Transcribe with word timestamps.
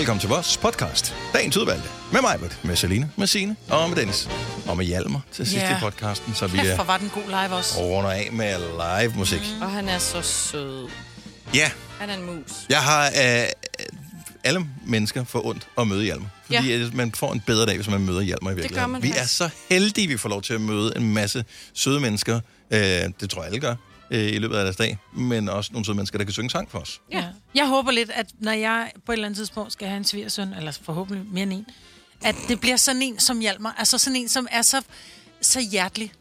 Velkommen 0.00 0.20
til 0.20 0.28
vores 0.28 0.56
podcast. 0.56 1.14
Dagens 1.32 1.56
udvalgte. 1.56 1.88
Med 2.12 2.20
mig, 2.20 2.38
med 2.64 2.76
Selina, 2.76 3.08
med 3.16 3.26
Signe 3.26 3.56
og 3.70 3.88
med 3.88 3.96
Dennis. 3.96 4.28
Og 4.68 4.76
med 4.76 4.84
Hjalmar 4.84 5.20
til 5.32 5.46
sidst 5.46 5.56
Ja. 5.62 5.76
i 5.76 5.80
podcasten, 5.80 6.34
så 6.34 6.46
vi 6.46 6.56
Kæft, 6.58 6.68
er 6.70 6.74
hvor 6.74 6.84
var 6.84 6.98
den 6.98 7.08
god 7.14 7.22
live 7.26 7.56
også. 7.56 7.78
runder 7.80 8.10
af 8.10 8.28
med 8.32 8.58
live 8.58 9.14
musik. 9.16 9.40
Mm. 9.56 9.62
Og 9.62 9.70
han 9.70 9.88
er 9.88 9.98
så 9.98 10.22
sød. 10.22 10.88
Ja, 11.54 11.70
Han 11.98 12.10
er 12.10 12.14
en 12.14 12.26
mus. 12.26 12.52
jeg 12.68 12.78
har 12.82 13.06
øh, 13.06 13.46
alle 14.44 14.66
mennesker 14.86 15.24
for 15.24 15.46
ondt 15.46 15.66
at 15.78 15.86
møde 15.88 16.04
Hjalmar. 16.04 16.28
Fordi 16.46 16.76
ja. 16.76 16.88
man 16.92 17.12
får 17.12 17.32
en 17.32 17.40
bedre 17.40 17.66
dag, 17.66 17.76
hvis 17.76 17.88
man 17.88 18.00
møder 18.00 18.20
Hjalmar 18.20 18.50
i 18.50 18.54
virkeligheden. 18.54 18.90
man 18.92 19.02
vi 19.02 19.08
er 19.10 19.14
faktisk. 19.14 19.36
så 19.36 19.48
heldige, 19.68 20.06
vi 20.06 20.16
får 20.16 20.28
lov 20.28 20.42
til 20.42 20.54
at 20.54 20.60
møde 20.60 20.92
en 20.96 21.14
masse 21.14 21.44
søde 21.74 22.00
mennesker. 22.00 22.40
Øh, 22.70 22.80
det 22.80 23.30
tror 23.30 23.42
jeg 23.42 23.46
alle 23.46 23.60
gør 23.60 23.74
øh, 24.10 24.32
i 24.32 24.38
løbet 24.38 24.56
af 24.56 24.64
deres 24.64 24.76
dag. 24.76 24.98
Men 25.12 25.48
også 25.48 25.72
nogle 25.72 25.84
søde 25.84 25.96
mennesker, 25.96 26.18
der 26.18 26.24
kan 26.24 26.32
synge 26.32 26.50
sang 26.50 26.70
for 26.70 26.78
os. 26.78 27.00
Ja. 27.12 27.24
Jeg 27.54 27.66
håber 27.68 27.90
lidt, 27.90 28.10
at 28.10 28.26
når 28.38 28.52
jeg 28.52 28.90
på 29.06 29.12
et 29.12 29.16
eller 29.16 29.26
andet 29.26 29.36
tidspunkt 29.38 29.72
skal 29.72 29.88
have 29.88 29.96
en 29.96 30.04
svigersøn, 30.04 30.52
eller 30.54 30.78
forhåbentlig 30.84 31.24
mere 31.32 31.42
end 31.42 31.52
en, 31.52 31.66
at 32.24 32.34
det 32.48 32.60
bliver 32.60 32.76
sådan 32.76 33.02
en 33.02 33.18
som 33.18 33.40
Hjalmar. 33.40 33.74
Altså 33.78 33.98
sådan 33.98 34.16
en, 34.16 34.28
som 34.28 34.46
er 34.50 34.62
så, 34.62 34.82
så 35.40 35.60
hjertelig. 35.60 36.12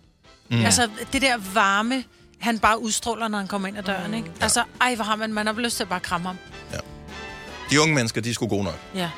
Mm. 0.50 0.66
Altså 0.66 0.90
det 1.14 1.22
der 1.22 1.38
varme, 1.54 2.04
han 2.40 2.60
bare 2.60 2.82
udstråler, 2.82 3.28
når 3.28 3.38
han 3.38 3.48
kommer 3.48 3.68
ind 3.68 3.78
ad 3.78 3.84
døren, 3.84 4.14
ikke? 4.14 4.32
Altså, 4.42 4.64
ej, 4.82 4.96
hvor 4.96 5.04
har 5.06 5.16
man, 5.16 5.34
man 5.34 5.46
har 5.48 5.54
lyst 5.54 5.76
til 5.76 5.84
at 5.84 5.90
bare 5.90 6.00
kramme 6.00 6.28
ham. 6.28 6.38
De 7.72 7.82
unge 7.82 7.96
mennesker, 7.96 8.22
de 8.22 8.30
er 8.30 8.34
sgu 8.34 8.48
gode 8.48 8.64
nok. 8.64 8.80
Ja. 8.96 9.10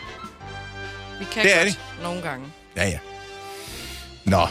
Vi 1.20 1.26
kan 1.32 1.44
Det 1.44 1.58
er 1.58 1.64
godt 1.64 1.80
nogle 2.04 2.22
gange. 2.22 2.46
Ja, 2.76 2.88
ja. 2.90 3.00
Nå. 4.26 4.48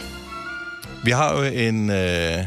Vi 1.03 1.11
har 1.11 1.37
jo 1.37 1.43
en 1.43 1.89
øh, 1.89 2.43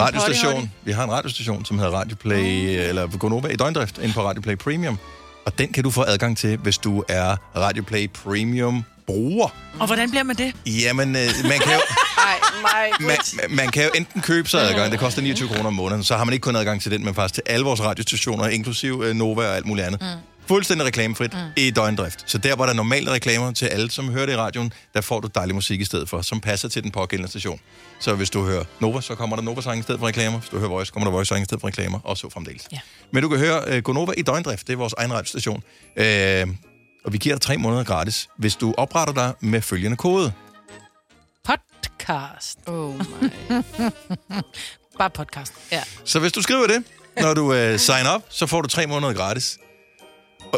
radiostation. 0.00 0.54
Hottie, 0.54 0.70
Vi 0.84 0.92
har 0.92 1.04
en 1.04 1.10
radiostation, 1.10 1.64
som 1.64 1.78
hedder 1.78 1.92
Radioplay, 1.92 2.42
mm. 2.42 2.88
eller 2.88 3.06
Gonova 3.18 3.48
i 3.48 3.56
døgndrift, 3.56 3.98
inde 3.98 4.14
på 4.14 4.22
Radioplay 4.22 4.56
Premium. 4.56 4.98
Og 5.46 5.58
den 5.58 5.72
kan 5.72 5.84
du 5.84 5.90
få 5.90 6.04
adgang 6.06 6.38
til, 6.38 6.56
hvis 6.56 6.78
du 6.78 7.04
er 7.08 7.36
Radioplay 7.56 8.08
Premium 8.10 8.84
bruger. 9.06 9.48
Og 9.80 9.86
hvordan 9.86 10.10
bliver 10.10 10.22
man 10.22 10.36
det? 10.36 10.54
Jamen, 10.66 11.16
øh, 11.16 11.28
man 11.42 11.58
kan 11.58 11.72
jo... 11.72 11.80
Nej, 12.20 12.38
mig. 12.62 12.90
Man, 13.08 13.56
man 13.56 13.68
kan 13.68 13.84
jo 13.84 13.90
enten 13.94 14.20
købe 14.20 14.48
sig 14.48 14.60
adgang, 14.62 14.92
det 14.92 15.00
koster 15.00 15.22
29 15.22 15.48
kroner 15.48 15.66
om 15.66 15.74
måneden, 15.74 16.04
så 16.04 16.16
har 16.16 16.24
man 16.24 16.32
ikke 16.32 16.42
kun 16.44 16.56
adgang 16.56 16.82
til 16.82 16.90
den, 16.90 17.04
men 17.04 17.14
faktisk 17.14 17.34
til 17.34 17.42
alle 17.46 17.64
vores 17.64 17.82
radiostationer, 17.82 18.46
inklusiv 18.48 19.02
øh, 19.04 19.14
Nova 19.14 19.48
og 19.48 19.56
alt 19.56 19.66
muligt 19.66 19.86
andet. 19.86 20.00
Mm. 20.00 20.06
Fuldstændig 20.50 20.86
reklamefrit 20.86 21.32
mm. 21.32 21.38
i 21.56 21.70
døgndrift. 21.70 22.24
Så 22.26 22.38
der, 22.38 22.56
hvor 22.56 22.64
der 22.64 22.72
er 22.72 22.76
normale 22.76 23.10
reklamer 23.10 23.52
til 23.52 23.66
alle, 23.66 23.90
som 23.90 24.08
hører 24.08 24.26
det 24.26 24.32
i 24.32 24.36
radioen, 24.36 24.72
der 24.94 25.00
får 25.00 25.20
du 25.20 25.28
dejlig 25.34 25.54
musik 25.54 25.80
i 25.80 25.84
stedet 25.84 26.08
for, 26.08 26.22
som 26.22 26.40
passer 26.40 26.68
til 26.68 26.82
den 26.82 26.90
pågældende 26.90 27.30
station. 27.30 27.60
Så 28.00 28.14
hvis 28.14 28.30
du 28.30 28.44
hører 28.44 28.64
Nova, 28.80 29.00
så 29.00 29.14
kommer 29.14 29.36
der 29.36 29.42
Nova-sang 29.42 29.78
i 29.78 29.82
stedet 29.82 29.98
for 29.98 30.06
reklamer. 30.06 30.38
Hvis 30.38 30.50
du 30.50 30.58
hører 30.58 30.68
Voice, 30.68 30.92
kommer 30.92 31.10
der 31.10 31.12
Voice-sang 31.12 31.42
i 31.42 31.44
stedet 31.44 31.60
for 31.60 31.68
reklamer, 31.68 31.98
og 32.04 32.16
så 32.16 32.30
fremdeles. 32.30 32.68
Ja. 32.72 32.78
Men 33.12 33.22
du 33.22 33.28
kan 33.28 33.38
høre 33.38 33.62
øh, 33.66 33.82
Gonova 33.82 34.12
i 34.16 34.22
døgndrift, 34.22 34.66
det 34.66 34.72
er 34.72 34.76
vores 34.76 34.92
egen 34.92 35.12
radiostation. 35.12 35.62
Øh, 35.96 36.46
og 37.04 37.12
vi 37.12 37.18
giver 37.18 37.34
dig 37.34 37.42
tre 37.42 37.56
måneder 37.56 37.84
gratis, 37.84 38.28
hvis 38.36 38.56
du 38.56 38.74
opretter 38.76 39.14
dig 39.14 39.34
med 39.40 39.62
følgende 39.62 39.96
kode. 39.96 40.32
Podcast. 41.44 42.58
Oh 42.66 42.94
my. 42.94 43.30
Bare 44.98 45.10
podcast. 45.10 45.52
Ja. 45.72 45.82
Så 46.04 46.18
hvis 46.20 46.32
du 46.32 46.42
skriver 46.42 46.66
det, 46.66 46.84
når 47.20 47.34
du 47.34 47.54
øh, 47.54 47.78
signer 47.78 48.10
op, 48.10 48.22
så 48.28 48.46
får 48.46 48.60
du 48.62 48.68
tre 48.68 48.86
måneder 48.86 49.12
gratis. 49.12 49.58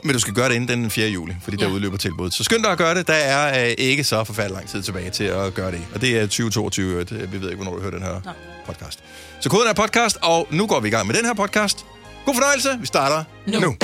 Men 0.05 0.13
du 0.15 0.19
skal 0.21 0.35
gøre 0.35 0.49
det 0.49 0.55
inden 0.55 0.69
den 0.83 0.91
4. 0.91 1.09
juli, 1.09 1.37
fordi 1.43 1.57
der 1.57 1.67
Ja. 1.69 1.73
udløber 1.73 1.97
tilbuddet. 1.97 2.35
Så 2.35 2.45
skynd 2.45 2.63
dig 2.63 2.73
at 2.73 2.79
gøre 2.79 2.95
det. 2.95 3.07
Der 3.07 3.15
er 3.15 3.67
øh, 3.69 3.75
ikke 3.79 4.05
så 4.05 4.25
forfærdelig 4.25 4.55
lang 4.55 4.69
tid 4.69 4.83
tilbage 4.83 5.11
til 5.11 5.25
at 5.25 5.55
gøre 5.55 5.71
det. 5.71 5.81
Og 5.95 6.01
det 6.01 6.11
er 6.19 6.21
2022. 6.23 7.01
øh, 7.11 7.33
Vi 7.33 7.41
ved 7.41 7.51
ikke, 7.51 7.63
hvornår 7.63 7.75
du 7.77 7.81
hører 7.81 7.91
den 7.95 8.03
her 8.03 8.21
Nå. 8.25 8.31
podcast. 8.67 8.99
Så 9.41 9.49
koden 9.49 9.69
er 9.69 9.73
podcast, 9.73 10.19
og 10.23 10.49
nu 10.51 10.67
går 10.67 10.81
vi 10.81 10.89
i 10.89 10.91
gang 10.91 11.07
med 11.07 11.15
den 11.15 11.25
her 11.25 11.35
podcast. 11.35 11.85
God 12.27 12.35
fornøjelse. 12.35 12.69
Vi 12.81 12.87
starter 12.87 13.25
nu. 13.47 13.61
nu. 13.61 13.77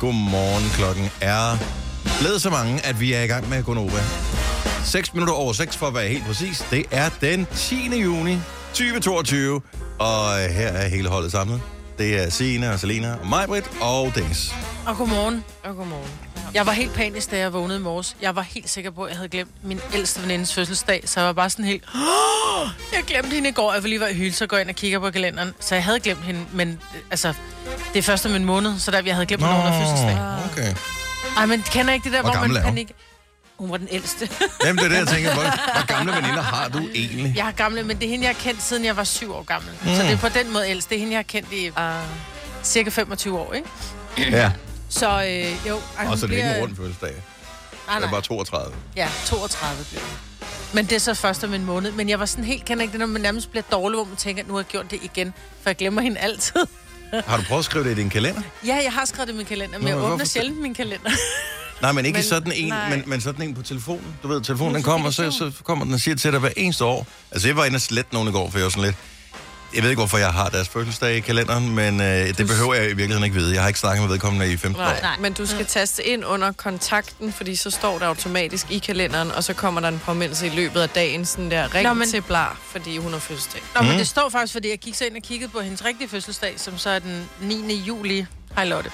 Godmorgen. 0.00 0.70
Klokken 0.76 1.10
er 1.20 1.56
blevet 2.20 2.42
så 2.42 2.50
mange, 2.50 2.86
at 2.86 3.00
vi 3.00 3.12
er 3.12 3.22
i 3.22 3.26
gang 3.26 3.48
med 3.48 3.62
Gonova. 3.62 4.00
6 4.84 5.14
minutter 5.14 5.34
over 5.34 5.52
6 5.52 5.76
for 5.76 5.86
at 5.86 5.94
være 5.94 6.08
helt 6.08 6.24
præcis. 6.26 6.64
Det 6.70 6.84
er 6.90 7.10
den 7.20 7.46
10. 7.56 8.00
juni 8.02 8.38
2022, 8.74 9.60
og 9.98 10.34
her 10.34 10.68
er 10.68 10.88
hele 10.88 11.08
holdet 11.08 11.32
samlet. 11.32 11.60
Det 11.98 12.24
er 12.24 12.30
Signe 12.30 12.72
og 12.72 12.80
Selena 12.80 13.12
og 13.20 13.26
Majbrit 13.26 13.64
og 13.80 14.12
Dennis. 14.14 14.54
Og 14.86 14.96
godmorgen. 14.96 15.44
Og 15.64 15.76
godmorgen. 15.76 16.10
Jeg 16.54 16.66
var 16.66 16.72
helt 16.72 16.92
panisk, 16.94 17.30
da 17.30 17.38
jeg 17.38 17.52
vågnede 17.52 17.78
i 17.78 17.82
morges. 17.82 18.16
Jeg 18.22 18.36
var 18.36 18.42
helt 18.42 18.70
sikker 18.70 18.90
på, 18.90 19.02
at 19.04 19.08
jeg 19.10 19.16
havde 19.16 19.28
glemt 19.28 19.50
min 19.64 19.80
ældste 19.94 20.22
venindes 20.22 20.54
fødselsdag, 20.54 21.02
så 21.06 21.20
jeg 21.20 21.26
var 21.26 21.32
bare 21.32 21.50
sådan 21.50 21.64
helt... 21.64 21.84
"Åh, 21.94 22.68
Jeg 22.92 23.02
glemte 23.06 23.34
hende 23.34 23.48
i 23.48 23.52
går, 23.52 23.72
jeg 23.72 23.82
var 23.82 23.88
lige 23.88 24.00
var 24.00 24.06
i 24.06 24.14
hylde, 24.14 24.32
så 24.32 24.46
går 24.46 24.56
jeg 24.56 24.62
ind 24.62 24.70
og 24.70 24.76
kigger 24.76 24.98
på 24.98 25.10
kalenderen. 25.10 25.54
Så 25.60 25.74
jeg 25.74 25.84
havde 25.84 26.00
glemt 26.00 26.22
hende, 26.24 26.40
men 26.52 26.68
øh, 26.68 27.00
altså, 27.10 27.32
det 27.92 27.98
er 27.98 28.02
først 28.02 28.26
om 28.26 28.34
en 28.34 28.44
måned, 28.44 28.78
så 28.78 28.90
der 28.90 29.02
jeg 29.06 29.14
havde 29.14 29.26
glemt, 29.26 29.42
hvornår 29.42 29.60
hun 29.60 29.72
havde 29.72 29.84
fødselsdag. 29.84 30.18
okay. 30.52 30.74
Ej, 31.36 31.46
men 31.46 31.62
kender 31.72 31.92
ikke 31.94 32.04
det 32.04 32.12
der, 32.12 32.22
Hvor 32.22 32.30
hvor 32.30 32.40
man 32.46 32.56
er 32.56 32.62
panik... 32.62 32.90
Hun 33.58 33.70
var 33.70 33.76
den 33.76 33.88
ældste. 33.90 34.28
Jamen, 34.64 34.78
det 34.78 34.84
er 34.84 34.88
det, 34.88 34.96
jeg 34.96 35.08
tænker. 35.08 35.34
Hvor, 35.34 35.42
hvor 35.42 35.86
gamle 35.86 36.12
veninder 36.12 36.42
har 36.42 36.68
du 36.68 36.78
egentlig? 36.94 37.32
jeg 37.36 37.46
er 37.48 37.52
gamle, 37.52 37.82
men 37.82 37.96
det 37.98 38.04
er 38.06 38.10
hende, 38.10 38.26
jeg 38.26 38.34
har 38.34 38.42
kendt, 38.42 38.62
siden 38.62 38.84
jeg 38.84 38.96
var 38.96 39.04
syv 39.04 39.34
år 39.34 39.42
gammel. 39.42 39.70
Mm. 39.82 39.88
Så 39.96 40.02
det 40.02 40.10
er 40.12 40.16
på 40.16 40.28
den 40.28 40.52
måde 40.52 40.68
ældst. 40.70 40.88
Det 40.90 40.96
er 40.96 40.98
hende, 41.00 41.12
jeg 41.12 41.18
har 41.18 41.22
kendt 41.22 41.52
i 41.52 41.68
Uh, 41.68 41.84
cirka 42.64 42.90
25 42.90 43.38
år, 43.38 43.52
ikke? 43.54 43.68
Ja, 44.18 44.52
Så 44.88 45.06
øh, 45.08 45.68
jo... 45.68 45.80
Ej, 45.98 46.06
og 46.06 46.18
så 46.18 46.26
er 46.26 46.28
det 46.28 46.36
ikke 46.36 46.48
bliver- 46.48 46.54
en 46.54 46.62
rund 46.62 46.76
fødselsdag. 46.76 47.10
Nej, 47.12 47.18
Det 47.86 47.94
er 47.96 48.00
nej. 48.00 48.10
bare 48.10 48.22
32. 48.22 48.74
Ja, 48.96 49.08
32 49.26 49.84
blev 49.90 50.00
det. 50.00 50.08
Men 50.74 50.84
det 50.84 50.92
er 50.92 50.98
så 51.00 51.14
først 51.14 51.44
om 51.44 51.54
en 51.54 51.64
måned. 51.64 51.92
Men 51.92 52.08
jeg 52.08 52.20
var 52.20 52.26
sådan 52.26 52.44
helt, 52.44 52.64
kan 52.64 52.80
ikke 52.80 52.92
det, 52.92 53.00
når 53.00 53.06
man 53.06 53.20
nærmest 53.22 53.50
bliver 53.50 53.62
dårlig, 53.72 53.96
hvor 53.96 54.04
man 54.04 54.16
tænker, 54.16 54.42
at 54.42 54.48
nu 54.48 54.54
har 54.54 54.60
jeg 54.60 54.66
gjort 54.66 54.90
det 54.90 54.98
igen. 55.02 55.34
For 55.62 55.70
jeg 55.70 55.76
glemmer 55.76 56.02
hende 56.02 56.18
altid. 56.20 56.60
Har 57.26 57.36
du 57.36 57.42
prøvet 57.42 57.58
at 57.60 57.64
skrive 57.64 57.84
det 57.84 57.90
i 57.90 57.94
din 57.94 58.10
kalender? 58.10 58.40
Ja, 58.66 58.80
jeg 58.84 58.92
har 58.92 59.04
skrevet 59.04 59.28
det 59.28 59.34
i 59.34 59.36
min 59.36 59.46
kalender, 59.46 59.78
men 59.78 59.82
Nå, 59.82 59.88
jeg 59.88 60.12
åbner 60.12 60.24
sjældent 60.24 60.60
min 60.62 60.74
kalender. 60.74 61.10
Nej, 61.82 61.92
men 61.92 62.06
ikke 62.06 62.16
men, 62.16 62.24
sådan 62.24 62.52
en, 62.52 62.68
nej. 62.68 62.88
men, 62.90 63.02
men 63.06 63.20
sådan 63.20 63.42
en 63.48 63.54
på 63.54 63.62
telefonen. 63.62 64.14
Du 64.22 64.28
ved, 64.28 64.40
telefonen 64.42 64.74
den 64.74 64.82
kommer, 64.82 65.10
så, 65.10 65.30
så 65.30 65.52
kommer 65.64 65.84
den 65.84 65.94
og 65.94 66.00
siger 66.00 66.14
til 66.16 66.32
dig 66.32 66.40
hver 66.40 66.50
eneste 66.56 66.84
år. 66.84 67.06
Altså, 67.32 67.48
jeg 67.48 67.56
var 67.56 67.64
inde 67.64 67.76
og 67.76 67.80
slette 67.80 68.14
nogen 68.14 68.28
i 68.28 68.32
går, 68.32 68.50
for 68.50 68.58
jeg 68.58 68.64
var 68.64 68.70
sådan 68.70 68.84
lidt... 68.84 68.96
Jeg 69.74 69.82
ved 69.82 69.90
ikke, 69.90 70.00
hvorfor 70.00 70.18
jeg 70.18 70.32
har 70.32 70.48
deres 70.48 70.68
fødselsdag 70.68 71.16
i 71.16 71.20
kalenderen, 71.20 71.74
men 71.74 72.00
øh, 72.00 72.06
det 72.38 72.46
behøver 72.46 72.74
jeg 72.74 72.84
i 72.84 72.86
virkeligheden 72.86 73.24
ikke 73.24 73.36
vide. 73.36 73.54
Jeg 73.54 73.62
har 73.62 73.68
ikke 73.68 73.80
snakket 73.80 74.02
med 74.02 74.08
vedkommende 74.10 74.52
i 74.52 74.56
15 74.56 74.82
nej, 74.82 74.92
år. 74.92 75.02
nej, 75.02 75.16
men 75.20 75.32
du 75.32 75.46
skal 75.46 75.66
taste 75.66 76.06
ind 76.06 76.24
under 76.24 76.52
kontakten, 76.52 77.32
fordi 77.32 77.56
så 77.56 77.70
står 77.70 77.98
det 77.98 78.04
automatisk 78.06 78.66
i 78.70 78.78
kalenderen, 78.78 79.30
og 79.30 79.44
så 79.44 79.52
kommer 79.54 79.80
der 79.80 79.88
en 79.88 79.98
påmindelse 80.04 80.46
i 80.46 80.50
løbet 80.50 80.80
af 80.80 80.88
dagen, 80.88 81.24
sådan 81.24 81.50
der, 81.50 81.74
ring 81.74 81.88
Nå, 81.88 81.94
men- 81.94 82.08
til 82.10 82.20
Blar, 82.22 82.58
fordi 82.72 82.96
hun 82.98 83.12
har 83.12 83.18
fødselsdag. 83.20 83.62
Nå, 83.74 83.80
Mhm. 83.80 83.90
men 83.90 83.98
det 83.98 84.08
står 84.08 84.28
faktisk, 84.28 84.52
fordi 84.52 84.70
jeg 84.70 84.78
gik 84.78 84.94
så 84.94 85.04
ind 85.04 85.16
og 85.16 85.22
kiggede 85.22 85.50
på 85.50 85.60
hendes 85.60 85.84
rigtige 85.84 86.08
fødselsdag, 86.08 86.54
som 86.56 86.78
så 86.78 86.90
er 86.90 86.98
den 86.98 87.24
9. 87.40 87.74
juli. 87.86 88.26
Hej 88.54 88.64
Lotte. 88.64 88.90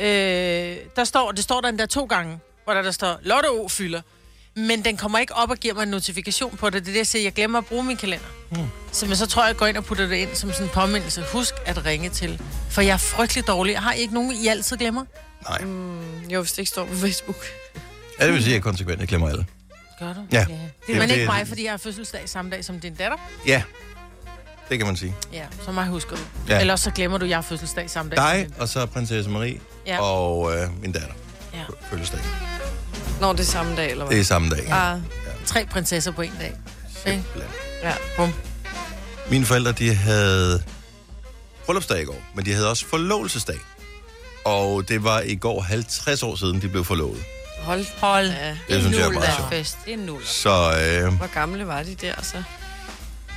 Øh, 0.00 0.76
der 0.96 1.04
står, 1.04 1.32
det 1.32 1.44
står 1.44 1.60
der 1.60 1.68
endda 1.68 1.86
to 1.86 2.04
gange, 2.04 2.38
hvor 2.64 2.74
der, 2.74 2.82
der 2.82 2.90
står, 2.90 3.18
Lotte 3.22 3.46
O 3.50 3.68
fylder. 3.68 4.00
Men 4.56 4.84
den 4.84 4.96
kommer 4.96 5.18
ikke 5.18 5.34
op 5.34 5.50
og 5.50 5.56
giver 5.56 5.74
mig 5.74 5.82
en 5.82 5.88
notifikation 5.88 6.56
på 6.56 6.70
det. 6.70 6.74
Det 6.82 6.88
er 6.88 6.92
det, 6.92 6.98
jeg 6.98 7.06
siger, 7.06 7.22
jeg 7.22 7.32
glemmer 7.32 7.58
at 7.58 7.66
bruge 7.66 7.84
min 7.84 7.96
kalender. 7.96 8.26
Mm. 8.50 8.56
Så, 8.92 9.06
men 9.06 9.16
så 9.16 9.26
tror 9.26 9.42
jeg, 9.42 9.48
jeg 9.48 9.56
går 9.56 9.66
ind 9.66 9.76
og 9.76 9.84
putter 9.84 10.06
det 10.06 10.16
ind 10.16 10.34
som 10.34 10.52
sådan 10.52 10.66
en 10.66 10.70
påmindelse. 10.70 11.24
Husk 11.32 11.54
at 11.66 11.84
ringe 11.86 12.08
til. 12.08 12.40
For 12.70 12.80
jeg 12.82 12.92
er 12.92 12.96
frygtelig 12.96 13.46
dårlig. 13.46 13.72
Jeg 13.72 13.82
har 13.82 13.92
I 13.92 13.98
ikke 13.98 14.14
nogen, 14.14 14.32
I 14.32 14.46
altid 14.48 14.76
glemmer. 14.76 15.04
Nej. 15.48 15.60
Jo, 16.32 16.40
hvis 16.40 16.52
det 16.52 16.58
ikke 16.58 16.70
står 16.70 16.86
på 16.86 16.94
Facebook. 16.94 17.36
Ja, 18.20 18.26
det 18.26 18.34
vil 18.34 18.42
sige, 18.42 18.52
at 18.52 18.54
jeg 18.54 18.62
konsekvent 18.62 19.00
jeg 19.00 19.08
glemmer 19.08 19.28
alle. 19.28 19.46
Gør 19.98 20.12
du? 20.12 20.20
Ja. 20.32 20.38
ja. 20.38 20.44
Det- 20.86 20.96
Men 20.98 21.08
det- 21.08 21.14
ikke 21.14 21.26
mig, 21.26 21.48
fordi 21.48 21.64
jeg 21.64 21.72
har 21.72 21.78
fødselsdag 21.78 22.28
samme 22.28 22.50
dag 22.50 22.64
som 22.64 22.80
din 22.80 22.94
datter. 22.94 23.16
Ja, 23.46 23.62
det 24.70 24.78
kan 24.78 24.86
man 24.86 24.96
sige. 24.96 25.14
Ja, 25.32 25.44
så 25.64 25.72
mig 25.72 25.86
husker 25.86 26.16
du. 26.16 26.22
Ja. 26.48 26.54
Ja. 26.54 26.60
Ellers 26.60 26.80
så 26.80 26.90
glemmer 26.90 27.18
du, 27.18 27.24
at 27.24 27.28
jeg 27.30 27.36
har 27.36 27.42
fødselsdag 27.42 27.90
samme 27.90 28.10
dag 28.16 28.16
Dig, 28.38 28.48
og 28.58 28.68
så 28.68 28.86
prinsesse 28.86 29.30
Marie 29.30 29.60
Ja. 29.86 30.00
og 30.02 30.56
øh, 30.56 30.80
min 30.82 30.92
datter. 30.92 31.14
Ja. 31.54 31.62
Fødselsdag. 31.90 32.20
Når 33.20 33.32
det 33.32 33.40
er 33.40 33.44
samme 33.44 33.76
dag, 33.76 33.90
eller 33.90 34.04
hvad? 34.04 34.14
Det 34.16 34.20
er 34.20 34.24
samme 34.24 34.50
dag. 34.50 34.72
Ah, 34.72 34.98
Tre 35.46 35.66
prinsesser 35.70 36.10
på 36.12 36.22
en 36.22 36.32
dag. 36.40 36.52
Simpelthen. 37.04 37.42
ja. 37.82 37.92
Bum. 38.16 38.32
Mine 39.30 39.44
forældre, 39.44 39.72
de 39.72 39.94
havde 39.94 40.62
bryllupsdag 41.66 42.02
i 42.02 42.04
går, 42.04 42.22
men 42.34 42.44
de 42.44 42.52
havde 42.52 42.70
også 42.70 42.86
forlovelsesdag. 42.86 43.58
Og 44.44 44.88
det 44.88 45.04
var 45.04 45.20
i 45.20 45.34
går 45.34 45.60
50 45.60 46.22
år 46.22 46.36
siden, 46.36 46.62
de 46.62 46.68
blev 46.68 46.84
forlovet. 46.84 47.18
Hold. 47.62 47.84
Hold. 48.00 48.26
Ja. 48.26 48.50
Det 48.68 48.82
synes 48.82 48.96
jeg 48.98 49.06
er 49.06 49.10
meget 49.10 49.36
sjovt. 49.36 49.48
fest. 49.52 49.78
Det 49.84 49.92
er 49.94 49.98
nul. 49.98 50.24
Så, 50.24 50.50
øh, 50.50 51.14
Hvor 51.14 51.34
gamle 51.34 51.66
var 51.66 51.82
de 51.82 51.94
der, 51.94 52.14
så? 52.22 52.42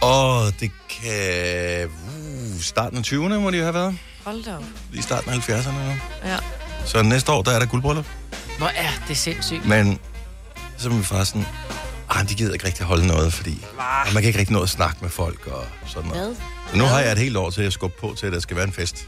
Og 0.04 0.54
det 0.60 0.72
kan... 0.90 1.86
Uh, 1.88 2.62
starten 2.62 2.98
af 2.98 3.02
20'erne 3.02 3.40
må 3.40 3.52
de 3.52 3.58
jo 3.58 3.64
have 3.64 3.74
været. 3.74 3.98
Hold 4.26 4.44
da 4.44 4.56
op. 4.56 4.64
Lige 4.92 5.04
starten 5.04 5.32
af 5.32 5.36
70'erne. 5.36 5.72
nu. 5.72 5.94
Ja. 6.26 6.38
Så 6.86 7.04
næste 7.04 7.32
år, 7.32 7.42
der 7.42 7.52
er 7.52 7.60
der 7.60 7.66
guldbryllup. 7.66 8.06
Hvor 8.58 8.68
er 8.68 8.90
det 9.08 9.18
sindssygt. 9.18 9.66
Men 9.66 10.00
så 10.78 10.90
er 10.90 10.94
vi 10.94 11.04
faktisk 11.04 11.32
sådan... 11.32 11.48
Ah, 12.10 12.30
de 12.30 12.36
gider 12.36 12.54
ikke 12.54 12.66
rigtig 12.66 12.86
holde 12.86 13.08
noget, 13.08 13.34
fordi 13.34 13.66
og 13.78 14.14
man 14.14 14.24
kan 14.24 14.28
ikke 14.28 14.40
rigtig 14.40 14.54
nå 14.54 14.62
at 14.62 14.70
snakke 14.70 14.98
med 15.02 15.10
folk 15.10 15.48
og 15.48 15.66
sådan 15.88 16.10
noget. 16.10 16.38
Hvad? 16.72 16.80
Nu 16.80 16.86
har 16.86 17.00
jeg 17.00 17.12
et 17.12 17.18
helt 17.18 17.38
år 17.38 17.50
til 17.50 17.62
at 17.62 17.74
skubbe 17.74 17.96
på 18.02 18.16
til, 18.18 18.28
at 18.28 18.34
der 18.34 18.40
skal 18.40 18.56
være 18.58 18.66
en 18.66 18.74
fest. 18.74 19.08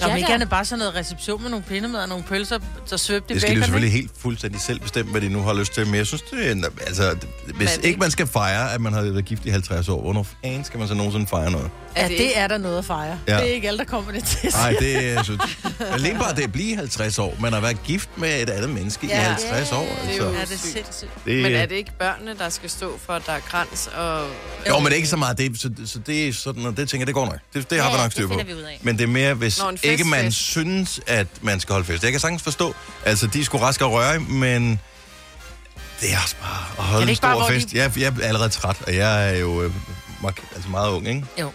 Der 0.00 0.08
Ja, 0.08 0.14
vil 0.14 0.22
da. 0.22 0.28
gerne 0.30 0.46
bare 0.46 0.64
sådan 0.64 0.78
noget 0.78 0.94
reception 0.94 1.42
med 1.42 1.50
nogle 1.50 1.64
pindemad 1.68 2.00
og 2.00 2.08
nogle 2.08 2.24
pølser, 2.24 2.58
så 2.86 2.98
svøbt 2.98 3.30
i 3.30 3.34
Det 3.34 3.42
skal 3.42 3.54
de 3.54 3.56
jo 3.58 3.62
selvfølgelig 3.64 3.92
helt 3.92 4.10
fuldstændig 4.18 4.60
selv 4.60 4.80
bestemme, 4.80 5.10
hvad 5.10 5.20
de 5.20 5.28
nu 5.28 5.42
har 5.42 5.54
lyst 5.54 5.72
til. 5.74 5.86
Men 5.86 5.94
jeg 5.94 6.06
synes, 6.06 6.22
det 6.22 6.46
er... 6.48 6.52
en- 6.52 6.64
Altså, 6.86 7.16
hvis 7.54 7.76
Men 7.76 7.84
ikke 7.84 8.00
man 8.00 8.10
skal 8.10 8.26
fejre, 8.26 8.72
at 8.74 8.80
man 8.80 8.92
har 8.92 9.02
været 9.02 9.24
gift 9.24 9.44
i 9.46 9.48
50 9.48 9.88
år, 9.88 10.00
hvornår 10.02 10.26
fanden 10.44 10.64
skal 10.64 10.78
man 10.78 10.88
så 10.88 10.94
nogensinde 10.94 11.26
fejre 11.26 11.50
noget? 11.50 11.70
Ja, 11.96 12.08
det 12.08 12.38
er 12.38 12.46
der 12.48 12.58
noget 12.58 12.78
at 12.78 12.84
fejre. 12.84 13.18
Ja. 13.28 13.34
Ja. 13.34 13.40
Det 13.40 13.50
er 13.50 13.54
ikke 13.54 13.68
alle, 13.68 13.78
der 13.78 13.84
kommer 13.84 14.12
det 14.12 14.24
til. 14.24 14.50
Nej, 14.52 14.74
det 14.80 15.08
er... 15.12 15.22
Så, 15.22 15.38
alene 15.92 16.18
bare 16.18 16.34
det 16.34 16.42
at 16.42 16.52
blive 16.52 16.76
50 16.76 17.18
år, 17.18 17.36
man 17.40 17.52
har 17.52 17.60
været 17.60 17.82
gift 17.84 18.08
med 18.16 18.42
et 18.42 18.50
andet 18.50 18.70
menneske 18.70 19.06
ja. 19.06 19.14
i 19.14 19.22
Ja. 19.22 19.22
50 19.22 19.72
år. 19.72 19.78
Det 19.80 19.90
er 19.90 20.08
Altså. 20.08 20.24
jo- 20.24 20.32
Ja, 20.32 20.40
det 20.40 20.52
er 20.52 20.56
sindssygt. 20.58 21.10
Det, 21.24 21.42
Men 21.42 21.52
er 21.54 21.66
det 21.66 21.74
ikke 21.74 21.92
børnene, 21.98 22.34
der 22.38 22.48
skal 22.48 22.70
stå 22.70 22.98
for, 23.06 23.12
at 23.12 23.22
der 23.26 23.32
er 23.32 23.40
græns 23.40 23.90
og... 23.96 24.26
Jo, 24.68 24.76
men 24.78 24.84
det 24.84 24.92
er 24.92 24.96
ikke 24.96 25.08
så 25.08 25.16
meget 25.16 25.38
det, 25.38 25.60
så, 25.60 25.70
så 25.86 25.98
det 25.98 26.28
er 26.28 26.32
sådan, 26.32 26.66
og 26.66 26.76
det 26.76 26.88
tænker 26.88 27.02
jeg, 27.02 27.06
det 27.06 27.14
går 27.14 27.26
nok. 27.26 27.38
Det, 27.54 27.70
det 27.70 27.80
har 27.80 27.88
Ja, 27.90 27.96
vi 27.96 27.98
nok 27.98 28.04
det 28.04 28.12
styr 28.12 28.26
på. 28.26 28.32
finder 28.32 28.44
vi 28.44 28.54
ud 28.54 28.60
af. 28.62 28.78
Men 28.82 28.96
det 28.98 29.02
er 29.02 29.08
mere, 29.08 29.34
hvis 29.34 29.58
Nå, 29.62 29.68
en 29.68 29.78
ikke 29.92 30.04
man 30.04 30.24
fest. 30.24 30.36
synes, 30.38 31.00
at 31.06 31.26
man 31.42 31.60
skal 31.60 31.72
holde 31.72 31.86
fest. 31.86 32.02
Jeg 32.02 32.10
kan 32.10 32.20
sagtens 32.20 32.42
forstå, 32.42 32.74
altså 33.04 33.26
de 33.26 33.44
skulle 33.44 33.64
raske 33.66 33.84
og 33.84 33.92
røre, 33.92 34.18
men 34.20 34.80
det 36.00 36.12
er 36.12 36.16
også 36.22 36.36
bare 36.42 36.64
at 36.78 36.84
holde 36.84 36.96
det 36.96 37.02
en 37.02 37.08
ikke 37.08 37.22
bare, 37.22 37.32
stor 37.34 37.40
hvor 37.40 37.48
de- 37.48 37.54
fest. 37.54 37.72
Jeg, 37.74 37.92
jeg 37.98 38.12
er 38.22 38.26
allerede 38.28 38.48
træt, 38.48 38.76
og 38.86 38.96
jeg 38.96 39.28
er 39.34 39.38
jo 39.38 39.62
øh, 39.62 39.72
altså 40.54 40.68
meget 40.70 40.90
ung, 40.90 41.08
ikke? 41.08 41.24
Jo. 41.40 41.50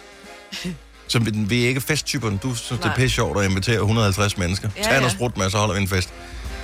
Så 1.08 1.18
vi, 1.18 1.30
vi 1.34 1.64
er 1.64 1.68
ikke 1.68 1.80
festtyperne. 1.80 2.38
Du 2.42 2.54
synes, 2.54 2.68
det 2.78 2.84
er 2.84 2.88
Nej. 2.88 2.96
pisse 2.96 3.14
sjovt 3.14 3.38
at 3.44 3.50
invitere 3.50 3.76
150 3.76 4.36
mennesker. 4.38 4.68
Ja, 4.76 4.82
Tag 4.82 4.92
noget 4.92 5.04
ja. 5.04 5.08
sprut 5.08 5.36
med, 5.36 5.50
så 5.50 5.58
holder 5.58 5.74
vi 5.74 5.80
en 5.80 5.88
fest. 5.88 6.08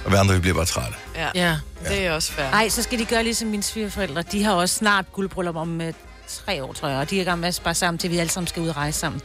Og 0.05 0.13
vi 0.13 0.17
andre, 0.17 0.35
vi 0.35 0.41
bliver 0.41 0.55
bare 0.55 0.65
trætte. 0.65 0.95
Ja, 1.17 1.29
Ja. 1.35 1.57
det 1.89 2.07
er 2.07 2.13
også 2.13 2.33
fair. 2.33 2.51
Nej, 2.51 2.69
så 2.69 2.83
skal 2.83 2.99
de 2.99 3.05
gøre 3.05 3.23
ligesom 3.23 3.49
mine 3.49 3.63
svigerforældre. 3.63 4.23
De 4.23 4.45
har 4.45 4.53
også 4.53 4.75
snart 4.75 5.13
guldbryllup 5.13 5.57
om 5.57 5.81
øh, 5.81 5.93
tre 6.47 6.65
år, 6.65 6.73
tror 6.73 6.89
jeg. 6.89 6.99
Og 6.99 7.11
de 7.11 7.17
er 7.17 7.21
i 7.21 7.25
gang 7.25 7.41
med 7.41 7.49
at 7.49 7.55
spare 7.55 7.75
sammen 7.75 7.99
til, 7.99 8.11
vi 8.11 8.19
alle 8.19 8.31
sammen 8.31 8.49
skal 8.49 8.63
ud 8.63 8.69
og 8.69 8.77
rejse 8.77 8.99
sammen. 8.99 9.21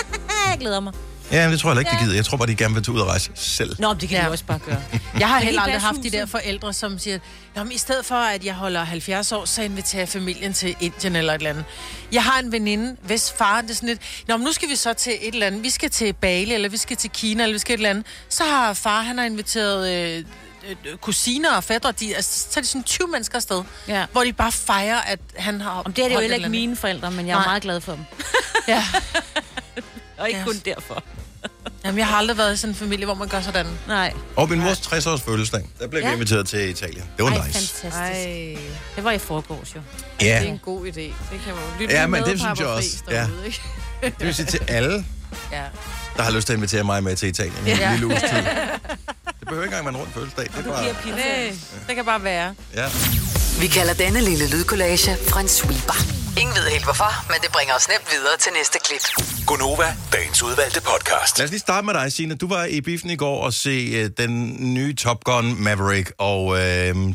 jeg 0.50 0.56
glæder 0.60 0.80
mig. 0.80 0.92
Ja, 1.32 1.44
men 1.44 1.52
det 1.52 1.60
tror 1.60 1.70
jeg 1.70 1.76
heller 1.76 1.90
ikke, 1.90 2.00
de 2.00 2.04
gider. 2.04 2.16
Jeg 2.16 2.24
tror 2.24 2.36
bare, 2.36 2.48
de 2.48 2.54
gerne 2.56 2.74
vil 2.74 2.82
tage 2.84 2.94
ud 2.94 3.00
og 3.00 3.06
rejse 3.06 3.30
selv. 3.34 3.76
Nå, 3.78 3.88
men 3.88 4.00
det 4.00 4.08
kan 4.08 4.18
ja. 4.18 4.24
De 4.24 4.30
også 4.30 4.44
bare 4.44 4.58
gøre. 4.58 4.82
Jeg 5.18 5.28
har 5.28 5.38
heller 5.48 5.62
aldrig 5.62 5.80
haft 5.80 5.96
de 6.02 6.10
der 6.10 6.26
forældre, 6.26 6.72
som 6.72 6.98
siger, 6.98 7.18
Nå, 7.56 7.62
men 7.64 7.72
i 7.72 7.78
stedet 7.78 8.06
for, 8.06 8.14
at 8.14 8.44
jeg 8.44 8.54
holder 8.54 8.84
70 8.84 9.32
år, 9.32 9.44
så 9.44 9.62
inviterer 9.62 10.00
jeg 10.00 10.08
familien 10.08 10.52
til 10.52 10.76
Indien 10.80 11.16
eller 11.16 11.32
et 11.32 11.38
eller 11.38 11.50
andet. 11.50 11.64
Jeg 12.12 12.24
har 12.24 12.38
en 12.40 12.52
veninde, 12.52 12.96
hvis 13.02 13.32
far 13.38 13.60
det 13.60 13.70
er 13.70 13.74
sådan 13.74 13.88
lidt, 13.88 14.00
Nå, 14.28 14.36
men 14.36 14.44
nu 14.44 14.52
skal 14.52 14.68
vi 14.68 14.76
så 14.76 14.92
til 14.92 15.12
et 15.20 15.34
eller 15.34 15.46
andet. 15.46 15.62
Vi 15.62 15.70
skal 15.70 15.90
til 15.90 16.12
Bali, 16.12 16.54
eller 16.54 16.68
vi 16.68 16.76
skal 16.76 16.96
til 16.96 17.10
Kina, 17.10 17.42
eller 17.42 17.54
vi 17.54 17.58
skal 17.58 17.74
et 17.74 17.78
eller 17.78 17.90
andet. 17.90 18.06
Så 18.28 18.44
har 18.44 18.72
far, 18.72 19.02
han 19.02 19.18
har 19.18 19.24
inviteret 19.24 19.90
øh, 19.92 20.24
øh, 20.68 20.96
kusiner 20.96 21.52
og 21.56 21.64
fædre, 21.64 21.92
de, 21.92 22.16
altså, 22.16 22.46
så 22.50 22.60
er 22.60 22.62
de 22.62 22.68
sådan 22.68 22.82
20 22.82 23.08
mennesker 23.08 23.36
afsted, 23.36 23.62
Ja. 23.88 24.04
hvor 24.12 24.24
de 24.24 24.32
bare 24.32 24.52
fejrer, 24.52 25.00
at 25.00 25.18
han 25.36 25.60
har 25.60 25.70
Om 25.84 25.92
det 25.92 26.04
er 26.04 26.08
det 26.08 26.14
jo 26.14 26.20
heller 26.20 26.36
ikke 26.36 26.48
mine 26.48 26.76
forældre, 26.76 27.10
men 27.10 27.26
jeg 27.26 27.32
er 27.32 27.36
Nej. 27.38 27.46
meget 27.46 27.62
glad 27.62 27.80
for 27.80 27.92
dem. 27.92 28.04
Ja. 28.68 28.84
Og 30.18 30.28
ikke 30.28 30.38
Ja. 30.40 30.44
kun 30.46 30.56
derfor. 30.64 31.04
Jamen, 31.84 31.98
jeg 31.98 32.06
har 32.06 32.16
aldrig 32.16 32.38
været 32.38 32.54
i 32.54 32.56
sådan 32.56 32.70
en 32.70 32.74
familie, 32.78 33.04
hvor 33.04 33.14
man 33.14 33.28
gør 33.28 33.40
sådan. 33.40 33.66
Nej. 33.88 34.12
Og 34.36 34.48
min 34.50 34.60
mors 34.60 34.78
60-års 34.78 35.22
fødselsdag, 35.22 35.68
der 35.80 35.86
blev 35.88 36.02
vi 36.02 36.06
Ja. 36.06 36.12
inviteret 36.14 36.48
til 36.48 36.68
Italien. 36.68 37.04
Det 37.16 37.24
var 37.24 37.30
Ej, 37.30 37.46
nice. 37.46 37.58
fantastisk. 37.58 37.96
Ej, 37.96 38.56
Det 38.96 39.04
var 39.04 39.10
i 39.12 39.18
forgårs 39.18 39.74
jo. 39.76 39.80
det 40.20 40.32
er 40.32 40.40
Ja, 40.40 40.46
en 40.48 40.58
god 40.64 40.86
idé. 40.86 40.90
Det 41.00 41.14
kan 41.44 41.54
man 41.54 41.62
jo 41.72 41.80
lytte 41.80 41.94
Ja, 41.94 42.06
med 42.06 42.20
men 42.20 42.30
det 42.30 42.40
synes 42.40 42.58
jeg 42.60 42.66
også. 42.68 42.88
Ja. 43.10 43.16
derude, 43.16 43.46
ikke? 43.46 43.62
det 44.02 44.26
vil 44.26 44.34
sige 44.34 44.46
til 44.46 44.60
alle, 44.68 45.04
Ja. 45.52 45.62
der 46.16 46.22
har 46.22 46.30
lyst 46.30 46.46
til 46.46 46.52
at 46.52 46.56
invitere 46.56 46.84
mig 46.84 47.02
med 47.04 47.16
til 47.16 47.28
Italien 47.28 47.54
i 47.66 47.70
en 47.70 47.76
Ja. 47.76 47.90
lille 47.92 48.06
uges 48.06 48.22
tid. 48.22 48.28
Det 49.40 49.48
behøver 49.48 49.64
ikke 49.64 49.76
engang 49.76 49.84
være 49.84 49.94
en 49.94 50.00
rund 50.00 50.12
fødselsdag. 50.14 50.44
Det 50.44 50.66
er 50.66 50.70
bare... 50.70 50.82
Nej, 51.10 51.52
det 51.88 51.96
kan 51.96 52.04
bare 52.04 52.24
være. 52.24 52.54
Ja. 52.74 52.88
Vi 53.60 53.66
kalder 53.66 53.94
denne 53.94 54.20
lille 54.20 54.50
lydkollage 54.50 55.10
en 55.40 55.48
sweeper. 55.48 55.98
Ingen 56.40 56.54
ved 56.56 56.62
helt 56.70 56.84
hvorfor, 56.84 57.32
men 57.32 57.40
det 57.42 57.50
bringer 57.52 57.74
os 57.74 57.88
nemt 57.88 58.06
videre 58.12 58.36
til 58.36 58.52
næste 58.52 58.78
klip. 58.84 59.00
Gonova, 59.46 59.96
dagens 60.12 60.42
udvalgte 60.42 60.80
podcast. 60.82 61.38
Lad 61.38 61.44
os 61.44 61.50
lige 61.50 61.60
starte 61.60 61.84
med 61.86 61.94
dig, 61.94 62.12
Signe. 62.12 62.34
Du 62.34 62.48
var 62.48 62.64
i 62.64 62.80
biffen 62.80 63.10
i 63.10 63.16
går 63.16 63.44
og 63.44 63.52
se 63.52 64.04
uh, 64.04 64.10
den 64.18 64.56
nye 64.74 64.94
Top 64.94 65.24
Gun 65.24 65.62
Maverick, 65.62 66.12
og 66.18 66.44
uh, 66.44 66.56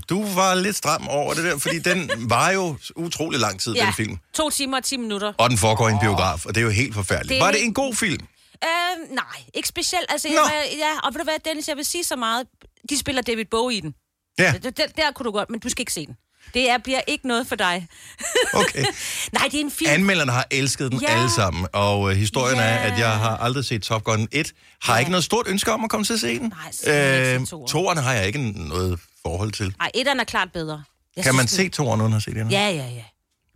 du 0.09 0.25
var 0.35 0.55
lidt 0.55 0.75
stram 0.75 1.07
over 1.07 1.33
det 1.33 1.43
der, 1.43 1.57
fordi 1.57 1.79
den 1.79 2.11
var 2.35 2.51
jo 2.51 2.77
utrolig 2.95 3.39
lang 3.39 3.59
tid, 3.59 3.73
den 3.75 3.93
film. 3.93 4.17
to 4.33 4.49
timer 4.49 4.77
og 4.77 4.83
10 4.83 4.97
minutter. 4.97 5.33
Og 5.37 5.49
den 5.49 5.57
foregår 5.57 5.87
i 5.89 5.91
en 5.91 5.99
biograf, 5.99 6.45
og 6.45 6.55
det 6.55 6.61
er 6.61 6.65
jo 6.65 6.71
helt 6.71 6.93
forfærdeligt. 6.93 7.29
Det 7.29 7.45
Var 7.45 7.51
det 7.51 7.63
en 7.63 7.73
god 7.73 7.93
film? 7.95 8.27
Øh, 8.63 9.15
nej, 9.15 9.23
ikke 9.53 9.67
specielt. 9.67 10.05
Altså, 10.09 10.27
jeg, 10.27 10.69
ja, 10.77 10.99
og 11.03 11.13
ved 11.13 11.19
du 11.19 11.23
hvad, 11.23 11.33
Dennis, 11.45 11.67
jeg 11.67 11.77
vil 11.77 11.85
sige 11.85 12.03
så 12.03 12.15
meget. 12.15 12.47
De 12.89 12.97
spiller 12.97 13.21
David 13.21 13.45
Bowie 13.51 13.77
i 13.77 13.81
den. 13.81 13.93
Ja, 14.39 14.53
Der, 14.63 14.69
der, 14.69 14.87
der 14.87 15.11
kunne 15.15 15.23
du 15.23 15.31
godt, 15.31 15.49
men 15.49 15.59
du 15.59 15.69
skal 15.69 15.81
ikke 15.81 15.93
se 15.93 16.05
den. 16.05 16.15
Det 16.53 16.69
er, 16.69 16.77
bliver 16.77 17.01
ikke 17.07 17.27
noget 17.27 17.47
for 17.47 17.55
dig. 17.55 17.87
okay. 18.53 18.85
Nej, 19.31 19.43
det 19.51 19.53
er 19.55 19.59
en 19.63 19.71
film. 19.71 19.91
Anmelderne 19.91 20.31
har 20.31 20.47
elsket 20.51 20.91
den 20.91 21.01
Ja. 21.01 21.07
alle 21.17 21.29
sammen, 21.31 21.67
og 21.73 21.99
uh, 22.01 22.09
historien 22.09 22.57
Ja. 22.57 22.63
er, 22.63 22.77
at 22.77 22.99
jeg 22.99 23.11
har 23.11 23.37
aldrig 23.37 23.65
set 23.65 23.81
Top 23.83 24.03
Gun 24.03 24.27
1. 24.31 24.53
Har 24.83 24.93
Ja. 24.93 24.99
ikke 24.99 25.11
noget 25.11 25.23
stort 25.23 25.47
ønske 25.47 25.71
om 25.71 25.83
at 25.83 25.89
komme 25.89 26.03
til 26.03 26.13
at 26.13 26.19
se 26.19 26.39
den. 26.39 26.49
Nej, 26.63 26.71
så 26.71 26.89
har 26.91 26.95
jeg 26.97 27.33
ikke 27.33 27.45
set 27.45 27.59
toeren. 27.67 27.97
har 27.97 28.13
jeg 28.13 28.27
ikke 28.27 28.51
noget 28.67 28.99
forhold 29.21 29.51
til. 29.51 29.75
Nej, 29.79 29.91
etteren 29.95 30.19
er 30.19 30.23
klart 30.23 30.49
bedre. 30.53 30.83
Jeg 31.15 31.23
Kan 31.23 31.35
man 31.35 31.47
synes, 31.47 31.65
se 31.65 31.69
toeren 31.69 32.01
uden 32.01 32.13
at 32.13 32.23
se 32.23 32.31
den? 32.33 32.51
Ja, 32.51 32.69
ja, 32.69 32.75
ja. 32.75 33.03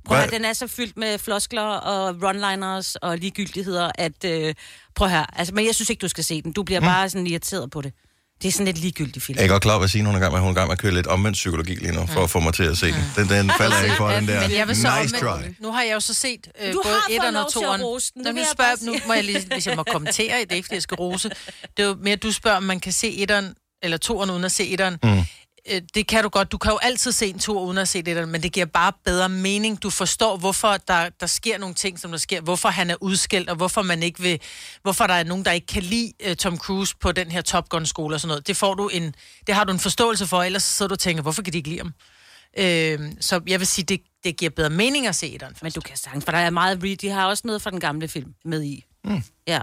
Prøv 0.05 0.17
at 0.17 0.23
høre, 0.23 0.31
den 0.39 0.45
er 0.45 0.53
så 0.53 0.67
fyldt 0.67 0.97
med 0.97 1.17
floskler 1.19 1.61
og 1.61 2.15
runliners 2.23 2.95
og 2.95 3.17
ligegyldigheder, 3.17 3.91
at... 3.95 4.25
Øh, 4.25 4.55
prøv 4.95 5.05
at 5.07 5.11
høre, 5.13 5.25
altså, 5.39 5.53
men 5.53 5.65
jeg 5.65 5.75
synes 5.75 5.89
ikke, 5.89 6.01
du 6.01 6.07
skal 6.07 6.23
se 6.23 6.41
den. 6.41 6.51
Du 6.53 6.63
bliver 6.63 6.79
Mm. 6.79 6.85
bare 6.85 7.09
sådan 7.09 7.27
irriteret 7.27 7.71
på 7.71 7.81
det. 7.81 7.93
Det 8.41 8.47
er 8.47 8.51
sådan 8.51 8.67
et 8.67 8.77
ligegyldigt 8.77 9.25
film. 9.25 9.37
Jeg 9.37 9.43
er 9.45 9.49
godt 9.49 9.61
klar 9.63 9.71
over, 9.73 9.79
hvad 9.79 9.89
Signe 9.89 10.05
hun 10.07 10.15
er 10.15 10.19
i 10.19 10.21
gang 10.21 10.33
med. 10.33 10.39
Hun 10.39 10.47
er 10.49 10.51
i 10.51 10.55
gang 10.55 10.67
med 10.67 10.73
at 10.73 10.79
køre 10.79 10.93
lidt 10.93 11.07
omvendt 11.07 11.35
psykologi 11.35 11.75
lige 11.75 11.91
nu, 11.91 12.05
for 12.05 12.23
at 12.23 12.29
få 12.29 12.39
mig 12.39 12.53
til 12.53 12.63
at 12.63 12.77
se 12.77 12.85
den. 12.87 13.03
Den, 13.15 13.29
den 13.29 13.51
falder 13.57 13.75
jeg 13.75 13.85
ikke 13.85 13.97
for, 13.97 14.09
den 14.09 14.27
der. 14.27 14.41
Men 14.47 14.51
jeg 14.57 14.67
vil 14.67 14.75
så 14.75 14.87
Nice 15.01 15.15
try. 15.19 15.41
Nu 15.59 15.71
har 15.71 15.81
jeg 15.83 15.93
jo 15.93 15.99
så 15.99 16.13
set 16.13 16.47
øh, 16.61 16.73
Du 16.73 16.81
både 16.85 16.95
etteren 17.09 17.35
og 17.35 17.41
at 17.41 17.47
toeren. 17.53 17.81
det 17.81 18.35
nu 18.35 18.39
jeg 18.39 18.47
spørger, 18.53 18.85
nu 18.85 18.93
sige. 18.93 19.07
må 19.07 19.13
jeg 19.13 19.23
lige, 19.23 19.45
hvis 19.53 19.67
jeg 19.67 19.75
må 19.75 19.83
kommentere, 19.83 20.39
det 20.39 20.51
er 20.51 20.55
ikke, 20.55 20.65
fordi 20.65 20.75
jeg 20.75 20.81
skal 20.81 20.95
rose. 20.95 21.29
Det 21.77 21.83
er 21.83 21.87
jo 21.87 21.95
mere, 22.01 22.15
du 22.15 22.31
spørger, 22.31 22.57
om 22.57 22.63
man 22.63 22.79
kan 22.79 22.93
se 22.93 23.17
etteren 23.17 23.53
eller 23.83 23.97
toeren 23.97 24.29
uden 24.29 24.43
at 24.43 24.51
se 24.51 24.67
etteren. 24.67 24.97
Mm. 25.03 25.23
Det 25.95 26.07
kan 26.07 26.23
du 26.23 26.29
godt. 26.29 26.51
Du 26.51 26.57
kan 26.57 26.71
jo 26.71 26.79
altid 26.81 27.11
se 27.11 27.27
en 27.27 27.39
tur 27.39 27.61
uden 27.61 27.77
at 27.77 27.87
se 27.87 27.99
etteren, 27.99 28.29
men 28.29 28.43
det 28.43 28.51
giver 28.51 28.65
bare 28.65 28.93
bedre 29.05 29.29
mening. 29.29 29.83
Du 29.83 29.89
forstår, 29.89 30.37
hvorfor 30.37 30.77
der, 30.87 31.09
der 31.09 31.25
sker 31.25 31.57
nogle 31.57 31.75
ting, 31.75 31.99
som 31.99 32.11
der 32.11 32.17
sker. 32.17 32.41
Hvorfor 32.41 32.69
han 32.69 32.89
er 32.89 32.95
udskilt, 33.01 33.49
og 33.49 33.55
hvorfor 33.55 33.81
man 33.81 34.03
ikke 34.03 34.21
vil... 34.21 34.39
Hvorfor 34.81 35.07
der 35.07 35.13
er 35.13 35.23
nogen, 35.23 35.45
der 35.45 35.51
ikke 35.51 35.67
kan 35.67 35.83
lide 35.83 36.11
uh, 36.29 36.33
Tom 36.33 36.57
Cruise 36.57 36.95
på 36.99 37.11
den 37.11 37.31
her 37.31 37.41
Top 37.41 37.69
Gun-skole 37.69 38.15
og 38.15 38.19
sådan 38.21 38.27
noget. 38.27 38.47
Det, 38.47 38.57
får 38.57 38.73
du 38.73 38.87
en, 38.87 39.15
det 39.47 39.55
har 39.55 39.63
du 39.63 39.73
en 39.73 39.79
forståelse 39.79 40.27
for, 40.27 40.43
ellers 40.43 40.63
så 40.63 40.73
sidder 40.73 40.87
du 40.87 40.93
og 40.93 40.99
tænker, 40.99 41.21
hvorfor 41.23 41.41
kan 41.41 41.53
de 41.53 41.57
ikke 41.57 41.69
lide 41.69 41.79
ham? 41.79 41.93
Øh, 42.57 43.11
så 43.19 43.41
jeg 43.47 43.59
vil 43.59 43.67
sige, 43.67 43.85
det, 43.85 44.01
det 44.23 44.37
giver 44.37 44.51
bedre 44.51 44.69
mening 44.69 45.07
at 45.07 45.15
se 45.15 45.33
etteren. 45.33 45.55
Men 45.61 45.71
du 45.71 45.81
kan 45.81 45.97
sagtens, 45.97 46.25
for 46.25 46.31
der 46.31 46.39
er 46.39 46.49
meget 46.49 47.01
De 47.01 47.09
har 47.09 47.25
også 47.25 47.43
noget 47.45 47.61
fra 47.61 47.71
den 47.71 47.79
gamle 47.79 48.07
film 48.07 48.33
med 48.45 48.63
i. 48.63 48.85
Mm. 49.03 49.23
Ja. 49.47 49.61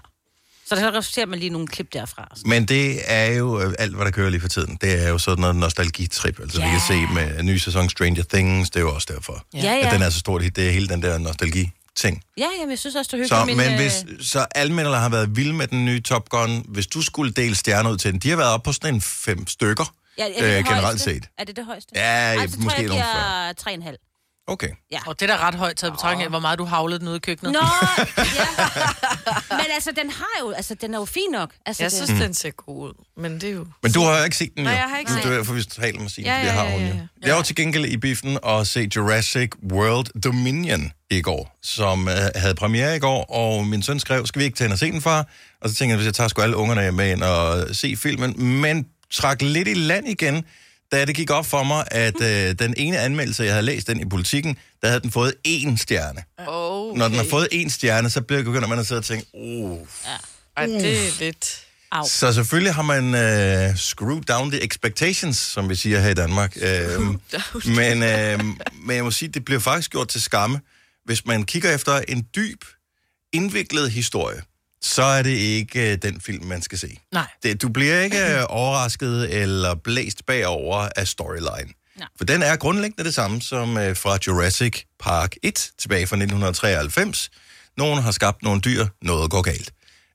Så 0.68 0.74
der 0.76 1.00
ser 1.00 1.26
man 1.26 1.38
lige 1.38 1.50
nogle 1.50 1.66
klip 1.68 1.92
derfra. 1.92 2.28
Men 2.44 2.64
det 2.66 3.00
er 3.04 3.26
jo 3.32 3.60
øh, 3.60 3.74
alt, 3.78 3.94
hvad 3.94 4.04
der 4.04 4.10
kører 4.10 4.30
lige 4.30 4.40
for 4.40 4.48
tiden. 4.48 4.78
Det 4.80 5.04
er 5.04 5.08
jo 5.08 5.18
sådan 5.18 5.40
noget 5.40 5.56
nostalgitrip. 5.56 6.40
Altså, 6.40 6.60
ja. 6.60 6.66
vi 6.66 6.70
kan 6.70 6.80
se 6.88 7.14
med 7.14 7.38
en 7.40 7.46
ny 7.46 7.56
sæson 7.56 7.90
Stranger 7.90 8.22
Things, 8.32 8.70
det 8.70 8.76
er 8.76 8.80
jo 8.80 8.94
også 8.94 9.08
derfor. 9.14 9.44
Ja, 9.54 9.58
ja. 9.60 9.86
At 9.86 9.92
den 9.92 10.02
er 10.02 10.10
så 10.10 10.18
stort 10.18 10.42
hit. 10.42 10.56
Det 10.56 10.66
er 10.68 10.70
hele 10.72 10.88
den 10.88 11.02
der 11.02 11.18
nostalgi-ting. 11.18 12.22
Ja, 12.38 12.46
jamen, 12.60 12.70
jeg 12.70 12.78
synes 12.78 12.96
også, 12.96 13.16
det 13.16 13.22
er 13.22 13.28
Så, 13.28 13.36
hyggeligt. 13.36 13.56
men 13.58 13.70
øh, 13.72 13.76
hvis, 13.80 14.26
så 14.26 14.46
anmelderne 14.54 14.96
har 14.96 15.08
været 15.08 15.36
vilde 15.36 15.52
med 15.54 15.66
den 15.66 15.84
nye 15.84 16.00
Top 16.00 16.28
Gun. 16.28 16.64
Hvis 16.68 16.86
du 16.86 17.02
skulle 17.02 17.32
dele 17.32 17.54
stjerner 17.54 17.90
ud 17.90 17.96
til 17.96 18.12
den, 18.12 18.20
de 18.20 18.30
har 18.30 18.36
været 18.36 18.50
oppe 18.50 18.64
på 18.64 18.72
sådan 18.72 18.94
en 18.94 19.00
fem 19.00 19.46
stykker, 19.46 19.94
ja, 20.18 20.24
er 20.24 20.28
det 20.28 20.42
øh, 20.44 20.50
det 20.56 20.64
generelt 20.64 20.84
højeste? 20.84 21.04
set. 21.04 21.28
Er 21.38 21.44
det 21.44 21.56
det 21.56 21.64
højeste? 21.64 21.90
Ja, 21.94 22.02
Ej, 22.02 22.46
så 22.46 22.56
måske 22.58 22.88
tror 22.88 22.96
jeg, 22.96 23.54
jeg 23.54 23.54
giver 23.64 23.90
3,5. 23.92 24.07
Okay. 24.48 24.68
Ja. 24.92 24.98
Og 25.06 25.20
det 25.20 25.30
er 25.30 25.36
da 25.36 25.46
ret 25.46 25.54
højt 25.54 25.76
taget 25.76 25.92
betragtning 25.92 26.22
af, 26.24 26.30
hvor 26.30 26.38
meget 26.38 26.58
du 26.58 26.64
havlede 26.64 26.98
den 27.00 27.08
ude 27.08 27.16
i 27.16 27.20
køkkenet. 27.20 27.52
Nå, 27.52 27.58
ja. 27.58 28.04
Men 29.60 29.66
altså, 29.74 29.90
den 30.02 30.10
har 30.10 30.40
jo, 30.40 30.50
altså, 30.50 30.74
den 30.74 30.94
er 30.94 30.98
jo 30.98 31.04
fin 31.04 31.22
nok. 31.32 31.50
Altså, 31.66 31.82
Jeg 31.82 31.90
det- 31.90 31.98
synes, 32.06 32.20
den 32.22 32.34
ser 32.34 32.50
god 32.50 32.88
ud, 32.88 32.92
men 33.16 33.34
det 33.34 33.44
er 33.44 33.50
jo... 33.52 33.66
Men 33.82 33.92
du 33.92 34.00
har 34.00 34.18
jo 34.18 34.24
ikke 34.24 34.36
set 34.36 34.54
den, 34.56 34.64
Nej, 34.64 34.72
jo. 34.72 34.78
jeg 34.78 34.88
har 34.88 34.98
ikke 34.98 35.10
set 35.12 35.18
er 35.24 35.28
det 35.28 35.36
derfor, 35.38 35.52
vi 35.52 35.62
taler 35.64 36.00
med 36.00 36.08
Signe, 36.08 36.30
Ja, 36.30 36.38
ja, 36.38 36.44
ja, 36.46 36.52
har 36.52 36.64
ja, 36.64 36.72
hun 36.78 36.86
jo. 36.88 36.94
Jeg 37.26 37.34
var 37.36 37.42
til 37.42 37.54
gengæld 37.56 37.84
i 37.84 37.96
biffen 37.96 38.38
og 38.42 38.66
se 38.66 38.88
Jurassic 38.96 39.50
World 39.72 40.20
Dominion 40.20 40.92
i 41.10 41.20
går, 41.22 41.56
som 41.62 42.00
uh, 42.06 42.12
havde 42.36 42.54
premiere 42.54 42.96
i 42.96 42.98
går, 42.98 43.24
og 43.30 43.66
min 43.66 43.82
søn 43.82 44.00
skrev, 44.00 44.26
skal 44.26 44.38
vi 44.40 44.44
ikke 44.44 44.56
tage 44.56 44.66
ind 44.66 44.72
og 44.72 44.78
se 44.78 44.90
den, 44.92 45.02
far? 45.02 45.26
Og 45.62 45.68
så 45.68 45.74
tænkte 45.74 45.90
jeg, 45.90 45.96
hvis 45.96 46.06
jeg 46.06 46.14
tager 46.14 46.28
sgu 46.28 46.42
alle 46.42 46.56
ungerne 46.56 46.92
med 46.92 47.12
ind 47.12 47.22
og 47.22 47.66
se 47.76 47.96
filmen, 47.96 48.42
men 48.44 48.86
trak 49.12 49.42
lidt 49.42 49.68
i 49.68 49.74
land 49.74 50.08
igen, 50.08 50.44
da 50.92 51.04
det 51.04 51.14
gik 51.16 51.30
op 51.30 51.46
for 51.46 51.62
mig, 51.62 51.84
at 51.90 52.14
uh, 52.14 52.58
den 52.58 52.74
ene 52.76 52.98
anmeldelse, 52.98 53.44
jeg 53.44 53.52
havde 53.52 53.66
læst 53.66 53.86
den 53.86 54.00
i 54.00 54.04
politikken, 54.04 54.56
der 54.82 54.88
havde 54.88 55.00
den 55.00 55.10
fået 55.10 55.34
én 55.48 55.76
stjerne. 55.76 56.22
Okay. 56.38 56.98
Når 56.98 57.08
den 57.08 57.16
har 57.16 57.26
fået 57.30 57.48
én 57.52 57.68
stjerne, 57.68 58.10
så 58.10 58.20
begynder 58.20 58.68
man 58.68 58.78
at 58.78 58.86
sidde 58.86 58.98
og 58.98 59.04
tænke, 59.04 59.26
uh, 59.34 59.78
Ej, 60.56 60.66
det 60.66 61.06
er 61.06 61.10
lidt... 61.20 61.64
Au. 61.92 62.04
Så 62.08 62.32
selvfølgelig 62.32 62.74
har 62.74 62.82
man 62.82 63.04
uh, 63.04 63.76
screwed 63.76 64.22
down 64.22 64.50
the 64.50 64.64
expectations, 64.64 65.36
som 65.36 65.68
vi 65.68 65.74
siger 65.74 66.00
her 66.00 66.10
i 66.10 66.14
Danmark. 66.14 66.56
Uh, 66.56 67.04
men, 67.76 68.02
uh, 68.02 68.44
men 68.86 68.96
jeg 68.96 69.04
må 69.04 69.10
sige, 69.10 69.28
det 69.28 69.44
bliver 69.44 69.60
faktisk 69.60 69.90
gjort 69.90 70.08
til 70.08 70.22
skamme. 70.22 70.60
Hvis 71.04 71.26
man 71.26 71.44
kigger 71.44 71.74
efter 71.74 72.00
en 72.08 72.26
dyb, 72.36 72.64
indviklet 73.32 73.90
historie, 73.90 74.42
så 74.82 75.02
er 75.02 75.22
det 75.22 75.30
ikke 75.30 75.92
uh, 76.04 76.10
den 76.10 76.20
film, 76.20 76.44
man 76.44 76.62
skal 76.62 76.78
se. 76.78 76.98
Nej. 77.12 77.26
Det, 77.42 77.62
du 77.62 77.68
bliver 77.68 78.00
ikke 78.00 78.16
uh, 78.38 78.44
overrasket 78.56 79.34
eller 79.42 79.74
blæst 79.74 80.26
bagover 80.26 80.88
af 80.96 81.08
storyline. 81.08 81.72
Nej. 81.98 82.08
For 82.18 82.24
den 82.24 82.42
er 82.42 82.56
grundlæggende 82.56 83.04
det 83.04 83.14
samme 83.14 83.42
som 83.42 83.70
uh, 83.76 83.96
fra 83.96 84.18
Jurassic 84.26 84.82
Park 85.00 85.34
1, 85.42 85.70
tilbage 85.78 86.06
fra 86.06 86.16
1993. 86.16 87.30
Nogen 87.76 88.02
har 88.02 88.10
skabt 88.10 88.42
nogle 88.42 88.60
dyr, 88.60 88.86
noget 89.02 89.30
går 89.30 89.42
galt. 89.42 89.72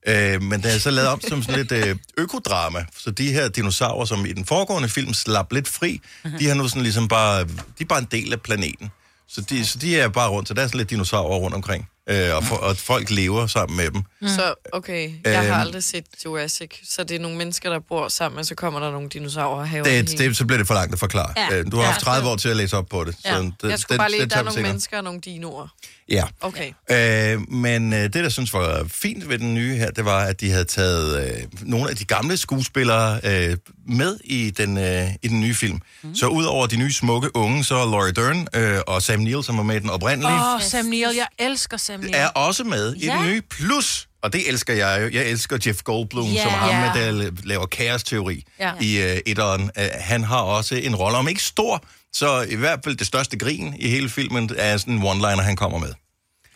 Øh, 0.08 0.42
men 0.42 0.64
det 0.64 0.74
er 0.76 0.80
så 0.80 0.92
lavet 0.92 1.10
om 1.10 1.22
som 1.22 1.44
sådan 1.44 1.60
lidt 1.60 1.72
øh, 1.72 1.96
økodrama. 2.24 2.86
Så 2.98 3.12
de 3.12 3.32
her 3.34 3.48
dinosaurer, 3.48 4.06
som 4.06 4.26
i 4.26 4.34
den 4.34 4.46
foregående 4.46 4.90
film 4.90 5.14
slap 5.14 5.52
lidt 5.54 5.68
fri, 5.68 6.02
Mhm. 6.26 6.38
de 6.40 6.48
har 6.48 6.56
nu 6.56 6.68
sådan 6.68 6.82
ligesom 6.84 7.08
bare, 7.08 7.44
de 7.44 7.50
er 7.82 7.86
bare 7.90 8.00
en 8.00 8.08
del 8.12 8.34
af 8.34 8.42
planeten. 8.42 8.92
Så 9.28 9.42
de, 9.42 9.66
så 9.66 9.78
de 9.80 10.00
er 10.00 10.08
bare 10.08 10.30
rundt, 10.30 10.48
så 10.48 10.54
der 10.54 10.62
er 10.62 10.68
sådan 10.68 10.78
lidt 10.78 10.90
dinosaurer 10.90 11.38
rundt 11.38 11.56
omkring. 11.56 11.88
Øh, 12.10 12.36
og, 12.36 12.44
for, 12.44 12.56
og 12.56 12.78
folk 12.78 13.10
lever 13.10 13.48
sammen 13.48 13.78
med 13.78 13.92
dem. 13.92 14.02
Mm. 14.22 14.28
Så 14.28 14.54
okay, 14.74 15.12
jeg 15.26 15.38
Øhm. 15.40 15.52
har 15.54 15.62
aldrig 15.62 15.84
set 15.84 16.06
Jurassic, 16.26 16.70
så 16.90 17.04
det 17.04 17.16
er 17.16 17.20
nogle 17.20 17.38
mennesker, 17.38 17.70
der 17.70 17.80
bor 17.80 18.08
sammen, 18.08 18.40
og 18.40 18.46
så 18.46 18.56
kommer 18.56 18.80
der 18.80 18.92
nogle 18.92 19.10
dinosaurer 19.10 19.60
og 19.60 19.70
haver 19.70 19.84
Det, 19.84 20.18
det, 20.18 20.38
så 20.38 20.46
bliver 20.46 20.58
det 20.58 20.68
for 20.68 20.74
langt 20.74 20.94
at 20.94 21.00
forklare. 21.00 21.34
Ja. 21.52 21.58
Øh, 21.60 21.66
Du 21.72 21.76
har 21.78 21.84
Ja. 21.84 21.90
haft 21.90 22.02
30 22.02 22.30
år 22.30 22.36
til 22.36 22.50
at 22.50 22.56
læse 22.56 22.78
op 22.78 22.86
på 22.90 23.04
det. 23.04 23.16
Ja. 23.26 23.38
det- 23.40 23.54
jeg 23.70 23.80
skulle 23.80 23.94
den- 23.94 23.98
bare 23.98 24.12
lige, 24.12 24.22
den 24.22 24.30
der 24.30 24.36
er 24.38 24.40
nogle 24.44 24.54
senere. 24.54 24.70
mennesker 24.72 24.98
og 24.98 25.04
nogle 25.04 25.20
dinoer. 25.20 25.68
Ja. 26.10 26.24
Okay. 26.42 26.72
Øh, 26.92 27.52
men 27.52 27.94
øh, 27.94 28.00
det, 28.00 28.14
der 28.14 28.30
synes 28.30 28.54
var 28.54 28.86
fint 28.88 29.30
ved 29.30 29.40
den 29.40 29.54
nye 29.54 29.76
her, 29.76 29.92
det 29.92 30.06
var, 30.06 30.20
at 30.24 30.42
de 30.42 30.52
havde 30.52 30.66
taget 30.66 31.26
øh, 31.38 31.44
nogle 31.62 31.90
af 31.90 31.96
de 31.96 32.06
gamle 32.06 32.38
skuespillere 32.38 33.20
øh, 33.24 33.58
med 33.88 34.18
i 34.24 34.50
den, 34.50 34.78
øh, 34.78 35.10
i 35.22 35.28
den 35.28 35.40
nye 35.40 35.54
film. 35.54 35.80
Mm. 36.04 36.16
Så 36.16 36.28
udover 36.28 36.68
de 36.68 36.76
nye 36.78 36.94
smukke 36.94 37.36
unge, 37.36 37.64
så 37.64 37.76
er 37.76 37.86
Laurie 37.92 38.12
Dern 38.12 38.48
øh, 38.56 38.80
og 38.88 39.02
Sam 39.02 39.20
Neill, 39.20 39.44
som 39.44 39.58
var 39.58 39.64
med 39.64 39.76
i 39.76 39.80
den 39.80 39.90
oprindelige, 39.90 40.34
Åh, 40.34 40.54
oh, 40.56 40.62
Sam 40.62 40.86
Neill, 40.86 41.16
jeg 41.16 41.28
elsker 41.40 41.78
Sam 41.78 41.93
Neill. 42.02 42.16
er 42.16 42.28
også 42.28 42.64
med 42.64 42.96
i 42.96 43.06
Ja. 43.06 43.14
den 43.14 43.26
nye. 43.28 43.42
Plus, 43.42 44.08
og 44.22 44.34
det 44.34 44.50
elsker 44.50 44.74
jeg 44.74 45.00
jo, 45.02 45.10
jeg 45.20 45.26
elsker 45.30 45.58
Jeff 45.66 45.82
Goldblum, 45.82 46.26
Ja. 46.28 46.42
som 46.44 46.52
ham, 46.52 46.76
med, 46.76 47.22
der 47.24 47.32
laver 47.44 47.66
kaosteori 47.66 48.44
Ja. 48.60 48.72
i 48.82 49.02
øh, 49.02 49.18
etteren. 49.26 49.62
Uh, 49.62 49.84
han 50.00 50.24
har 50.24 50.38
også 50.42 50.76
en 50.76 50.96
rolle, 50.96 51.18
om 51.18 51.28
ikke 51.28 51.44
stor, 51.44 51.86
så 52.14 52.42
i 52.50 52.56
hvert 52.56 52.80
fald 52.84 52.96
det 52.96 53.08
største 53.08 53.38
grin 53.38 53.76
i 53.80 53.90
hele 53.90 54.10
filmen 54.10 54.50
er 54.58 54.78
sådan 54.78 54.94
en 54.94 55.02
one-liner, 55.04 55.42
han 55.42 55.56
kommer 55.56 55.78
med. 55.80 55.94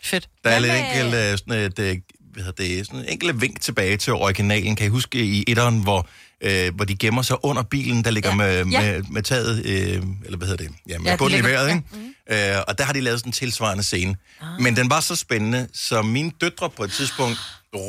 Fedt. 0.02 0.28
Der 0.44 0.50
er 0.50 0.58
lidt 0.58 0.72
enkelt, 0.74 1.14
øh, 1.14 1.38
sådan 1.38 1.54
et, 1.54 1.78
øh, 1.78 1.96
hvad 2.32 2.44
hedder 2.44 2.64
det, 2.64 2.86
sådan 2.86 3.00
en 3.00 3.06
enkelt 3.08 3.40
vink 3.40 3.60
tilbage 3.60 3.96
til 3.96 4.12
originalen. 4.12 4.76
Kan 4.76 4.86
I 4.86 4.88
huske 4.88 5.18
i 5.24 5.44
etteren, 5.48 5.78
hvor, 5.82 6.08
øh, 6.44 6.74
hvor 6.74 6.84
de 6.84 6.96
gemmer 6.96 7.22
sig 7.22 7.44
under 7.44 7.62
bilen, 7.62 8.04
der 8.04 8.10
ligger 8.10 8.30
ja. 8.30 8.36
med, 8.36 8.64
med, 8.64 9.02
med 9.10 9.22
taget, 9.22 9.66
øh, 9.66 10.02
eller 10.24 10.38
hvad 10.38 10.48
hedder 10.48 10.64
det, 10.64 10.74
ja, 10.88 10.98
med 10.98 11.04
Ja, 11.04 11.10
ja, 11.10 11.12
de 11.12 11.18
bunden 11.18 11.40
i 11.40 11.42
vejret, 11.42 11.68
ja. 11.68 11.74
ikke? 11.74 12.56
Øh, 12.56 12.62
og 12.68 12.78
der 12.78 12.84
har 12.84 12.92
de 12.92 13.00
lavet 13.00 13.20
sådan 13.20 13.28
en 13.28 13.32
tilsvarende 13.32 13.82
scene. 13.84 14.16
Ah. 14.40 14.60
Men 14.60 14.76
den 14.76 14.90
var 14.90 15.00
så 15.00 15.16
spændende, 15.16 15.68
så 15.74 16.02
mine 16.02 16.32
døtre 16.40 16.70
på 16.70 16.84
et 16.84 16.92
tidspunkt 16.92 17.38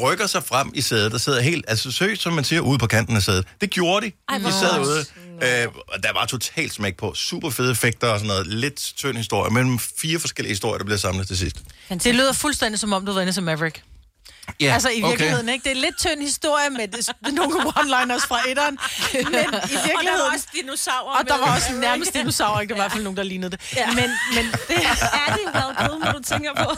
rykker 0.03 0.27
sig 0.27 0.43
frem 0.43 0.71
i 0.73 0.81
sædet, 0.81 1.11
der 1.11 1.17
sidder 1.17 1.41
helt, 1.41 1.65
altså 1.67 1.91
seriøst, 1.91 2.21
som 2.21 2.33
man 2.33 2.43
siger, 2.43 2.61
ude 2.61 2.79
på 2.79 2.87
kanten 2.87 3.15
af 3.15 3.23
sædet. 3.23 3.45
Det 3.61 3.69
gjorde 3.69 4.05
de. 4.05 4.11
Ej, 4.29 4.37
de 4.37 4.51
sad 4.51 4.79
ude. 4.79 5.05
Øh, 5.43 5.67
og 5.87 6.03
der 6.03 6.13
var 6.13 6.25
totalt 6.25 6.73
smæk 6.73 6.97
på. 6.97 7.13
Super 7.15 7.49
fede 7.49 7.71
effekter 7.71 8.07
og 8.07 8.19
sådan 8.19 8.27
noget. 8.27 8.47
Lidt 8.47 8.93
tynd 8.95 9.17
historie, 9.17 9.51
men 9.53 9.79
fire 9.79 10.19
forskellige 10.19 10.51
historier, 10.51 10.77
der 10.77 10.85
bliver 10.85 10.97
samlet 10.97 11.27
til 11.27 11.37
sidst. 11.37 11.57
Det 12.03 12.15
lyder 12.15 12.33
fuldstændig 12.33 12.79
som 12.79 12.93
om, 12.93 13.05
du 13.05 13.13
var 13.13 13.21
inde 13.21 13.33
som 13.33 13.43
Maverick. 13.43 13.83
Ja, 14.59 14.73
altså 14.73 14.89
i 14.89 14.97
okay. 15.03 15.09
virkeligheden, 15.09 15.49
ikke? 15.49 15.63
Det 15.63 15.71
er 15.71 15.75
en 15.75 15.81
lidt 15.81 15.97
tynd 15.97 16.21
historie 16.21 16.69
med 16.69 16.87
det, 16.87 17.09
nogle 17.39 17.55
one-liners 17.59 18.27
fra 18.27 18.49
etteren. 18.49 18.77
Men 19.13 19.23
i 19.23 19.23
virkeligheden... 19.23 19.95
Og 19.97 20.03
der 20.03 20.17
var 20.23 20.31
også 20.33 20.47
dinosaurer 20.53 21.17
Og 21.19 21.27
der 21.27 21.37
var 21.37 21.55
også 21.55 21.73
nærmest 21.73 22.13
dinosaurer, 22.13 22.61
ikke? 22.61 22.73
Der 22.73 22.77
var 22.77 22.83
i 22.83 22.85
hvert 22.85 22.91
fald 22.91 23.03
nogen, 23.03 23.17
der 23.17 23.23
lignede 23.23 23.51
det. 23.51 23.73
Ja. 23.75 23.87
Men, 23.87 24.09
men 24.35 24.45
det, 24.67 24.75
er 24.77 25.35
det 25.35 25.45
vel 25.45 25.89
Kilmer, 25.89 26.11
du 26.11 26.19
tænker 26.23 26.53
på? 26.53 26.71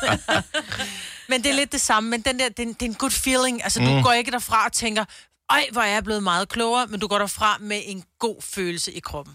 men 1.27 1.43
det 1.43 1.49
er 1.51 1.55
lidt 1.55 1.71
det 1.71 1.81
samme. 1.81 2.09
Men 2.09 2.21
den 2.21 2.39
der, 2.39 2.49
det, 2.49 2.59
er 2.59 2.63
en- 2.63 2.73
det 2.73 2.81
er 2.81 2.85
en 2.85 2.95
good 2.95 3.11
feeling. 3.11 3.63
Altså, 3.63 3.79
du 3.79 3.85
Mm. 3.89 4.03
går 4.03 4.11
ikke 4.13 4.31
derfra 4.31 4.65
og 4.65 4.73
tænker, 4.73 5.05
ej, 5.49 5.67
hvor 5.71 5.81
er 5.81 5.93
jeg 5.93 6.03
blevet 6.03 6.23
meget 6.23 6.49
klogere, 6.49 6.87
men 6.87 6.99
du 6.99 7.07
går 7.07 7.17
derfra 7.17 7.57
med 7.59 7.81
en 7.85 8.03
god 8.19 8.35
følelse 8.41 8.91
i 8.91 8.99
kroppen. 8.99 9.33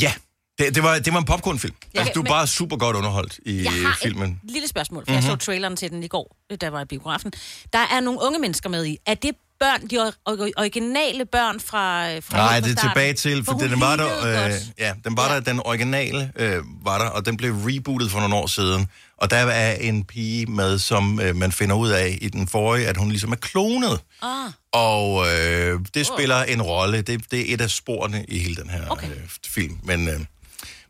Ja, 0.00 0.12
det, 0.58 0.74
det, 0.74 0.82
var, 0.82 0.98
det 0.98 1.12
var 1.12 1.18
en 1.18 1.24
popcornfilm. 1.24 1.74
Ja, 1.94 1.98
altså, 1.98 2.12
du 2.14 2.20
er 2.20 2.22
men- 2.22 2.30
bare 2.30 2.46
super 2.46 2.76
godt 2.76 2.96
underholdt 2.96 3.38
i 3.46 3.62
Jeg 3.62 3.72
har 3.72 3.98
filmen. 4.02 4.40
et 4.44 4.50
lille 4.50 4.68
spørgsmål, 4.68 5.04
for 5.06 5.12
mm-hmm. 5.12 5.28
jeg 5.30 5.38
så 5.40 5.46
traileren 5.46 5.76
til 5.76 5.90
den 5.90 6.02
i 6.02 6.08
går, 6.08 6.36
da 6.50 6.56
jeg 6.62 6.72
var 6.72 6.80
i 6.82 6.84
biografen. 6.84 7.32
Der 7.72 7.78
er 7.92 8.00
nogle 8.00 8.20
unge 8.22 8.38
mennesker 8.38 8.68
med 8.68 8.86
i. 8.86 8.98
Er 9.06 9.14
det 9.14 9.30
børn, 9.60 9.86
de 9.90 9.98
or- 9.98 10.14
or- 10.30 10.52
originale 10.56 11.24
børn 11.26 11.60
fra, 11.60 12.06
fra 12.18 12.36
Nej, 12.36 12.60
det 12.60 12.78
er 12.78 12.80
tilbage 12.88 13.12
til, 13.12 13.44
for 13.44 13.52
hun 13.52 13.62
den 13.70 13.80
var 13.80 13.96
der, 13.96 14.46
øh, 14.46 14.52
ja, 14.78 14.92
den 15.04 15.16
var 15.16 15.32
der, 15.34 15.40
den 15.40 15.60
originale 15.64 16.32
øh, 16.36 16.62
var 16.84 16.98
der, 16.98 17.06
og 17.06 17.26
den 17.26 17.36
blev 17.36 17.54
rebootet 17.54 18.10
for 18.10 18.20
nogle 18.20 18.34
år 18.34 18.46
siden. 18.46 18.88
Og 19.18 19.30
der 19.30 19.36
er 19.36 19.74
en 19.74 20.04
pige 20.04 20.46
med, 20.46 20.78
som 20.78 21.20
øh, 21.20 21.36
man 21.36 21.52
finder 21.52 21.76
ud 21.76 21.88
af 21.90 22.18
i 22.22 22.28
den 22.28 22.48
forrige, 22.48 22.86
at 22.86 22.96
hun 22.96 23.08
ligesom 23.08 23.32
er 23.32 23.36
klonet. 23.36 24.00
Ah. 24.22 24.50
Og 24.72 25.26
øh, 25.26 25.80
det 25.94 26.06
spiller 26.06 26.42
en 26.42 26.62
rolle. 26.62 27.02
Det, 27.02 27.30
det 27.30 27.50
er 27.50 27.54
et 27.54 27.60
af 27.60 27.70
sporene 27.70 28.24
i 28.28 28.38
hele 28.38 28.56
den 28.56 28.70
her 28.70 28.88
okay. 28.88 29.06
øh, 29.06 29.16
film. 29.46 29.78
Men, 29.84 30.08
øh, 30.08 30.20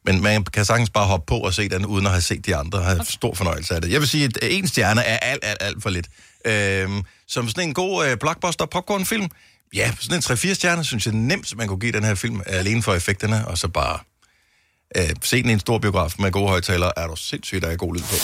men 0.05 0.23
man 0.23 0.45
kan 0.45 0.65
sagtens 0.65 0.91
bare 0.91 1.07
hoppe 1.07 1.27
på 1.27 1.39
og 1.39 1.55
se 1.55 1.69
den, 1.69 1.87
uden 1.87 2.07
at 2.07 2.13
have 2.13 2.23
set 2.23 2.47
de 2.47 2.57
andre, 2.57 2.79
og 2.79 2.85
have 2.85 3.01
okay. 3.01 3.11
stor 3.11 3.35
fornøjelse 3.35 3.75
af 3.75 3.83
det. 3.83 3.93
Jeg 3.93 4.01
vil 4.01 4.09
sige, 4.09 4.25
at 4.25 4.39
en 4.43 4.69
stjerne 4.69 5.03
er 5.03 5.17
alt, 5.17 5.45
alt, 5.45 5.59
alt 5.63 5.83
for 5.83 5.91
lidt. 5.91 6.07
Øh, 6.45 6.89
som 7.29 7.49
sådan 7.49 7.69
en 7.69 7.75
god 7.75 8.07
øh, 8.07 8.17
blockbuster 8.17 8.67
popcornfilm, 8.67 9.29
ja, 9.75 9.93
sådan 10.01 10.17
en 10.17 10.23
3-4 10.23 10.55
stjerner, 10.55 10.83
synes 10.83 11.07
jeg 11.07 11.15
nemt, 11.15 11.57
man 11.57 11.69
kunne 11.69 11.81
give 11.81 11.93
den 11.93 12.05
her 12.05 12.15
film, 12.15 12.41
alene 12.47 12.83
for 12.83 12.95
effekterne, 12.95 13.49
og 13.49 13.59
så 13.59 13.69
bare 13.69 13.99
øh, 14.97 15.11
se 15.23 15.43
den 15.43 15.51
i 15.51 15.53
en 15.53 15.61
stor 15.61 15.79
biograf 15.79 16.15
med 16.19 16.31
gode 16.33 16.49
højtalere, 16.49 16.93
er 16.97 17.07
du 17.07 17.17
sindssygt, 17.17 17.63
der 17.63 17.69
er 17.69 17.77
god 17.77 17.95
lyd 17.95 18.01
på. 18.03 18.15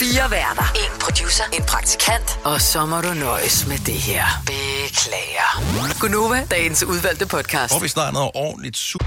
Fire 0.00 0.30
værter. 0.30 0.72
En 0.74 1.00
producer. 1.00 1.44
En 1.52 1.62
praktikant. 1.62 2.38
Og 2.44 2.60
så 2.60 2.86
må 2.86 3.00
du 3.00 3.14
nøjes 3.14 3.66
med 3.66 3.78
det 3.78 3.94
her. 3.94 4.24
Beklager. 4.46 5.98
Gunova, 6.00 6.46
dagens 6.50 6.82
udvalgte 6.82 7.26
podcast. 7.26 7.72
Får 7.72 7.78
vi 7.80 7.88
snart 7.88 8.12
noget 8.12 8.30
ordentligt 8.34 8.76
su- 8.76 9.06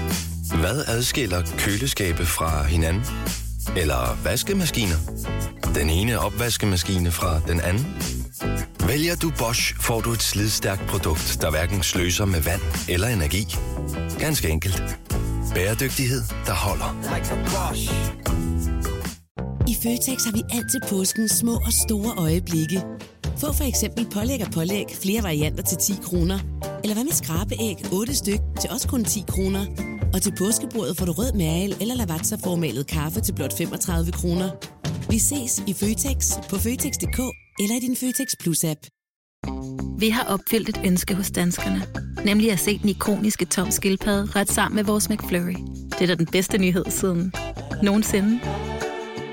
Hvad 0.59 0.83
adskiller 0.87 1.41
køleskabe 1.57 2.25
fra 2.25 2.63
hinanden? 2.63 3.03
Eller 3.77 4.17
vaskemaskiner? 4.23 4.95
Den 5.75 5.89
ene 5.89 6.19
opvaskemaskine 6.19 7.11
fra 7.11 7.41
den 7.47 7.61
anden? 7.61 7.85
Vælger 8.87 9.15
du 9.15 9.31
Bosch, 9.37 9.75
får 9.81 10.01
du 10.01 10.11
et 10.11 10.21
slidstærkt 10.21 10.87
produkt, 10.87 11.37
der 11.41 11.51
hverken 11.51 11.83
sløser 11.83 12.25
med 12.25 12.41
vand 12.41 12.61
eller 12.89 13.07
energi. 13.07 13.55
Ganske 14.19 14.49
enkelt. 14.49 14.83
Bæredygtighed, 15.55 16.21
der 16.45 16.53
holder. 16.53 16.97
I 19.67 19.75
Føtex 19.83 20.25
har 20.25 20.31
vi 20.31 20.41
altid 20.53 20.79
påsken 20.89 21.29
små 21.29 21.55
og 21.55 21.73
store 21.87 22.13
øjeblikke. 22.17 22.81
Få 23.37 23.53
for 23.53 23.63
eksempel 23.63 24.07
pålæg 24.13 24.41
og 24.45 24.51
pålæg 24.51 24.85
flere 25.01 25.23
varianter 25.23 25.63
til 25.63 25.77
10 25.77 25.93
kroner. 26.03 26.39
Eller 26.83 26.93
hvad 26.93 27.03
med 27.03 27.13
skrabeæg 27.13 27.75
8 27.91 28.15
styk 28.15 28.39
til 28.61 28.69
også 28.69 28.87
kun 28.87 29.03
10 29.03 29.23
kroner. 29.27 29.65
Og 30.13 30.21
til 30.21 30.33
påskebordet 30.37 30.97
får 30.97 31.05
du 31.05 31.11
rød 31.11 31.33
mal 31.33 31.75
eller 31.81 31.95
lavatserformalet 31.95 32.87
kaffe 32.87 33.21
til 33.21 33.33
blot 33.33 33.57
35 33.57 34.11
kroner. 34.11 34.49
Vi 35.09 35.19
ses 35.19 35.63
i 35.67 35.73
Føtex 35.73 36.33
på 36.49 36.55
Føtex.dk 36.55 37.19
eller 37.59 37.75
i 37.75 37.79
din 37.79 37.95
Føtex 37.95 38.27
Plus-app. 38.39 38.81
Vi 39.99 40.09
har 40.09 40.23
opfyldt 40.23 40.69
et 40.69 40.81
ønske 40.85 41.15
hos 41.15 41.31
danskerne. 41.31 41.83
Nemlig 42.25 42.51
at 42.51 42.59
se 42.59 42.77
den 42.77 42.89
ikoniske 42.89 43.45
tom 43.45 43.71
skildpadde 43.71 44.31
ret 44.35 44.49
sammen 44.51 44.75
med 44.75 44.83
vores 44.83 45.09
McFlurry. 45.09 45.55
Det 45.91 46.01
er 46.01 46.07
da 46.07 46.15
den 46.15 46.25
bedste 46.25 46.57
nyhed 46.57 46.85
siden 46.89 47.33
nogensinde. 47.83 48.39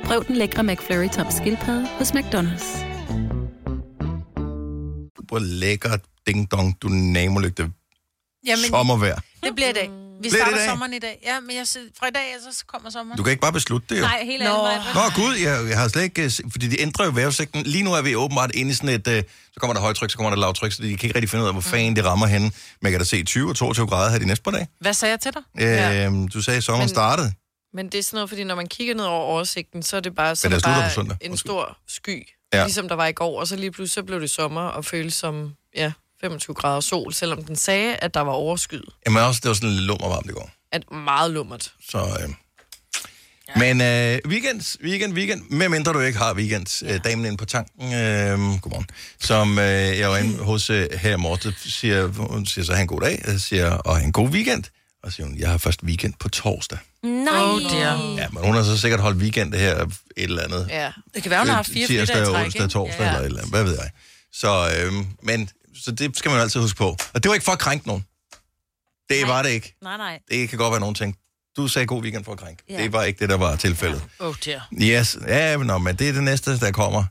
Prøv 0.04 0.24
den 0.26 0.36
lækre 0.36 0.62
McFlurry 0.64 1.08
tom 1.08 1.26
skildpadde 1.30 1.86
hos 1.86 2.10
McDonald's. 2.10 2.78
Hvor 5.28 5.38
lækker 5.38 5.96
ding-dong, 6.30 6.76
du 6.82 6.88
namolygte 6.88 7.62
Jamen, 8.46 8.64
sommervejr. 8.70 9.20
det 9.42 9.54
bliver 9.54 9.72
dag. 9.72 10.07
Vi 10.22 10.28
i 10.28 10.30
starter 10.30 10.56
dag? 10.56 10.66
sommeren 10.68 10.92
i 10.92 10.98
dag. 10.98 11.20
Ja, 11.26 11.40
men 11.40 11.56
jeg, 11.56 11.66
siger- 11.66 11.84
fra 11.98 12.06
i 12.06 12.10
dag, 12.10 12.34
så 12.52 12.64
kommer 12.66 12.90
sommeren. 12.90 13.16
Du 13.18 13.22
kan 13.22 13.30
ikke 13.30 13.40
bare 13.40 13.52
beslutte 13.52 13.94
det 13.94 14.00
jo. 14.00 14.04
Nej, 14.06 14.24
helt 14.24 14.42
anden 14.42 14.58
vej. 14.58 14.76
Nå, 14.94 15.00
gud, 15.14 15.34
jeg, 15.36 15.68
jeg 15.68 15.78
har 15.78 15.88
slet 15.88 16.02
ikke... 16.02 16.24
øh, 16.24 16.30
Fordi 16.50 16.68
de 16.68 16.80
ændrer 16.80 17.04
jo 17.04 17.10
vejrudsigten. 17.14 17.62
Lige 17.62 17.84
nu 17.84 17.92
er 17.94 18.02
vi 18.02 18.14
åbenbart 18.16 18.54
inde 18.54 18.70
i 18.70 18.74
sådan 18.74 18.88
et... 18.88 19.08
Øh, 19.08 19.22
så 19.52 19.60
kommer 19.60 19.74
der 19.74 19.80
højtryk, 19.80 20.10
så 20.10 20.16
kommer 20.16 20.30
der 20.30 20.36
lavtryk, 20.36 20.72
så 20.72 20.82
de 20.82 20.96
kan 20.96 21.06
ikke 21.06 21.14
rigtig 21.14 21.30
finde 21.30 21.42
ud 21.42 21.48
af, 21.48 21.54
hvor 21.54 21.60
fanden 21.60 21.96
det 21.96 22.04
rammer 22.04 22.26
henne. 22.26 22.44
Men 22.46 22.52
jeg 22.82 22.90
kan 22.90 22.98
da 23.00 23.04
se 23.04 23.24
20 23.24 23.48
og 23.50 23.56
22 23.56 23.86
grader 23.86 24.10
her 24.10 24.18
de 24.18 24.26
næste 24.26 24.42
par 24.42 24.50
dage. 24.50 24.68
Hvad 24.80 24.92
sagde 24.94 25.12
jeg 25.12 25.20
til 25.20 25.32
dig? 25.34 26.12
Øh, 26.26 26.28
Du 26.34 26.42
sagde, 26.42 26.56
at 26.56 26.64
sommeren 26.64 26.82
Men- 26.82 26.88
startede. 26.88 27.32
Men 27.74 27.86
det 27.88 27.98
er 27.98 28.02
sådan 28.02 28.16
noget, 28.16 28.28
fordi 28.30 28.44
når 28.44 28.54
man 28.54 28.66
kigger 28.66 28.94
ned 28.94 29.04
over 29.04 29.24
oversigten, 29.24 29.82
så 29.82 29.96
er 29.96 30.00
det 30.00 30.14
bare, 30.14 30.36
så 30.36 30.48
Men 30.48 30.50
det 30.56 30.64
det 30.64 30.74
slutter 30.74 31.04
bare 31.06 31.16
en 31.20 31.36
stor 31.36 31.78
sky, 31.88 32.26
Ja. 32.52 32.58
ja. 32.58 32.64
ligesom 32.64 32.88
der 32.88 32.94
var 32.94 33.06
i 33.06 33.12
går, 33.12 33.40
og 33.40 33.46
så 33.48 33.56
lige 33.56 33.70
pludselig 33.70 33.94
så 33.94 34.02
blev 34.02 34.20
det 34.20 34.30
sommer 34.30 34.60
og 34.60 34.84
føles 34.84 35.14
som 35.14 35.54
ja, 35.76 35.92
25 36.20 36.54
grader 36.54 36.80
sol, 36.80 37.14
selvom 37.14 37.44
den 37.44 37.56
sagde, 37.56 37.96
at 37.96 38.14
der 38.14 38.20
var 38.20 38.32
overskyet. 38.32 38.88
Jamen 39.06 39.22
også, 39.22 39.40
det 39.42 39.48
var 39.48 39.54
sådan 39.54 39.70
lidt 39.70 39.82
lummer 39.84 40.08
varmt 40.08 40.26
i 40.30 40.32
går. 40.32 40.50
At 40.72 40.82
meget 40.92 41.30
lummert. 41.30 41.72
Så 41.90 41.98
øh, 41.98 42.28
Men 43.56 43.80
øh, 43.80 44.18
weekend, 44.26 44.78
weekend, 44.84 45.12
weekend, 45.14 45.42
medmindre 45.50 45.92
du 45.92 46.00
ikke 46.00 46.18
har 46.18 46.34
weekend, 46.34 46.84
øh, 46.88 47.00
damen 47.04 47.24
inde 47.26 47.36
på 47.36 47.44
tanken, 47.44 47.84
øh, 47.94 48.38
godmorgen, 48.60 48.86
som 49.20 49.58
øh, 49.58 49.64
jeg 49.98 50.10
var 50.10 50.16
inde 50.16 50.38
hos 50.44 50.70
øh, 50.70 50.88
her 50.98 51.12
i 51.12 51.16
morgen, 51.16 51.54
siger, 51.58 52.06
hun 52.06 52.46
siger 52.46 52.64
så, 52.64 52.72
han 52.72 52.82
en 52.82 52.86
god 52.88 53.00
dag, 53.00 53.22
jeg 53.26 53.40
siger, 53.40 53.70
og 53.70 54.00
en 54.02 54.12
god 54.12 54.28
weekend. 54.28 54.64
Og 55.02 55.10
så 55.12 55.16
siger 55.16 55.26
hun, 55.26 55.38
jeg 55.38 55.50
har 55.50 55.58
først 55.58 55.82
weekend 55.82 56.14
på 56.20 56.28
torsdag. 56.28 56.78
Nej. 57.02 57.34
Oh 57.42 57.60
dear. 57.60 58.14
Ja, 58.18 58.28
men 58.32 58.44
hun 58.44 58.54
har 58.54 58.62
så 58.62 58.78
sikkert 58.78 59.00
holdt 59.00 59.18
weekend 59.18 59.52
det 59.52 59.60
her 59.60 59.76
et 59.84 59.90
eller 60.16 60.42
andet. 60.42 60.66
Ja. 60.70 60.90
Det 61.14 61.22
kan 61.22 61.30
være, 61.30 61.40
hun 61.40 61.48
har 61.48 61.54
haft 61.54 61.70
fire 61.70 61.86
Tirsdag, 61.86 62.16
fridage 62.16 62.30
i 62.30 62.34
træk, 62.34 62.44
onsdag, 62.44 62.70
torsdag 62.70 63.00
Ja. 63.00 63.06
eller 63.06 63.20
et 63.20 63.24
eller 63.26 63.38
andet, 63.38 63.52
hvad 63.52 63.64
ved 63.64 63.76
jeg. 63.82 63.90
Så, 64.32 64.70
øhm, 64.80 65.06
men, 65.22 65.50
så 65.78 65.90
det 65.90 66.16
skal 66.16 66.28
man 66.28 66.38
jo 66.38 66.42
altid 66.42 66.60
huske 66.60 66.78
på. 66.78 66.96
Og 67.14 67.22
det 67.22 67.28
var 67.28 67.34
ikke 67.34 67.44
for 67.44 67.52
at 67.52 67.58
krænke 67.58 67.86
nogen. 67.86 68.04
Det 69.10 69.28
var 69.28 69.42
det 69.42 69.50
ikke. 69.50 69.74
Nej, 69.82 69.96
nej. 69.96 70.20
Det 70.30 70.48
kan 70.48 70.58
godt 70.58 70.70
være, 70.70 70.80
nogen 70.80 70.94
tænkte, 70.94 71.20
du 71.56 71.68
sagde 71.68 71.86
god 71.86 72.02
weekend 72.02 72.24
for 72.24 72.32
at 72.32 72.38
krænke. 72.38 72.62
Ja. 72.68 72.82
Det 72.82 72.92
var 72.92 73.02
ikke 73.04 73.20
det, 73.20 73.28
der 73.28 73.36
var 73.36 73.56
tilfældet. 73.56 74.02
Oh 74.18 74.34
dear. 74.44 74.68
Yes, 74.82 75.18
ja, 75.26 75.56
men, 75.56 75.96
det 75.96 76.08
er 76.08 76.12
det 76.12 76.22
næste, 76.22 76.58
der 76.58 76.70
kommer. 76.70 77.04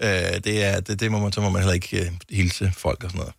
Øh, 0.00 0.08
det, 0.44 0.64
er, 0.64 0.80
det, 0.80 1.00
det 1.00 1.12
må 1.12 1.18
man, 1.18 1.32
så 1.32 1.40
må 1.40 1.50
man 1.50 1.62
heller 1.62 1.74
ikke 1.74 2.00
øh, 2.00 2.12
hilse 2.30 2.72
folk 2.76 3.04
og 3.04 3.10
sådan 3.10 3.18
noget. 3.18 3.34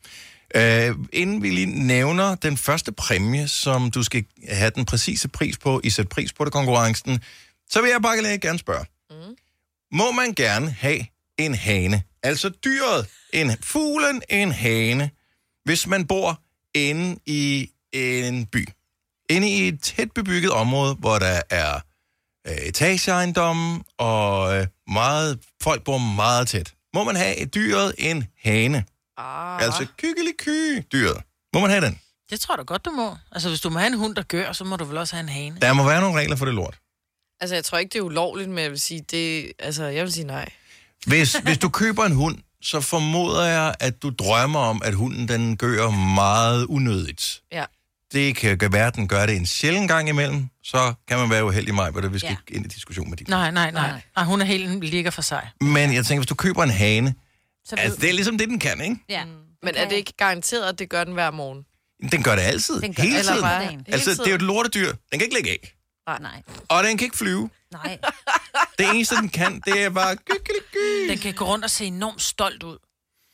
Øh, 0.56 0.96
inden 1.14 1.44
vi 1.44 1.50
lige 1.50 1.86
nævner 1.86 2.36
den 2.36 2.58
første 2.58 2.92
præmie, 2.92 3.48
som 3.48 3.92
du 3.92 4.04
skal 4.04 4.26
have 4.50 4.72
den 4.76 4.86
præcise 4.86 5.28
pris 5.28 5.58
på, 5.58 5.82
i 5.84 5.90
sæt 5.90 6.10
pris 6.10 6.34
på 6.34 6.46
det 6.46 6.54
konkurrencen, 6.54 7.24
så 7.70 7.82
vil 7.82 7.90
jeg 7.90 8.02
bare 8.02 8.22
lige 8.22 8.40
gerne 8.40 8.60
spørge. 8.60 8.86
Mm. 9.10 9.36
Må 9.92 10.12
man 10.12 10.34
gerne 10.34 10.72
have 10.72 11.06
en 11.38 11.56
hane, 11.56 12.04
altså 12.24 12.50
dyret, 12.50 13.08
en 13.34 13.52
fuglen, 13.64 14.22
en 14.30 14.52
hane, 14.52 15.12
hvis 15.66 15.88
man 15.88 16.08
bor 16.08 16.42
inde 16.74 17.20
i 17.26 17.70
en 17.94 18.46
by? 18.46 18.68
Inde 19.30 19.50
i 19.50 19.68
et 19.68 19.82
tæt 19.82 20.12
bebygget 20.12 20.52
område, 20.52 20.96
hvor 20.96 21.20
der 21.20 21.42
er 21.50 21.80
øh, 22.48 22.54
etageejendomme, 22.56 23.84
og 23.98 24.58
øh, 24.58 24.68
meget, 24.88 25.40
folk 25.62 25.84
bor 25.84 25.98
meget 25.98 26.48
tæt. 26.48 26.74
Må 26.94 27.04
man 27.04 27.16
have 27.16 27.36
et 27.36 27.54
dyret 27.56 27.94
en 27.98 28.28
hane? 28.44 28.86
Ah. 29.18 29.64
Altså 29.64 29.86
kykkeliky 29.98 30.84
dyret. 30.92 31.22
Må 31.54 31.60
man 31.60 31.70
have 31.70 31.86
den? 31.86 32.00
Det 32.30 32.40
tror 32.40 32.54
jeg 32.54 32.58
da 32.58 32.64
godt, 32.64 32.86
du 32.86 32.92
må. 32.92 33.16
Altså, 33.32 33.50
hvis 33.50 33.62
du 33.62 33.70
må 33.70 33.80
have 33.80 33.88
en 33.88 33.98
hund, 33.98 34.16
der 34.16 34.24
gør, 34.24 34.52
så 34.52 34.64
må 34.64 34.76
du 34.76 34.86
vel 34.86 34.98
også 34.98 35.16
have 35.16 35.24
en 35.24 35.30
hane. 35.30 35.58
Der 35.62 35.74
må 35.74 35.84
være 35.84 36.02
nogle 36.02 36.20
regler 36.20 36.36
for 36.36 36.46
det 36.46 36.54
lort. 36.54 36.80
Altså, 37.40 37.56
jeg 37.56 37.66
tror 37.66 37.78
ikke, 37.78 37.94
det 37.94 38.00
er 38.00 38.04
ulovligt, 38.04 38.50
men 38.50 38.60
jeg 38.60 38.72
vil 38.72 38.80
sige, 38.80 39.02
det, 39.12 39.52
altså, 39.60 39.84
jeg 39.84 40.04
vil 40.04 40.14
sige 40.14 40.28
nej. 40.28 40.50
Hvis, 41.06 41.36
hvis 41.36 41.58
du 41.58 41.70
køber 41.70 42.06
en 42.06 42.12
hund, 42.12 42.38
så 42.68 42.82
formoder 42.82 43.46
jeg, 43.46 43.76
at 43.80 44.02
du 44.02 44.10
drømmer 44.10 44.60
om, 44.60 44.82
at 44.86 44.94
hunden 44.94 45.28
den 45.28 45.58
gør 45.58 45.90
meget 45.90 46.66
unødigt. 46.66 47.42
Ja. 47.52 47.66
Det 48.14 48.36
kan 48.36 48.74
være, 48.74 48.88
at 48.88 48.96
den 48.96 49.08
gør 49.08 49.26
det 49.26 49.36
en 49.36 49.46
sjælden 49.46 49.88
gang 49.88 50.10
imellem. 50.10 50.48
Så 50.64 50.94
kan 51.08 51.18
man 51.20 51.30
være 51.30 51.46
uheldig 51.46 51.76
mig, 51.76 51.92
hvor 51.92 52.02
det 52.02 52.14
vi 52.14 52.20
skal 52.20 52.28
Ja. 52.28 52.36
ikke 52.48 52.56
ind 52.56 52.66
i 52.66 52.70
diskussion 52.76 53.10
med 53.10 53.18
dit. 53.18 53.28
Nej, 53.28 53.52
nej, 53.52 53.72
nej. 53.72 54.02
nej 54.16 54.26
hun 54.26 54.42
er 54.42 54.46
helt 54.46 54.84
ligger 54.84 55.12
for 55.12 55.22
sig. 55.22 55.50
Men 55.62 55.94
jeg 55.94 56.06
tænker, 56.06 56.20
hvis 56.20 56.28
du 56.28 56.36
køber 56.36 56.64
en 56.64 56.70
hane, 56.70 57.16
Så 57.66 57.76
altså 57.76 57.98
det 58.02 58.10
er 58.10 58.14
ligesom 58.14 58.38
det, 58.38 58.50
den 58.50 58.60
kan, 58.60 58.82
ikke? 58.82 58.96
Ja. 59.10 59.26
Men 59.64 59.76
er 59.76 59.90
det 59.90 59.96
ikke 59.96 60.14
garanteret, 60.18 60.70
at 60.70 60.80
det 60.80 60.90
gør 60.90 61.04
den 61.04 61.14
hver 61.14 61.32
morgen? 61.32 61.66
Den 62.12 62.24
gør 62.24 62.36
det 62.36 62.42
altid. 62.42 62.82
Den 62.82 62.94
gør 62.94 63.04
hele 63.04 63.18
det. 63.18 63.24
tiden. 63.26 63.38
Eller 63.38 63.50
bare 63.50 63.64
Hele 63.72 63.84
Altså, 63.88 64.12
det 64.12 64.20
er 64.20 64.30
jo 64.30 64.36
et 64.36 64.42
lortedyr. 64.42 64.88
Den 64.92 65.20
kan 65.20 65.22
ikke 65.22 65.36
lægge 65.36 65.50
æg. 65.50 65.74
Nej, 66.08 66.42
Og 66.70 66.84
den 66.84 66.98
kan 66.98 67.06
ikke 67.06 67.18
flyve. 67.18 67.50
Nej. 67.74 67.98
Det 68.78 68.90
eneste, 68.90 69.16
den 69.16 69.30
kan, 69.30 69.62
det 69.66 69.84
er 69.84 69.90
bare... 69.90 70.16
Den 71.10 71.18
kan 71.18 71.34
gå 71.34 71.46
rundt 71.46 71.66
og 71.66 71.72
se 71.72 71.86
enormt 71.86 72.22
stolt 72.22 72.64
ud. 72.64 72.78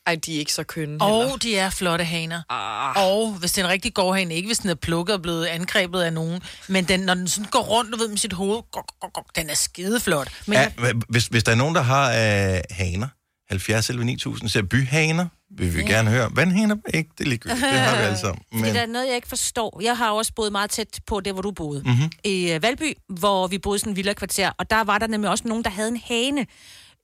Ej, 0.07 0.15
de 0.15 0.35
er 0.35 0.39
ikke 0.39 0.53
så 0.53 0.63
kønne 0.63 1.05
heller. 1.05 1.33
Og 1.33 1.41
de 1.41 1.57
er 1.57 1.69
flotte 1.69 2.05
haner. 2.05 2.41
Ah. 2.49 3.07
Og 3.07 3.33
hvis 3.33 3.51
det 3.51 3.61
er 3.61 3.65
en 3.65 3.71
rigtig 3.71 3.93
gårdhane, 3.93 4.35
ikke 4.35 4.47
hvis 4.47 4.57
den 4.57 4.69
er 4.69 4.75
plukket 4.75 5.15
og 5.15 5.21
blevet 5.21 5.45
angrebet 5.45 6.01
af 6.01 6.13
nogen, 6.13 6.41
men 6.67 6.85
den, 6.85 6.99
når 6.99 7.13
den 7.13 7.27
sådan 7.27 7.49
går 7.49 7.61
rundt, 7.61 7.91
du 7.93 7.97
ved, 7.97 8.07
med 8.07 8.17
sit 8.17 8.33
hoved, 8.33 8.61
gok, 8.71 8.91
gok, 8.99 9.13
gok, 9.13 9.35
den 9.35 9.49
er 9.49 9.53
skideflot. 9.53 10.31
Men 10.47 10.53
Ja, 10.53 10.71
hvis, 11.09 11.25
hvis 11.25 11.43
der 11.43 11.51
er 11.51 11.55
nogen, 11.55 11.75
der 11.75 11.81
har 11.81 12.09
øh, 12.09 12.59
haner, 12.69 13.07
70 13.49 13.89
11 13.89 14.05
9000, 14.05 14.49
så 14.49 14.63
byhaner, 14.63 15.27
vi 15.57 15.81
ja. 15.81 15.87
gerne 15.87 16.09
høre. 16.09 16.29
Vandhaner, 16.33 16.75
ikke? 16.93 17.09
Det 17.17 17.25
er 17.25 17.29
ligegyldigt. 17.29 17.61
Det 17.61 17.69
har 17.69 17.97
vi 17.97 18.03
alle 18.03 18.17
sammen. 18.17 18.43
Men... 18.51 18.63
Det 18.63 18.81
er 18.81 18.85
noget, 18.85 19.07
jeg 19.07 19.15
ikke 19.15 19.27
forstår. 19.27 19.81
Jeg 19.83 19.97
har 19.97 20.11
også 20.11 20.31
boet 20.35 20.51
meget 20.51 20.69
tæt 20.69 20.99
på 21.07 21.19
det, 21.19 21.33
hvor 21.33 21.41
du 21.41 21.51
boede. 21.51 21.81
Mhm. 21.81 21.91
Mm-hmm. 21.91 22.11
I 22.23 22.51
øh, 22.51 22.63
Valby, 22.63 22.93
hvor 23.09 23.47
vi 23.47 23.57
boede 23.57 23.75
i 23.75 23.79
sådan 23.79 23.91
en 23.91 23.95
villa-kvarter, 23.95 24.51
og 24.57 24.69
der 24.69 24.83
var 24.83 24.97
der 24.97 25.07
nemlig 25.07 25.29
også 25.29 25.47
nogen, 25.47 25.63
der 25.63 25.69
havde 25.69 25.89
en 25.89 26.01
hane. 26.07 26.45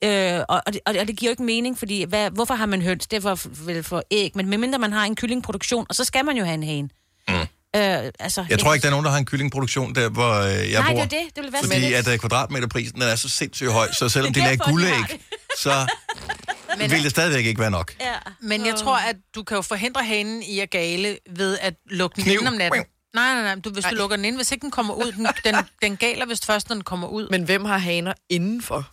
Øh, 0.04 0.44
og, 0.48 0.62
og, 0.66 0.72
det, 0.72 0.80
og 0.86 0.94
det 0.94 1.16
giver 1.16 1.30
jo 1.30 1.32
ikke 1.32 1.42
mening, 1.42 1.78
fordi 1.78 2.04
hvad, 2.08 2.30
hvorfor 2.30 2.54
har 2.54 2.66
man 2.66 2.82
høns? 2.82 3.06
Det 3.06 3.16
er 3.16 3.20
for, 3.20 3.64
vel 3.64 3.82
for 3.82 4.02
æg, 4.10 4.32
men 4.34 4.48
medmindre 4.48 4.78
man 4.78 4.92
har 4.92 5.04
en 5.04 5.16
kyllingproduktion, 5.16 5.86
og 5.88 5.94
så 5.94 6.04
skal 6.04 6.24
man 6.24 6.36
jo 6.36 6.44
have 6.44 6.54
en 6.54 6.62
hane. 6.62 6.88
Mm. 7.28 7.34
Øh, 7.76 8.12
altså, 8.20 8.44
jeg 8.50 8.58
tror 8.58 8.74
ikke, 8.74 8.82
der 8.82 8.88
er 8.88 8.90
nogen, 8.90 9.04
der 9.04 9.10
har 9.10 9.18
en 9.18 9.26
kyllingproduktion 9.26 9.94
der, 9.94 10.08
hvor 10.08 10.34
øh, 10.34 10.70
jeg 10.70 10.80
Nej, 10.80 10.94
bor. 10.94 11.02
det 11.02 11.12
er 11.12 11.18
det. 11.18 11.36
Det 11.36 11.44
vil 11.44 11.52
være 11.52 11.62
Fordi 11.62 11.92
at 11.92 12.08
uh, 12.08 12.16
kvadratmeterprisen 12.16 13.02
er 13.02 13.16
så 13.16 13.28
sindssygt 13.28 13.72
høj, 13.72 13.92
så 13.92 14.08
selvom 14.08 14.32
de 14.32 14.40
Det 14.40 14.46
er 14.46 14.52
de 14.52 14.58
har 14.64 14.70
guldæg, 14.70 15.20
så 15.58 15.70
vil 16.88 17.02
det 17.02 17.10
stadigvæk 17.10 17.46
ikke 17.46 17.60
være 17.60 17.70
nok. 17.70 17.94
Ja. 18.00 18.14
Men 18.40 18.66
jeg 18.66 18.74
tror, 18.74 18.96
at 18.96 19.16
du 19.34 19.42
kan 19.42 19.54
jo 19.54 19.62
forhindre 19.62 20.04
hanen 20.04 20.42
i 20.42 20.60
at 20.60 20.70
gale 20.70 21.18
ved 21.30 21.58
at 21.60 21.74
lukke 21.90 22.16
den 22.16 22.24
Kniv. 22.24 22.38
ind 22.40 22.48
om 22.48 22.54
natten. 22.54 22.84
Nej, 23.14 23.34
nej, 23.34 23.42
nej. 23.42 23.54
Du, 23.54 23.70
hvis 23.70 23.84
du 23.84 23.94
lukker 23.94 24.16
den 24.16 24.24
ind, 24.24 24.36
hvis 24.36 24.52
ikke 24.52 24.62
den 24.62 24.70
kommer 24.70 24.94
ud, 24.94 25.12
den, 25.12 25.26
den, 25.44 25.54
den 25.82 25.96
galer, 25.96 26.26
hvis 26.26 26.40
først 26.46 26.68
når 26.68 26.74
den 26.74 26.84
kommer 26.84 27.08
ud. 27.08 27.28
Men 27.30 27.42
hvem 27.42 27.64
har 27.64 27.78
haner 27.78 28.12
indenfor? 28.28 28.90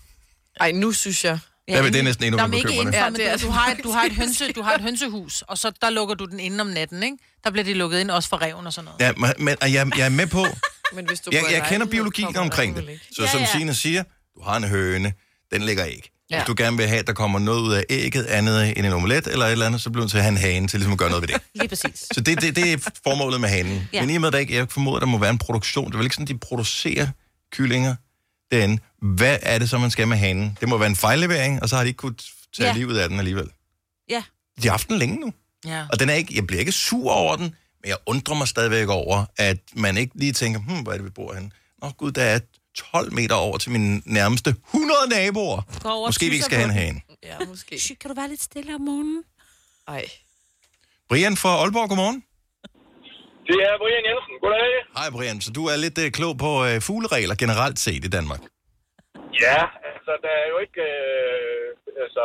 Ej, 0.60 0.72
nu 0.72 0.92
synes 0.92 1.26
jeg... 1.26 1.40
Ja, 1.68 1.82
men 1.82 1.94
det 1.94 2.00
er 2.00 2.04
næsten 2.04 2.26
endnu 2.26 2.38
Nå, 2.38 2.48
men 2.48 2.58
ikke 2.58 2.74
indenfor, 2.74 3.00
Ja, 3.00 3.10
men 3.10 3.20
det 3.20 3.30
er 3.30 3.38
du, 3.38 3.46
du, 3.46 3.52
har 3.52 3.72
et, 3.72 3.80
du, 3.84 3.92
har 3.92 4.04
et 4.06 4.12
hønse, 4.12 4.52
du 4.52 4.62
har 4.62 4.74
et 4.74 4.82
hønsehus, 4.82 5.42
og 5.42 5.58
så 5.58 5.72
der 5.82 5.90
lukker 5.90 6.16
du 6.16 6.26
den 6.26 6.40
inde 6.40 6.62
om 6.62 6.68
natten, 6.68 7.04
ikke? 7.04 7.18
Der 7.44 7.50
bliver 7.52 7.64
de 7.64 7.74
lukket 7.74 8.00
ind 8.00 8.12
også 8.12 8.30
for 8.30 8.42
reven 8.42 8.68
og 8.68 8.74
sådan 8.74 8.86
noget. 8.86 9.00
Ja, 9.00 9.12
men, 9.18 9.46
men 9.46 9.56
og 9.62 9.74
jeg, 9.74 9.98
jeg 9.98 10.06
er 10.06 10.10
med 10.10 10.28
på, 10.28 10.46
Men 10.96 11.08
hvis 11.08 11.20
du 11.20 11.30
jeg, 11.34 11.44
jeg 11.52 11.66
kender 11.70 11.88
biologien 11.88 12.38
omkring 12.38 12.76
det. 12.76 12.90
ikke. 12.90 13.06
Så 13.16 13.22
Ja, 13.22 13.32
som 13.32 13.40
ja. 13.40 13.46
Signe 13.46 13.74
siger, 13.74 14.04
du 14.36 14.42
har 14.44 14.58
en 14.58 14.64
høne, 14.64 15.14
den 15.54 15.62
lægger 15.62 15.86
Hvis 16.30 16.38
Ja. 16.38 16.44
du 16.48 16.54
gerne 16.58 16.78
vil 16.78 16.88
have, 16.88 17.00
at 17.00 17.08
der 17.08 17.14
kommer 17.14 17.40
noget 17.40 17.62
ud 17.62 17.74
af 17.74 17.84
ægget, 17.90 18.26
andet 18.26 18.78
end 18.78 18.86
en 18.86 18.94
omelet 18.94 19.28
eller 19.28 19.46
et 19.46 19.52
eller 19.52 19.66
andet, 19.66 19.82
så 19.82 19.90
bliver 19.90 20.06
du 20.06 20.10
til 20.10 20.18
at 20.18 20.24
have 20.24 20.32
en 20.32 20.38
hane 20.38 20.68
til 20.68 20.80
ligesom 20.80 20.92
at 20.94 20.98
gøre 21.00 21.10
noget 21.10 21.22
ved 21.22 21.28
det. 21.28 21.42
Lige 21.60 21.68
præcis. 21.68 22.08
Så 22.14 22.22
det, 22.22 22.42
det, 22.42 22.56
det 22.56 22.74
er 22.74 22.78
formålet 23.04 23.42
med 23.42 23.50
hanen. 23.50 23.90
Ja. 23.94 24.02
Men 24.02 24.10
i 24.10 24.16
og 24.16 24.22
med, 24.22 24.28
at 24.28 24.34
der 24.34 24.40
ikke, 24.40 24.56
jeg 24.56 24.68
formoder, 24.70 25.00
der 25.00 25.06
må 25.06 25.18
være 25.18 25.30
en 25.30 25.38
produktion. 25.38 25.86
Det 25.88 25.94
er 25.94 25.98
vel 25.98 26.06
ikke 26.06 26.16
sådan, 26.16 26.28
de 26.28 26.38
producerer 26.38 27.08
kyllinger 27.52 27.96
derinde. 28.52 28.80
Hvad 29.02 29.38
er 29.42 29.60
det 29.60 29.70
så, 29.70 29.78
man 29.78 29.92
skal 29.92 30.08
med 30.08 30.18
hanen? 30.18 30.58
Det 30.60 30.70
må 30.70 30.78
være 30.78 30.90
en 30.90 30.96
fejllevering, 30.96 31.62
og 31.64 31.70
så 31.70 31.76
har 31.76 31.84
de 31.84 31.88
ikke 31.88 31.98
kunnet 31.98 32.26
tage. 32.58 32.68
Ja. 32.68 32.74
livet 32.74 32.98
af 32.98 33.10
den 33.10 33.20
alligevel. 33.20 33.50
Ja. 34.10 34.24
De 34.62 34.68
har 34.68 34.70
haft 34.72 34.88
den 34.90 34.98
længe 34.98 35.20
nu. 35.20 35.34
Ja. 35.66 35.86
Og 35.92 36.00
den 36.00 36.10
er 36.10 36.14
ikke, 36.14 36.36
jeg 36.36 36.48
bliver 36.48 36.60
ikke 36.60 36.72
sur 36.72 37.12
over 37.12 37.36
den, 37.36 37.44
men 37.84 37.90
jeg 37.90 37.98
undrer 38.06 38.36
mig 38.36 38.48
stadigvæk 38.48 38.88
over, 38.88 39.26
at 39.38 39.58
man 39.76 39.98
ikke 39.98 40.12
lige 40.20 40.34
tænker, 40.34 40.60
hmm, 40.60 40.80
hvor 40.82 40.92
er 40.92 40.96
det, 40.96 41.06
vi 41.06 41.10
bor 41.10 41.34
henne? 41.34 41.50
Nå 41.82 41.90
gud, 41.90 42.12
der 42.12 42.24
er 42.24 42.40
12 42.78 43.14
meter 43.20 43.36
over 43.36 43.58
til 43.64 43.70
mine 43.76 43.92
nærmeste 44.06 44.50
100 44.50 44.98
naboer. 45.16 45.60
Over 45.86 46.06
og 46.06 46.10
Måske 46.10 46.26
vi 46.32 46.36
ikke 46.38 46.50
skal 46.52 46.58
have 46.62 46.70
en 46.74 46.78
hane. 46.82 47.00
Ja, 47.30 47.38
måske. 47.54 47.74
Shit, 47.86 48.00
kan 48.00 48.08
du 48.12 48.16
være 48.22 48.30
lidt 48.34 48.44
stille 48.50 48.72
om 48.80 48.82
morgenen? 48.90 49.24
Ej. 49.88 50.04
Brian 51.10 51.36
fra 51.42 51.52
Aalborg, 51.62 51.88
godmorgen. 51.92 52.20
Det 53.50 53.58
er 53.68 53.74
Brian 53.84 54.04
Jensen. 54.10 54.36
Goddag. 54.44 54.72
Hej 55.00 55.08
Brian, 55.16 55.40
så 55.46 55.50
du 55.58 55.64
er 55.72 55.78
lidt 55.86 55.98
øh, 56.04 56.08
klog 56.18 56.34
på 56.46 56.52
øh, 56.68 56.76
fugleregler 56.88 57.36
generelt 57.44 57.78
set 57.86 58.04
i 58.10 58.12
Danmark. 58.18 58.42
Ja, 59.46 59.60
altså, 59.92 60.12
der 60.26 60.34
er 60.44 60.48
jo 60.54 60.58
ikke... 60.66 60.84
Øh, 60.94 62.04
altså, 62.06 62.24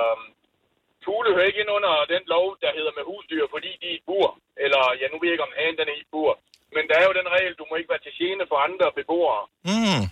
fugle 1.05 1.31
hører 1.37 1.49
ikke 1.51 1.63
ind 1.65 1.73
under 1.79 1.93
den 2.15 2.23
lov, 2.35 2.47
der 2.63 2.71
hedder 2.79 2.93
med 2.99 3.05
husdyr, 3.11 3.45
fordi 3.55 3.71
de 3.83 3.87
er 3.93 3.97
i 4.01 4.03
bur. 4.09 4.29
Eller, 4.65 4.83
ja, 5.01 5.07
nu 5.11 5.17
ved 5.19 5.29
jeg 5.29 5.37
ikke, 5.37 5.49
om 5.51 5.57
hanen 5.59 5.77
den 5.81 5.89
er 5.93 5.99
i 6.03 6.07
bur. 6.13 6.33
Men 6.77 6.85
der 6.89 6.97
er 7.01 7.05
jo 7.09 7.15
den 7.21 7.29
regel, 7.37 7.53
du 7.61 7.65
må 7.69 7.75
ikke 7.77 7.93
være 7.95 8.05
til 8.07 8.15
gene 8.21 8.45
for 8.51 8.59
andre 8.67 8.87
beboere. 8.99 9.43
Mm. 9.71 10.05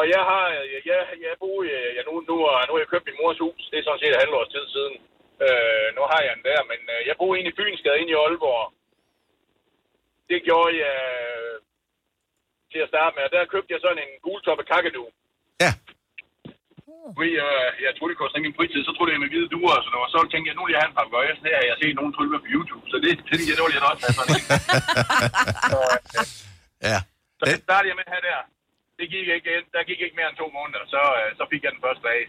Og 0.00 0.04
jeg 0.14 0.22
har... 0.30 0.44
Jeg, 0.90 1.00
jeg 1.24 1.32
bor 1.42 1.58
i... 1.68 1.70
Ja, 1.96 2.02
nu, 2.08 2.12
nu, 2.30 2.34
har- 2.50 2.66
nu 2.66 2.72
har 2.74 2.82
jeg 2.82 2.92
købt 2.92 3.06
min 3.08 3.18
mors 3.22 3.38
hus. 3.44 3.62
Det 3.70 3.76
er 3.78 3.84
sådan 3.86 4.00
set 4.02 4.12
et 4.14 4.22
halvt 4.22 4.36
års 4.38 4.52
tid 4.54 4.64
siden. 4.76 4.94
Øh, 5.46 5.86
nu 5.96 6.02
har 6.10 6.20
jeg 6.26 6.32
den 6.36 6.44
der, 6.50 6.60
men 6.70 6.80
øh, 6.94 7.00
jeg 7.08 7.14
bor 7.20 7.32
inde 7.38 7.50
i 7.52 7.56
Fynsgade, 7.58 7.98
inde 8.00 8.12
i 8.14 8.20
Aalborg. 8.22 8.64
Det 10.30 10.38
gjorde 10.48 10.72
jeg 10.84 10.96
øh, 11.18 11.54
til 12.72 12.80
at 12.84 12.90
starte 12.92 13.12
med. 13.16 13.22
Og 13.28 13.32
der 13.36 13.52
købte 13.54 13.72
jeg 13.74 13.80
sådan 13.84 14.02
en 14.04 14.12
gultoppe 14.26 14.64
kakadu. 14.72 15.04
Ja. 15.64 15.72
Fordi 17.16 17.32
øh, 17.48 17.68
jeg 17.84 17.90
troede, 17.96 18.10
det 18.12 18.18
kostede 18.20 18.38
ikke 18.38 18.48
min 18.48 18.58
fritid, 18.58 18.80
så 18.84 18.92
troede 18.94 19.12
jeg 19.14 19.22
med 19.22 19.30
hvide 19.32 19.48
duer 19.54 19.74
og 19.78 19.82
sådan 19.84 19.92
noget. 19.96 20.06
Og 20.08 20.12
så 20.14 20.18
tænkte 20.32 20.46
jeg, 20.48 20.56
nu 20.58 20.62
vil 20.64 20.74
jeg 20.74 20.82
have 20.82 20.90
en 20.92 20.98
par 21.00 21.08
gøjer. 21.14 21.34
Det 21.46 21.52
har 21.58 21.64
jeg 21.70 21.76
set 21.82 21.94
nogen 22.00 22.12
trylle 22.14 22.32
med 22.34 22.40
på 22.44 22.50
YouTube, 22.54 22.84
så 22.92 22.96
det 23.04 23.10
tænkte 23.28 23.46
jeg, 23.50 23.56
det 23.58 23.64
vil 23.66 23.76
jeg 23.78 23.84
også 23.92 24.02
have 24.06 24.16
sådan 24.18 24.34
en. 24.38 24.44
så, 25.72 25.78
øh, 26.18 26.24
Ja. 26.92 26.98
så 27.38 27.42
det 27.50 27.56
startede 27.66 27.90
jeg 27.92 27.98
med 28.00 28.06
have 28.14 28.24
der. 28.30 28.40
Det 29.00 29.06
gik 29.14 29.26
ikke, 29.36 29.52
der 29.74 29.82
gik 29.90 30.00
ikke 30.04 30.16
mere 30.20 30.28
end 30.30 30.36
to 30.42 30.46
måneder, 30.58 30.82
så, 30.94 31.02
øh, 31.20 31.28
så 31.38 31.44
fik 31.52 31.60
jeg 31.64 31.70
den 31.76 31.82
første 31.86 32.02
dag. 32.10 32.20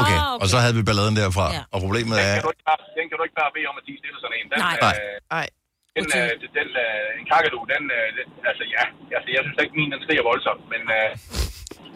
Okay, 0.00 0.18
Ah, 0.18 0.32
okay. 0.34 0.42
og 0.42 0.46
så 0.52 0.56
havde 0.62 0.74
vi 0.78 0.82
balladen 0.88 1.14
derfra. 1.22 1.46
Ja. 1.56 1.62
Og 1.74 1.78
problemet 1.84 2.14
Den 2.20 2.26
er... 2.30 2.34
kan, 2.44 2.50
ikke 2.56 2.66
bare, 2.70 2.80
den 2.98 3.04
kan 3.08 3.14
du 3.18 3.22
ikke 3.28 3.38
bare 3.42 3.50
bede 3.56 3.66
om 3.72 3.76
at 3.80 3.84
tige 3.86 3.98
stille 4.02 4.18
sådan 4.24 4.36
en. 4.40 4.46
Den, 4.52 4.58
Nej. 4.66 4.76
Nej. 4.86 4.96
Øh, 5.02 5.38
Ej. 5.40 5.46
den, 5.96 6.04
øh, 6.18 6.30
den, 6.42 6.50
den, 6.58 6.68
øh, 6.84 7.18
en 7.20 7.24
kakadu, 7.32 7.60
den, 7.74 7.82
øh, 7.96 8.48
altså 8.50 8.64
ja, 8.76 8.84
altså, 9.16 9.28
jeg 9.36 9.42
synes 9.44 9.58
ikke, 9.64 9.74
min 9.80 9.88
den 9.94 10.00
skriger 10.04 10.24
voldsomt, 10.30 10.62
men 10.72 10.82
øh, 10.98 11.08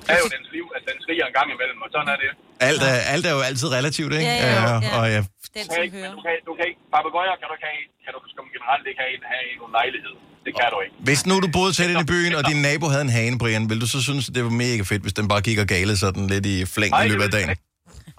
det 0.07 0.13
er 0.17 0.21
jo 0.25 0.29
dens 0.37 0.49
liv, 0.57 0.67
at 0.77 0.83
den 0.91 0.97
skriger 1.05 1.25
en 1.31 1.35
gang 1.39 1.49
imellem, 1.57 1.79
og 1.85 1.89
sådan 1.95 2.09
er 2.15 2.19
det. 2.25 2.31
Alt 2.71 2.83
er, 2.93 2.97
alt 3.15 3.25
er 3.31 3.33
jo 3.37 3.43
altid 3.51 3.69
relativt, 3.79 4.13
ikke? 4.19 4.31
Ja, 4.31 4.37
ja, 4.47 4.63
Øh, 4.75 4.79
ja. 4.87 4.91
Og 4.99 5.05
ja, 5.15 5.21
Den 5.59 5.67
som 5.75 5.83
ikke, 5.87 5.97
hører. 5.99 6.13
du 6.17 6.21
kan, 6.27 6.35
du 6.49 6.53
kan 6.59 6.65
ikke, 6.71 6.81
papegøjer 6.95 7.35
kan 7.41 7.47
du 7.51 7.55
ikke 7.57 7.69
have, 7.71 7.83
kan 8.05 8.11
du 8.15 8.19
som 8.39 8.47
generelt 8.57 8.85
ikke 8.91 9.01
have, 9.05 9.15
have 9.33 9.45
i 9.53 9.55
nogen 9.61 9.75
lejlighed. 9.81 10.15
Det 10.47 10.53
kan 10.59 10.69
du 10.75 10.79
ikke. 10.85 10.95
Hvis 11.09 11.21
nu 11.29 11.35
du 11.45 11.49
boede 11.59 11.73
tæt 11.79 11.89
ind 11.93 12.01
i 12.07 12.09
byen, 12.15 12.33
og 12.39 12.43
din 12.51 12.61
nabo 12.69 12.87
havde 12.93 13.05
en 13.09 13.15
hane, 13.19 13.37
Brian, 13.43 13.65
ville 13.71 13.81
du 13.85 13.91
så 13.97 14.01
synes, 14.09 14.25
det 14.37 14.43
var 14.49 14.55
mega 14.65 14.83
fedt, 14.93 15.03
hvis 15.07 15.17
den 15.21 15.27
bare 15.33 15.43
gik 15.49 15.59
og 15.65 15.69
gale 15.75 15.93
sådan 16.05 16.25
lidt 16.35 16.47
i 16.55 16.57
flæng 16.75 16.93
i 17.05 17.09
løbet 17.13 17.27
af 17.27 17.31
jeg 17.31 17.37
dagen? 17.37 17.49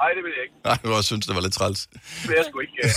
Nej, 0.02 0.12
det 0.16 0.22
vil 0.26 0.32
jeg 0.38 0.44
ikke. 0.48 0.56
Nej, 0.70 0.78
du 0.84 0.88
også 1.00 1.10
synes, 1.12 1.26
det 1.30 1.34
var 1.38 1.44
lidt 1.48 1.56
træls. 1.60 1.80
Det 2.22 2.28
vil 2.30 2.36
jeg 2.42 2.46
sgu 2.50 2.58
ikke. 2.66 2.78
Øh, 2.84 2.90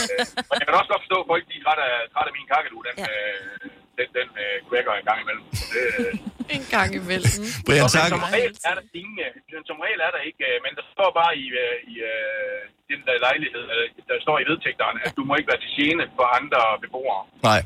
jeg 0.61 0.64
kan 0.66 0.74
også 0.81 0.90
godt 0.92 1.02
forstå, 1.05 1.18
at 1.24 1.28
folk 1.33 1.42
de 1.50 1.55
er 1.61 1.62
trætte 1.66 1.83
af, 1.90 1.96
trætte 2.14 2.28
af 2.31 2.35
min 2.38 2.46
kakadu. 2.52 2.78
Den, 2.87 2.94
ja. 3.02 3.09
øh, 3.12 3.82
den, 3.98 4.09
den 4.18 4.28
øh, 4.42 4.57
kvækker 4.68 4.92
en 5.00 5.07
gang 5.11 5.18
imellem. 5.24 5.44
Så 5.59 5.64
det, 5.74 5.85
øh, 6.00 6.12
En 6.57 6.64
gang 6.74 6.90
imellem. 7.00 7.33
Brian, 7.66 7.88
tak. 7.96 8.09
som 8.14 8.22
regel 8.37 8.55
er 8.70 8.74
der 8.78 8.85
ingen, 9.00 9.16
øh, 9.26 9.61
som 9.70 9.76
regel 9.85 10.00
er 10.09 10.12
der 10.16 10.22
ikke, 10.28 10.44
øh, 10.50 10.57
men 10.64 10.72
der 10.78 10.85
står 10.94 11.11
bare 11.20 11.33
i, 11.44 11.46
øh, 11.62 11.74
i 11.92 11.94
øh, 12.12 12.61
den 12.90 13.00
der 13.07 13.14
lejlighed, 13.28 13.64
øh, 13.76 13.85
der 14.11 14.16
står 14.26 14.37
i 14.42 14.44
vedtægterne, 14.50 14.98
at 15.07 15.12
du 15.18 15.22
må 15.28 15.33
ikke 15.38 15.50
være 15.52 15.62
til 15.64 15.72
gene 15.78 16.05
for 16.16 16.26
andre 16.38 16.61
beboere. 16.83 17.22
Nej, 17.50 17.61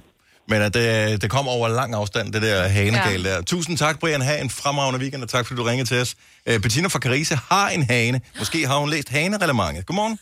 men 0.51 0.59
at 0.67 0.73
det, 0.79 0.87
det 1.23 1.29
kom 1.37 1.47
over 1.57 1.67
lang 1.81 1.91
afstand, 2.01 2.27
det 2.35 2.43
der 2.49 2.59
hanegal 2.79 3.23
ja. 3.23 3.29
der. 3.29 3.43
Tusind 3.53 3.75
tak, 3.85 3.95
Brian. 4.01 4.23
Ha' 4.29 4.39
en 4.47 4.51
fremragende 4.61 5.01
weekend, 5.03 5.23
og 5.27 5.29
tak 5.29 5.43
fordi 5.47 5.57
du 5.61 5.67
ringede 5.71 5.89
til 5.93 5.99
os. 6.05 6.11
Uh, 6.49 6.57
Bettina 6.63 6.89
fra 6.95 6.99
Carise 7.07 7.35
har 7.51 7.69
en 7.77 7.83
hane. 7.93 8.19
Måske 8.39 8.59
har 8.67 8.79
hun 8.83 8.91
læst 8.95 9.09
hanerelementet. 9.17 9.87
Godmorgen. 9.87 10.19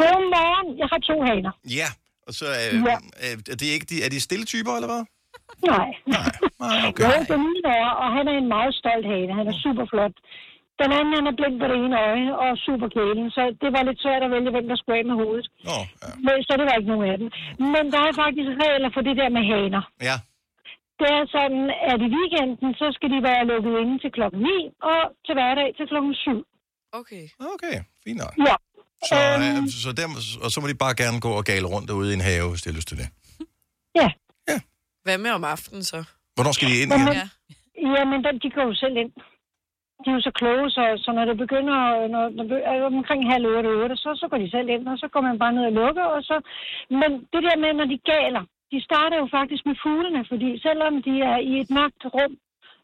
Godmorgen. 0.00 0.68
Jeg 0.80 0.88
har 0.92 1.00
to 1.08 1.16
haner. 1.28 1.52
Ja, 1.80 1.88
og 2.28 2.32
så 2.38 2.46
uh, 2.72 2.74
Ja. 2.88 2.96
er, 3.26 3.32
er, 3.52 3.56
det 3.60 3.68
ikke 3.76 3.86
de, 3.92 3.96
er 4.06 4.10
de 4.14 4.20
stille 4.28 4.46
typer, 4.54 4.72
eller 4.78 4.90
hvad? 4.92 5.02
Nej. 5.74 5.88
Nej, 6.64 6.78
okay. 6.88 7.04
Jo, 7.04 7.12
den 7.32 7.40
ene 7.50 7.70
er, 7.84 7.90
og 8.02 8.08
han 8.16 8.24
er 8.30 8.36
en 8.42 8.48
meget 8.56 8.74
stolt 8.80 9.06
hane. 9.12 9.32
Han 9.40 9.46
er 9.52 9.56
super 9.64 9.86
flot. 9.92 10.16
Den 10.82 10.90
anden, 10.98 11.12
han 11.18 11.26
er 11.30 11.34
blind 11.38 11.56
på 11.62 11.66
det 11.70 11.76
ene 11.84 11.96
øje 12.08 12.30
og 12.44 12.50
super 12.66 12.88
kælen, 12.96 13.26
så 13.36 13.42
det 13.62 13.70
var 13.74 13.82
lidt 13.88 14.00
svært 14.04 14.22
at 14.26 14.30
vælge, 14.34 14.50
hvem 14.54 14.66
der 14.70 14.76
skulle 14.78 14.98
af 14.98 15.04
med 15.10 15.16
hovedet. 15.22 15.46
Oh, 15.74 15.84
ja. 16.02 16.08
Men, 16.26 16.36
så 16.46 16.52
det 16.58 16.64
var 16.68 16.74
ikke 16.78 16.92
nogen 16.92 17.06
af 17.12 17.16
dem. 17.22 17.28
Men 17.74 17.84
der 17.94 18.00
er 18.08 18.12
faktisk 18.24 18.48
regler 18.64 18.90
for 18.96 19.02
det 19.08 19.14
der 19.20 19.28
med 19.36 19.44
haner. 19.52 19.82
Ja. 20.08 20.16
Det 21.00 21.08
er 21.18 21.24
sådan, 21.36 21.64
at 21.92 21.98
i 22.06 22.08
weekenden, 22.16 22.70
så 22.80 22.86
skal 22.96 23.08
de 23.14 23.18
være 23.30 23.42
lukket 23.52 23.74
inde 23.82 23.96
til 24.02 24.10
klokken 24.16 24.40
9, 24.40 24.48
og 24.92 25.00
til 25.26 25.34
hverdag 25.38 25.68
til 25.76 25.84
klokken 25.90 26.14
7. 26.14 26.44
Okay. 27.00 27.24
Okay, 27.54 27.76
fint 28.04 28.18
nok. 28.24 28.34
Ja. 28.48 28.54
Så, 29.10 29.14
Øhm. 29.14 29.64
øh, 29.64 29.68
så 29.82 29.92
der, 29.98 30.06
og 30.44 30.50
så 30.52 30.60
må 30.60 30.66
de 30.68 30.74
bare 30.84 30.94
gerne 31.02 31.20
gå 31.20 31.30
og 31.40 31.44
gale 31.44 31.66
rundt 31.66 31.88
derude 31.88 32.10
i 32.10 32.14
en 32.14 32.20
have, 32.30 32.48
hvis 32.50 32.62
de 32.62 32.70
har 32.70 32.76
lyst 32.76 32.88
til 32.88 32.98
det. 33.02 33.08
Ja. 34.00 34.08
Hvad 35.06 35.18
med 35.24 35.32
om 35.38 35.44
aftenen 35.44 35.84
så? 35.92 35.98
Hvornår 36.34 36.52
skal 36.56 36.68
de 36.70 36.76
ind 36.82 36.90
Jamen, 36.92 37.06
igen? 37.08 37.16
Ja. 37.20 37.26
Jamen, 37.94 38.18
den, 38.26 38.34
de 38.42 38.48
går 38.56 38.64
jo 38.70 38.74
selv 38.84 38.96
ind. 39.02 39.12
De 40.02 40.06
er 40.10 40.16
jo 40.18 40.22
så 40.28 40.32
kloge, 40.40 40.66
så, 40.76 40.82
så 41.04 41.10
når 41.16 41.24
det 41.30 41.36
begynder 41.44 41.76
når, 42.14 42.24
når, 42.36 42.44
er 42.72 42.78
omkring 43.02 43.22
halv 43.32 43.44
otte, 43.56 43.68
otte, 43.82 43.96
så, 44.04 44.10
så 44.20 44.26
går 44.30 44.38
de 44.44 44.48
selv 44.56 44.68
ind, 44.74 44.84
og 44.92 44.96
så 45.02 45.06
går 45.12 45.22
man 45.28 45.36
bare 45.42 45.52
ned 45.56 45.64
og 45.70 45.74
lukker. 45.80 46.06
Og 46.16 46.20
så... 46.28 46.36
Men 47.00 47.10
det 47.32 47.42
der 47.46 47.56
med, 47.64 47.70
når 47.80 47.86
de 47.92 47.98
galer, 48.12 48.42
de 48.72 48.78
starter 48.88 49.16
jo 49.22 49.26
faktisk 49.38 49.62
med 49.68 49.76
fuglene, 49.84 50.20
fordi 50.30 50.48
selvom 50.66 50.92
de 51.06 51.14
er 51.32 51.38
i 51.50 51.52
et 51.62 51.70
mørkt 51.78 52.02
rum, 52.14 52.32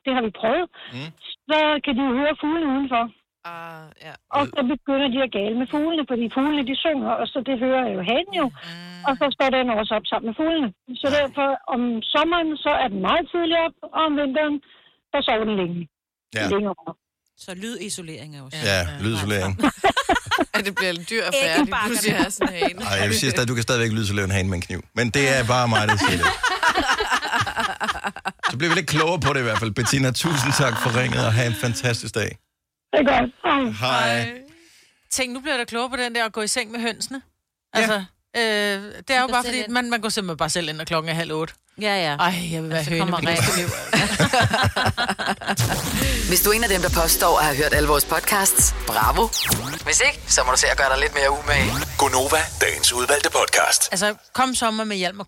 det 0.05 0.13
har 0.17 0.23
vi 0.27 0.31
prøvet, 0.41 0.69
mm. 0.95 1.11
så 1.49 1.59
kan 1.85 1.93
de 1.97 2.03
jo 2.09 2.13
høre 2.21 2.41
fuglene 2.43 2.73
udenfor. 2.75 3.05
Ah, 3.51 3.85
ja. 4.07 4.13
Og 4.37 4.43
så 4.55 4.61
begynder 4.73 5.09
de 5.15 5.19
at 5.27 5.31
gale 5.39 5.55
med 5.61 5.67
fuglene, 5.75 6.05
fordi 6.11 6.25
fuglene 6.37 6.63
de 6.71 6.75
synger, 6.85 7.11
og 7.21 7.27
så 7.33 7.39
det 7.49 7.55
hører 7.65 7.85
jo 7.95 8.01
hanen 8.11 8.35
jo. 8.43 8.47
Mm. 8.49 9.05
Og 9.09 9.13
så 9.21 9.25
står 9.37 9.49
den 9.57 9.67
også 9.81 9.93
op 9.99 10.07
sammen 10.11 10.27
med 10.31 10.35
fuglene. 10.41 10.69
Så 11.01 11.07
derfor 11.21 11.49
om 11.75 11.81
sommeren, 12.15 12.51
så 12.65 12.71
er 12.83 12.89
den 12.93 13.01
meget 13.09 13.25
tidlig 13.33 13.57
op, 13.67 13.75
og 13.97 14.01
om 14.09 14.13
vinteren, 14.21 14.57
der 15.13 15.21
sover 15.27 15.45
den 15.49 15.57
længe. 15.61 15.81
Ja. 16.37 16.45
Længere. 16.55 16.93
Så 17.45 17.51
lydisolering 17.65 18.31
er 18.37 18.41
også. 18.47 18.59
Ja, 18.71 18.81
lydisolering. 19.05 19.53
At 20.57 20.63
det 20.67 20.73
bliver 20.79 20.93
en 20.99 21.05
dyr 21.11 21.23
affære, 21.31 21.59
lige 21.65 21.75
pludselig 21.87 22.13
at 22.15 22.21
have 22.23 22.31
sådan 22.31 22.55
en 22.55 22.59
hane. 22.63 22.79
Ej, 22.91 22.95
jeg 23.01 23.09
vil 23.11 23.19
sige, 23.23 23.31
at 23.41 23.49
du 23.51 23.55
kan 23.55 23.63
stadigvæk 23.69 23.91
lydisolere 23.97 24.25
en 24.31 24.35
hane 24.39 24.49
med 24.49 24.57
en 24.61 24.65
kniv. 24.69 24.81
Men 24.99 25.07
det 25.17 25.25
er 25.37 25.41
bare 25.55 25.67
mig, 25.75 25.83
der 25.89 25.97
siger 26.05 26.19
det. 26.23 26.29
Så 28.51 28.55
bliver 28.59 28.71
vi 28.73 28.77
lidt 28.81 28.89
klogere 28.95 29.21
på 29.27 29.33
det 29.33 29.41
i 29.41 29.43
hvert 29.43 29.59
fald. 29.63 29.71
Bettina, 29.71 30.11
tusind 30.11 30.53
tak 30.63 30.75
for 30.83 30.91
ringet, 31.01 31.27
og 31.27 31.33
have 31.33 31.47
en 31.47 31.55
fantastisk 31.55 32.15
dag. 32.15 32.31
Det 32.93 33.01
er 33.01 33.05
godt. 33.05 33.31
Hej. 33.81 34.21
Hej. 34.21 34.33
Tænk, 35.11 35.33
nu 35.33 35.41
bliver 35.41 35.57
der 35.57 35.65
klogere 35.65 35.91
på 35.91 35.97
den 35.97 36.15
der 36.15 36.25
at 36.25 36.33
gå 36.33 36.43
i 36.43 36.49
seng 36.49 36.71
med 36.71 36.81
hønsene. 36.81 37.23
Altså, 37.73 37.95
øh, 38.37 38.43
det 38.43 39.11
er 39.11 39.21
jo 39.21 39.27
bare 39.27 39.45
fordi, 39.45 39.65
man, 39.69 39.91
man 39.91 40.01
går 40.01 40.09
simpelthen 40.09 40.37
bare 40.37 40.51
selv 40.51 40.69
ind, 40.69 40.77
når 40.77 40.85
klokken 40.85 41.11
er 41.11 41.15
halv 41.15 41.33
otte. 41.33 41.55
Ja, 41.81 41.97
ja. 41.97 42.17
Ej, 42.17 42.35
jeg 42.53 42.63
vil 42.63 42.71
være 42.71 42.85
Så 42.85 42.91
høne 42.91 43.01
kommer. 43.01 43.19
Hvis 46.29 46.43
du 46.43 46.51
er 46.51 46.55
en 46.55 46.63
af 46.65 46.69
dem, 46.69 46.81
der 46.83 46.91
påstår 47.03 47.39
at 47.39 47.45
have 47.45 47.57
hørt 47.57 47.75
alle 47.75 47.89
vores 47.89 48.05
podcasts, 48.05 48.75
bravo. 48.87 49.29
Hvis 49.85 50.01
ikke, 50.07 50.21
så 50.27 50.43
må 50.45 50.53
du 50.53 50.59
se 50.59 50.67
at 50.71 50.77
gøre 50.77 50.89
dig 50.93 50.99
lidt 51.01 51.15
mere 51.15 51.31
umage. 51.31 51.71
Gonova, 51.99 52.39
dagens 52.61 52.93
udvalgte 52.93 53.31
podcast. 53.31 53.89
Altså, 53.91 54.15
kom 54.33 54.55
sommer 54.55 54.85
med 54.85 54.97
hjelm 54.97 55.21
og 55.21 55.27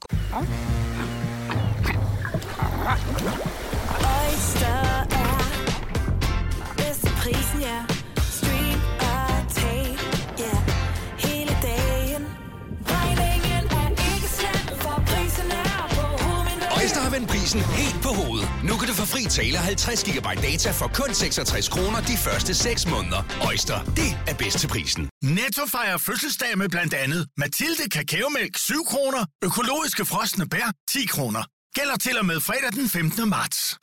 vendt 17.14 17.28
prisen 17.28 17.60
helt 17.60 17.98
på 18.06 18.10
hovedet. 18.20 18.48
Nu 18.68 18.74
kan 18.78 18.86
du 18.88 18.94
få 18.94 19.06
fri 19.14 19.22
tale 19.38 19.58
50 19.58 20.04
GB 20.08 20.28
data 20.48 20.70
for 20.80 20.88
kun 20.98 21.14
66 21.14 21.68
kroner 21.68 22.00
de 22.10 22.16
første 22.26 22.54
6 22.54 22.90
måneder. 22.94 23.20
Øjster, 23.50 23.78
det 24.00 24.10
er 24.30 24.34
bedst 24.42 24.58
til 24.58 24.68
prisen. 24.68 25.04
Netto 25.22 25.62
fejrer 25.76 25.98
fødselsdag 25.98 26.58
med 26.58 26.68
blandt 26.68 26.94
andet 26.94 27.22
Mathilde 27.36 27.84
Kakaomælk 27.94 28.58
7 28.58 28.74
kroner, 28.92 29.22
økologiske 29.44 30.04
frosne 30.04 30.48
bær 30.48 30.68
10 30.90 31.06
kroner. 31.06 31.42
Gælder 31.74 31.96
til 31.96 32.18
og 32.18 32.26
med 32.26 32.40
fredag 32.40 32.72
den 32.72 32.88
15. 32.88 33.28
marts. 33.28 33.78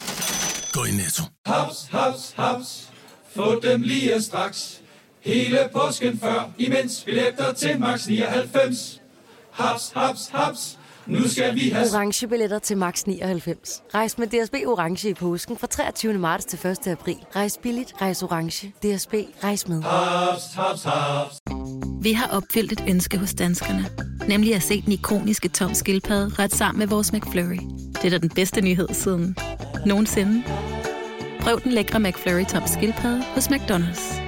Gå 0.73 0.83
i 0.83 0.91
Netto. 0.91 1.23
Haps, 1.45 1.77
haps, 1.91 2.33
haps. 2.35 2.69
Få 3.35 3.59
dem 3.59 3.81
lige 3.81 4.21
straks. 4.21 4.59
Hele 5.21 5.59
påsken 5.73 6.19
før, 6.19 6.49
imens 6.57 7.03
billetter 7.05 7.53
til 7.53 7.79
max 7.79 8.07
99. 8.07 9.01
Haps, 9.51 9.91
haps, 9.95 10.29
haps. 10.33 10.77
Nu 11.07 11.27
skal 11.27 11.55
vi 11.55 11.69
have... 11.69 11.87
Orange 11.93 12.27
billetter 12.27 12.59
til 12.59 12.77
max 12.77 13.03
99. 13.03 13.83
Rejs 13.93 14.17
med 14.17 14.27
DSB 14.27 14.53
Orange 14.53 15.09
i 15.09 15.13
påsken 15.13 15.57
fra 15.57 15.67
23. 15.67 16.13
marts 16.13 16.45
til 16.45 16.67
1. 16.67 16.87
april. 16.87 17.15
Rejs 17.35 17.59
billigt, 17.63 17.93
rejs 18.01 18.23
orange. 18.23 18.67
DSB, 18.67 19.13
rejs 19.43 19.67
med. 19.67 19.83
Haps, 19.83 20.53
haps, 20.55 20.83
haps. 20.83 21.39
Vi 22.01 22.13
har 22.13 22.27
opfyldt 22.27 22.71
et 22.71 22.83
ønske 22.87 23.17
hos 23.17 23.33
danskerne. 23.33 23.85
Nemlig 24.27 24.55
at 24.55 24.63
se 24.63 24.81
den 24.81 24.91
ikoniske 24.91 25.49
tom 25.49 25.73
skildpadde 25.73 26.31
ret 26.39 26.53
sammen 26.53 26.79
med 26.79 26.87
vores 26.87 27.13
McFlurry. 27.13 27.59
Det 27.93 28.05
er 28.05 28.09
da 28.09 28.17
den 28.17 28.29
bedste 28.29 28.61
nyhed 28.61 28.87
siden 28.91 29.37
nogensinde. 29.85 30.43
Prøv 31.39 31.61
den 31.63 31.71
lækre 31.71 31.99
McFlurry 31.99 32.45
tom 32.45 32.63
skildpadde 32.67 33.23
hos 33.23 33.47
McDonald's. 33.47 34.21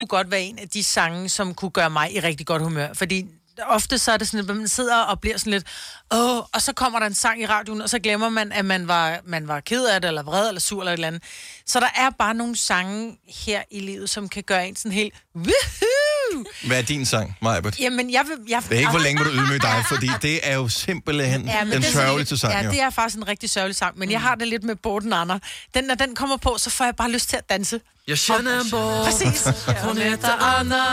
kunne 0.00 0.18
godt 0.18 0.30
være 0.30 0.42
en 0.42 0.58
af 0.58 0.68
de 0.68 0.84
sange, 0.84 1.28
som 1.28 1.54
kunne 1.54 1.70
gøre 1.70 1.90
mig 1.90 2.14
i 2.14 2.20
rigtig 2.20 2.46
godt 2.46 2.62
humør. 2.62 2.88
Fordi 2.94 3.26
ofte 3.68 3.98
så 3.98 4.12
er 4.12 4.16
det 4.16 4.28
sådan, 4.28 4.50
at 4.50 4.56
man 4.56 4.68
sidder 4.68 4.96
og 4.98 5.20
bliver 5.20 5.38
sådan 5.38 5.50
lidt, 5.52 5.66
åh, 6.14 6.36
og 6.38 6.62
så 6.62 6.72
kommer 6.72 6.98
der 6.98 7.06
en 7.06 7.14
sang 7.14 7.42
i 7.42 7.46
radioen, 7.46 7.80
og 7.82 7.90
så 7.90 7.98
glemmer 7.98 8.28
man, 8.28 8.52
at 8.52 8.64
man 8.64 8.88
var, 8.88 9.18
man 9.24 9.48
var 9.48 9.60
ked 9.60 9.86
af 9.86 10.00
det, 10.00 10.08
eller 10.08 10.22
vred, 10.22 10.48
eller 10.48 10.60
sur, 10.60 10.80
eller 10.80 10.92
et 10.92 10.96
eller 10.96 11.06
andet. 11.08 11.22
Så 11.66 11.80
der 11.80 11.88
er 11.96 12.10
bare 12.18 12.34
nogle 12.34 12.56
sange 12.56 13.16
her 13.46 13.62
i 13.70 13.80
livet, 13.80 14.10
som 14.10 14.28
kan 14.28 14.42
gøre 14.42 14.68
en 14.68 14.76
sådan 14.76 14.92
helt, 14.92 15.14
woohoo! 15.36 16.44
Hvad 16.66 16.78
er 16.78 16.82
din 16.82 17.06
sang, 17.06 17.36
Majbert? 17.42 17.80
Jamen, 17.80 18.10
jeg 18.12 18.24
vil... 18.28 18.36
Jeg, 18.48 18.62
Det 18.68 18.74
er 18.74 18.78
ikke, 18.78 18.90
hvor 18.90 18.98
længe 19.00 19.24
vil 19.24 19.32
du 19.32 19.38
ydmyge 19.42 19.58
dig, 19.58 19.84
fordi 19.88 20.08
det 20.22 20.40
er 20.42 20.54
jo 20.56 20.68
simpelthen 20.68 21.44
ja, 21.46 21.80
sørgeligste 21.80 22.34
lidt- 22.34 22.40
sang, 22.40 22.52
Ja, 22.54 22.64
jo. 22.64 22.70
det 22.70 22.80
er 22.80 22.90
faktisk 22.90 23.16
en 23.16 23.28
rigtig 23.28 23.50
sørgelig 23.50 23.76
sang, 23.76 23.98
men 23.98 24.08
mm. 24.08 24.12
jeg 24.12 24.20
har 24.20 24.34
det 24.34 24.48
lidt 24.48 24.64
med 24.64 24.76
Borden 24.76 25.12
Anna. 25.12 25.38
Den, 25.74 25.84
når 25.84 25.94
den 25.94 26.14
kommer 26.14 26.36
på, 26.36 26.56
så 26.58 26.70
får 26.70 26.84
jeg 26.84 26.96
bare 26.96 27.10
lyst 27.10 27.28
til 27.28 27.36
at 27.36 27.48
danse. 27.50 27.80
Jag 28.08 28.18
känner 28.18 28.60
en. 28.60 28.70
Præcis. 29.04 29.44
Hon 29.82 29.96
heter 29.98 30.28
Anna, 30.58 30.84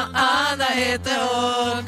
Anna 0.52 0.66
heter 0.74 1.20
hon. 1.34 1.86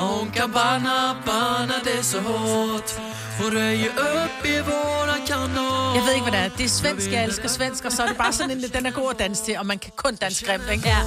Hon 0.00 0.30
kan 0.30 0.52
banna, 0.52 0.96
banna 1.26 1.74
det 1.84 2.04
så 2.04 2.20
hårt. 2.20 2.90
Hon 3.38 3.52
röjer 3.56 3.88
upp 4.24 4.44
i 4.44 4.58
våra 4.70 5.16
kanal. 5.26 5.94
Jeg 5.96 6.02
ved 6.06 6.12
ikke, 6.14 6.30
hvad 6.30 6.32
det 6.40 6.40
er. 6.46 6.48
Det 6.56 6.64
er 6.64 6.68
svensk, 6.68 7.10
jeg 7.12 7.24
elsker 7.24 7.48
svensk, 7.48 7.84
og 7.84 7.92
så 7.92 8.02
er 8.02 8.06
det 8.08 8.16
bare 8.16 8.32
sådan 8.32 8.50
en, 8.50 8.62
den 8.72 8.86
er 8.86 8.90
god 8.90 9.10
at 9.10 9.18
danse 9.18 9.44
til, 9.44 9.58
og 9.58 9.66
man 9.66 9.78
kan 9.78 9.92
kun 9.96 10.16
danse 10.16 10.44
grimt, 10.46 10.64
ikke? 10.72 10.88
Ja. 10.88 10.96
Ej, 10.96 11.02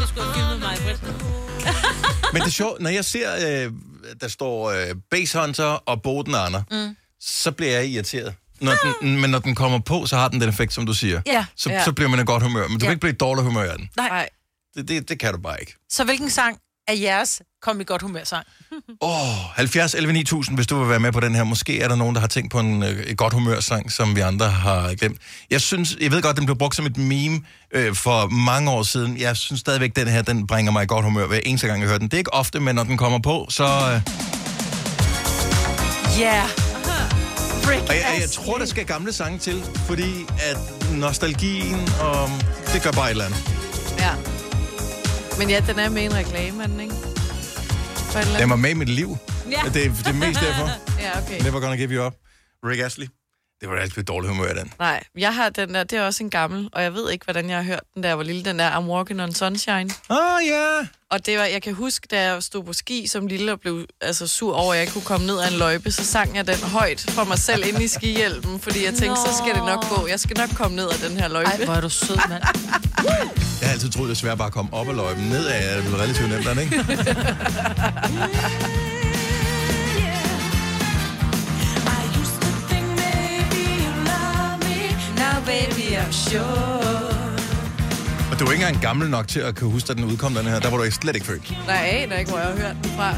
det 0.00 0.08
skulle 0.08 0.26
have 0.26 0.34
filmet 0.34 0.60
mig, 0.60 0.76
Britt. 0.84 1.02
Men 2.32 2.42
det 2.42 2.46
er 2.48 2.50
sjovt, 2.52 2.80
når 2.80 2.90
jeg 2.90 3.04
ser, 3.04 3.28
øh, 3.66 3.72
der 4.20 4.28
står 4.28 4.70
øh, 4.70 4.86
Base 5.10 5.38
Hunter 5.40 5.64
og 5.64 6.02
Boden 6.02 6.34
Anna, 6.34 6.62
Mm. 6.70 6.96
så 7.20 7.50
bliver 7.52 7.72
jeg 7.72 7.86
irriteret. 7.86 8.34
Når 8.60 8.72
den, 9.02 9.20
men 9.20 9.30
når 9.30 9.38
den 9.38 9.54
kommer 9.54 9.78
på, 9.78 10.06
så 10.06 10.16
har 10.16 10.28
den 10.28 10.40
den 10.40 10.48
effekt, 10.48 10.72
som 10.74 10.86
du 10.86 10.92
siger. 10.94 11.20
Ja. 11.26 11.44
Så, 11.56 11.70
Ja. 11.70 11.84
så 11.84 11.92
bliver 11.92 12.08
man 12.08 12.20
i 12.20 12.24
godt 12.24 12.42
humør. 12.42 12.68
Men 12.68 12.78
du 12.78 12.84
Ja. 12.84 12.86
kan 12.86 12.90
ikke 12.90 13.00
blive 13.00 13.12
i 13.12 13.16
dårlig 13.16 13.44
humør 13.44 13.70
af 13.72 13.78
den. 13.78 13.90
Nej. 13.96 14.28
Det, 14.76 14.88
det, 14.88 15.08
det 15.08 15.18
kan 15.20 15.32
du 15.34 15.40
bare 15.40 15.60
ikke. 15.60 15.74
Så 15.90 16.04
hvilken 16.04 16.30
sang 16.30 16.58
er 16.88 16.92
jeres 16.92 17.42
kom 17.62 17.80
i 17.80 17.84
godt 17.84 18.02
humør 18.02 18.24
sang? 18.24 18.46
Åh, 19.00 19.10
oh, 19.10 19.36
70 19.54 19.94
11 19.94 20.12
9000, 20.12 20.56
hvis 20.56 20.66
du 20.66 20.78
vil 20.78 20.88
være 20.88 21.00
med 21.00 21.12
på 21.12 21.20
den 21.20 21.34
her. 21.34 21.44
Måske 21.44 21.80
er 21.80 21.88
der 21.88 21.96
nogen, 21.96 22.14
der 22.14 22.20
har 22.20 22.28
tænkt 22.28 22.52
på 22.52 22.60
en 22.60 22.82
øh, 22.82 23.14
godt 23.16 23.32
humørsang, 23.32 23.92
som 23.92 24.16
vi 24.16 24.20
andre 24.20 24.48
har 24.48 24.94
glemt. 24.94 25.18
Jeg 25.50 25.60
synes, 25.60 25.96
jeg 26.00 26.10
ved 26.10 26.22
godt, 26.22 26.36
den 26.36 26.44
blev 26.46 26.58
brugt 26.58 26.76
som 26.76 26.86
et 26.86 26.96
meme 26.96 27.40
øh, 27.74 27.94
for 27.94 28.26
mange 28.26 28.70
år 28.70 28.82
siden. 28.82 29.18
Jeg 29.18 29.36
synes 29.36 29.60
stadigvæk, 29.60 29.96
den 29.96 30.08
her, 30.08 30.22
den 30.22 30.46
bringer 30.46 30.72
mig 30.72 30.82
i 30.82 30.86
godt 30.86 31.04
humør 31.04 31.26
hver 31.26 31.40
eneste 31.44 31.66
gang, 31.66 31.80
jeg 31.80 31.88
hører 31.88 31.98
den. 31.98 32.08
Det 32.08 32.14
er 32.14 32.18
ikke 32.18 32.34
ofte, 32.34 32.60
men 32.60 32.74
når 32.74 32.84
den 32.84 32.96
kommer 32.96 33.18
på, 33.18 33.46
så... 33.50 33.64
Øh, 33.64 34.00
Yeah. 36.20 36.48
Og 37.88 37.94
jeg, 37.94 38.18
jeg 38.20 38.30
tror, 38.30 38.58
der 38.58 38.66
skal 38.66 38.84
gamle 38.84 39.12
sange 39.12 39.38
til, 39.38 39.62
fordi 39.86 40.12
at 40.50 40.58
nostalgien, 40.92 41.88
og 42.00 42.28
det 42.72 42.82
gør 42.82 42.90
bare 42.90 43.06
et 43.06 43.10
eller 43.10 43.24
andet. 43.24 43.38
Ja. 43.98 44.43
Men 45.38 45.50
ja, 45.50 45.60
den 45.66 45.78
er 45.78 45.88
med 45.88 46.04
en 46.04 46.14
reklame, 46.14 46.62
er 46.62 46.66
den 46.66 46.80
ikke? 46.80 46.94
Den 48.38 48.50
var 48.50 48.56
med 48.56 48.70
i 48.70 48.74
mit 48.74 48.88
liv. 48.88 49.16
Ja. 49.50 49.60
Det, 49.74 49.86
er- 49.86 49.90
det 49.90 50.06
er 50.06 50.12
mest 50.12 50.40
derfor. 50.40 50.70
Ja, 51.04 51.10
okay. 51.22 51.42
Never 51.44 51.60
gonna 51.60 51.76
give 51.76 51.90
you 51.94 52.06
up. 52.06 52.14
Rick 52.64 52.80
Astley. 52.80 53.06
Det 53.60 53.68
var 53.68 53.76
da 53.76 53.82
altid 53.82 54.02
dårlig 54.02 54.30
humør 54.30 54.52
den. 54.52 54.72
Nej, 54.78 55.04
jeg 55.18 55.34
har 55.34 55.48
den 55.48 55.74
der, 55.74 55.84
det 55.84 55.98
er 55.98 56.02
også 56.02 56.24
en 56.24 56.30
gammel, 56.30 56.68
og 56.72 56.82
jeg 56.82 56.94
ved 56.94 57.10
ikke, 57.10 57.24
hvordan 57.24 57.48
jeg 57.50 57.56
har 57.56 57.64
hørt 57.64 57.80
den, 57.94 58.04
jeg 58.04 58.18
var 58.18 58.24
lille, 58.24 58.44
den 58.44 58.58
der 58.58 58.70
I'm 58.70 58.84
Walking 58.84 59.22
on 59.22 59.34
Sunshine. 59.34 59.90
Ah, 60.10 60.46
ja. 60.46 60.86
Og 61.10 61.26
det 61.26 61.38
var, 61.38 61.44
jeg 61.44 61.62
kan 61.62 61.74
huske, 61.74 62.06
da 62.10 62.20
jeg 62.32 62.42
stod 62.42 62.64
på 62.64 62.72
ski 62.72 63.06
som 63.06 63.26
lille 63.26 63.52
og 63.52 63.60
blev 63.60 63.86
altså, 64.00 64.26
sur 64.26 64.54
over, 64.54 64.72
at 64.72 64.76
jeg 64.76 64.82
ikke 64.82 64.92
kunne 64.92 65.04
komme 65.04 65.26
ned 65.26 65.40
ad 65.40 65.52
en 65.52 65.58
løjpe, 65.58 65.90
så 65.90 66.04
sang 66.04 66.36
jeg 66.36 66.46
den 66.46 66.58
højt 66.58 67.06
for 67.08 67.24
mig 67.24 67.38
selv 67.38 67.66
inde 67.68 67.84
i 67.84 67.88
skihjelmen, 67.88 68.60
fordi 68.60 68.84
jeg 68.84 68.94
tænkte, 68.94 69.20
så 69.20 69.42
skal 69.42 69.54
det 69.54 69.64
nok 69.64 69.88
gå. 69.88 70.06
Jeg 70.06 70.20
skal 70.20 70.36
nok 70.38 70.50
komme 70.56 70.76
ned 70.76 70.90
ad 70.90 71.08
den 71.08 71.16
her 71.18 71.28
løjpe. 71.28 71.50
Ej, 71.50 71.64
hvor 71.64 71.74
er 71.74 71.80
du 71.80 71.88
sød, 71.88 72.16
mand. 72.28 72.42
Jeg 73.60 73.68
har 73.68 73.72
altid 73.72 73.90
troet, 73.90 74.08
det 74.08 74.14
er 74.14 74.18
svært 74.18 74.38
bare 74.38 74.46
at 74.46 74.52
komme 74.52 74.74
op 74.74 74.88
ad 74.88 74.94
løjpen. 74.94 75.24
Ned 75.24 75.46
er 75.46 75.76
det 75.76 75.94
relativt 75.94 76.28
nemt, 76.28 76.60
ikke? 76.60 76.84
baby, 85.46 85.86
I'm 85.96 86.12
sure. 86.12 87.14
Og 88.32 88.40
du 88.40 88.44
er 88.44 88.52
ikke 88.52 88.66
engang 88.66 88.82
gammel 88.82 89.10
nok 89.10 89.28
til 89.28 89.40
at 89.40 89.56
kunne 89.56 89.70
huske, 89.70 89.90
at 89.90 89.96
den 89.96 90.04
udkom, 90.04 90.34
den 90.34 90.46
her. 90.46 90.60
Der 90.60 90.70
var 90.70 90.76
du 90.76 90.82
ikke 90.82 90.96
slet 90.96 91.14
ikke 91.14 91.26
født. 91.26 91.50
Nej, 91.66 91.76
jeg 91.76 92.02
aner 92.02 92.16
ikke, 92.16 92.30
hvor 92.30 92.38
jeg 92.38 92.48
har 92.48 92.56
hørt 92.56 92.76
den 92.82 92.90
fra. 92.90 93.14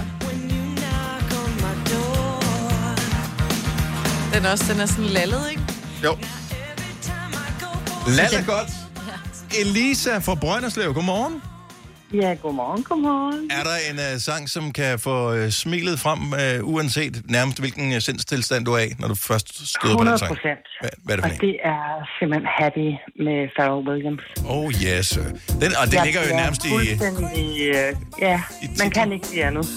Den 4.35 4.45
er 4.45 4.51
også, 4.51 4.73
den 4.73 4.81
er 4.81 4.87
sådan 4.87 5.05
lallet, 5.05 5.51
ikke? 5.51 5.63
Jo. 6.05 6.17
Lad 8.09 8.39
det 8.39 8.47
godt. 8.47 8.69
Elisa 9.61 10.19
fra 10.19 10.35
Brønderslev, 10.35 10.95
godmorgen. 10.95 11.43
Ja, 12.15 12.35
godmorgen, 12.43 12.83
godmorgen. 12.83 13.51
Er 13.51 13.63
der 13.65 13.77
en 13.91 14.15
uh, 14.15 14.21
sang, 14.21 14.51
som 14.51 14.73
kan 14.73 14.99
få 14.99 15.33
uh, 15.35 15.49
smilet 15.51 16.01
frem, 16.01 16.21
uh, 16.63 16.75
uanset 16.75 17.23
nærmest 17.31 17.59
hvilken 17.61 17.93
uh, 17.93 17.99
sindstilstand 17.99 18.65
du 18.65 18.73
er 18.73 18.79
i, 18.79 18.89
når 18.99 19.09
du 19.09 19.15
først 19.15 19.49
støder 19.49 19.95
på 19.97 20.05
den 20.05 20.13
100 20.13 20.19
sang? 20.19 20.29
procent. 20.29 20.59
Hvad, 20.81 20.91
hvad 21.05 21.17
er 21.17 21.21
det 21.21 21.25
for 21.25 21.29
Og 21.29 21.35
en? 21.35 21.41
det 21.49 21.57
er 21.65 21.83
simpelthen 22.19 22.47
Happy 22.59 22.89
med 23.27 23.39
Pharrell 23.57 23.89
Williams. 23.89 24.23
Oh 24.49 24.73
yes. 24.87 25.09
Den, 25.61 25.73
og 25.81 25.87
den 25.87 25.95
Jeg 25.95 26.05
ligger 26.05 26.21
jo 26.29 26.37
nærmest 26.37 26.65
i... 26.65 26.73
Øh, 27.69 27.93
ja, 28.21 28.43
man 28.79 28.91
kan 28.91 29.13
ikke 29.13 29.27
sige 29.27 29.45
andet. 29.45 29.67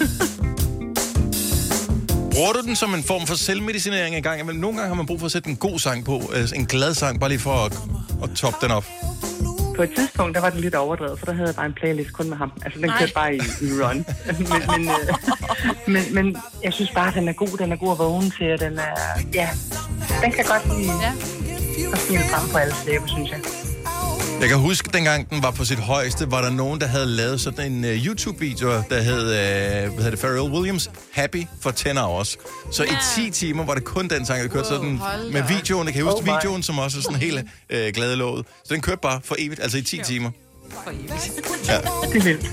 Bruger 2.33 2.53
du 2.53 2.61
den 2.67 2.75
som 2.75 2.93
en 2.93 3.03
form 3.03 3.27
for 3.27 3.35
selvmedicinering 3.35 4.15
en 4.15 4.23
gang? 4.23 4.39
imellem? 4.41 4.61
Nogle 4.61 4.77
gange 4.77 4.87
har 4.87 4.95
man 4.95 5.05
brug 5.05 5.19
for 5.19 5.25
at 5.25 5.31
sætte 5.31 5.49
en 5.49 5.55
god 5.55 5.79
sang 5.79 6.05
på, 6.05 6.21
en 6.55 6.65
glad 6.65 6.93
sang, 6.93 7.19
bare 7.19 7.29
lige 7.29 7.39
for 7.39 7.53
at, 7.65 7.73
at 8.23 8.29
toppe 8.35 8.57
den 8.61 8.71
op. 8.71 8.85
På 9.79 9.83
et 9.83 9.95
tidspunkt, 9.95 10.35
der 10.35 10.41
var 10.41 10.49
den 10.49 10.59
lidt 10.59 10.75
overdrevet, 10.75 11.19
for 11.19 11.25
der 11.25 11.33
havde 11.33 11.47
jeg 11.47 11.55
bare 11.55 11.65
en 11.65 11.73
playlist 11.73 12.13
kun 12.13 12.29
med 12.29 12.37
ham. 12.37 12.51
Altså, 12.65 12.79
den 12.79 12.89
kørte 12.99 13.13
bare 13.13 13.35
i, 13.35 13.37
i 13.37 13.69
run. 13.81 13.97
men, 14.39 14.61
men, 14.73 14.89
øh, 14.89 15.07
men, 15.87 16.13
men 16.13 16.37
jeg 16.63 16.73
synes 16.73 16.91
bare, 16.91 17.13
den 17.13 17.27
er 17.27 17.33
god. 17.33 17.57
Den 17.57 17.71
er 17.71 17.75
god 17.75 17.91
at 17.91 17.99
vågne 17.99 18.29
til, 18.29 18.53
og 18.53 18.59
den 18.59 18.79
er... 18.79 18.95
Ja, 19.33 19.49
den 20.23 20.31
kan 20.31 20.45
godt 20.45 20.77
lide 20.77 20.91
ja. 21.01 21.11
at 21.93 21.99
smile 21.99 22.23
frem 22.23 22.49
på 22.51 22.57
alle 22.57 22.73
slæber, 22.75 23.07
synes 23.07 23.29
jeg. 23.29 23.39
Jeg 24.41 24.49
kan 24.49 24.57
huske, 24.57 24.89
dengang 24.93 25.29
den 25.29 25.43
var 25.43 25.51
på 25.51 25.65
sit 25.65 25.79
højeste, 25.79 26.31
var 26.31 26.41
der 26.41 26.49
nogen, 26.49 26.81
der 26.81 26.87
havde 26.87 27.05
lavet 27.05 27.41
sådan 27.41 27.71
en 27.71 27.83
uh, 27.83 27.89
YouTube-video, 28.05 28.69
der 28.89 29.01
hed, 29.01 29.21
uh, 29.21 29.93
hvad 29.93 30.03
hedder 30.03 30.09
det, 30.09 30.19
Pharrell 30.19 30.51
Williams, 30.51 30.91
Happy 31.13 31.43
for 31.61 31.71
10 31.71 31.89
Hours. 31.89 32.37
Så 32.71 32.83
i 32.83 32.95
10 33.15 33.29
timer 33.29 33.65
var 33.65 33.73
det 33.73 33.83
kun 33.83 34.07
den 34.07 34.25
sang, 34.25 34.43
der 34.43 34.47
kørte 34.49 34.67
sådan 34.67 34.97
hold 34.97 35.31
med 35.31 35.43
videoen. 35.47 35.85
Jeg 35.87 35.93
kan 35.93 36.03
huske 36.03 36.17
Oh 36.19 36.25
my. 36.25 36.29
videoen, 36.29 36.63
som 36.63 36.79
også 36.79 36.97
er 36.97 37.01
sådan 37.01 37.19
helt 37.19 37.39
uh, 37.73 37.77
glædelåget. 37.93 38.45
Så 38.65 38.73
den 38.73 38.81
kørte 38.81 38.99
bare 39.01 39.21
for 39.23 39.35
evigt, 39.39 39.59
altså 39.61 39.77
i 39.77 39.81
10 39.81 39.97
timer. 40.03 40.31
Ja. 41.67 41.77
Det 42.11 42.17
er 42.17 42.23
vildt. 42.23 42.45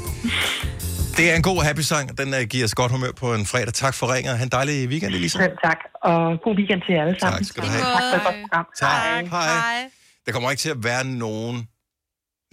Det 1.17 1.31
er 1.31 1.37
en 1.37 1.43
god 1.43 1.63
happy-sang. 1.63 2.19
Den 2.19 2.35
uh, 2.35 2.41
giver 2.41 2.65
os 2.65 2.75
godt 2.75 2.93
humør 2.93 3.13
på 3.17 3.35
en 3.35 3.47
fredag. 3.47 3.73
Tak 3.73 3.95
for 3.95 4.15
ringet. 4.15 4.37
Ha' 4.39 4.43
en 4.45 4.49
dejlig 4.49 4.89
weekend, 4.89 5.15
Elisa. 5.15 5.39
Selv 5.39 5.53
tak, 5.65 5.79
og 6.03 6.39
god 6.45 6.57
weekend 6.57 6.81
til 6.87 6.95
jer 6.95 7.03
alle 7.03 7.17
sammen. 7.21 7.39
Tak 7.39 7.47
skal 7.49 7.63
du 7.63 7.69
have. 7.69 7.83
Tak 7.83 8.03
for 8.11 8.17
et 8.17 8.23
godt 8.25 8.37
program. 8.51 8.67
Tak. 8.79 9.27
Hej. 9.31 9.91
Der 10.27 10.33
kommer 10.33 10.51
ikke 10.51 10.61
til 10.61 10.71
at 10.71 10.85
være 10.85 11.05
nogen 11.05 11.69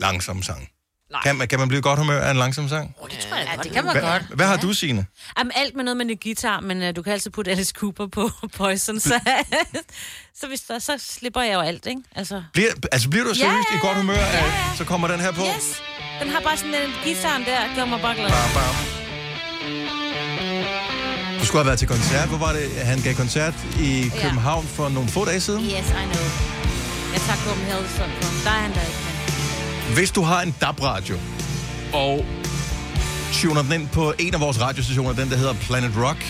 langsom 0.05 0.43
sang. 0.43 0.67
Kan 1.23 1.35
man, 1.35 1.47
kan 1.47 1.59
man 1.59 1.67
blive 1.67 1.79
i 1.79 1.81
godt 1.81 1.99
humør 1.99 2.19
af 2.21 2.31
en 2.31 2.37
langsom 2.37 2.69
sang? 2.69 2.95
Det 3.11 3.19
tror 3.19 3.37
jeg 3.37 3.45
Ja, 3.49 3.55
godt. 3.55 3.63
det 3.63 3.71
kan 3.73 3.85
man 3.85 3.93
Hvad, 3.93 4.01
godt. 4.11 4.23
hvad 4.35 4.45
har 4.47 4.57
du, 4.57 4.73
Signe? 4.73 5.05
Jamen, 5.37 5.51
alt 5.55 5.75
med 5.75 5.83
noget 5.83 5.97
med 5.97 6.05
en 6.05 6.17
guitar, 6.23 6.59
men 6.59 6.81
uh, 6.81 6.95
du 6.95 7.01
kan 7.01 7.13
altid 7.13 7.31
putte 7.31 7.51
Alice 7.51 7.73
Cooper 7.77 8.07
på 8.07 8.29
Poison, 8.57 8.99
så, 8.99 9.19
så, 10.39 10.47
hvis 10.47 10.61
der, 10.61 10.79
så 10.79 10.93
slipper 10.99 11.41
jeg 11.41 11.53
jo 11.53 11.59
alt, 11.59 11.85
ikke? 11.85 12.01
Altså, 12.15 12.43
Bliver, 12.53 12.69
altså 12.91 13.09
bliver 13.09 13.23
du 13.23 13.29
Ja, 13.29 13.35
seriøst 13.35 13.67
i 13.71 13.75
ja, 13.75 13.87
godt 13.87 13.97
humør, 13.97 14.13
ja, 14.13 14.37
af, 14.37 14.43
ja. 14.47 14.77
så 14.77 14.83
kommer 14.85 15.07
den 15.07 15.19
her 15.19 15.31
på? 15.31 15.41
yes, 15.57 15.81
den 16.21 16.29
har 16.29 16.39
bare 16.41 16.57
sådan 16.57 16.75
en 16.75 16.91
guitaren 17.03 17.43
der, 17.45 17.75
gør 17.75 17.85
mig 17.85 18.01
bare 18.01 18.15
glad. 18.15 18.29
Bam, 18.29 18.49
bam. 18.53 18.75
Du 21.39 21.45
skulle 21.47 21.59
have 21.63 21.67
været 21.67 21.79
til 21.79 21.87
koncert. 21.87 22.27
Hvor 22.29 22.37
var 22.37 22.53
det, 22.53 22.71
han 22.85 23.01
gav 23.01 23.13
koncert 23.15 23.53
i 23.79 24.11
København 24.21 24.65
for 24.67 24.89
nogle 24.89 25.09
få 25.09 25.25
dage 25.25 25.39
siden? 25.41 25.63
Yes, 25.63 25.71
I 25.71 26.03
know. 26.11 26.25
Jeg 27.13 27.21
tager 27.25 27.39
Copenhagen 27.47 27.85
på. 27.97 28.03
Der 28.45 28.49
er 28.49 28.61
han 28.65 28.73
der 28.73 28.81
ikke. 28.81 29.12
Hvis 29.95 30.11
du 30.11 30.21
har 30.21 30.41
en 30.41 30.55
DAB-radio, 30.61 31.15
og 31.93 32.25
tuner 33.33 33.61
den 33.61 33.71
ind 33.81 33.89
på 33.89 34.13
en 34.19 34.33
af 34.33 34.39
vores 34.41 34.61
radiostationer, 34.61 35.13
den 35.13 35.29
der 35.29 35.37
hedder 35.37 35.53
Planet 35.53 35.91
Rock, 36.05 36.21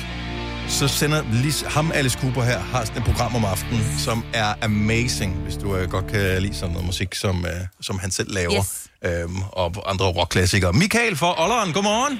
så 0.67 0.87
sender 0.87 1.23
lige 1.31 1.69
ham, 1.69 1.91
Alice 1.93 2.19
Cooper 2.19 2.43
her, 2.43 2.59
har 2.59 2.85
sådan 2.85 3.01
et 3.01 3.07
program 3.07 3.35
om 3.35 3.45
aftenen, 3.45 3.97
som 3.99 4.25
er 4.33 4.53
amazing, 4.61 5.33
hvis 5.35 5.55
du 5.57 5.67
uh, 5.77 5.89
godt 5.89 6.07
kan 6.07 6.41
lide 6.41 6.53
sådan 6.55 6.71
noget 6.73 6.85
musik, 6.85 7.15
som, 7.15 7.35
uh, 7.39 7.49
som 7.81 7.99
han 7.99 8.11
selv 8.11 8.33
laver, 8.33 8.53
Yes. 8.59 8.87
øhm, 9.05 9.41
og 9.51 9.89
andre 9.91 10.05
rockklassikere. 10.05 10.73
Michael 10.73 11.15
fra 11.15 11.43
Olleren, 11.43 11.73
godmorgen. 11.73 12.13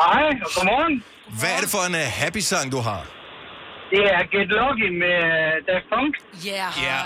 Hej, 0.00 0.22
og 0.44 0.50
godmorgen. 0.56 1.02
Hvad 1.40 1.50
er 1.56 1.60
det 1.60 1.70
for 1.70 1.82
en 1.88 1.94
uh, 1.94 2.00
happy-sang, 2.22 2.72
du 2.72 2.80
har? 2.80 3.02
Det 3.90 4.02
er 4.14 4.20
Get 4.32 4.48
Lucky 4.60 4.88
med 5.02 5.16
uh, 5.34 5.52
Daft 5.68 5.86
Punk. 5.92 6.12
Yeah. 6.46 6.70
Ja. 6.86 6.98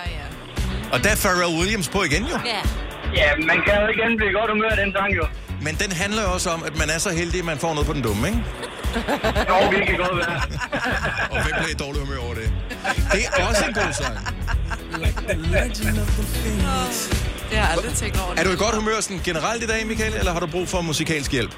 Og 0.92 0.98
der 1.04 1.10
er 1.10 1.16
Pharrell 1.24 1.52
Williams 1.60 1.88
på 1.88 2.02
igen, 2.02 2.22
jo. 2.32 2.38
Ja. 2.54 2.62
Ja, 3.16 3.28
man 3.50 3.58
kan 3.66 3.74
jo 3.82 3.86
igen 3.94 4.16
blive 4.16 4.32
godt 4.32 4.50
humør 4.50 4.68
af 4.68 4.76
den 4.76 4.92
sang, 4.92 5.16
jo. 5.16 5.24
Men 5.62 5.74
den 5.74 5.92
handler 5.92 6.22
jo 6.22 6.32
også 6.32 6.50
om, 6.50 6.62
at 6.62 6.78
man 6.78 6.90
er 6.90 6.98
så 6.98 7.10
heldig, 7.10 7.38
at 7.38 7.44
man 7.44 7.58
får 7.58 7.72
noget 7.74 7.86
på 7.86 7.92
den 7.92 8.02
dumme, 8.02 8.26
ikke? 8.28 8.42
Jo, 9.50 9.56
det 9.72 9.86
kan 9.88 9.96
godt 9.96 10.16
være. 10.16 10.40
Og 11.30 11.42
hvem 11.42 11.54
bliver 11.58 11.70
i 11.76 11.78
dårlig 11.84 12.00
humør 12.00 12.18
over 12.26 12.34
det? 12.34 12.52
Det 13.12 13.22
er 13.36 13.46
også 13.48 13.64
en 13.68 13.74
god 13.74 13.92
sang. 13.92 14.16
Det 17.50 17.58
har 17.58 17.66
jeg 17.66 17.70
aldrig 17.76 17.92
tænkt 17.94 18.20
over. 18.20 18.34
Er 18.36 18.44
du 18.44 18.50
i 18.50 18.56
godt 18.56 18.74
humør 18.74 19.00
sådan 19.00 19.20
generelt 19.24 19.62
i 19.62 19.66
dag, 19.66 19.86
Michael, 19.86 20.14
eller 20.18 20.32
har 20.32 20.40
du 20.40 20.46
brug 20.46 20.68
for 20.68 20.80
musikalsk 20.80 21.32
hjælp? 21.32 21.54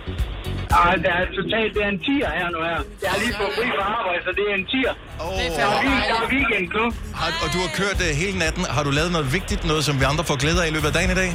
Ej, 0.80 0.94
det 1.04 1.10
er 1.18 1.24
totalt, 1.38 1.70
det 1.74 1.82
er 1.86 1.90
en 1.96 2.00
tier 2.06 2.30
her 2.38 2.48
nu 2.54 2.58
her. 2.68 2.80
Jeg 3.02 3.10
har 3.12 3.18
lige 3.24 3.34
fået 3.40 3.52
fri 3.58 3.66
fra 3.76 3.84
arbejde, 3.98 4.20
så 4.26 4.30
det 4.38 4.44
er 4.50 4.54
en 4.60 4.66
tier. 4.72 4.92
Oh. 5.24 5.32
Det 5.38 5.46
er 5.64 5.68
weekend, 5.84 6.04
der 6.10 6.18
er 6.26 6.28
weekend 6.36 6.66
nu. 6.78 6.84
Har, 7.20 7.30
og 7.44 7.48
du 7.54 7.58
har 7.64 7.70
kørt 7.80 7.98
uh, 8.06 8.10
hele 8.22 8.36
natten. 8.44 8.62
Har 8.76 8.82
du 8.88 8.90
lavet 8.98 9.10
noget 9.16 9.28
vigtigt, 9.38 9.62
noget 9.70 9.82
som 9.88 9.94
vi 10.00 10.04
andre 10.12 10.24
får 10.30 10.36
glæde 10.42 10.58
af 10.62 10.66
i 10.70 10.72
løbet 10.76 10.88
af 10.90 10.94
dagen 10.98 11.10
i 11.16 11.18
dag? 11.22 11.30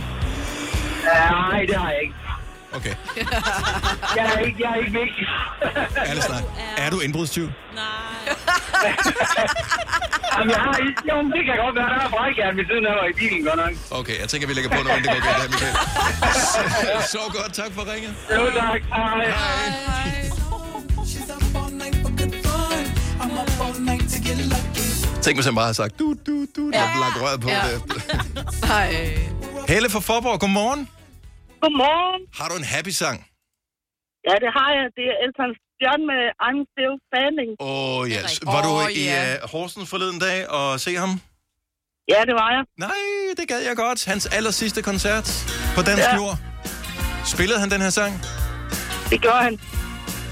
Nej, 1.31 1.59
det 1.69 1.75
har 1.83 1.89
jeg 1.95 1.99
ikke. 2.05 2.15
Okay, 2.73 2.95
Jeg 4.17 4.25
er 4.35 4.39
ikke, 4.39 4.57
jeg 4.63 4.71
er 4.71 4.75
ikke 4.75 4.91
vigtig. 4.91 5.25
ærlig 6.09 6.23
snak. 6.23 6.43
Er 6.77 6.89
du 6.89 6.99
indbrudstyv? 6.99 7.47
Jamen, 10.37 10.51
jeg 10.55 10.61
har 10.67 10.77
ikke, 10.87 11.01
jo, 11.09 11.15
men 11.21 11.31
det 11.31 11.41
kan 11.45 11.55
godt 11.65 11.75
være, 11.79 11.89
der 11.93 11.99
er 12.05 12.09
brækjern 12.09 12.57
ved 12.57 12.65
siden 12.69 12.85
af 12.89 12.93
mig 12.99 13.07
i 13.09 13.13
bilen, 13.19 13.45
godt 13.45 13.55
nok. 13.63 13.73
Okay, 13.99 14.19
jeg 14.21 14.29
tænker, 14.29 14.47
vi 14.47 14.53
lægger 14.53 14.69
på 14.77 14.83
noget, 14.83 14.97
inden 14.97 15.13
det 15.15 15.21
går 15.23 15.29
galt 15.29 15.41
her, 15.43 15.49
Michael. 15.53 15.75
Så, 16.53 16.61
så 17.11 17.21
godt, 17.37 17.53
tak 17.53 17.71
for 17.75 17.83
ringet. 17.93 18.13
Jo, 18.35 18.43
tak. 18.59 18.81
Hej. 18.91 20.27
Tænk, 25.21 25.37
hvis 25.37 25.45
han 25.45 25.55
bare 25.55 25.65
har 25.65 25.73
sagt, 25.73 25.99
du, 25.99 26.15
du, 26.27 26.45
du, 26.55 26.71
ja. 26.73 26.83
og 26.83 26.89
lagt 26.99 27.21
røret 27.21 27.41
på 27.41 27.49
Ja. 27.49 27.61
det. 27.67 27.81
Nej. 28.61 29.17
Helle 29.67 29.89
fra 29.89 29.99
Forborg, 29.99 30.39
godmorgen. 30.39 30.89
Godmorgen. 31.63 32.21
Har 32.39 32.47
du 32.51 32.55
en 32.61 32.67
happy-sang? 32.73 33.17
Ja, 34.27 34.35
det 34.43 34.49
har 34.57 34.69
jeg. 34.77 34.85
Det 34.97 35.05
er 35.11 35.15
Elton 35.25 35.51
John 35.83 36.01
med 36.11 36.21
I'm 36.45 36.59
Still 36.71 36.95
Standing. 37.09 37.51
Åh, 37.59 37.99
oh, 37.99 38.01
yes. 38.15 38.31
Var 38.53 38.61
du 38.67 38.69
Åh, 38.69 38.91
i 39.01 39.03
ja. 39.05 39.35
uh, 39.43 39.49
Horsens 39.51 39.89
forleden 39.89 40.19
dag 40.19 40.37
og 40.49 40.79
se 40.85 40.91
ham? 41.03 41.11
Ja, 42.13 42.19
det 42.29 42.35
var 42.41 42.49
jeg. 42.55 42.63
Nej, 42.77 42.99
det 43.37 43.47
gad 43.47 43.61
jeg 43.69 43.75
godt. 43.75 44.05
Hans 44.05 44.25
aller 44.25 44.51
sidste 44.51 44.81
koncert 44.81 45.27
på 45.75 45.81
dansk 45.81 46.03
ja. 46.03 46.09
Ja. 46.09 46.15
jord. 46.15 46.35
Spillede 47.33 47.59
han 47.59 47.69
den 47.71 47.81
her 47.81 47.89
sang? 47.89 48.13
Det 49.11 49.21
gjorde 49.21 49.43
han. 49.47 49.59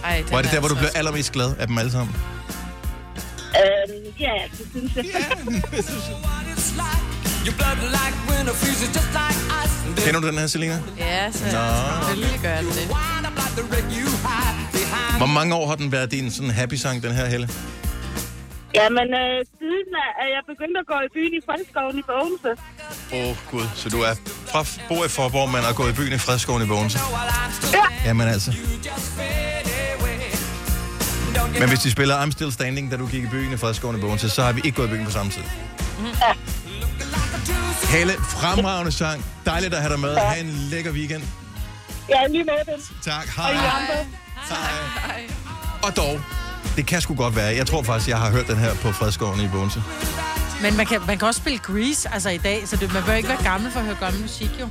Ej, 0.03 0.17
er 0.31 0.41
det 0.41 0.51
der, 0.51 0.59
hvor 0.59 0.67
du 0.67 0.75
altså 0.75 0.75
blev 0.75 0.89
allermest 0.99 1.31
glad 1.31 1.57
af 1.59 1.67
dem 1.67 1.77
alle 1.77 1.91
sammen? 1.91 2.15
Øhm, 3.61 4.13
ja, 4.19 4.33
det 4.57 4.67
synes 4.71 4.95
jeg. 4.95 5.05
Kender 10.05 10.19
du 10.21 10.27
den 10.27 10.37
her, 10.37 10.47
Selina? 10.47 10.79
Ja, 10.97 11.31
så 11.31 11.39
selvfølgelig 11.39 12.39
gør 12.43 12.57
den 12.57 12.67
det. 12.67 12.87
Hvor 15.17 15.25
mange 15.25 15.55
år 15.55 15.67
har 15.67 15.75
den 15.75 15.91
været 15.91 16.11
din 16.11 16.31
sådan 16.31 16.49
happy 16.49 16.73
sang, 16.73 17.03
den 17.03 17.11
her, 17.11 17.25
Helle? 17.25 17.49
Jamen, 18.75 19.07
øh, 19.13 19.45
siden 19.59 19.89
er 20.05 20.11
er 20.23 20.27
jeg 20.35 20.41
begyndt 20.47 20.77
at 20.77 20.85
gå 20.87 20.93
i 21.07 21.09
byen 21.13 21.33
i 21.33 21.41
Fredskoven 21.45 21.99
i 21.99 22.01
Bogense. 22.07 22.51
Åh, 23.13 23.29
oh, 23.29 23.35
gud. 23.51 23.65
Så 23.75 23.89
du 23.89 24.01
er 24.01 24.13
fra 24.51 24.65
bor 24.89 25.05
i 25.05 25.07
Forborg, 25.07 25.49
men 25.49 25.61
har 25.61 25.73
gået 25.73 25.91
i 25.91 25.95
byen 25.95 26.13
i 26.13 26.17
Fredskoven 26.17 26.63
i 26.63 26.65
Bogense? 26.65 26.99
Ja. 27.73 27.85
Jamen 28.05 28.27
altså. 28.27 28.51
Men 31.59 31.69
hvis 31.69 31.79
de 31.79 31.91
spiller 31.91 32.15
I'm 32.23 32.31
Still 32.31 32.51
Standing, 32.51 32.91
da 32.91 32.97
du 32.97 33.07
gik 33.07 33.23
i 33.23 33.27
byen 33.27 33.53
i 33.53 33.57
Fredskoven 33.57 33.97
i 33.97 34.01
Bogense, 34.01 34.29
så 34.29 34.43
har 34.43 34.51
vi 34.53 34.61
ikke 34.65 34.75
gået 34.75 34.87
i 34.87 34.91
byen 34.91 35.05
på 35.05 35.11
samme 35.11 35.31
tid. 35.31 35.41
Ja. 36.21 36.33
Helle, 37.83 38.13
fremragende 38.13 38.91
sang. 38.91 39.25
Dejligt 39.45 39.73
at 39.73 39.81
have 39.81 39.91
dig 39.91 39.99
med. 39.99 40.15
Ha' 40.17 40.39
en 40.39 40.49
lækker 40.49 40.91
weekend. 40.91 41.23
Ja, 42.09 42.27
lige 42.27 42.43
måde 42.43 42.75
den. 42.77 42.83
Tak. 43.03 43.27
Og 43.37 43.43
Hej. 43.43 43.51
I 43.51 43.55
andre. 43.55 44.05
Hej. 44.49 45.29
Og 45.83 45.95
dog, 45.97 46.21
det 46.75 46.85
kan 46.85 47.01
sgu 47.01 47.15
godt 47.15 47.35
være. 47.35 47.55
Jeg 47.55 47.67
tror 47.67 47.83
faktisk, 47.83 48.09
jeg 48.09 48.17
har 48.17 48.31
hørt 48.31 48.47
den 48.47 48.57
her 48.57 48.75
på 48.75 48.91
Fredskoven 48.91 49.39
i 49.39 49.47
Bogense. 49.47 49.83
Men 50.61 50.77
man 50.77 50.85
kan, 50.85 51.01
man 51.07 51.17
kan 51.17 51.27
også 51.27 51.37
spille 51.41 51.59
Grease 51.59 52.09
altså 52.13 52.29
i 52.29 52.37
dag, 52.37 52.67
så 52.67 52.75
det, 52.75 52.93
man 52.93 53.03
bør 53.03 53.13
ikke 53.13 53.29
være 53.29 53.43
gammel 53.43 53.71
for 53.71 53.79
at 53.79 53.85
høre 53.85 53.95
gammel 53.99 54.21
musik, 54.21 54.49
jo. 54.61 54.69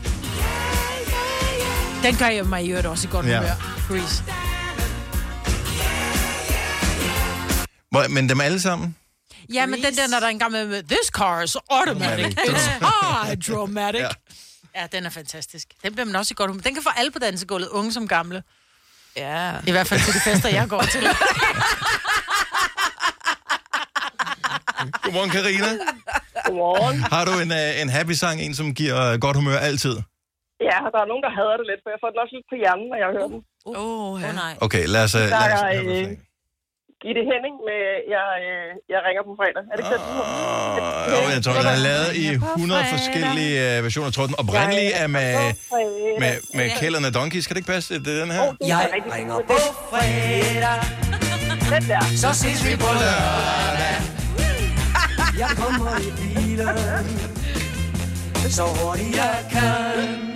Den 2.03 2.17
gør 2.17 2.27
jeg 2.27 2.45
mig 2.47 2.64
i 2.64 2.69
øvrigt 2.71 2.87
også 2.87 3.09
i 3.09 3.11
godt 3.11 3.27
Ja. 3.27 3.37
humør. 3.38 3.55
Grease. 3.88 4.23
Men 8.11 8.29
dem 8.29 8.40
alle 8.40 8.61
sammen? 8.61 8.97
Ja, 9.52 9.66
men 9.66 9.83
den 9.83 9.94
der, 9.94 10.09
når 10.09 10.20
der 10.20 10.26
er 10.26 10.30
en 10.30 10.38
gang 10.38 10.52
med, 10.52 10.83
This 10.83 11.07
car 11.07 11.42
is 11.42 11.57
automatic. 11.70 12.38
It's 12.38 12.70
hydromatic. 13.30 14.00
Ja. 14.00 14.09
Ja. 14.74 14.80
ja, 14.80 14.87
den 14.92 15.07
er 15.07 15.11
fantastisk. 15.11 15.68
Den 15.83 15.92
bliver 15.92 16.07
man 16.07 16.16
også 16.16 16.33
i 16.33 16.37
godt 16.37 16.50
humør. 16.50 16.62
Den 16.62 16.74
kan 16.74 16.83
få 16.83 16.90
alle 16.96 17.11
på 17.11 17.18
dansegulvet, 17.18 17.68
unge 17.68 17.92
som 17.92 18.09
gamle. 18.09 18.42
Ja. 19.16 19.52
I 19.66 19.70
hvert 19.70 19.87
fald 19.87 20.00
til 20.00 20.14
de 20.14 20.20
fester, 20.20 20.48
jeg 20.48 20.68
går 20.68 20.83
til. 20.83 21.02
Godmorgen, 25.02 25.30
Karina. 25.30 25.70
Godmorgen. 26.44 27.00
Har 27.14 27.24
du 27.24 27.33
en, 27.44 27.50
uh, 27.50 27.80
en 27.83 27.88
happy 27.88 28.12
sang, 28.12 28.40
en 28.40 28.54
som 28.54 28.74
giver 28.74 29.12
uh, 29.12 29.20
godt 29.20 29.37
humør 29.37 29.59
altid? 29.59 29.96
Ja, 30.70 30.78
der 30.94 31.00
er 31.04 31.09
nogen, 31.12 31.22
der 31.26 31.33
hader 31.38 31.57
det 31.61 31.66
lidt, 31.70 31.80
for 31.85 31.90
jeg 31.94 31.98
får 32.02 32.11
den 32.12 32.18
også 32.24 32.35
lidt 32.37 32.46
på 32.52 32.57
hjernen, 32.62 32.87
når 32.92 32.98
jeg 33.04 33.09
hører 33.16 33.30
den. 33.35 33.40
Åh, 33.66 34.12
oh, 34.12 34.22
ja. 34.22 34.33
nej. 34.33 34.52
Okay, 34.66 34.85
lad 34.94 35.02
os... 35.04 35.14
Uh, 35.14 35.20
Der 35.20 35.26
lad 35.28 35.52
os 35.52 35.61
er 35.61 35.66
høre, 35.74 35.85
hvad 35.85 36.00
øh, 36.00 36.18
Gitte 37.05 37.23
Henning 37.31 37.55
med 37.69 37.81
jeg, 38.14 38.29
øh, 38.49 38.71
jeg 38.93 39.01
ringer 39.07 39.23
på 39.29 39.33
fredag. 39.40 39.62
Er 39.71 39.75
det 39.77 39.83
ikke 39.83 39.95
den? 39.95 40.03
Og 41.27 41.31
jeg 41.37 41.43
tror, 41.45 41.55
den 41.61 41.71
er 41.77 41.83
lavet 41.90 42.11
i 42.25 42.27
100 42.29 42.85
forskellige 42.95 43.55
uh, 43.79 43.85
versioner. 43.85 44.09
Jeg 44.09 44.14
tror, 44.17 44.27
den 44.33 44.38
oprindelige 44.43 44.93
er 45.03 45.09
med, 45.19 45.33
med, 46.23 46.35
med 46.59 46.67
Kælderne 46.81 47.11
Donkeys. 47.19 47.47
Kan 47.47 47.55
det 47.55 47.61
ikke 47.62 47.73
passe, 47.77 47.95
det 48.05 48.11
er 48.17 48.21
den 48.25 48.31
her? 48.38 48.47
Jeg 48.73 48.85
ringer 49.17 49.38
på 49.53 49.59
fredag. 49.90 50.81
Den 51.73 51.83
der. 51.90 52.05
Så 52.23 52.31
ses 52.43 52.61
vi 52.67 52.73
på 52.85 52.90
lørdag. 53.03 53.97
Jeg 55.43 55.51
kommer 55.62 55.93
i 56.09 56.11
bilen, 56.21 56.79
så 58.57 58.64
hurtigt 58.79 59.17
jeg 59.17 59.37
kan. 59.55 60.35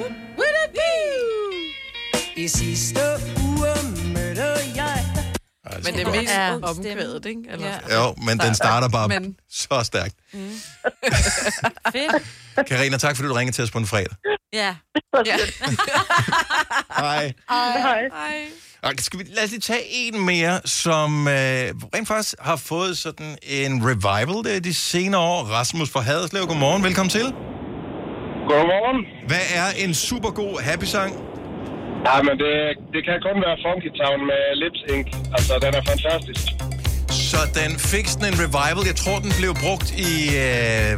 I 2.36 2.48
sidste 2.48 3.00
uge 3.46 3.72
mødte 4.14 4.50
jeg... 4.76 4.97
Men 5.84 5.94
det 5.94 6.02
er 6.06 6.10
mest 6.10 6.32
Ja. 6.32 6.46
ja. 6.46 6.58
omkvædet, 6.62 7.26
ikke? 7.26 7.40
Eller? 7.50 7.74
Jo, 7.94 8.14
men 8.24 8.38
den 8.38 8.54
starter 8.54 8.88
bare 8.88 9.08
Men- 9.08 9.36
så 9.50 9.80
stærkt. 9.84 10.14
Fedt. 11.92 12.22
Karina, 12.68 12.96
tak 12.96 13.16
fordi 13.16 13.28
du 13.28 13.34
ringede 13.34 13.56
til 13.56 13.64
os 13.64 13.70
på 13.70 13.78
en 13.78 13.86
fredag. 13.86 14.16
Ja. 14.52 14.74
ja. 15.26 15.36
Hej. 16.98 17.32
Hej. 17.50 18.94
Skal 18.98 19.18
vi, 19.18 19.24
lad 19.28 19.44
os 19.44 19.50
lige 19.50 19.60
tage 19.60 19.82
en 19.90 20.20
mere, 20.26 20.60
som 20.64 21.28
øh, 21.28 21.34
rent 21.34 22.08
faktisk 22.08 22.34
har 22.40 22.56
fået 22.56 22.98
sådan 22.98 23.38
en 23.42 23.82
revival 23.88 24.44
det, 24.54 24.64
de 24.64 24.74
senere 24.74 25.20
år. 25.20 25.42
Rasmus 25.44 25.90
fra 25.90 26.00
Haderslev, 26.00 26.46
godmorgen. 26.46 26.84
Velkommen 26.84 27.10
til. 27.10 27.24
Godmorgen. 28.48 29.26
Hvad 29.28 29.40
er 29.54 29.70
en 29.76 29.94
super 29.94 30.30
god 30.30 30.60
happy 30.62 30.84
sang? 30.84 31.16
Ja, 32.06 32.16
men 32.28 32.34
det, 32.42 32.54
det 32.94 33.00
kan 33.08 33.16
kun 33.26 33.36
være 33.46 33.56
Funky 33.64 33.90
Town 34.00 34.18
med 34.30 34.42
Lips 34.62 34.80
Inc. 34.94 35.08
Altså, 35.36 35.52
den 35.64 35.72
er 35.78 35.82
fantastisk. 35.92 36.44
Så 37.30 37.40
den 37.60 37.78
fik 37.78 38.06
sådan 38.12 38.28
en 38.32 38.38
revival. 38.44 38.82
Jeg 38.92 38.96
tror, 39.02 39.18
den 39.26 39.32
blev 39.40 39.52
brugt 39.64 39.88
i 40.10 40.12
øh, 40.44 40.92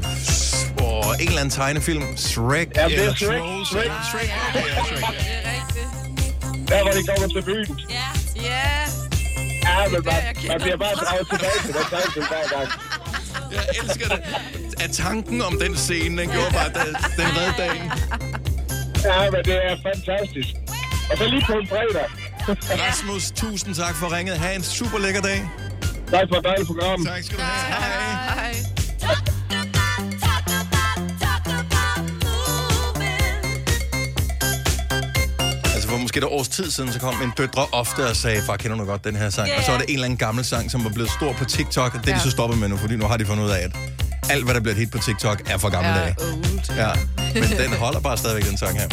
åh, 0.85 1.13
en 1.23 1.29
eller 1.31 1.41
anden 1.43 1.55
tegnefilm. 1.61 2.05
Shrek. 2.17 2.69
Ja, 2.77 2.85
det 2.85 2.95
er 2.95 3.01
eller 3.01 3.15
Shrek. 3.15 3.41
Trolls, 3.41 3.69
Shrek. 3.69 3.91
Shrek. 4.11 4.29
Ja, 4.55 4.61
ja, 4.71 4.83
Shrek. 4.89 5.05
Der, 6.71 6.83
hvor 6.85 6.93
de 6.99 7.03
kommer 7.11 7.29
til 7.37 7.43
byen. 7.51 7.73
Ja. 7.99 8.09
Ja, 9.67 9.77
men 9.93 10.01
man, 10.09 10.21
man 10.49 10.61
bliver 10.65 10.77
bare 10.85 10.95
draget 11.03 11.27
tilbage 11.33 11.59
til 11.65 11.73
den 11.77 11.85
tegnefilm 11.93 12.27
hver 12.33 12.47
gang. 12.57 12.69
Jeg 13.57 13.65
elsker 13.81 14.09
det. 14.15 14.21
At 14.85 14.91
tanken 15.05 15.43
om 15.43 15.55
den 15.65 15.77
scene, 15.77 16.23
den 16.23 16.29
gjorde 16.35 16.53
bare, 16.59 16.71
den 17.21 17.29
redde 17.39 17.55
dagen. 17.63 17.85
Ja, 19.05 19.31
men 19.31 19.45
det 19.45 19.59
er 19.71 19.77
fantastisk. 19.89 20.51
Og 21.11 21.17
så 21.19 21.25
lige 21.29 21.45
på 21.47 21.53
en 21.53 21.67
fredag. 21.69 22.07
Rasmus, 22.89 23.31
tusind 23.31 23.75
tak 23.75 23.95
for 23.95 24.17
ringet. 24.17 24.39
Ha' 24.39 24.55
en 24.55 24.63
super 24.63 24.99
lækker 24.99 25.21
dag. 25.21 25.49
Tak 26.11 26.29
for 26.33 26.37
et 26.37 26.45
dejligt 26.45 26.67
program. 26.67 27.05
Tak 27.07 27.23
skal 27.25 27.39
du 27.39 27.43
have. 27.43 27.83
Hej. 27.83 28.53
Hej. 29.03 29.21
Altså 35.75 35.89
for 35.89 35.97
måske 35.97 36.19
et 36.19 36.25
års 36.25 36.49
tid 36.49 36.71
siden, 36.71 36.93
så 36.93 37.01
kom 37.01 37.15
min 37.15 37.31
døtre 37.39 37.67
ofte 37.73 38.07
og 38.09 38.17
sagde, 38.17 38.43
far, 38.47 38.57
kender 38.57 38.77
du 38.77 38.85
godt 38.85 39.05
den 39.05 39.17
her 39.17 39.31
sang? 39.31 39.49
Ja. 39.49 39.57
Og 39.59 39.65
så 39.65 39.71
var 39.71 39.79
det 39.79 39.87
en 39.89 39.95
eller 39.95 40.05
anden 40.05 40.19
gammel 40.19 40.45
sang, 40.45 40.71
som 40.71 40.85
var 40.85 40.91
blevet 40.91 41.11
stor 41.11 41.33
på 41.33 41.45
TikTok, 41.45 41.95
og 41.95 42.01
det 42.01 42.09
er 42.11 42.15
de 42.15 42.19
Ja. 42.19 42.25
så 42.25 42.31
stoppet 42.31 42.59
med 42.59 42.69
nu, 42.69 42.77
fordi 42.77 42.97
nu 42.97 43.07
har 43.07 43.17
de 43.17 43.27
fundet 43.27 43.45
ud 43.45 43.51
af, 43.51 43.59
at 43.65 43.71
alt, 44.31 44.45
hvad 44.45 44.55
der 44.55 44.61
bliver 44.61 44.75
et 44.75 44.79
hit 44.79 44.91
på 44.91 44.99
TikTok, 44.99 45.43
er 45.51 45.59
for 45.59 45.69
gamle 45.69 45.89
Ja, 45.89 45.99
dage. 46.01 46.15
old. 46.21 46.77
Ja, 46.77 46.89
men 47.35 47.43
den 47.59 47.73
holder 47.79 48.01
bare 48.01 48.17
stadigvæk, 48.19 48.49
den 48.49 48.59
sang 48.59 48.79
her. 48.79 48.89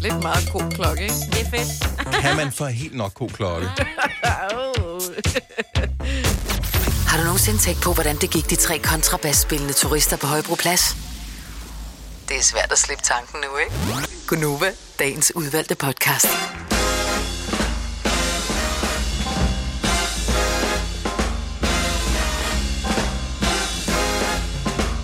Lidt 0.00 0.22
meget 0.22 0.48
god 0.52 0.70
klokke, 0.70 1.02
ikke? 1.02 1.14
Det 1.14 1.40
er 1.40 1.50
fedt. 1.50 1.68
Kan 2.22 2.36
man 2.36 2.52
få 2.52 2.66
helt 2.66 2.94
nok 2.94 3.14
god 3.14 3.28
klokke? 3.28 3.66
Har 7.08 7.18
du 7.18 7.24
nogensinde 7.24 7.58
tænkt 7.58 7.82
på, 7.82 7.92
hvordan 7.92 8.16
det 8.16 8.30
gik 8.30 8.50
de 8.50 8.56
tre 8.56 8.78
kontrabasspillende 8.78 9.72
turister 9.72 10.16
på 10.16 10.26
Højbroplads? 10.26 10.96
Det 12.28 12.36
er 12.36 12.42
svært 12.42 12.72
at 12.72 12.78
slippe 12.78 13.04
tanken 13.04 13.40
nu, 13.40 13.56
ikke? 13.58 13.72
Gunova, 14.26 14.72
dagens 14.98 15.32
udvalgte 15.36 15.74
podcast. 15.74 16.26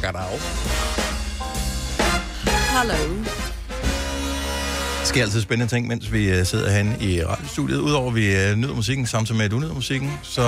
Goddag. 0.02 0.40
Hallo. 2.46 3.43
Sker 5.14 5.22
altid 5.22 5.40
spændende 5.40 5.74
ting, 5.74 5.86
mens 5.86 6.12
vi 6.12 6.40
uh, 6.40 6.46
sidder 6.46 6.70
herinde 6.70 6.96
i 7.00 7.24
radiostudiet. 7.24 7.78
Udover 7.78 8.08
at 8.08 8.14
vi 8.14 8.50
uh, 8.50 8.58
nyder 8.58 8.74
musikken, 8.74 9.06
samtidig 9.06 9.36
med 9.36 9.44
at 9.44 9.50
du 9.50 9.58
nyder 9.58 9.74
musikken, 9.74 10.18
så, 10.22 10.42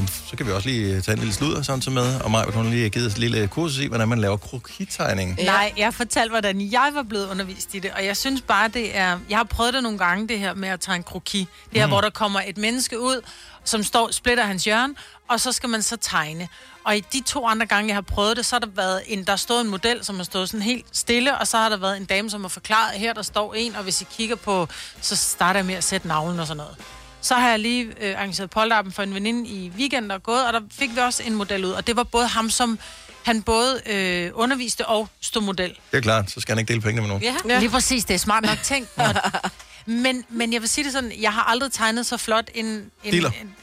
uh, 0.00 0.08
så 0.30 0.36
kan 0.36 0.46
vi 0.46 0.52
også 0.52 0.68
lige 0.68 0.96
øh, 0.96 1.02
tage 1.02 1.12
en 1.12 1.18
lille 1.18 1.34
sludder 1.34 1.62
samtidig 1.62 1.94
med. 1.94 2.20
Og 2.20 2.30
mig, 2.30 2.44
hun 2.44 2.64
har 2.64 2.72
lige 2.72 2.90
givet 2.90 3.06
os 3.06 3.12
et 3.12 3.18
lille 3.18 3.48
kursus 3.48 3.78
i, 3.78 3.86
hvordan 3.86 4.08
man 4.08 4.18
laver 4.18 4.36
krokitegning. 4.36 5.34
Ja. 5.38 5.44
Nej, 5.44 5.72
jeg 5.76 5.94
fortalte, 5.94 6.30
hvordan 6.30 6.60
jeg 6.72 6.90
var 6.94 7.02
blevet 7.02 7.28
undervist 7.30 7.74
i 7.74 7.78
det, 7.78 7.90
og 7.90 8.04
jeg 8.04 8.16
synes 8.16 8.40
bare, 8.40 8.68
det 8.68 8.96
er... 8.96 9.18
Jeg 9.30 9.38
har 9.38 9.44
prøvet 9.44 9.74
det 9.74 9.82
nogle 9.82 9.98
gange, 9.98 10.28
det 10.28 10.38
her 10.38 10.54
med 10.54 10.68
at 10.68 10.80
tegne 10.80 11.04
kroki. 11.04 11.38
Det 11.72 11.78
her, 11.78 11.86
mm. 11.86 11.90
hvor 11.90 12.00
der 12.00 12.10
kommer 12.10 12.40
et 12.46 12.58
menneske 12.58 13.00
ud, 13.00 13.20
som 13.64 13.82
står, 13.82 14.10
splitter 14.10 14.44
hans 14.44 14.64
hjørne, 14.64 14.94
og 15.28 15.40
så 15.40 15.52
skal 15.52 15.68
man 15.68 15.82
så 15.82 15.96
tegne. 15.96 16.48
Og 16.84 16.96
i 16.96 17.00
de 17.00 17.22
to 17.26 17.46
andre 17.46 17.66
gange, 17.66 17.88
jeg 17.88 17.96
har 17.96 18.00
prøvet 18.00 18.36
det, 18.36 18.46
så 18.46 18.54
har 18.54 18.60
der 18.60 18.66
været 18.66 19.02
en, 19.06 19.24
der 19.24 19.36
stået 19.36 19.60
en 19.60 19.68
model, 19.70 20.04
som 20.04 20.16
har 20.16 20.24
stået 20.24 20.48
sådan 20.48 20.62
helt 20.62 20.86
stille, 20.92 21.38
og 21.38 21.46
så 21.46 21.56
har 21.56 21.68
der 21.68 21.76
været 21.76 21.96
en 21.96 22.04
dame, 22.04 22.30
som 22.30 22.40
har 22.40 22.48
forklaret, 22.48 23.00
her 23.00 23.12
der 23.12 23.22
står 23.22 23.54
en, 23.54 23.76
og 23.76 23.82
hvis 23.82 24.00
I 24.02 24.06
kigger 24.16 24.36
på, 24.36 24.68
så 25.00 25.16
starter 25.16 25.58
jeg 25.58 25.66
med 25.66 25.74
at 25.74 25.84
sætte 25.84 26.08
navlen 26.08 26.40
og 26.40 26.46
sådan 26.46 26.56
noget. 26.56 26.76
Så 27.20 27.34
har 27.34 27.48
jeg 27.48 27.58
lige 27.58 27.92
øh, 28.00 28.18
arrangeret 28.18 28.50
polterappen 28.50 28.92
for 28.92 29.02
en 29.02 29.14
veninde 29.14 29.48
i 29.48 29.72
weekenden, 29.76 30.10
der 30.10 30.16
er 30.16 30.20
gået, 30.20 30.46
og 30.46 30.52
der 30.52 30.60
fik 30.70 30.94
vi 30.94 31.00
også 31.00 31.22
en 31.22 31.34
model 31.34 31.64
ud. 31.64 31.70
Og 31.70 31.86
det 31.86 31.96
var 31.96 32.02
både 32.02 32.26
ham, 32.26 32.50
som 32.50 32.78
han 33.24 33.42
både 33.42 33.80
øh, 33.86 34.30
underviste 34.34 34.86
og 34.86 35.08
stod 35.20 35.42
model. 35.42 35.76
Det 35.90 35.96
er 35.96 36.00
klart, 36.00 36.30
så 36.30 36.40
skal 36.40 36.52
han 36.52 36.58
ikke 36.58 36.68
dele 36.68 36.80
pengene 36.80 37.00
med 37.00 37.08
nogen. 37.08 37.22
Ja. 37.22 37.34
ja. 37.48 37.58
Lige 37.58 37.70
præcis, 37.70 38.04
det 38.04 38.14
er 38.14 38.18
smart 38.18 38.44
nok 38.44 38.58
tænkt. 38.62 38.90
Men, 39.88 40.24
men 40.28 40.52
jeg 40.52 40.60
vil 40.60 40.68
sige 40.68 40.84
det 40.84 40.92
sådan, 40.92 41.12
jeg 41.20 41.32
har 41.32 41.42
aldrig 41.42 41.72
tegnet 41.72 42.06
så 42.06 42.16
flot 42.16 42.50
en... 42.54 42.66
en 42.66 42.90
Diller. 43.10 43.30
En, 43.30 43.36
en, 43.46 43.54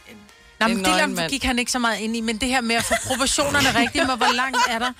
Nej, 0.59 0.67
men 0.69 0.77
nøgen 0.77 1.15
mand. 1.15 1.29
gik 1.31 1.43
han 1.43 1.59
ikke 1.59 1.71
så 1.71 1.79
meget 1.79 1.99
ind 1.99 2.15
i, 2.15 2.21
men 2.21 2.37
det 2.37 2.49
her 2.49 2.61
med 2.61 2.75
at 2.75 2.83
få 2.83 2.93
proportionerne 3.07 3.79
rigtigt, 3.79 4.07
med 4.07 4.17
hvor 4.17 4.33
langt 4.35 4.57
er 4.69 4.79
der, 4.79 4.91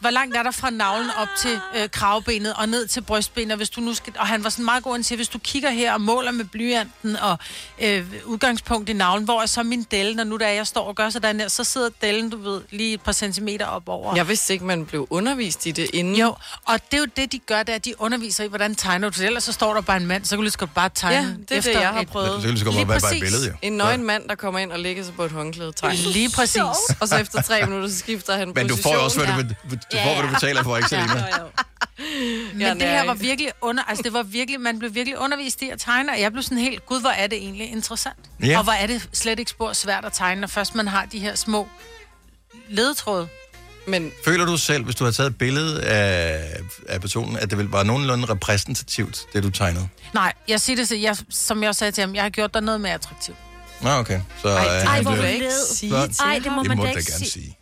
hvor 0.00 0.10
langt 0.10 0.36
er 0.36 0.42
der 0.42 0.50
fra 0.50 0.70
navlen 0.70 1.10
op 1.18 1.28
til 1.40 1.58
øh, 1.76 1.88
kravbenet 1.90 2.54
og 2.54 2.68
ned 2.68 2.86
til 2.86 3.00
brystbenet, 3.00 3.50
og 3.52 3.56
hvis 3.56 3.70
du 3.70 3.80
nu 3.80 3.94
skal, 3.94 4.12
og 4.18 4.26
han 4.26 4.44
var 4.44 4.50
sådan 4.50 4.64
meget 4.64 4.84
god 4.84 4.98
at 4.98 5.04
sige, 5.04 5.16
hvis 5.16 5.28
du 5.28 5.38
kigger 5.38 5.70
her 5.70 5.92
og 5.92 6.00
måler 6.00 6.30
med 6.30 6.44
blyanten 6.44 7.16
og 7.16 7.38
øh, 7.82 8.04
udgangspunkt 8.24 8.88
i 8.88 8.92
navlen, 8.92 9.24
hvor 9.24 9.42
er 9.42 9.46
så 9.46 9.62
min 9.62 9.86
del, 9.90 10.16
når 10.16 10.24
nu 10.24 10.36
der 10.36 10.46
er, 10.46 10.52
jeg 10.52 10.66
står 10.66 10.88
og 10.88 10.94
gør 10.94 11.10
sådan 11.10 11.38
der, 11.40 11.48
så 11.48 11.64
sidder 11.64 11.88
dellen, 12.02 12.30
du 12.30 12.36
ved, 12.36 12.60
lige 12.70 12.94
et 12.94 13.00
par 13.00 13.12
centimeter 13.12 13.66
op 13.66 13.88
over. 13.88 14.16
Jeg 14.16 14.28
vidste 14.28 14.52
ikke, 14.52 14.64
man 14.64 14.86
blev 14.86 15.06
undervist 15.10 15.66
i 15.66 15.70
det 15.70 15.90
inden. 15.92 16.16
Jo, 16.16 16.34
og 16.64 16.80
det 16.90 16.96
er 16.96 17.00
jo 17.00 17.06
det, 17.16 17.32
de 17.32 17.38
gør, 17.38 17.58
det 17.62 17.68
er, 17.68 17.74
at 17.76 17.84
de 17.84 18.00
underviser 18.00 18.44
i, 18.44 18.48
hvordan 18.48 18.74
tegner 18.74 19.10
du 19.10 19.18
det. 19.20 19.26
Ellers 19.26 19.44
så 19.44 19.52
står 19.52 19.74
der 19.74 19.80
bare 19.80 19.96
en 19.96 20.06
mand, 20.06 20.24
så 20.24 20.30
kan 20.30 20.36
du 20.36 20.42
lige 20.42 20.52
så 20.52 20.58
godt 20.58 20.74
bare 20.74 20.90
tegne 20.94 21.16
Ja, 21.16 21.22
det 21.22 21.50
er 21.50 21.56
efter 21.58 21.72
det, 21.72 21.80
jeg 21.80 21.88
har 21.88 22.00
et- 22.00 22.08
prøvet. 22.08 22.28
Så 22.32 22.40
kan 22.40 22.50
det 22.50 22.58
så 22.58 22.64
godt 22.64 22.74
Lige 22.76 22.88
være 22.88 23.00
bare 23.00 23.14
et 23.14 23.20
præcis. 23.20 23.20
billede, 23.20 23.46
jo. 23.48 23.52
En 23.62 23.72
nøgen 23.72 24.04
mand, 24.04 24.28
der 24.28 24.34
kommer 24.34 24.60
ind 24.60 24.72
og 24.72 24.78
lægger 24.78 25.01
lægger 25.02 25.12
sig 25.12 25.16
på 25.16 25.24
et 25.24 25.30
håndklæde. 25.32 25.72
Tegn. 25.72 25.96
Lige 25.96 26.30
præcis. 26.30 26.60
Og 27.00 27.08
så 27.08 27.16
efter 27.16 27.42
tre 27.42 27.64
minutter, 27.66 27.88
så 27.88 27.98
skifter 27.98 28.36
han 28.36 28.52
Men 28.54 28.68
du 28.68 28.76
får 28.76 28.94
jo 28.94 29.04
også, 29.04 29.24
hvad 29.24 29.26
du, 29.26 29.42
du, 29.42 29.74
du, 29.74 29.96
får, 30.04 30.14
hvad 30.14 30.28
du 30.28 30.34
betaler 30.34 30.62
for, 30.62 30.76
ikke 30.76 30.88
Selina? 30.88 31.26
Men 32.52 32.60
Ja, 32.60 32.74
det 32.74 32.82
her 32.82 33.04
var 33.04 33.14
virkelig 33.14 33.52
under, 33.60 33.82
altså 33.82 34.02
det 34.02 34.12
var 34.12 34.22
virkelig, 34.22 34.60
man 34.60 34.78
blev 34.78 34.94
virkelig 34.94 35.18
undervist 35.18 35.62
i 35.62 35.68
at 35.68 35.80
tegne, 35.80 36.12
og 36.12 36.20
jeg 36.20 36.32
blev 36.32 36.42
sådan 36.42 36.58
helt, 36.58 36.86
gud, 36.86 37.00
hvor 37.00 37.10
er 37.10 37.26
det 37.26 37.38
egentlig 37.38 37.70
interessant. 37.70 38.16
Ja. 38.42 38.58
Og 38.58 38.64
hvor 38.64 38.72
er 38.72 38.86
det 38.86 39.08
slet 39.12 39.38
ikke 39.38 39.50
spor 39.50 39.72
svært 39.72 40.04
at 40.04 40.12
tegne, 40.12 40.40
når 40.40 40.48
først 40.48 40.74
man 40.74 40.88
har 40.88 41.04
de 41.04 41.18
her 41.18 41.34
små 41.34 41.68
ledetråde. 42.68 43.28
Men 43.86 44.12
Føler 44.24 44.44
du 44.44 44.56
selv, 44.56 44.84
hvis 44.84 44.94
du 44.94 45.04
har 45.04 45.10
taget 45.10 45.30
et 45.30 45.38
billede 45.38 45.82
af, 45.82 46.40
af 46.88 47.00
personen, 47.00 47.36
at 47.36 47.50
det 47.50 47.58
vil 47.58 47.68
var 47.68 47.82
nogenlunde 47.82 48.26
repræsentativt, 48.26 49.26
det 49.32 49.42
du 49.42 49.50
tegnede? 49.50 49.88
Nej, 50.14 50.32
jeg 50.48 50.60
siger 50.60 50.76
det, 50.76 50.88
så 50.88 50.96
jeg, 50.96 51.16
som 51.30 51.62
jeg 51.62 51.68
også 51.68 51.78
sagde 51.78 51.92
til 51.92 52.02
ham, 52.02 52.14
jeg 52.14 52.22
har 52.22 52.30
gjort 52.30 52.54
dig 52.54 52.62
noget 52.62 52.80
mere 52.80 52.92
attraktivt. 52.92 53.36
Nå, 53.82 53.90
okay. 53.90 54.20
Så, 54.42 54.48
Ej, 54.48 54.64
øh, 54.64 54.84
ej, 54.84 55.02
vil 55.02 55.24
jeg 55.24 55.34
ikke 55.34 55.50
sige 55.70 55.94
Ej, 55.94 56.40
det 56.44 56.52
må 56.52 56.60
det 56.60 56.68
man 56.68 56.76
må 56.76 56.84
da 56.84 56.88
ikke 56.88 57.02
gerne 57.12 57.18
sige. 57.18 57.30
sige. 57.30 57.58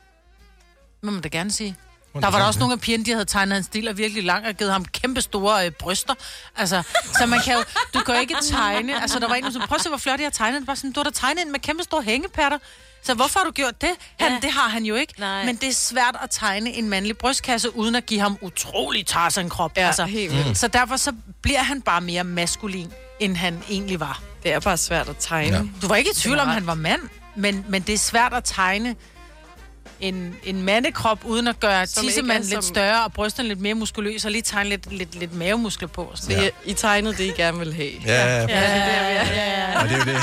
Må 1.02 1.10
man 1.10 1.20
da 1.20 1.28
gerne 1.28 1.50
sige. 1.50 1.76
Der 2.14 2.30
var 2.30 2.38
der 2.38 2.46
også 2.46 2.60
nogle 2.60 2.72
af 2.72 2.80
pigerne, 2.80 3.04
de 3.04 3.10
havde 3.12 3.24
tegnet 3.24 3.54
hans 3.54 3.66
stil 3.66 3.86
er 3.86 3.92
virkelig 3.92 4.24
lang 4.24 4.46
og 4.46 4.54
givet 4.54 4.72
ham 4.72 4.84
kæmpe 4.84 5.20
store 5.20 5.66
øh, 5.66 5.72
bryster. 5.72 6.14
Altså, 6.56 6.82
så 7.18 7.26
man 7.26 7.40
kan 7.44 7.54
jo, 7.54 7.64
du 7.94 8.00
kan 8.00 8.14
jo 8.14 8.20
ikke 8.20 8.36
tegne. 8.50 9.02
Altså, 9.02 9.18
der 9.18 9.28
var 9.28 9.34
en, 9.34 9.52
som 9.52 9.62
prøv 9.68 9.76
at 9.76 9.82
se, 9.82 9.88
hvor 9.88 9.98
flot 9.98 10.18
jeg 10.20 10.26
har 10.26 10.30
tegnet. 10.30 10.60
Det 10.60 10.68
var 10.68 10.74
sådan, 10.74 10.92
du 10.92 11.00
har 11.00 11.04
da 11.04 11.10
tegnet 11.14 11.42
en 11.46 11.52
med 11.52 11.60
kæmpe 11.60 11.82
store 11.82 12.02
hængepatter. 12.02 12.58
Så 13.02 13.14
hvorfor 13.14 13.38
har 13.40 13.44
du 13.44 13.50
gjort 13.52 13.80
det? 13.80 13.90
Han, 14.20 14.32
Ja. 14.32 14.38
Det 14.42 14.50
har 14.52 14.68
han 14.68 14.84
jo 14.84 14.94
ikke. 14.94 15.14
Nej. 15.18 15.44
Men 15.44 15.56
det 15.56 15.68
er 15.68 15.72
svært 15.72 16.16
at 16.22 16.30
tegne 16.30 16.70
en 16.72 16.88
mandlig 16.88 17.18
brystkasse, 17.18 17.76
uden 17.76 17.94
at 17.94 18.06
give 18.06 18.20
ham 18.20 18.38
utrolig 18.40 19.06
Tarzan-krop. 19.06 19.72
Ja, 19.76 19.86
altså, 19.86 20.04
helt 20.04 20.32
vildt. 20.32 20.58
Så 20.58 20.68
derfor 20.68 20.96
så 20.96 21.12
bliver 21.42 21.62
han 21.62 21.82
bare 21.82 22.00
mere 22.00 22.24
maskulin, 22.24 22.92
end 23.20 23.36
han 23.36 23.62
egentlig 23.70 24.00
var. 24.00 24.22
det 24.42 24.52
er 24.52 24.60
bare 24.60 24.76
svært 24.76 25.08
at 25.08 25.16
tegne. 25.20 25.56
Ja. 25.56 25.62
Du 25.82 25.88
var 25.88 25.96
ikke 25.96 26.10
i 26.10 26.14
tvivl 26.14 26.38
om, 26.38 26.48
han 26.48 26.66
var 26.66 26.74
mand, 26.74 27.00
men, 27.36 27.64
men 27.68 27.82
det 27.82 27.92
er 27.94 27.98
svært 27.98 28.32
at 28.34 28.44
tegne 28.44 28.96
en, 30.00 30.36
en 30.44 30.62
mandekrop, 30.62 31.24
uden 31.24 31.46
at 31.46 31.60
gøre 31.60 31.86
Som 31.86 32.04
tissemanden 32.04 32.44
er 32.44 32.48
lidt 32.50 32.64
som- 32.64 32.74
større, 32.74 33.04
og 33.04 33.12
brysterne 33.12 33.48
lidt 33.48 33.60
mere 33.60 33.74
muskuløs, 33.74 34.24
og 34.24 34.30
lige 34.30 34.42
tegne 34.42 34.68
lidt, 34.70 34.92
lidt, 34.92 35.14
lidt 35.14 35.34
mavemuskler 35.34 35.88
på. 35.88 36.12
Så 36.14 36.32
I, 36.32 36.70
I 36.70 36.74
tegnede 36.74 37.14
det, 37.16 37.24
I 37.24 37.30
gerne 37.36 37.58
vil 37.58 37.74
have. 37.74 37.90
Ja, 38.06 38.36
ja, 38.36 38.40
Ja, 38.42 38.46
ja, 38.48 39.26
ja, 39.26 39.80
ja. 39.80 39.82
Det 39.84 39.92
er 39.92 39.96
jo 39.98 40.04
det. 40.04 40.20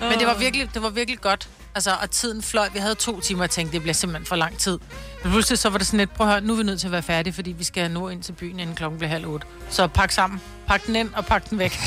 Men 0.10 0.18
det 0.18 0.26
var 0.26 0.34
virkelig, 0.38 0.70
det 0.74 0.82
var 0.82 0.90
virkelig 0.90 1.20
godt. 1.20 1.48
Altså, 1.74 1.90
og 2.02 2.10
tiden 2.10 2.42
fløj. 2.42 2.68
Vi 2.72 2.78
havde 2.78 2.94
to 2.94 3.20
timer 3.20 3.44
og 3.44 3.50
tænkte, 3.50 3.72
det 3.72 3.80
bliver 3.82 3.94
simpelthen 3.94 4.26
for 4.26 4.36
lang 4.36 4.58
tid. 4.58 4.78
Men 5.22 5.32
pludselig 5.32 5.58
så 5.58 5.68
var 5.70 5.78
det 5.78 5.86
sådan 5.86 5.98
lidt, 5.98 6.14
prøv 6.14 6.26
at 6.26 6.32
høre, 6.32 6.40
nu 6.42 6.52
er 6.52 6.56
vi 6.56 6.62
nødt 6.62 6.80
til 6.80 6.86
at 6.88 6.92
være 6.92 7.02
færdige, 7.02 7.32
fordi 7.34 7.52
vi 7.52 7.64
skal 7.64 7.90
nå 7.90 8.08
ind 8.08 8.22
til 8.22 8.32
byen, 8.32 8.60
inden 8.60 8.76
klokken 8.76 8.98
bliver 8.98 9.10
halv 9.10 9.26
otte. 9.26 9.46
Så 9.70 9.86
pak 9.86 10.12
sammen. 10.12 10.40
Pak 10.66 10.86
den 10.86 10.96
ind 10.96 11.10
og 11.14 11.26
pak 11.26 11.50
den 11.50 11.58
væk. 11.58 11.78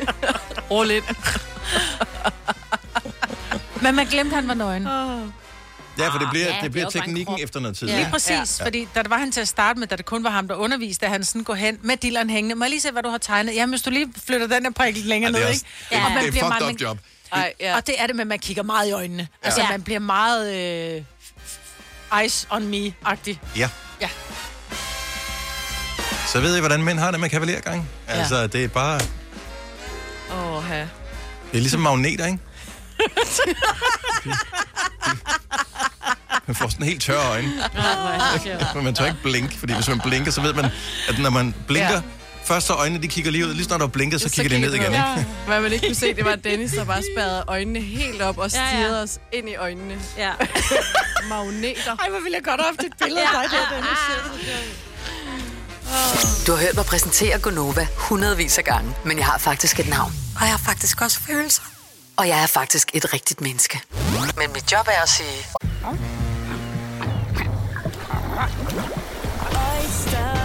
Rull 0.70 0.90
ind. 0.90 1.04
Men 3.84 3.94
man 3.94 4.06
glemte, 4.06 4.36
at 4.36 4.42
han 4.42 4.48
var 4.48 4.54
nøgen. 4.54 4.82
Ja, 5.98 6.08
for 6.08 6.18
det 6.18 6.28
bliver, 6.30 6.46
Ja, 6.46 6.52
det 6.52 6.60
det 6.60 6.66
er 6.66 6.70
bliver 6.70 6.86
en 6.86 6.92
teknikken 6.92 7.36
efter 7.40 7.60
noget 7.60 7.76
tid. 7.76 7.88
Ja. 7.88 7.96
Lige 7.96 8.08
præcis, 8.10 8.58
ja. 8.60 8.66
fordi 8.66 8.88
da 8.94 9.02
det 9.02 9.10
var 9.10 9.18
han 9.18 9.32
til 9.32 9.40
at 9.40 9.48
starte 9.48 9.78
med, 9.80 9.86
da 9.86 9.96
det 9.96 10.04
kun 10.06 10.24
var 10.24 10.30
ham, 10.30 10.48
der 10.48 10.54
underviste, 10.54 11.06
at 11.06 11.12
han 11.12 11.24
sådan 11.24 11.44
går 11.44 11.54
hen 11.54 11.78
med 11.82 11.96
dilleren 11.96 12.30
hængende. 12.30 12.54
Må 12.54 12.64
jeg 12.64 12.70
lige 12.70 12.80
se, 12.80 12.90
hvad 12.90 13.02
du 13.02 13.08
har 13.08 13.18
tegnet? 13.18 13.54
Jamen, 13.54 13.72
hvis 13.72 13.82
du 13.82 13.90
lige 13.90 14.12
flytter 14.26 14.46
den 14.46 14.62
her 14.64 14.70
prik 14.72 14.94
lidt 14.94 15.06
længere 15.06 15.32
Ja, 15.32 15.38
det 15.38 15.44
er 15.44 15.48
ned, 15.48 15.54
ikke? 15.54 15.66
det- 15.90 15.96
Og 15.96 16.02
man 16.10 16.20
det 16.20 16.26
er 16.26 16.30
bliver 16.30 16.44
fucked 16.44 16.60
meget- 16.60 16.74
up 16.74 16.80
job. 16.80 16.98
Ej, 17.32 17.52
ja. 17.60 17.76
Og 17.76 17.86
det 17.86 17.94
er 17.98 18.06
det, 18.06 18.16
men 18.16 18.28
man 18.28 18.38
kigger 18.38 18.62
meget 18.62 18.88
i 18.88 18.92
øjnene. 18.92 19.28
Ja. 19.42 19.46
Altså, 19.46 19.60
Ja. 19.60 19.70
man 19.70 19.82
bliver 19.82 20.00
meget 20.00 20.54
øh, 20.54 22.20
eyes 22.20 22.46
on 22.50 22.62
me-agtig. 22.74 23.38
Ja. 23.56 23.68
Ja. 24.00 24.08
Så 26.26 26.40
ved 26.40 26.56
I, 26.56 26.60
hvordan 26.60 26.82
mænd 26.82 26.98
har 26.98 27.10
det 27.10 27.20
med 27.20 27.28
kavalergang? 27.30 27.88
Altså, 28.08 28.46
det 28.46 28.64
er 28.64 28.68
bare... 28.68 29.00
Åh, 30.32 30.64
ja. 30.70 30.78
Det 30.80 30.86
er 31.52 31.60
ligesom 31.60 31.80
magneter, 31.80 32.26
ikke? 32.26 32.38
Man 36.46 36.54
får 36.56 36.68
sådan 36.68 36.86
helt 36.86 37.02
tørre 37.02 37.28
øjne. 37.30 37.48
Men 38.74 38.84
man 38.84 38.94
tør 38.94 39.04
ikke 39.06 39.18
blinke, 39.22 39.58
fordi 39.58 39.72
hvis 39.74 39.88
man 39.88 40.00
blinker, 40.00 40.30
så 40.32 40.40
ved 40.40 40.52
man, 40.54 40.64
at 41.08 41.18
når 41.18 41.30
man 41.30 41.54
blinker, 41.66 41.88
Ja. 41.90 41.94
ja. 41.94 42.00
først 42.44 42.66
så 42.66 42.72
øjnene, 42.72 43.02
de 43.02 43.08
kigger 43.08 43.30
lige 43.30 43.46
ud. 43.46 43.54
Lige 43.54 43.64
snart 43.64 43.80
du 43.80 43.84
har 43.86 43.90
blinket, 43.90 44.20
så, 44.20 44.28
så 44.28 44.34
kigger 44.34 44.50
de 44.56 44.60
ned 44.60 44.74
igen, 44.74 44.92
ikke? 44.92 45.26
Hvad 45.46 45.60
man 45.60 45.72
ikke 45.72 45.86
kunne 45.86 45.94
se, 45.94 46.14
det 46.14 46.24
var 46.24 46.34
Dennis, 46.36 46.70
der 46.72 46.84
bare 46.84 47.02
spærrede 47.16 47.44
øjnene 47.46 47.80
helt 47.80 48.22
op 48.22 48.38
og 48.38 48.50
Ja, 48.50 48.60
ja. 48.62 48.68
stirrede 48.70 49.02
os 49.02 49.18
ind 49.32 49.48
i 49.48 49.54
øjnene. 49.54 49.98
Ja. 50.18 50.30
Magneter. 51.28 51.96
Ej, 51.96 52.08
hvor 52.10 52.20
ville 52.20 52.34
jeg 52.36 52.44
godt 52.44 52.60
have 52.60 52.68
haft 52.76 52.80
et 52.86 52.92
billede 53.02 53.20
af 53.22 53.28
dig 53.32 53.50
der, 53.50 53.74
Dennis. 53.74 53.98
Du 56.46 56.52
har 56.52 56.58
hørt 56.60 56.74
mig 56.76 56.84
præsentere 56.86 57.38
Gonova 57.38 57.86
hundredvis 57.96 58.58
af 58.58 58.64
gange, 58.64 58.94
men 59.04 59.18
jeg 59.18 59.26
har 59.26 59.38
faktisk 59.38 59.80
et 59.80 59.88
navn. 59.88 60.12
Og 60.36 60.40
jeg 60.42 60.50
har 60.50 60.58
faktisk 60.66 61.00
også 61.00 61.20
følelser. 61.20 61.62
Og 62.16 62.28
jeg 62.28 62.42
er 62.42 62.46
faktisk 62.46 62.90
et 62.94 63.12
rigtigt 63.12 63.40
menneske. 63.40 63.80
Men 64.36 64.52
mit 64.52 64.72
job 64.72 64.86
er 64.88 65.02
at 65.02 65.08
sige... 65.08 65.46
Oyster 69.50 70.43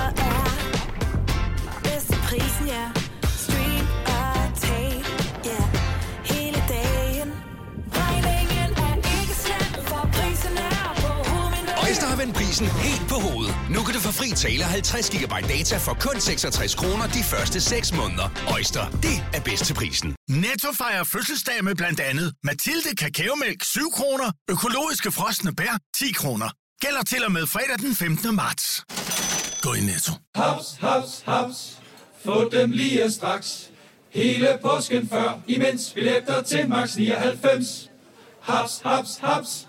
Øjster 11.90 12.08
har 12.08 12.16
vendt 12.16 12.36
prisen 12.36 12.68
helt 12.68 13.06
på 13.10 13.16
hovedet. 13.16 13.56
Nu 13.76 13.80
kan 13.86 13.94
du 13.96 14.00
få 14.00 14.12
fri 14.12 14.30
tale 14.46 14.64
50 14.64 15.10
GB 15.10 15.34
data 15.56 15.78
for 15.78 15.94
kun 16.06 16.20
66 16.22 16.76
kroner 16.76 17.08
de 17.08 17.24
første 17.24 17.62
6 17.62 17.94
måneder. 17.94 18.28
Øjster, 18.56 18.84
det 18.90 19.16
er 19.34 19.42
bedst 19.42 19.66
til 19.66 19.74
prisen. 19.74 20.16
Netto 20.30 20.70
fejrer 20.82 21.04
fødselsdag 21.04 21.64
med 21.64 21.76
blandt 21.76 22.00
andet 22.00 22.34
Mathilde 22.44 22.96
Kakaomælk 23.02 23.64
7 23.64 23.92
kroner, 23.94 24.32
økologiske 24.50 25.12
frosne 25.12 25.56
bær 25.56 25.78
10 25.96 26.12
kroner. 26.12 26.50
Gælder 26.82 27.04
til 27.04 27.26
og 27.26 27.32
med 27.32 27.48
fredag 27.48 27.78
den 27.80 27.96
15. 27.96 28.36
marts. 28.36 28.66
Gå 29.62 29.74
i 29.74 29.82
Netto. 29.82 30.12
Haps, 30.36 30.68
haps, 30.82 31.24
haps. 31.26 31.58
Få 32.26 32.50
dem 32.50 32.72
lige 32.72 33.12
straks. 33.12 33.70
Hele 34.10 34.50
påsken 34.62 35.10
før, 35.10 35.40
imens 35.48 35.92
billetter 35.96 36.42
til 36.42 36.70
max 36.70 36.96
99. 36.96 37.90
Haps, 38.42 38.82
haps, 38.86 39.20
haps. 39.24 39.68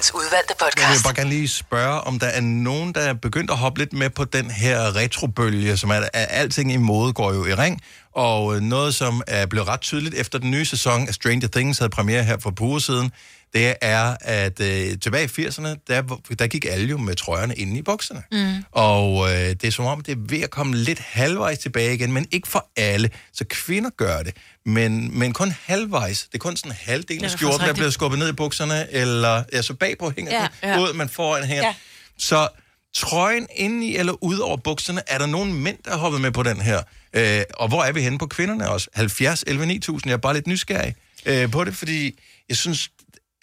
dagens 0.00 0.14
udvalgte 0.14 0.54
Jeg 0.60 0.66
vil 0.66 0.72
podcast. 0.76 1.04
bare 1.04 1.14
gerne 1.14 1.30
lige 1.30 1.48
spørge, 1.48 2.00
om 2.00 2.18
der 2.18 2.26
er 2.26 2.40
nogen, 2.40 2.94
der 2.94 3.00
er 3.00 3.12
begyndt 3.12 3.50
at 3.50 3.56
hoppe 3.56 3.78
lidt 3.78 3.92
med 3.92 4.10
på 4.10 4.24
den 4.24 4.50
her 4.50 4.96
retrobølge, 4.96 5.76
som 5.76 5.90
er, 5.90 5.94
at 5.94 6.26
alting 6.30 6.72
i 6.72 6.76
mode 6.76 7.12
går 7.12 7.32
jo 7.32 7.46
i 7.46 7.54
ring, 7.54 7.80
og 8.16 8.62
noget, 8.62 8.94
som 8.94 9.22
er 9.26 9.46
blevet 9.46 9.68
ret 9.68 9.80
tydeligt 9.80 10.14
efter 10.14 10.38
den 10.38 10.50
nye 10.50 10.64
sæson 10.64 11.08
af 11.08 11.14
Stranger 11.14 11.48
Things 11.48 11.78
havde 11.78 11.90
premiere 11.90 12.24
her 12.24 12.38
for 12.40 12.50
par 12.50 12.64
uger 12.64 12.78
siden, 12.78 13.12
det 13.54 13.74
er, 13.80 14.16
at 14.20 14.60
øh, 14.60 14.98
tilbage 14.98 15.24
i 15.38 15.46
80'erne, 15.46 15.68
der, 15.88 16.02
der 16.38 16.46
gik 16.46 16.64
alle 16.64 16.86
jo 16.88 16.96
med 16.98 17.14
trøjerne 17.16 17.54
inde 17.54 17.78
i 17.78 17.82
bukserne. 17.82 18.22
Mm. 18.32 18.64
Og 18.72 19.30
øh, 19.32 19.38
det 19.38 19.64
er 19.64 19.70
som 19.70 19.84
om, 19.84 20.00
det 20.00 20.12
er 20.12 20.16
ved 20.18 20.40
at 20.40 20.50
komme 20.50 20.76
lidt 20.76 20.98
halvvejs 20.98 21.58
tilbage 21.58 21.94
igen, 21.94 22.12
men 22.12 22.26
ikke 22.30 22.48
for 22.48 22.70
alle. 22.76 23.10
Så 23.32 23.44
kvinder 23.50 23.90
gør 23.96 24.22
det, 24.22 24.36
men, 24.66 25.18
men 25.18 25.32
kun 25.32 25.54
halvvejs. 25.64 26.22
Det 26.22 26.34
er 26.34 26.38
kun 26.38 26.56
sådan 26.56 26.72
en 26.72 26.76
halvdel 26.80 27.24
af 27.24 27.30
skjorten, 27.30 27.66
der 27.66 27.72
bliver 27.74 27.90
skubbet 27.90 28.18
ned 28.18 28.28
i 28.28 28.32
bukserne, 28.32 28.92
eller 28.92 29.44
altså 29.52 29.74
bagpå 29.74 30.12
hænger 30.16 30.32
Ja, 30.32 30.48
ja, 30.62 30.68
ja. 30.68 30.80
ud, 30.80 30.92
man 30.92 31.08
foran 31.08 31.44
hænger. 31.44 31.62
Ja. 31.62 31.68
Ja. 31.68 31.74
Så 32.18 32.48
trøjen 32.94 33.46
indeni 33.56 33.96
eller 33.96 34.24
ud 34.24 34.38
over 34.38 34.56
bukserne, 34.56 35.02
er 35.06 35.18
der 35.18 35.26
nogen 35.26 35.54
mænd, 35.54 35.78
der 35.84 35.90
har 35.90 35.98
hoppet 35.98 36.20
med 36.20 36.30
på 36.30 36.42
den 36.42 36.60
her? 36.60 36.82
Øh, 37.12 37.42
og 37.54 37.68
hvor 37.68 37.82
er 37.82 37.92
vi 37.92 38.02
henne 38.02 38.18
på 38.18 38.26
kvinderne 38.26 38.68
også? 38.70 38.88
70, 38.94 39.44
11, 39.46 39.66
9000. 39.66 40.08
Jeg 40.10 40.12
er 40.12 40.18
bare 40.18 40.34
lidt 40.34 40.46
nysgerrig 40.46 40.94
øh, 41.26 41.50
på 41.50 41.64
det, 41.64 41.76
fordi 41.76 42.18
jeg 42.48 42.56
synes, 42.56 42.90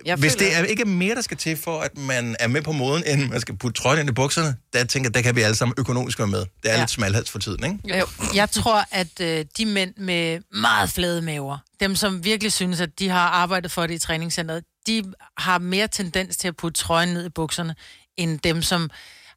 Jeg 0.08 0.18
hvis 0.18 0.32
føler- 0.34 0.46
det 0.46 0.58
er 0.58 0.64
ikke 0.64 0.82
er 0.82 0.86
mere, 0.86 1.16
der 1.16 1.22
skal 1.22 1.38
til 1.38 1.58
for, 1.58 1.80
at 1.80 1.98
man 1.98 2.36
er 2.40 2.48
med 2.48 2.62
på 2.62 2.72
moden, 2.72 3.04
end 3.08 3.30
man 3.30 3.42
skal 3.42 3.58
putte 3.58 3.82
trøjen 3.82 4.00
ind 4.00 4.10
i 4.10 4.14
bukserne, 4.14 4.56
der 4.74 4.84
tænker 4.84 5.10
der 5.10 5.22
kan 5.22 5.36
vi 5.36 5.42
alle 5.42 5.56
sammen 5.56 5.76
økonomisk 5.78 6.20
være 6.20 6.28
med. 6.28 6.40
Det 6.40 6.48
er 6.64 6.74
ja. 6.74 6.80
lidt 6.80 6.90
smalhals 6.92 7.30
for 7.32 7.40
tiden, 7.40 7.64
ikke? 7.64 8.00
Jo. 8.00 8.06
Jeg 8.36 8.50
tror, 8.52 8.84
at 8.92 9.22
øh, 9.22 9.46
de 9.58 9.66
mænd 9.66 9.94
med 9.98 10.40
meget 10.54 10.90
flade 10.90 11.22
maver, 11.22 11.58
dem 11.80 11.96
som 11.96 12.24
virkelig 12.24 12.52
synes, 12.54 12.82
at 12.82 12.90
de 13.00 13.10
har 13.10 13.28
arbejdet 13.30 13.72
for 13.72 13.88
det 13.88 13.94
i 13.94 14.00
træningscenteret, 14.00 14.64
de 14.88 15.04
har 15.38 15.58
mere 15.58 15.88
tendens 15.88 16.38
til 16.38 16.48
at 16.48 16.58
putte 16.58 16.82
trøjen 16.82 17.10
ned 17.10 17.26
i 17.26 17.30
bukserne, 17.30 17.76
end 18.18 18.40
dem, 18.40 18.62
som 18.62 18.90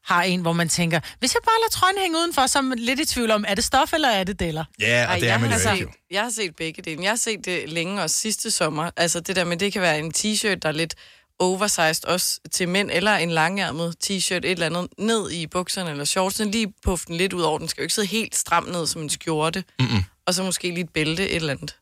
har 0.03 0.23
en, 0.23 0.41
hvor 0.41 0.53
man 0.53 0.69
tænker, 0.69 0.99
hvis 1.19 1.33
jeg 1.33 1.41
bare 1.45 1.55
lader 1.59 1.71
trøjen 1.71 1.97
hænge 1.97 2.17
udenfor, 2.17 2.47
så 2.47 2.57
er 2.57 2.63
man 2.63 2.79
lidt 2.79 2.99
i 2.99 3.05
tvivl 3.05 3.31
om, 3.31 3.45
er 3.47 3.55
det 3.55 3.63
stof, 3.63 3.93
eller 3.93 4.09
er 4.09 4.23
det 4.23 4.39
deller? 4.39 4.65
Ja, 4.79 5.07
og 5.09 5.15
det 5.15 5.23
er 5.23 5.31
jeg, 5.31 5.41
man 5.41 5.51
har 5.51 5.59
jo 5.59 5.63
set, 5.63 5.81
ikke. 5.81 5.93
jeg 6.11 6.21
har 6.21 6.29
set 6.29 6.55
begge 6.55 6.81
dele. 6.81 7.03
Jeg 7.03 7.11
har 7.11 7.15
set 7.15 7.45
det 7.45 7.69
længe 7.69 8.01
også 8.01 8.17
sidste 8.17 8.51
sommer. 8.51 8.91
Altså 8.97 9.19
det 9.19 9.35
der 9.35 9.43
med, 9.43 9.57
det 9.57 9.73
kan 9.73 9.81
være 9.81 9.99
en 9.99 10.13
t-shirt, 10.17 10.55
der 10.55 10.69
er 10.69 10.71
lidt 10.71 10.95
oversized 11.39 12.05
også 12.05 12.39
til 12.51 12.69
mænd, 12.69 12.89
eller 12.93 13.15
en 13.15 13.31
langærmet 13.31 13.95
t-shirt, 14.03 14.35
et 14.35 14.45
eller 14.45 14.65
andet, 14.65 14.87
ned 14.97 15.31
i 15.31 15.47
bukserne 15.47 15.91
eller 15.91 16.05
shortsene, 16.05 16.51
lige 16.51 16.73
puffe 16.83 17.05
den 17.07 17.17
lidt 17.17 17.33
ud 17.33 17.41
over. 17.41 17.57
Den 17.57 17.67
skal 17.67 17.81
jo 17.81 17.83
ikke 17.83 17.93
sidde 17.93 18.07
helt 18.07 18.35
stram 18.35 18.63
ned 18.63 18.87
som 18.87 19.01
en 19.01 19.09
skjorte. 19.09 19.63
Mm-mm. 19.79 20.03
Og 20.25 20.33
så 20.33 20.43
måske 20.43 20.67
lige 20.67 20.83
et 20.83 20.89
bælte, 20.89 21.29
et 21.29 21.35
eller 21.35 21.53
andet. 21.53 21.75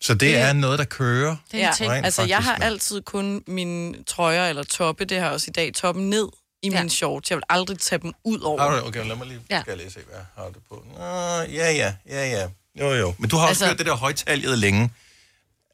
Så 0.00 0.14
det 0.14 0.36
er 0.36 0.52
noget, 0.52 0.78
der 0.78 0.84
kører. 0.84 1.36
Ja, 1.52 1.72
rent 1.80 2.04
altså 2.04 2.22
jeg 2.22 2.38
har 2.38 2.54
altid 2.54 3.02
kun 3.02 3.42
mine 3.46 4.02
trøjer 4.04 4.48
eller 4.48 4.62
toppe, 4.62 5.04
det 5.04 5.20
har 5.20 5.30
også 5.30 5.46
i 5.48 5.52
dag, 5.52 5.74
toppen 5.74 6.10
ned 6.10 6.28
i 6.62 6.70
ja. 6.70 6.78
mine 6.78 6.90
shorts. 6.90 7.30
Jeg 7.30 7.36
vil 7.36 7.42
aldrig 7.48 7.78
tage 7.78 7.98
dem 8.02 8.12
ud 8.24 8.40
over. 8.40 8.80
Du, 8.80 8.86
okay, 8.86 9.06
lad 9.08 9.16
mig 9.16 9.26
lige 9.26 9.40
Ja. 9.50 9.60
skal 9.60 9.70
jeg 9.70 9.78
lige 9.78 9.90
se, 9.90 10.00
hvad 10.06 10.16
jeg 10.16 10.24
har 10.36 10.44
det 10.44 10.62
på. 10.68 10.84
Nå, 10.98 11.04
ja, 11.40 11.72
ja, 11.72 11.94
ja, 12.08 12.30
ja. 12.30 12.48
Jo, 12.80 12.92
jo. 12.94 13.14
Men 13.18 13.30
du 13.30 13.36
har 13.36 13.42
også 13.42 13.50
Altså- 13.50 13.66
hørt 13.66 13.78
det 13.78 13.86
der 13.86 13.94
højtaljet 13.96 14.58
længe. 14.58 14.90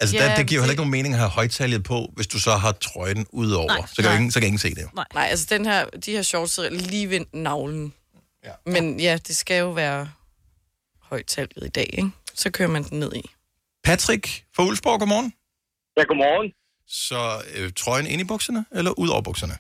Altså, 0.01 0.17
Ja, 0.17 0.25
der, 0.29 0.37
det 0.37 0.47
giver 0.47 0.59
jo 0.59 0.63
heller 0.63 0.73
ikke 0.73 0.81
nogen 0.81 0.91
mening 0.91 1.15
at 1.15 1.19
have 1.21 1.31
højtaljet 1.31 1.83
på, 1.85 2.11
hvis 2.15 2.27
du 2.27 2.41
så 2.41 2.57
har 2.57 2.73
trøjen 2.73 3.27
ud 3.31 3.51
over. 3.53 3.67
Nej. 3.67 3.87
Så, 3.87 3.95
kan 3.97 4.05
Nej. 4.05 4.15
ingen, 4.17 4.31
så 4.31 4.41
kan 4.41 4.47
ingen 4.47 4.59
se 4.59 4.71
det. 4.75 4.83
jo. 4.83 4.89
Nej. 4.95 5.05
Nej, 5.15 5.25
altså 5.31 5.47
den 5.51 5.65
her, 5.67 5.85
de 5.85 6.13
her 6.13 6.23
shorts 6.23 6.53
sidder 6.53 6.71
lige 6.71 7.11
ved 7.11 7.21
navlen. 7.33 7.95
Ja. 8.45 8.51
Men 8.67 9.01
ja, 9.01 9.19
det 9.27 9.37
skal 9.37 9.59
jo 9.61 9.71
være 9.71 10.11
højtallet 11.03 11.67
i 11.67 11.69
dag, 11.69 11.91
ikke? 11.93 12.11
Så 12.35 12.51
kører 12.51 12.69
man 12.69 12.83
den 12.85 13.01
ned 13.01 13.13
i. 13.15 13.31
Patrick 13.85 14.45
fra 14.57 14.65
Ulfborg, 14.65 14.99
godmorgen. 14.99 15.33
Ja, 15.97 16.03
godmorgen. 16.03 16.53
Så 16.89 17.43
øh, 17.55 17.73
trøjen 17.77 18.07
ind 18.07 18.21
i 18.21 18.25
bukserne, 18.25 18.65
eller 18.73 18.91
ud 18.91 19.09
over 19.09 19.23
bukserne? 19.23 19.57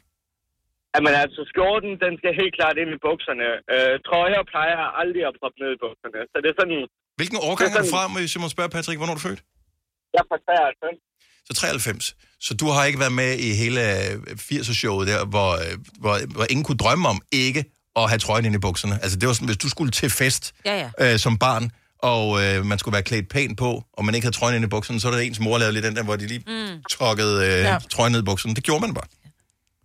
Jamen 0.94 1.12
altså, 1.24 1.40
skjorten, 1.50 1.90
den 2.04 2.12
skal 2.20 2.30
helt 2.42 2.54
klart 2.58 2.76
ind 2.82 2.90
i 2.96 2.98
bukserne. 3.06 3.48
Øh, 3.74 3.92
trøjer 4.08 4.40
plejer 4.52 4.74
jeg 4.82 4.88
aldrig 5.02 5.22
at 5.30 5.34
proppe 5.40 5.56
ned 5.62 5.70
i 5.76 5.78
bukserne. 5.84 6.18
Så 6.32 6.36
det 6.42 6.48
er 6.52 6.56
sådan... 6.62 6.78
Hvilken 7.20 7.38
årgang 7.48 7.68
det 7.74 7.78
er 7.80 7.86
du 7.86 7.92
fra, 7.94 8.02
hvis 8.18 8.30
jeg 8.34 8.40
må 8.44 8.48
spørge 8.56 8.70
Patrick, 8.76 8.98
hvornår 9.00 9.14
er 9.16 9.18
du 9.20 9.24
født? 9.28 9.40
Jeg 10.14 10.20
er 10.24 10.28
fra 10.30 10.38
93. 10.48 10.98
Så 11.48 11.52
93. 11.54 12.16
Så 12.46 12.50
du 12.60 12.66
har 12.74 12.82
ikke 12.88 13.00
været 13.04 13.16
med 13.22 13.30
i 13.48 13.50
hele 13.62 13.80
øh, 13.98 14.12
80'er-showet 14.48 15.04
der, 15.12 15.20
hvor, 15.34 15.50
øh, 15.64 15.74
hvor, 16.02 16.14
hvor 16.36 16.46
ingen 16.52 16.64
kunne 16.68 16.80
drømme 16.84 17.04
om 17.12 17.18
ikke 17.46 17.60
at 18.00 18.04
have 18.10 18.18
trøjen 18.26 18.44
ind 18.48 18.54
i 18.54 18.62
bukserne. 18.68 18.94
Altså 19.04 19.16
det 19.18 19.26
var 19.28 19.34
sådan, 19.34 19.50
hvis 19.52 19.62
du 19.64 19.68
skulle 19.74 19.90
til 20.00 20.10
fest 20.10 20.44
Ja, 20.70 20.74
ja. 20.98 21.12
øh, 21.12 21.18
som 21.24 21.38
barn, 21.46 21.64
og 22.12 22.24
øh, 22.42 22.56
man 22.70 22.78
skulle 22.78 22.92
være 22.92 23.02
klædt 23.10 23.28
pænt 23.28 23.58
på, 23.58 23.70
og 23.96 24.04
man 24.04 24.14
ikke 24.14 24.24
havde 24.26 24.36
trøjen 24.36 24.56
ind 24.56 24.64
i 24.64 24.68
bukserne, 24.68 25.00
så 25.00 25.08
er 25.08 25.12
der 25.12 25.18
ens 25.20 25.40
mor 25.40 25.58
lavede 25.58 25.74
lidt 25.74 25.84
den 25.84 25.96
der, 25.96 26.04
hvor 26.04 26.16
de 26.16 26.26
lige 26.26 26.42
Mm. 26.46 26.82
trokkede 26.96 27.36
øh, 27.46 27.58
ja. 27.70 27.78
trøjen 27.94 28.12
ned 28.12 28.20
i 28.22 28.24
bukserne. 28.30 28.54
Det 28.54 28.64
gjorde 28.64 28.80
man 28.86 28.94
bare. 28.94 29.08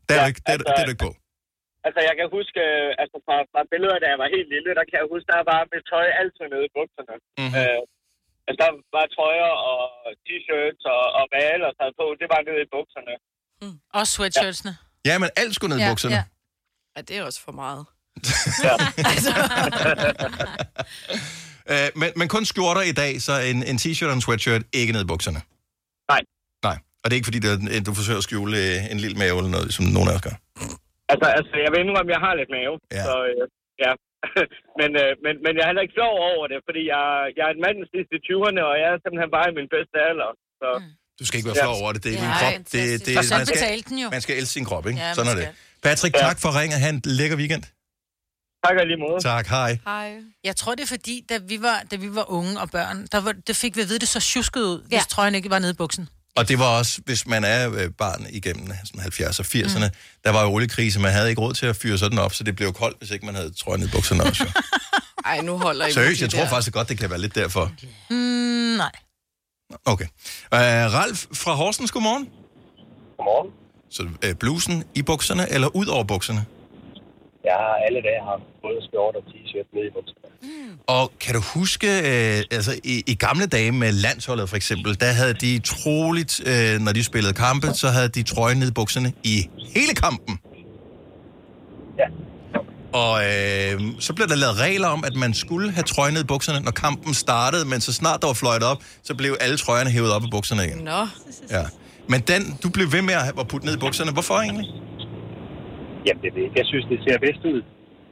Det 0.07 0.13
er, 0.15 0.21
ja, 0.21 0.29
ikke, 0.31 0.41
det, 0.47 0.53
er, 0.55 0.59
det 0.75 0.81
er 0.81 0.85
du 0.87 0.93
ikke 0.95 1.05
på. 1.09 1.13
Altså, 1.85 1.99
jeg 2.09 2.13
kan 2.19 2.27
huske, 2.37 2.59
øh, 2.71 2.89
altså 3.01 3.17
fra, 3.25 3.35
fra 3.51 3.61
billeder, 3.71 3.97
da 4.03 4.07
jeg 4.13 4.19
var 4.23 4.29
helt 4.35 4.49
lille, 4.55 4.69
der 4.79 4.85
kan 4.89 4.97
jeg 5.01 5.07
huske, 5.13 5.27
der 5.33 5.41
var 5.51 5.59
mit 5.73 5.83
tøj 5.91 6.07
altid 6.21 6.45
nede 6.53 6.63
i 6.69 6.71
bukserne. 6.77 7.15
Mhm. 7.41 7.53
Øh, 7.59 7.79
altså, 8.47 8.59
der 8.63 8.69
var 8.95 9.05
trøjer 9.15 9.51
og 9.71 9.79
t-shirts 10.25 10.83
og, 10.93 11.01
og 11.17 11.23
hvad 11.29 11.41
jeg 11.45 11.51
ellers 11.57 11.77
havde 11.81 11.95
på, 12.01 12.05
det 12.21 12.27
var 12.33 12.41
nede 12.47 12.59
i 12.65 12.69
bukserne. 12.75 13.13
Og 13.97 14.03
sweatshirtsene. 14.15 14.73
Ja, 15.09 15.15
men 15.23 15.29
alt 15.41 15.51
skulle 15.55 15.71
ned 15.73 15.79
i 15.81 15.85
Ja, 15.85 15.91
bukserne. 15.91 16.15
ja. 16.19 16.23
Ja, 16.95 17.01
det 17.07 17.13
er 17.19 17.23
også 17.29 17.41
for 17.47 17.55
meget. 17.63 17.83
Øh, 21.73 21.89
men, 22.01 22.09
men 22.15 22.27
kun 22.27 22.45
skjorter 22.45 22.81
i 22.81 22.91
dag, 22.91 23.21
så 23.21 23.33
en, 23.51 23.63
en 23.71 23.77
t-shirt 23.83 24.07
og 24.07 24.13
en 24.13 24.21
sweatshirt 24.21 24.61
ikke 24.73 24.93
ned 24.93 25.01
i 25.01 25.09
bukserne. 25.13 25.41
Nej. 26.11 26.21
Og 27.07 27.09
det 27.09 27.15
er 27.15 27.21
ikke 27.21 27.31
fordi, 27.31 27.41
det 27.45 27.51
er, 27.53 27.81
du 27.89 27.93
forsøger 28.01 28.19
at 28.23 28.27
skjule 28.27 28.53
øh, 28.63 28.93
en 28.93 28.99
lille 29.03 29.17
mave 29.23 29.35
eller 29.39 29.53
noget, 29.55 29.67
som 29.77 29.83
nogen 29.97 30.09
af 30.11 30.15
os 30.17 30.23
gør. 30.27 30.35
Altså, 31.11 31.27
altså 31.39 31.55
jeg 31.65 31.69
vil 31.71 31.79
indrømme, 31.83 32.09
at 32.11 32.15
jeg 32.17 32.21
har 32.27 32.33
lidt 32.41 32.51
mave. 32.57 32.75
Ja. 32.97 33.03
Så, 33.07 33.13
øh, 33.29 33.43
ja. 33.83 33.91
men, 34.79 34.89
øh, 35.01 35.11
men, 35.25 35.33
men 35.43 35.51
jeg 35.57 35.63
er 35.65 35.69
heller 35.71 35.85
ikke 35.85 35.97
flov 35.99 36.13
over 36.31 36.45
det, 36.51 36.59
fordi 36.67 36.81
jeg, 36.93 37.03
jeg 37.37 37.43
er 37.49 37.53
en 37.57 37.61
mand 37.65 37.77
sidst 37.93 38.09
i 38.17 38.19
20'erne, 38.27 38.61
og 38.69 38.75
jeg 38.81 38.87
er 38.93 38.97
simpelthen 39.03 39.31
bare 39.37 39.47
i 39.51 39.53
min 39.59 39.69
bedste 39.75 39.95
alder. 40.09 40.31
Så, 40.61 40.67
Du 41.19 41.23
skal 41.27 41.35
ikke 41.37 41.49
være 41.51 41.61
flov 41.65 41.75
over 41.81 41.91
det. 41.95 42.01
Det 42.05 42.09
er 42.13 42.19
din 42.25 42.33
Nej, 42.35 42.41
krop. 42.41 42.53
Det, 42.73 42.83
det, 43.07 43.13
Og 43.19 43.23
så 43.29 43.33
man, 43.37 43.45
skal, 43.45 43.83
den 43.89 43.97
jo. 44.03 44.07
man 44.15 44.21
skal 44.25 44.33
elske 44.39 44.53
sin 44.57 44.65
krop, 44.69 44.85
ikke? 44.89 44.99
Ja, 45.03 45.09
Sådan 45.17 45.31
er 45.33 45.37
det. 45.41 45.47
Patrick, 45.87 46.13
tak 46.25 46.37
for 46.43 46.49
ringet. 46.59 46.77
Ha' 46.83 46.89
en 46.95 47.01
lækker 47.19 47.37
weekend. 47.41 47.63
Tak 48.65 48.75
lige 48.91 49.01
måde. 49.05 49.19
Tak, 49.33 49.45
hej. 49.57 49.71
Hej. 49.91 50.09
Jeg 50.43 50.55
tror, 50.55 50.71
det 50.75 50.83
er 50.87 50.91
fordi, 50.97 51.15
da 51.29 51.35
vi 51.51 51.57
var, 51.67 51.77
da 51.91 51.95
vi 51.95 52.09
var 52.19 52.25
unge 52.39 52.53
og 52.63 52.67
børn, 52.77 52.97
der 53.11 53.19
var, 53.25 53.33
det 53.47 53.55
fik 53.55 53.75
vi 53.77 53.81
at 53.81 53.89
vide, 53.89 53.99
det 53.99 54.07
så 54.07 54.21
tjusket 54.31 54.61
ud, 54.61 54.77
ja. 54.81 54.87
hvis 54.87 55.07
trøjen 55.07 55.35
ikke 55.35 55.49
var 55.49 55.59
nede 55.59 55.71
i 55.71 55.79
buksen. 55.83 56.09
Og 56.37 56.47
det 56.49 56.59
var 56.59 56.77
også, 56.79 57.01
hvis 57.05 57.27
man 57.27 57.43
er 57.43 57.61
øh, 57.73 57.89
barn 57.97 58.25
igennem 58.29 58.67
sådan 58.85 59.01
70'erne 59.01 59.39
og 59.39 59.45
80'erne, 59.45 59.87
mm. 59.87 59.95
der 60.23 60.31
var 60.31 60.43
jo 60.43 60.49
oliekrise, 60.53 60.99
man 60.99 61.11
havde 61.11 61.29
ikke 61.29 61.41
råd 61.41 61.53
til 61.53 61.65
at 61.65 61.75
fyre 61.75 61.97
sådan 61.97 62.19
op, 62.19 62.33
så 62.33 62.43
det 62.43 62.55
blev 62.55 62.73
koldt, 62.73 62.97
hvis 62.97 63.11
ikke 63.11 63.25
man 63.25 63.35
havde 63.35 63.51
trøjen 63.61 63.81
i 63.83 63.87
bukserne 63.93 64.23
også. 64.23 64.43
jo. 64.43 64.49
Ej, 65.31 65.41
nu 65.41 65.57
holder 65.57 65.87
I 65.87 65.91
Seriøst, 65.91 66.21
jeg 66.21 66.29
tror 66.29 66.39
der. 66.39 66.49
faktisk 66.49 66.73
godt, 66.73 66.89
det 66.89 66.99
kan 66.99 67.09
være 67.09 67.19
lidt 67.19 67.35
derfor. 67.35 67.71
Mm, 68.09 68.77
nej. 68.83 68.91
Okay. 69.85 70.05
Uh, 70.51 70.59
Ralf 70.97 71.25
fra 71.33 71.53
Horsens, 71.53 71.91
godmorgen. 71.91 72.29
Godmorgen. 73.17 73.51
Så 73.89 74.03
uh, 74.03 74.35
blusen 74.39 74.83
i 74.95 75.01
bukserne, 75.01 75.43
eller 75.53 75.75
ud 75.75 75.87
over 75.95 76.03
bukserne? 76.03 76.45
Jeg 77.43 77.55
har 77.63 77.75
alle 77.85 77.99
dage 78.07 78.21
haft 78.31 78.45
både 78.61 78.79
skjort 78.87 79.15
og 79.19 79.23
t-shirt 79.31 79.67
nede 79.75 79.87
i 79.87 79.93
bukserne. 79.97 80.26
Og 80.87 81.11
kan 81.19 81.35
du 81.35 81.41
huske, 81.53 81.87
øh, 81.87 82.43
altså 82.51 82.79
i, 82.83 83.03
i 83.07 83.15
gamle 83.15 83.45
dage 83.45 83.71
med 83.71 83.91
landsholdet 83.91 84.49
for 84.49 84.55
eksempel, 84.55 84.99
der 84.99 85.11
havde 85.11 85.33
de 85.33 85.59
troligt, 85.59 86.41
øh, 86.47 86.79
når 86.79 86.91
de 86.91 87.03
spillede 87.03 87.33
kampe, 87.33 87.67
så 87.73 87.87
havde 87.87 88.09
de 88.09 88.23
trøjen 88.23 88.57
ned 88.57 88.67
i 88.67 88.71
bukserne 88.71 89.13
i 89.23 89.49
hele 89.75 89.93
kampen. 89.93 90.39
Ja. 91.99 92.07
Og 92.93 93.13
øh, 93.23 93.81
så 93.99 94.13
blev 94.13 94.27
der 94.27 94.35
lavet 94.35 94.59
regler 94.59 94.87
om, 94.87 95.03
at 95.03 95.15
man 95.15 95.33
skulle 95.33 95.71
have 95.71 95.83
trøjen 95.83 96.13
ned 96.13 96.23
i 96.23 96.25
bukserne, 96.25 96.59
når 96.59 96.71
kampen 96.71 97.13
startede, 97.13 97.65
men 97.65 97.81
så 97.81 97.93
snart 97.93 98.21
der 98.21 98.27
var 98.27 98.33
fløjtet 98.33 98.67
op, 98.67 98.83
så 99.03 99.15
blev 99.15 99.37
alle 99.39 99.57
trøjerne 99.57 99.89
hævet 99.89 100.11
op 100.13 100.23
i 100.23 100.27
bukserne 100.31 100.65
igen. 100.65 100.77
Nå. 100.77 101.07
Ja. 101.49 101.63
Men 102.09 102.21
den, 102.21 102.57
du 102.63 102.69
blev 102.69 102.91
ved 102.91 103.01
med 103.01 103.13
at 103.13 103.47
putte 103.47 103.65
ned 103.67 103.75
i 103.75 103.79
bukserne. 103.79 104.11
Hvorfor 104.11 104.33
egentlig? 104.33 104.65
Jamen, 106.05 106.21
det 106.23 106.31
jeg 106.55 106.65
synes, 106.65 106.85
det 106.91 106.99
ser 107.07 107.17
bedst 107.19 107.45
ud. 107.45 107.61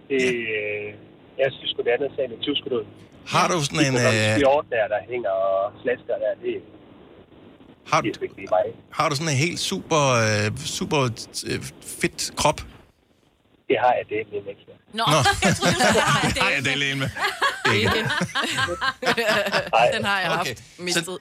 Det, 0.10 0.24
øh, 0.24 1.05
jeg 1.42 1.50
synes 1.58 1.70
sgu, 1.72 1.80
det 1.88 1.92
andet 1.96 2.12
ser 2.16 2.28
lidt 2.32 2.42
tusket 2.48 2.72
ud. 2.80 2.86
Har 3.34 3.46
du 3.52 3.58
sådan 3.68 3.84
en... 3.90 3.96
Øh... 4.06 4.38
Skjort 4.38 4.66
der, 4.76 4.86
der 4.94 5.00
hænger 5.12 5.34
og 5.48 5.58
slasker 5.82 6.16
der, 6.24 6.32
det, 6.44 6.56
har, 7.92 8.02
det 8.02 8.12
er 8.18 8.50
mig. 8.56 8.68
har 8.98 9.10
du 9.10 9.16
sådan 9.16 9.34
en 9.36 9.42
helt 9.48 9.60
super, 9.72 10.04
øh, 10.26 10.58
super 10.80 11.00
øh, 11.52 11.60
fit 12.00 12.20
krop? 12.40 12.60
Det 13.70 13.78
har 13.84 13.94
jeg 13.98 14.06
det 14.10 14.16
ikke. 14.20 14.32
Nå, 15.00 15.04
Nå. 15.14 15.20
jeg 15.48 15.54
troede, 15.58 15.74
du 15.76 15.80
sagde, 15.80 16.02
har 16.46 16.52
jeg 16.56 16.64
det 16.66 16.98
med. 17.02 17.10
Ikke. 17.76 18.00
Den 19.96 20.04
har 20.12 20.20
jeg 20.24 20.32
haft 20.42 20.60
mistet. 20.88 21.18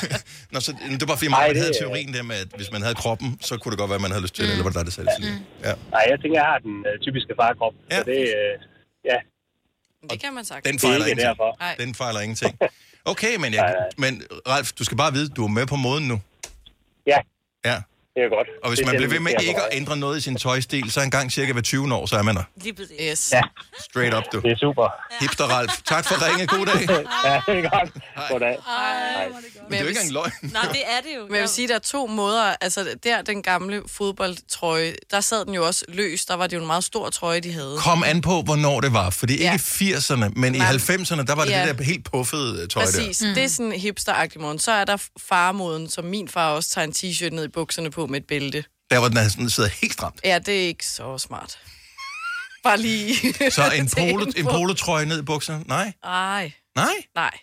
Nå, 0.52 0.58
så 0.66 0.70
det 0.90 1.00
var 1.02 1.10
bare 1.12 1.20
fordi, 1.20 1.30
man 1.30 1.54
det 1.54 1.62
havde 1.64 1.74
teorien 1.82 2.10
der 2.16 2.22
med, 2.30 2.36
at 2.44 2.50
hvis 2.60 2.70
man 2.74 2.82
havde 2.86 2.96
kroppen, 3.04 3.28
så 3.48 3.52
kunne 3.58 3.70
det 3.72 3.78
godt 3.82 3.90
være, 3.92 4.00
at 4.02 4.06
man 4.06 4.12
havde 4.14 4.24
lyst 4.26 4.34
til 4.34 4.44
det, 4.44 4.50
eller 4.52 4.64
var 4.66 4.72
det 4.72 4.78
dig, 4.78 4.86
der 4.88 4.94
sagde 4.96 5.06
det 5.10 5.16
til 5.18 5.24
Ja. 5.66 5.72
Nej, 5.94 6.04
jeg 6.10 6.16
tænker, 6.20 6.36
jeg 6.42 6.48
har 6.52 6.58
den 6.68 6.76
øh, 6.88 6.94
typiske 7.06 7.32
farkrop. 7.40 7.74
Ja. 7.90 7.98
Så 7.98 8.02
det, 8.10 8.20
øh, 8.40 8.54
ja. 9.10 9.18
Det 10.10 10.20
kan 10.20 10.34
man 10.34 10.44
sagt. 10.44 10.64
Den 10.64 10.74
Det 10.74 10.84
er 10.84 10.88
fejler 10.88 11.06
ikke 11.06 11.10
ingenting. 11.10 11.28
derfor. 11.38 11.56
Nej. 11.60 11.74
Den 11.78 11.94
fejler 11.94 12.20
ingenting. 12.20 12.58
Okay, 13.04 13.36
men, 13.36 13.54
jeg, 13.54 13.74
men 13.98 14.22
Ralf, 14.48 14.72
du 14.72 14.84
skal 14.84 14.96
bare 14.96 15.12
vide, 15.12 15.28
du 15.28 15.44
er 15.44 15.48
med 15.48 15.66
på 15.66 15.76
moden 15.76 16.08
nu. 16.08 16.20
Ja. 17.06 17.18
Ja. 17.64 17.82
Det 18.18 18.24
er 18.26 18.36
godt. 18.36 18.48
Og 18.62 18.68
hvis 18.70 18.78
Det 18.78 18.86
man 18.86 18.94
er 18.94 18.98
bliver 18.98 19.10
ved 19.10 19.20
med 19.20 19.32
det, 19.38 19.46
ikke 19.48 19.60
at 19.62 19.68
ændre 19.72 19.96
noget 19.96 20.18
i 20.18 20.20
sin 20.20 20.36
tøjstil, 20.36 20.90
så 20.90 21.00
en 21.00 21.10
gang 21.10 21.32
cirka 21.32 21.52
hver 21.52 21.62
20 21.62 21.94
år, 21.94 22.06
så 22.06 22.16
er 22.16 22.22
man 22.22 22.36
der. 22.36 22.42
Lige 22.56 22.72
præcis. 22.74 22.96
Yes. 23.10 23.32
Ja. 23.32 23.40
Straight 23.90 24.14
up, 24.14 24.22
du. 24.32 24.40
Det 24.40 24.52
er 24.52 24.56
super. 24.56 24.86
Hipster 25.20 25.44
Ralf. 25.44 25.72
Tak 25.84 26.04
for 26.08 26.14
ringe. 26.26 26.46
God 26.46 26.66
dag. 26.66 26.80
ja, 27.28 27.40
det 27.52 27.64
er 27.64 27.70
godt. 27.70 27.90
Goddag. 28.30 28.56
Men 29.68 29.72
det 29.72 29.78
er 29.78 29.82
jo 29.82 29.88
ikke 29.88 30.00
engang 30.00 30.12
løgn. 30.12 30.32
Nej, 30.52 30.62
det 30.72 30.80
er 30.86 31.00
det 31.02 31.16
jo. 31.16 31.22
Men 31.26 31.34
jeg 31.34 31.40
vil 31.40 31.48
sige, 31.48 31.68
der 31.68 31.74
er 31.74 31.78
to 31.78 32.06
måder. 32.06 32.54
Altså, 32.60 32.94
der, 33.04 33.22
den 33.22 33.42
gamle 33.42 33.82
fodboldtrøje, 33.86 34.94
der 35.10 35.20
sad 35.20 35.44
den 35.44 35.54
jo 35.54 35.66
også 35.66 35.84
løs. 35.88 36.24
Der 36.24 36.34
var 36.34 36.46
det 36.46 36.56
jo 36.56 36.60
en 36.60 36.66
meget 36.66 36.84
stor 36.84 37.10
trøje, 37.10 37.40
de 37.40 37.52
havde. 37.52 37.76
Kom 37.78 38.04
an 38.06 38.20
på, 38.20 38.42
hvornår 38.42 38.80
det 38.80 38.92
var. 38.92 39.10
Fordi 39.10 39.32
ikke 39.32 39.44
Ja. 39.44 39.54
i 39.54 39.92
80'erne, 39.92 40.32
men 40.36 40.54
i 40.54 40.58
Nej. 40.58 40.70
90'erne, 40.72 41.24
der 41.24 41.34
var 41.34 41.44
det 41.44 41.50
Ja. 41.50 41.66
det 41.68 41.78
der 41.78 41.84
helt 41.84 42.04
puffede 42.12 42.62
øh, 42.62 42.68
tøj 42.68 42.84
Præcis. 42.84 43.18
der. 43.18 43.28
Mm. 43.28 43.34
Det 43.34 43.44
er 43.44 43.48
sådan 43.48 43.72
hipster 43.72 44.38
morgen. 44.40 44.58
Så 44.58 44.72
er 44.72 44.84
der 44.84 44.96
farmoden, 45.28 45.88
som 45.90 46.04
min 46.04 46.28
far 46.28 46.50
også 46.54 46.70
tager 46.70 46.84
en 46.86 46.92
t-shirt 46.96 47.34
ned 47.34 47.44
i 47.44 47.48
bukserne 47.48 47.90
på 47.90 48.06
med 48.10 48.20
et 48.20 48.26
bælte. 48.26 48.64
Der 48.90 48.98
var 48.98 49.08
den 49.08 49.30
sådan, 49.30 49.50
sidder 49.50 49.68
helt 49.68 49.92
stramt. 49.92 50.20
Ja, 50.24 50.38
det 50.38 50.62
er 50.64 50.66
ikke 50.66 50.86
så 50.86 51.18
smart. 51.18 51.58
Bare 52.62 52.78
lige... 52.78 53.14
Så 53.50 53.70
en, 53.76 53.90
polo, 53.98 54.26
en 54.36 54.44
polotrøje 54.44 55.06
ned 55.06 55.18
i 55.18 55.22
bukserne? 55.22 55.64
Nej. 55.66 55.92
Ej. 56.04 56.52
Nej? 56.76 56.94
Nej. 57.14 57.38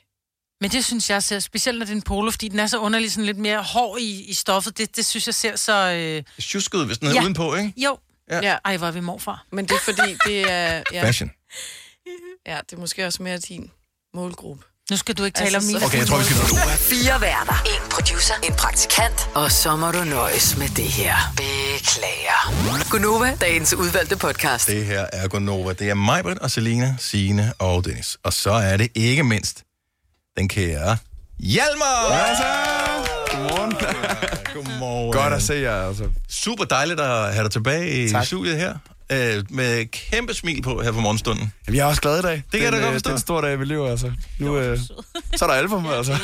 Men 0.62 0.72
det 0.72 0.86
synes 0.86 1.10
jeg 1.10 1.24
ser, 1.24 1.40
specielt 1.40 1.80
når 1.80 1.86
det 1.86 1.92
er 1.92 1.96
en 1.96 2.02
polo, 2.02 2.32
fordi 2.32 2.48
den 2.48 2.60
er 2.60 2.68
så 2.68 2.80
underlig, 2.80 3.12
sådan 3.12 3.26
lidt 3.26 3.38
mere 3.38 3.64
hård 3.64 4.00
i, 4.00 4.24
i 4.24 4.34
stoffet. 4.34 4.78
Det, 4.78 4.96
det 4.96 5.06
synes 5.06 5.28
jeg 5.28 5.36
ser 5.36 5.56
så... 5.56 5.92
Øh... 5.92 6.24
Tjusket 6.42 6.78
ud, 6.78 6.86
hvis 6.86 6.98
den 6.98 7.08
er 7.08 7.22
udenpå, 7.22 7.56
ikke? 7.56 7.74
Jo. 7.78 7.98
Ja. 8.30 8.40
ja. 8.44 8.58
Ej, 8.66 8.78
hvor 8.78 8.88
er 8.88 8.92
vi 8.92 9.00
morfar. 9.00 9.46
Men 9.52 9.66
det 9.66 9.76
er 9.76 9.80
fordi, 9.80 10.18
det 10.26 10.52
er... 10.52 10.84
Ja. 10.94 11.04
Fashion. 11.04 11.32
Ja, 12.48 12.60
det 12.70 12.76
er 12.76 12.80
måske 12.80 13.06
også 13.06 13.24
mere 13.24 13.38
din 13.38 13.72
målgruppe. 14.14 14.64
Nu 14.92 14.98
skal 14.98 15.16
du 15.16 15.24
ikke 15.24 15.38
tale 15.38 15.58
om 15.58 15.64
min. 15.64 15.76
Okay, 15.84 15.98
jeg 15.98 16.08
tror, 16.08 16.18
vi 16.18 16.24
skal... 16.24 16.36
Fire 16.80 17.22
værter. 17.22 17.64
En 17.66 17.90
producer. 17.92 18.34
En 18.44 18.54
praktikant. 18.54 19.30
Og 19.36 19.52
så 19.52 19.76
må 19.76 19.92
du 19.92 20.04
nøjes 20.04 20.58
med 20.58 20.68
det 20.68 20.84
her. 20.86 21.16
Beklager. 21.38 22.90
Gunova, 22.92 23.38
dagens 23.42 23.74
udvalgte 23.74 24.18
podcast. 24.18 24.68
Det 24.68 24.86
her 24.86 25.06
er 25.14 25.28
Gonova. 25.28 25.74
Det 25.74 25.90
er 25.90 25.94
mig, 25.94 26.42
og 26.42 26.52
Selina, 26.52 26.96
Signe 27.00 27.54
og 27.60 27.86
Dennis. 27.86 28.18
Og 28.24 28.34
så 28.34 28.52
er 28.52 28.78
det 28.78 28.88
ikke 28.96 29.24
mindst 29.24 29.64
den 30.38 30.48
kære 30.50 30.98
Hjalmar! 31.40 32.08
Godmorgen. 33.32 33.72
Godmorgen. 34.54 35.14
Godt 35.14 35.34
at 35.34 35.44
se 35.44 35.54
jer, 35.54 35.88
altså. 35.88 36.04
Super 36.30 36.64
dejligt 36.64 37.00
at 37.00 37.34
have 37.34 37.44
dig 37.44 37.52
tilbage 37.52 38.04
i 38.06 38.10
Tak. 38.10 38.26
studiet 38.26 38.58
her. 38.58 38.76
Øh, 39.12 39.44
med 39.50 39.86
kæmpe 39.86 40.34
smil 40.34 40.62
på 40.62 40.82
her 40.82 40.92
for 40.92 41.00
morgenstunden. 41.02 41.54
Jamen, 41.68 41.78
jeg 41.78 41.84
er 41.84 41.88
også 41.88 42.02
glad 42.02 42.20
i 42.20 42.22
dag. 42.22 42.32
Det 42.34 42.44
kan 42.52 42.62
jeg 42.64 42.72
da 42.72 42.78
Den, 42.78 42.84
godt 42.84 42.94
øh, 42.94 42.96
forstå. 42.96 43.10
Det 43.10 43.14
er 43.14 43.18
en 43.18 43.22
stor 43.22 43.42
dag 43.42 43.54
i 43.54 43.58
mit 43.58 43.68
liv, 43.68 43.80
altså. 43.82 44.12
Nu, 44.40 44.58
øh, 44.58 44.80
så 45.36 45.46
er 45.46 45.50
der 45.50 45.56
album, 45.56 45.88
altså. 45.88 46.18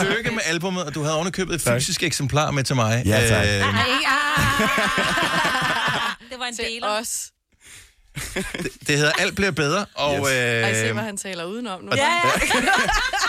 Tillykke 0.00 0.30
med 0.30 0.40
albumet, 0.44 0.84
og 0.84 0.94
du 0.94 1.02
havde 1.02 1.14
ovenikøbet 1.14 1.54
et 1.54 1.62
Tak. 1.62 1.74
fysisk 1.80 2.02
eksemplar 2.02 2.50
med 2.50 2.64
til 2.64 2.76
mig. 2.76 3.02
Ja, 3.06 3.28
tak. 3.28 3.46
Øh, 3.46 3.50
Det 6.30 6.38
var 6.38 6.46
en 6.46 6.56
del 6.56 6.84
os. 6.84 7.30
Det 8.86 8.96
hedder 8.98 9.12
Alt 9.18 9.34
bliver 9.36 9.50
bedre, 9.50 9.86
og... 9.94 10.14
Yes. 10.18 10.28
Øh, 10.28 10.34
Ej, 10.34 10.74
se, 10.74 10.92
hvad 10.92 11.02
han 11.02 11.16
taler 11.16 11.44
udenom 11.44 11.80
nu. 11.84 11.90
Ja, 11.96 12.02
ja. 12.02 12.30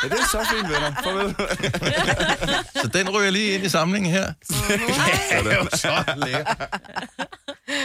Ja, 0.04 0.08
det 0.10 0.20
er 0.20 0.28
så 0.32 0.48
fint, 0.56 0.70
venner. 0.70 0.94
Farvel. 1.04 1.36
Så 2.82 2.88
den 2.88 3.10
ryger 3.10 3.32
lige 3.32 3.52
ind 3.54 3.64
i 3.66 3.70
samlingen 3.70 4.12
her. 4.12 4.34
Ja, 5.32 5.40
det 5.44 5.52
er 5.54 5.56
jo 5.56 5.68
så 5.74 6.04
lækkert. 6.26 6.58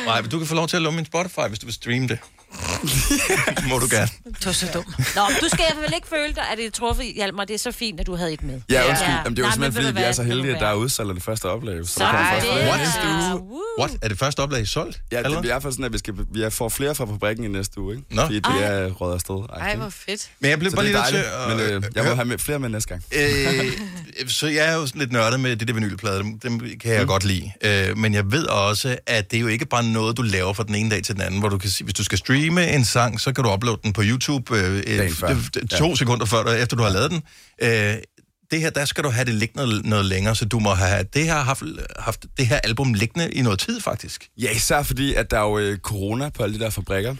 Nej, 0.06 0.20
men 0.20 0.30
du 0.30 0.38
kan 0.38 0.46
få 0.46 0.54
lov 0.54 0.68
til 0.68 0.76
at 0.76 0.82
låne 0.82 0.96
min 0.96 1.06
Spotify, 1.06 1.40
hvis 1.48 1.58
du 1.58 1.66
vil 1.66 1.74
streame 1.74 2.08
det. 2.08 2.18
Må 3.70 3.78
du 3.78 3.86
gerne. 3.90 4.08
Du 4.44 4.48
er 4.48 4.52
så 4.52 4.66
dum. 4.74 4.84
Nå, 5.16 5.22
du 5.40 5.48
skal 5.48 5.64
vel 5.84 5.92
ikke 5.94 6.08
føle 6.08 6.34
dig, 6.34 6.42
at 6.52 6.58
det 6.58 6.66
er 6.66 6.70
truffet, 6.70 7.06
Hjalmar. 7.14 7.44
Det 7.44 7.54
er 7.54 7.58
så 7.58 7.72
fint, 7.72 8.00
at 8.00 8.06
du 8.06 8.16
havde 8.16 8.32
et 8.32 8.42
med. 8.42 8.60
Ja, 8.70 8.88
undskyld. 8.88 9.08
Jamen, 9.12 9.36
det 9.36 9.38
er 9.38 9.42
jo 9.42 9.46
Nej, 9.46 9.52
simpelthen, 9.52 9.82
fordi 9.84 9.96
vi 9.98 10.02
er 10.02 10.12
så 10.12 10.22
heldige, 10.22 10.54
at 10.54 10.60
der 10.60 10.66
er 10.68 10.74
udsalg 10.74 11.08
af 11.08 11.14
det 11.14 11.24
første 11.24 11.44
oplag. 11.46 11.86
Så 11.86 11.92
Så 11.94 12.00
der 12.00 12.06
kommer 12.10 12.26
er 12.26 12.32
først 12.32 12.46
det- 12.46 12.52
i 12.64 12.68
What? 12.68 12.80
What? 13.80 13.90
Er 14.02 14.08
det 14.08 14.18
første 14.18 14.40
oplag 14.40 14.68
solgt? 14.68 15.00
Ja, 15.12 15.18
det 15.22 15.26
er 15.26 15.42
i 15.42 15.46
hvert 15.46 15.62
fald 15.62 15.72
sådan, 15.72 15.84
at 15.84 15.92
vi, 15.92 15.98
skal, 15.98 16.14
vi 16.32 16.50
får 16.50 16.68
flere 16.68 16.94
fra 16.94 17.04
fabrikken 17.06 17.44
i 17.44 17.48
næste 17.48 17.80
uge, 17.80 17.94
ikke? 17.96 18.14
Nå. 18.14 18.22
Fordi 18.22 18.36
det 18.36 18.64
er 18.64 18.86
røget 18.90 19.14
afsted. 19.14 19.34
Ej, 19.60 19.76
hvor 19.76 19.88
fedt. 19.88 20.30
Men 20.40 20.50
jeg 20.50 20.58
blev 20.58 20.70
Så 20.70 20.76
bare 20.76 20.86
det 20.86 20.92
lige 20.92 21.18
er 21.18 21.48
nødt 21.48 21.58
til 21.58 21.62
at... 21.66 21.74
men 21.76 21.84
øh, 21.84 21.90
jeg 21.94 22.04
må 22.04 22.14
have 22.14 22.24
med, 22.24 22.38
flere 22.38 22.58
med 22.58 22.68
næste 22.68 22.88
gang. 22.88 23.02
Øh, 23.16 24.28
så 24.28 24.46
jeg 24.46 24.68
er 24.70 24.74
jo 24.74 24.86
sådan 24.86 24.98
lidt 24.98 25.12
nørdet 25.12 25.40
med 25.40 25.56
de 25.56 25.64
der 25.64 25.72
vinylplader, 25.72 26.22
dem, 26.22 26.38
dem 26.38 26.58
kan 26.60 26.70
Mm. 26.84 26.90
jeg 26.98 27.06
godt 27.06 27.24
lide. 27.24 27.52
Øh, 27.64 27.98
men 27.98 28.14
jeg 28.14 28.32
ved 28.32 28.46
også, 28.46 28.98
at 29.06 29.30
det 29.30 29.36
er 29.36 29.40
jo 29.40 29.46
ikke 29.46 29.66
bare 29.66 29.84
noget, 29.84 30.16
du 30.16 30.22
laver 30.22 30.52
fra 30.52 30.62
den 30.64 30.74
ene 30.74 30.90
dag 30.90 31.02
til 31.02 31.14
den 31.14 31.22
anden, 31.22 31.40
hvor 31.40 31.48
du 31.48 31.58
kan 31.58 31.70
sige, 31.70 31.84
hvis 31.84 31.94
du 31.94 32.04
skal 32.04 32.18
streame 32.18 32.68
en 32.70 32.84
sang, 32.84 33.20
så 33.20 33.32
kan 33.32 33.44
du 33.44 33.52
uploade 33.52 33.80
den 33.84 33.92
på 33.92 34.02
YouTube 34.04 34.56
øh, 34.58 34.76
øh, 34.86 35.10
to 35.70 35.86
Ja. 35.88 35.94
sekunder 35.94 36.26
før, 36.26 36.44
efter 36.44 36.76
du 36.76 36.82
har 36.82 36.90
lavet 36.90 37.10
den. 37.10 37.22
Øh, 37.62 37.94
det 38.50 38.60
her, 38.60 38.70
der 38.70 38.84
skal 38.84 39.04
du 39.04 39.08
have 39.08 39.24
det 39.24 39.34
liggende 39.34 39.66
noget, 39.66 39.84
noget 39.84 40.04
længere, 40.04 40.34
så 40.34 40.44
du 40.44 40.58
må 40.58 40.74
have 40.74 41.04
det 41.14 41.24
her, 41.24 41.34
haft, 41.34 41.62
haft 41.98 42.26
det 42.36 42.46
her 42.46 42.56
album 42.64 42.94
liggende 42.94 43.30
i 43.30 43.42
noget 43.42 43.58
tid, 43.58 43.80
faktisk. 43.80 44.28
Ja, 44.38 44.50
især 44.50 44.82
fordi, 44.82 45.14
at 45.14 45.30
der 45.30 45.38
er 45.38 45.42
jo 45.42 45.58
øh, 45.58 45.78
corona 45.78 46.28
på 46.28 46.42
alle 46.42 46.58
de 46.58 46.64
der 46.64 46.70
fabrikker. 46.70 47.14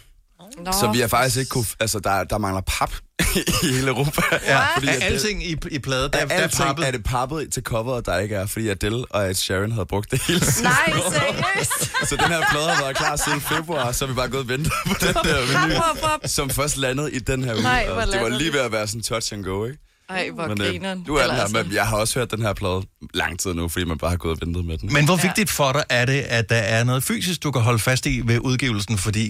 Nå, 0.57 0.71
Så 0.71 0.91
vi 0.91 0.99
har 0.99 1.07
faktisk 1.07 1.37
ikke 1.37 1.49
kunne... 1.49 1.65
Altså, 1.79 1.99
der, 1.99 2.23
der 2.23 2.37
mangler 2.37 2.61
pap 2.61 2.91
i 3.63 3.67
hele 3.73 3.87
Europa. 3.87 4.21
Ja, 4.47 4.75
fordi 4.75 4.87
er 4.87 4.91
at 4.91 5.03
alting 5.03 5.43
i, 5.45 5.55
i 5.71 5.79
plade, 5.79 6.03
der, 6.03 6.09
der 6.09 6.35
er 6.35 6.47
pappet. 6.47 6.87
er 6.87 6.91
det 6.91 7.03
pappet 7.03 7.53
til 7.53 7.63
coveret, 7.63 8.05
der 8.05 8.17
ikke 8.17 8.35
er, 8.35 8.45
fordi 8.45 8.69
Adele 8.69 9.05
og 9.09 9.29
Ed 9.29 9.33
Sheeran 9.33 9.71
havde 9.71 9.85
brugt 9.85 10.11
det 10.11 10.21
hele 10.27 10.39
sidste 10.39 10.63
Nej, 10.63 10.93
seriøst. 11.11 11.91
Så 12.09 12.15
den 12.15 12.25
her 12.25 12.41
plade 12.51 12.69
har 12.69 12.83
været 12.83 12.97
klar 12.97 13.15
siden 13.15 13.41
februar, 13.41 13.91
så 13.91 14.05
vi 14.05 14.13
bare 14.13 14.29
gået 14.29 14.41
og 14.41 14.49
ventet 14.49 14.73
på 14.87 14.93
den 14.99 15.13
der 15.13 15.95
pop. 16.01 16.19
som 16.25 16.49
først 16.49 16.77
landede 16.77 17.11
i 17.11 17.19
den 17.19 17.43
her 17.43 17.53
uge. 17.53 17.63
Nej, 17.63 17.85
det 18.11 18.21
var 18.21 18.29
lige 18.29 18.53
ved 18.53 18.59
at 18.59 18.71
være 18.71 18.87
sådan 18.87 19.01
touch 19.01 19.33
and 19.33 19.43
go, 19.43 19.65
ikke? 19.65 19.90
Ej, 20.11 20.29
hvor 20.33 20.47
Men, 20.47 20.57
grineren. 20.57 20.99
øh, 20.99 21.07
du 21.07 21.15
er 21.15 21.21
Eller 21.21 21.33
her, 21.35 21.41
altså- 21.41 21.63
men 21.63 21.73
jeg 21.73 21.87
har 21.87 21.97
også 21.97 22.19
hørt 22.19 22.31
den 22.31 22.41
her 22.41 22.53
plade 22.53 22.81
lang 23.13 23.39
tid 23.39 23.53
nu, 23.53 23.67
fordi 23.69 23.85
man 23.85 23.97
bare 23.97 24.09
har 24.09 24.17
gået 24.17 24.31
og 24.41 24.45
ventet 24.47 24.65
med 24.65 24.77
den. 24.77 24.93
Men 24.93 25.05
hvor 25.05 25.15
vigtigt 25.15 25.49
for 25.49 25.71
dig 25.71 25.83
er 25.89 26.05
det, 26.05 26.21
at 26.21 26.49
der 26.49 26.55
er 26.55 26.83
noget 26.83 27.03
fysisk, 27.03 27.43
du 27.43 27.51
kan 27.51 27.61
holde 27.61 27.79
fast 27.79 28.05
i 28.05 28.21
ved 28.25 28.39
udgivelsen? 28.39 28.97
Fordi, 28.97 29.29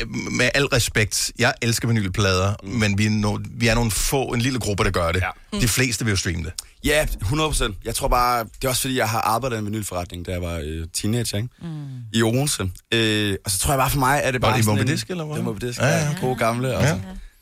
øh, 0.00 0.08
med 0.32 0.50
al 0.54 0.66
respekt, 0.66 1.32
jeg 1.38 1.54
elsker 1.62 1.88
vinylplader, 1.88 2.54
mm. 2.62 2.68
men 2.68 2.98
vi 2.98 3.06
er, 3.06 3.10
no, 3.10 3.38
vi 3.50 3.68
er 3.68 3.74
nogle 3.74 3.90
få, 3.90 4.24
en 4.24 4.40
lille 4.40 4.58
gruppe, 4.58 4.84
der 4.84 4.90
gør 4.90 5.12
det. 5.12 5.22
Ja. 5.52 5.58
De 5.60 5.68
fleste 5.68 6.04
vil 6.04 6.12
jo 6.12 6.16
streame 6.16 6.44
det. 6.44 6.52
Ja, 6.84 7.06
100 7.20 7.48
procent. 7.50 7.76
Jeg 7.84 7.94
tror 7.94 8.08
bare, 8.08 8.44
det 8.44 8.64
er 8.64 8.68
også 8.68 8.80
fordi, 8.82 8.96
jeg 8.96 9.08
har 9.08 9.20
arbejdet 9.20 9.56
i 9.56 9.58
en 9.58 9.66
vinylforretning, 9.66 10.26
da 10.26 10.30
jeg 10.32 10.42
var 10.42 10.60
øh, 10.64 10.86
teenager, 10.94 11.36
ikke? 11.36 11.48
Mm. 11.62 11.68
I 12.12 12.22
Odense. 12.22 12.70
Øh, 12.94 13.36
og 13.44 13.50
så 13.50 13.58
tror 13.58 13.72
jeg 13.72 13.78
bare 13.78 13.90
for 13.90 13.98
mig, 13.98 14.20
er 14.24 14.30
det 14.30 14.42
Var 14.42 14.48
bare 14.48 14.56
det 14.56 14.60
i 14.60 14.64
sådan 14.64 14.76
Moby 14.78 14.88
en... 14.88 14.92
Disk, 14.94 15.10
eller 15.10 15.24
hvad? 15.24 15.36
Det 15.36 15.44
var 15.44 15.52
Moby 15.52 15.66
Disk, 15.66 15.78
Ja, 15.80 15.86
ja, 15.86 15.96
ja. 15.96 16.04
ja. 16.08 16.14
Gode 16.20 16.36
gamle, 16.36 16.74
altså. 16.76 16.98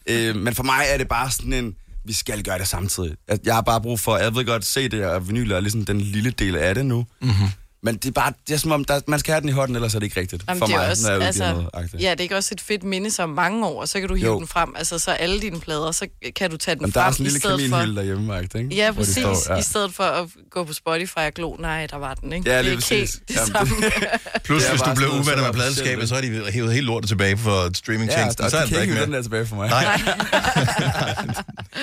Øh, 0.07 0.37
men 0.37 0.55
for 0.55 0.63
mig 0.63 0.85
er 0.89 0.99
det 0.99 1.09
bare 1.09 1.31
sådan 1.31 1.53
en, 1.53 1.75
vi 2.07 2.13
skal 2.13 2.43
gøre 2.43 2.59
det 2.59 2.69
samtidig. 2.69 3.17
Jeg, 3.29 3.39
jeg 3.45 3.55
har 3.55 3.63
bare 3.63 3.81
brug 3.81 4.01
for, 4.01 4.17
jeg 4.17 4.35
ved 4.35 4.45
godt, 4.45 4.65
se 4.65 4.89
det, 4.89 5.05
og 5.07 5.29
vinyl 5.29 5.51
er 5.51 5.61
ligesom 5.61 5.85
den 5.85 6.01
lille 6.01 6.31
del 6.31 6.57
af 6.57 6.75
det 6.75 6.87
nu. 6.87 7.07
Mm-hmm. 7.21 7.49
Men 7.87 7.95
det 7.97 8.07
er 8.07 8.13
bare, 8.13 8.33
det 8.49 8.55
er 8.55 8.59
som 8.59 8.73
om, 8.73 8.85
der, 8.85 9.01
man 9.09 9.19
skal 9.19 9.33
have 9.33 9.41
den 9.41 9.49
i 9.49 9.53
hånden, 9.53 9.77
ellers 9.77 9.95
er 9.95 9.99
det 9.99 10.07
ikke 10.07 10.21
rigtigt. 10.21 10.45
Jamen, 10.49 10.59
for 10.59 10.67
det 10.67 10.75
er 10.75 10.79
mig, 10.79 10.91
også, 10.91 11.03
når 11.09 11.17
jeg 11.17 11.27
altså, 11.27 11.53
noget. 11.53 11.69
agtigt. 11.75 12.03
ja, 12.03 12.11
det 12.11 12.21
er 12.21 12.23
ikke 12.23 12.37
også 12.37 12.49
et 12.53 12.61
fedt 12.61 12.85
minde 12.85 13.11
som 13.11 13.29
mange 13.31 13.67
år, 13.67 13.85
så 13.85 14.01
kan 14.01 14.09
du 14.09 14.15
hive 14.15 14.27
Jo. 14.27 14.39
den 14.39 14.47
frem. 14.49 14.75
Altså, 14.79 14.99
så 14.99 15.11
alle 15.11 15.41
dine 15.41 15.61
plader, 15.61 15.93
så 15.93 16.07
kan 16.37 16.51
du 16.51 16.57
tage 16.57 16.75
den 16.75 16.83
Men 16.83 16.91
der 16.91 17.01
frem 17.01 17.09
er 17.09 17.13
sådan 17.13 17.23
en 17.23 17.27
i 17.27 17.29
lille 17.29 17.41
stedet 17.41 17.61
for... 17.71 17.77
kaminhylde 17.77 17.97
derhjemme, 18.01 18.39
ikke? 18.59 18.75
Ja, 18.75 18.93
præcis. 18.93 19.17
står, 19.17 19.53
ja. 19.55 19.59
I 19.59 19.63
stedet 19.63 19.95
for 19.95 20.03
at 20.05 20.29
gå 20.51 20.65
på 20.65 20.73
Spotify 20.73 21.17
og 21.19 21.33
glo, 21.35 21.57
nej, 21.59 21.87
der 21.87 21.97
var 21.97 22.15
den, 22.15 22.33
ikke? 22.33 22.51
Ja, 22.51 22.59
det 22.59 22.67
er 22.67 22.71
ikke 22.71 22.77
præcis. 22.83 23.15
helt 23.15 23.29
det 23.29 23.35
Jamen, 23.37 23.53
samme. 23.53 23.73
Plus, 24.45 24.63
Det 24.63 24.69
er 24.69 24.73
hvis 24.73 24.83
du 24.83 24.95
blev 24.95 25.09
uvenner 25.09 25.25
så 25.25 25.31
med 25.31 25.43
er 25.43 25.47
der 25.47 25.53
pladeskabet, 25.53 26.09
så 26.09 26.15
har 26.15 26.23
de 26.23 26.43
hævet 26.53 26.73
helt 26.73 26.87
lortet 26.87 27.09
tilbage 27.09 27.37
for 27.37 27.63
Ja, 27.65 27.69
streamingtjenesten. 27.75 28.45
og 28.45 28.51
så 28.51 28.57
er 28.57 28.63
de 28.63 28.69
kan 28.69 28.77
der 28.77 28.83
ikke 28.83 28.93
ikke 28.95 29.05
den 29.05 29.13
der 29.13 29.23
tilbage 29.23 29.47
for 29.47 29.57
mig. 29.57 29.69
Nej. 29.69 30.01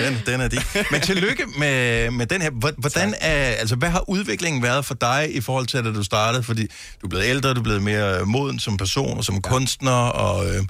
den, 0.00 0.18
den 0.26 0.40
er 0.40 0.48
de. 0.48 0.56
Men 0.90 1.00
tillykke 1.00 1.44
med, 1.58 2.10
med 2.10 2.26
den 2.26 2.42
her. 2.42 2.50
Hvor- 2.50 2.72
Hvordan 2.78 3.14
er, 3.20 3.34
altså, 3.34 3.76
hvad 3.76 3.88
har 3.88 4.04
udviklingen 4.10 4.62
været 4.62 4.84
for 4.84 4.94
dig 4.94 5.28
i 5.30 5.40
forhold 5.40 5.66
til, 5.66 5.78
da 5.94 5.98
du 5.98 6.04
startede? 6.04 6.42
Fordi 6.42 6.62
du 7.00 7.06
er 7.06 7.08
blevet 7.08 7.24
ældre, 7.24 7.54
du 7.54 7.58
er 7.58 7.62
blevet 7.62 7.82
mere 7.82 8.26
moden 8.26 8.58
som 8.58 8.76
person 8.76 9.18
og 9.18 9.24
som 9.24 9.34
ja. 9.34 9.40
kunstner. 9.40 9.92
Og, 9.92 10.46
øh, 10.46 10.62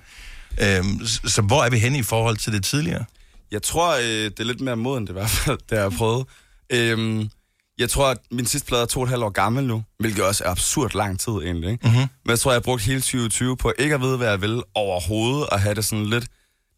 øh, 0.60 0.84
så, 1.06 1.42
hvor 1.42 1.64
er 1.64 1.70
vi 1.70 1.78
henne 1.78 1.98
i 1.98 2.02
forhold 2.02 2.36
til 2.36 2.52
det 2.52 2.64
tidligere? 2.64 3.04
Jeg 3.50 3.62
tror, 3.62 3.94
øh, 3.96 4.02
det 4.02 4.40
er 4.40 4.44
lidt 4.44 4.60
mere 4.60 4.76
moden, 4.76 5.04
det 5.06 5.10
i 5.10 5.12
hvert 5.12 5.30
fald, 5.30 5.58
det 5.70 5.78
har 5.78 5.84
jeg 5.84 5.92
prøvet. 5.92 6.26
Øhm, 6.70 7.30
jeg 7.78 7.90
tror, 7.90 8.06
at 8.06 8.18
min 8.30 8.46
sidste 8.46 8.68
plade 8.68 8.82
er 8.82 8.86
to 8.86 9.00
og 9.00 9.04
et 9.04 9.10
halvt 9.10 9.24
år 9.24 9.30
gammel 9.30 9.64
nu, 9.64 9.84
hvilket 9.98 10.24
også 10.24 10.44
er 10.44 10.50
absurd 10.50 10.94
lang 10.94 11.20
tid 11.20 11.32
egentlig. 11.32 11.70
Ikke? 11.70 11.86
Mm-hmm. 11.86 12.06
Men 12.24 12.30
jeg 12.30 12.38
tror, 12.38 12.50
jeg 12.50 12.56
har 12.56 12.60
brugt 12.60 12.82
hele 12.82 13.00
2020 13.00 13.56
på 13.56 13.72
ikke 13.78 13.94
at 13.94 14.00
vide, 14.00 14.16
hvad 14.16 14.28
jeg 14.28 14.40
vil 14.40 14.62
overhovedet, 14.74 15.46
og 15.46 15.60
have 15.60 15.74
det 15.74 15.84
sådan 15.84 16.06
lidt, 16.06 16.26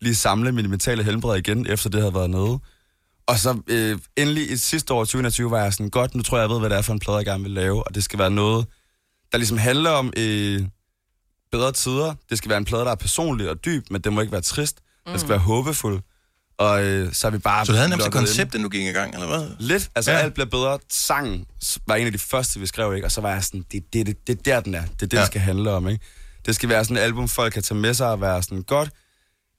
lige 0.00 0.14
samle 0.14 0.52
min 0.52 0.70
mentale 0.70 1.02
helbred 1.04 1.38
igen, 1.38 1.66
efter 1.66 1.90
det 1.90 2.00
havde 2.00 2.14
været 2.14 2.30
nede. 2.30 2.58
Og 3.28 3.38
så 3.38 3.60
øh, 3.68 3.98
endelig 4.16 4.50
i 4.50 4.56
sidste 4.56 4.94
år, 4.94 5.00
2021, 5.04 5.50
var 5.50 5.62
jeg 5.62 5.72
sådan, 5.72 5.90
godt, 5.90 6.14
nu 6.14 6.22
tror 6.22 6.38
jeg, 6.38 6.42
jeg 6.42 6.50
ved, 6.50 6.58
hvad 6.58 6.70
det 6.70 6.78
er 6.78 6.82
for 6.82 6.92
en 6.92 6.98
plade, 6.98 7.16
jeg 7.18 7.24
gerne 7.26 7.42
vil 7.42 7.52
lave, 7.52 7.86
og 7.88 7.94
det 7.94 8.04
skal 8.04 8.18
være 8.18 8.30
noget, 8.30 8.66
der 9.32 9.38
ligesom 9.38 9.58
handler 9.58 9.90
om 9.90 10.12
øh, 10.16 10.62
bedre 11.52 11.72
tider. 11.72 12.14
Det 12.30 12.38
skal 12.38 12.48
være 12.48 12.58
en 12.58 12.64
plade, 12.64 12.84
der 12.84 12.90
er 12.90 12.94
personlig 12.94 13.50
og 13.50 13.64
dyb, 13.64 13.84
men 13.90 14.00
det 14.00 14.12
må 14.12 14.20
ikke 14.20 14.32
være 14.32 14.40
trist. 14.40 14.80
Mm. 15.06 15.12
Det 15.12 15.20
skal 15.20 15.26
Mm. 15.26 15.30
være 15.30 15.38
håbefuld. 15.38 16.00
Og 16.58 16.84
øh, 16.84 17.12
så 17.12 17.26
er 17.26 17.30
vi 17.30 17.38
bare... 17.38 17.66
Så 17.66 17.72
du 17.72 17.76
havde 17.76 17.88
nærmest 17.88 18.06
et 18.06 18.12
koncept, 18.12 18.54
inden 18.54 18.62
du 18.62 18.68
gik 18.68 18.86
i 18.86 18.90
gang, 18.90 19.14
eller 19.14 19.26
hvad? 19.26 19.48
Lidt. 19.58 19.90
Altså, 19.94 20.10
Ja. 20.12 20.18
alt 20.18 20.34
bliver 20.34 20.46
bedre. 20.46 20.78
Sangen 20.90 21.44
var 21.86 21.94
en 21.94 22.06
af 22.06 22.12
de 22.12 22.18
første, 22.18 22.60
vi 22.60 22.66
skrev, 22.66 22.94
ikke? 22.94 23.06
Og 23.06 23.12
så 23.12 23.20
var 23.20 23.30
jeg 23.32 23.44
sådan, 23.44 23.64
det 23.72 23.78
er 23.78 23.84
det, 23.92 24.06
det, 24.06 24.26
det, 24.26 24.38
er 24.38 24.42
der, 24.54 24.60
den 24.60 24.74
er. 24.74 24.82
Det 24.82 24.90
er 25.02 25.06
det, 25.06 25.12
ja. 25.12 25.16
Ja. 25.16 25.20
det 25.22 25.26
skal 25.26 25.40
handle 25.40 25.70
om, 25.70 25.88
ikke? 25.88 26.04
Det 26.46 26.54
skal 26.54 26.68
være 26.68 26.84
sådan 26.84 26.96
et 26.96 27.00
album, 27.00 27.28
folk 27.28 27.52
kan 27.52 27.62
tage 27.62 27.78
med 27.80 27.94
sig 27.94 28.10
og 28.10 28.20
være 28.20 28.42
sådan, 28.42 28.62
godt, 28.62 28.90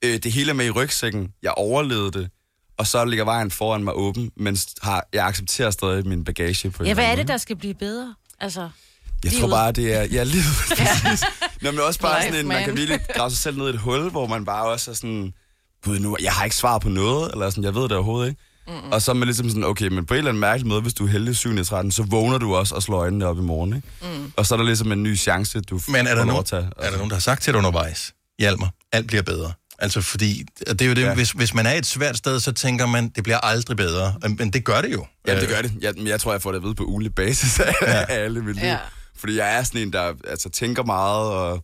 øh, 0.03 0.17
det 0.23 0.31
hele 0.31 0.49
er 0.49 0.53
med 0.53 0.65
i 0.65 0.69
rygsækken. 0.71 1.33
Jeg 1.43 1.51
overlevede 1.51 2.11
det. 2.11 2.29
Og 2.77 2.87
så 2.87 3.05
ligger 3.05 3.25
vejen 3.25 3.51
foran 3.51 3.83
mig 3.83 3.93
åben, 3.93 4.31
men 4.37 4.57
har, 4.81 5.07
jeg 5.13 5.25
accepterer 5.27 5.71
stadig 5.71 6.07
min 6.07 6.23
bagage 6.23 6.69
på 6.71 6.83
Ja, 6.83 6.93
hvad 6.93 7.05
er 7.05 7.15
det, 7.15 7.27
der 7.27 7.37
skal 7.37 7.55
blive 7.55 7.73
bedre? 7.73 8.15
Altså, 8.39 8.69
Jeg 9.23 9.31
tror 9.31 9.39
livet. 9.39 9.51
bare, 9.51 9.71
det 9.71 9.93
er... 9.93 10.01
Ja, 10.03 10.23
livet. 10.23 10.45
Nå, 11.61 11.71
men 11.71 11.79
også 11.79 11.99
bare 11.99 12.19
Life, 12.19 12.27
sådan 12.27 12.39
en, 12.45 12.47
man 12.47 12.63
kan 12.65 12.77
virkelig 12.77 12.99
grave 13.15 13.29
sig 13.29 13.39
selv 13.39 13.57
ned 13.57 13.67
i 13.67 13.69
et 13.69 13.79
hul, 13.79 14.09
hvor 14.09 14.27
man 14.27 14.45
bare 14.45 14.65
også 14.67 14.91
er 14.91 14.95
sådan... 14.95 15.33
Gud, 15.83 15.99
nu, 15.99 16.17
jeg 16.21 16.31
har 16.33 16.43
ikke 16.43 16.55
svar 16.55 16.77
på 16.79 16.89
noget, 16.89 17.31
eller 17.31 17.49
sådan, 17.49 17.63
jeg 17.63 17.75
ved 17.75 17.83
det 17.83 17.91
overhovedet 17.91 18.29
ikke. 18.29 18.41
Mm-mm. 18.67 18.91
Og 18.91 19.01
så 19.01 19.11
er 19.11 19.15
man 19.15 19.25
ligesom 19.27 19.49
sådan, 19.49 19.63
okay, 19.63 19.87
men 19.87 20.05
på 20.05 20.13
en 20.13 20.17
eller 20.17 20.29
anden 20.31 20.41
mærkelig 20.41 20.67
måde, 20.67 20.81
hvis 20.81 20.93
du 20.93 21.05
er 21.05 21.09
heldig 21.09 21.35
7. 21.35 21.63
13, 21.63 21.91
så 21.91 22.03
vågner 22.03 22.37
du 22.37 22.55
også 22.55 22.75
og 22.75 22.83
slår 22.83 22.97
øjnene 22.99 23.25
op 23.25 23.37
i 23.37 23.41
morgen, 23.41 23.75
ikke? 23.75 23.87
Mm. 24.01 24.31
Og 24.37 24.45
så 24.45 24.55
er 24.55 24.57
der 24.57 24.65
ligesom 24.65 24.91
en 24.91 25.03
ny 25.03 25.17
chance, 25.17 25.61
du 25.61 25.79
Men 25.87 26.07
er 26.07 26.15
der, 26.15 26.25
nogen, 26.25 26.39
at 26.39 26.45
tage. 26.45 26.69
er 26.77 26.89
der 26.89 26.97
nogen, 26.97 27.09
der 27.09 27.15
har 27.15 27.21
sagt 27.21 27.43
til 27.43 27.53
dig 27.53 27.57
undervejs, 27.57 28.13
Hjalmar, 28.39 28.71
alt 28.91 29.07
bliver 29.07 29.23
bedre? 29.23 29.51
Altså 29.79 30.01
fordi, 30.01 30.45
og 30.69 30.79
det 30.79 30.85
er 30.85 30.89
jo 30.89 30.95
det, 30.95 31.01
ja. 31.01 31.13
Hvis, 31.13 31.31
hvis 31.31 31.53
man 31.53 31.65
er 31.65 31.71
et 31.73 31.85
svært 31.85 32.17
sted, 32.17 32.39
så 32.39 32.51
tænker 32.51 32.85
man, 32.85 33.09
det 33.09 33.23
bliver 33.23 33.37
aldrig 33.37 33.77
bedre. 33.77 34.15
Men 34.37 34.53
det 34.53 34.63
gør 34.65 34.81
det 34.81 34.91
jo. 34.93 35.05
Ja, 35.27 35.35
det 35.35 35.43
Øh, 35.43 35.49
gør 35.49 35.61
det. 35.61 35.73
Jeg, 35.81 35.93
men 35.97 36.07
jeg 36.07 36.19
tror, 36.21 36.31
jeg 36.31 36.41
får 36.41 36.51
det 36.51 36.57
at 36.59 36.63
vide 36.63 36.75
på 36.75 36.83
ugenlig 36.83 37.15
basis 37.15 37.59
af, 37.59 37.73
ja. 37.81 38.03
alle 38.09 38.41
mit 38.41 38.55
liv. 38.55 38.63
Ja. 38.65 38.77
Fordi 39.15 39.35
jeg 39.37 39.55
er 39.55 39.63
sådan 39.63 39.81
en, 39.81 39.93
der 39.93 40.13
altså, 40.27 40.49
tænker 40.49 40.83
meget, 40.83 41.27
og 41.31 41.63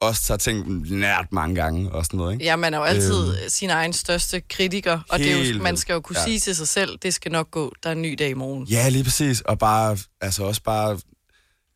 også 0.00 0.22
tager 0.22 0.38
ting 0.38 0.82
nært 0.98 1.26
mange 1.32 1.54
gange, 1.54 1.92
og 1.92 2.04
sådan 2.04 2.18
noget, 2.18 2.32
ikke? 2.32 2.44
Ja, 2.44 2.56
man 2.56 2.74
er 2.74 2.78
jo 2.78 2.84
altid 2.84 3.28
øh, 3.28 3.34
sin 3.50 3.70
egen 3.70 3.92
største 3.92 4.40
kritiker, 4.50 5.00
og 5.08 5.18
det 5.18 5.28
er 5.32 5.36
jo, 5.36 5.42
Helt 5.42 5.62
man 5.62 5.76
skal 5.76 5.92
jo 5.92 6.00
kunne 6.00 6.18
Ja. 6.18 6.24
sige 6.24 6.38
til 6.40 6.56
sig 6.56 6.68
selv, 6.68 6.98
det 7.02 7.14
skal 7.14 7.32
nok 7.32 7.50
gå, 7.50 7.72
der 7.82 7.88
er 7.88 7.92
en 7.94 8.02
ny 8.02 8.16
dag 8.18 8.30
i 8.30 8.34
morgen. 8.34 8.64
Ja, 8.66 8.88
lige 8.88 9.04
præcis. 9.04 9.40
Og 9.40 9.58
bare, 9.58 9.98
altså 10.20 10.44
også 10.44 10.62
bare 10.62 10.98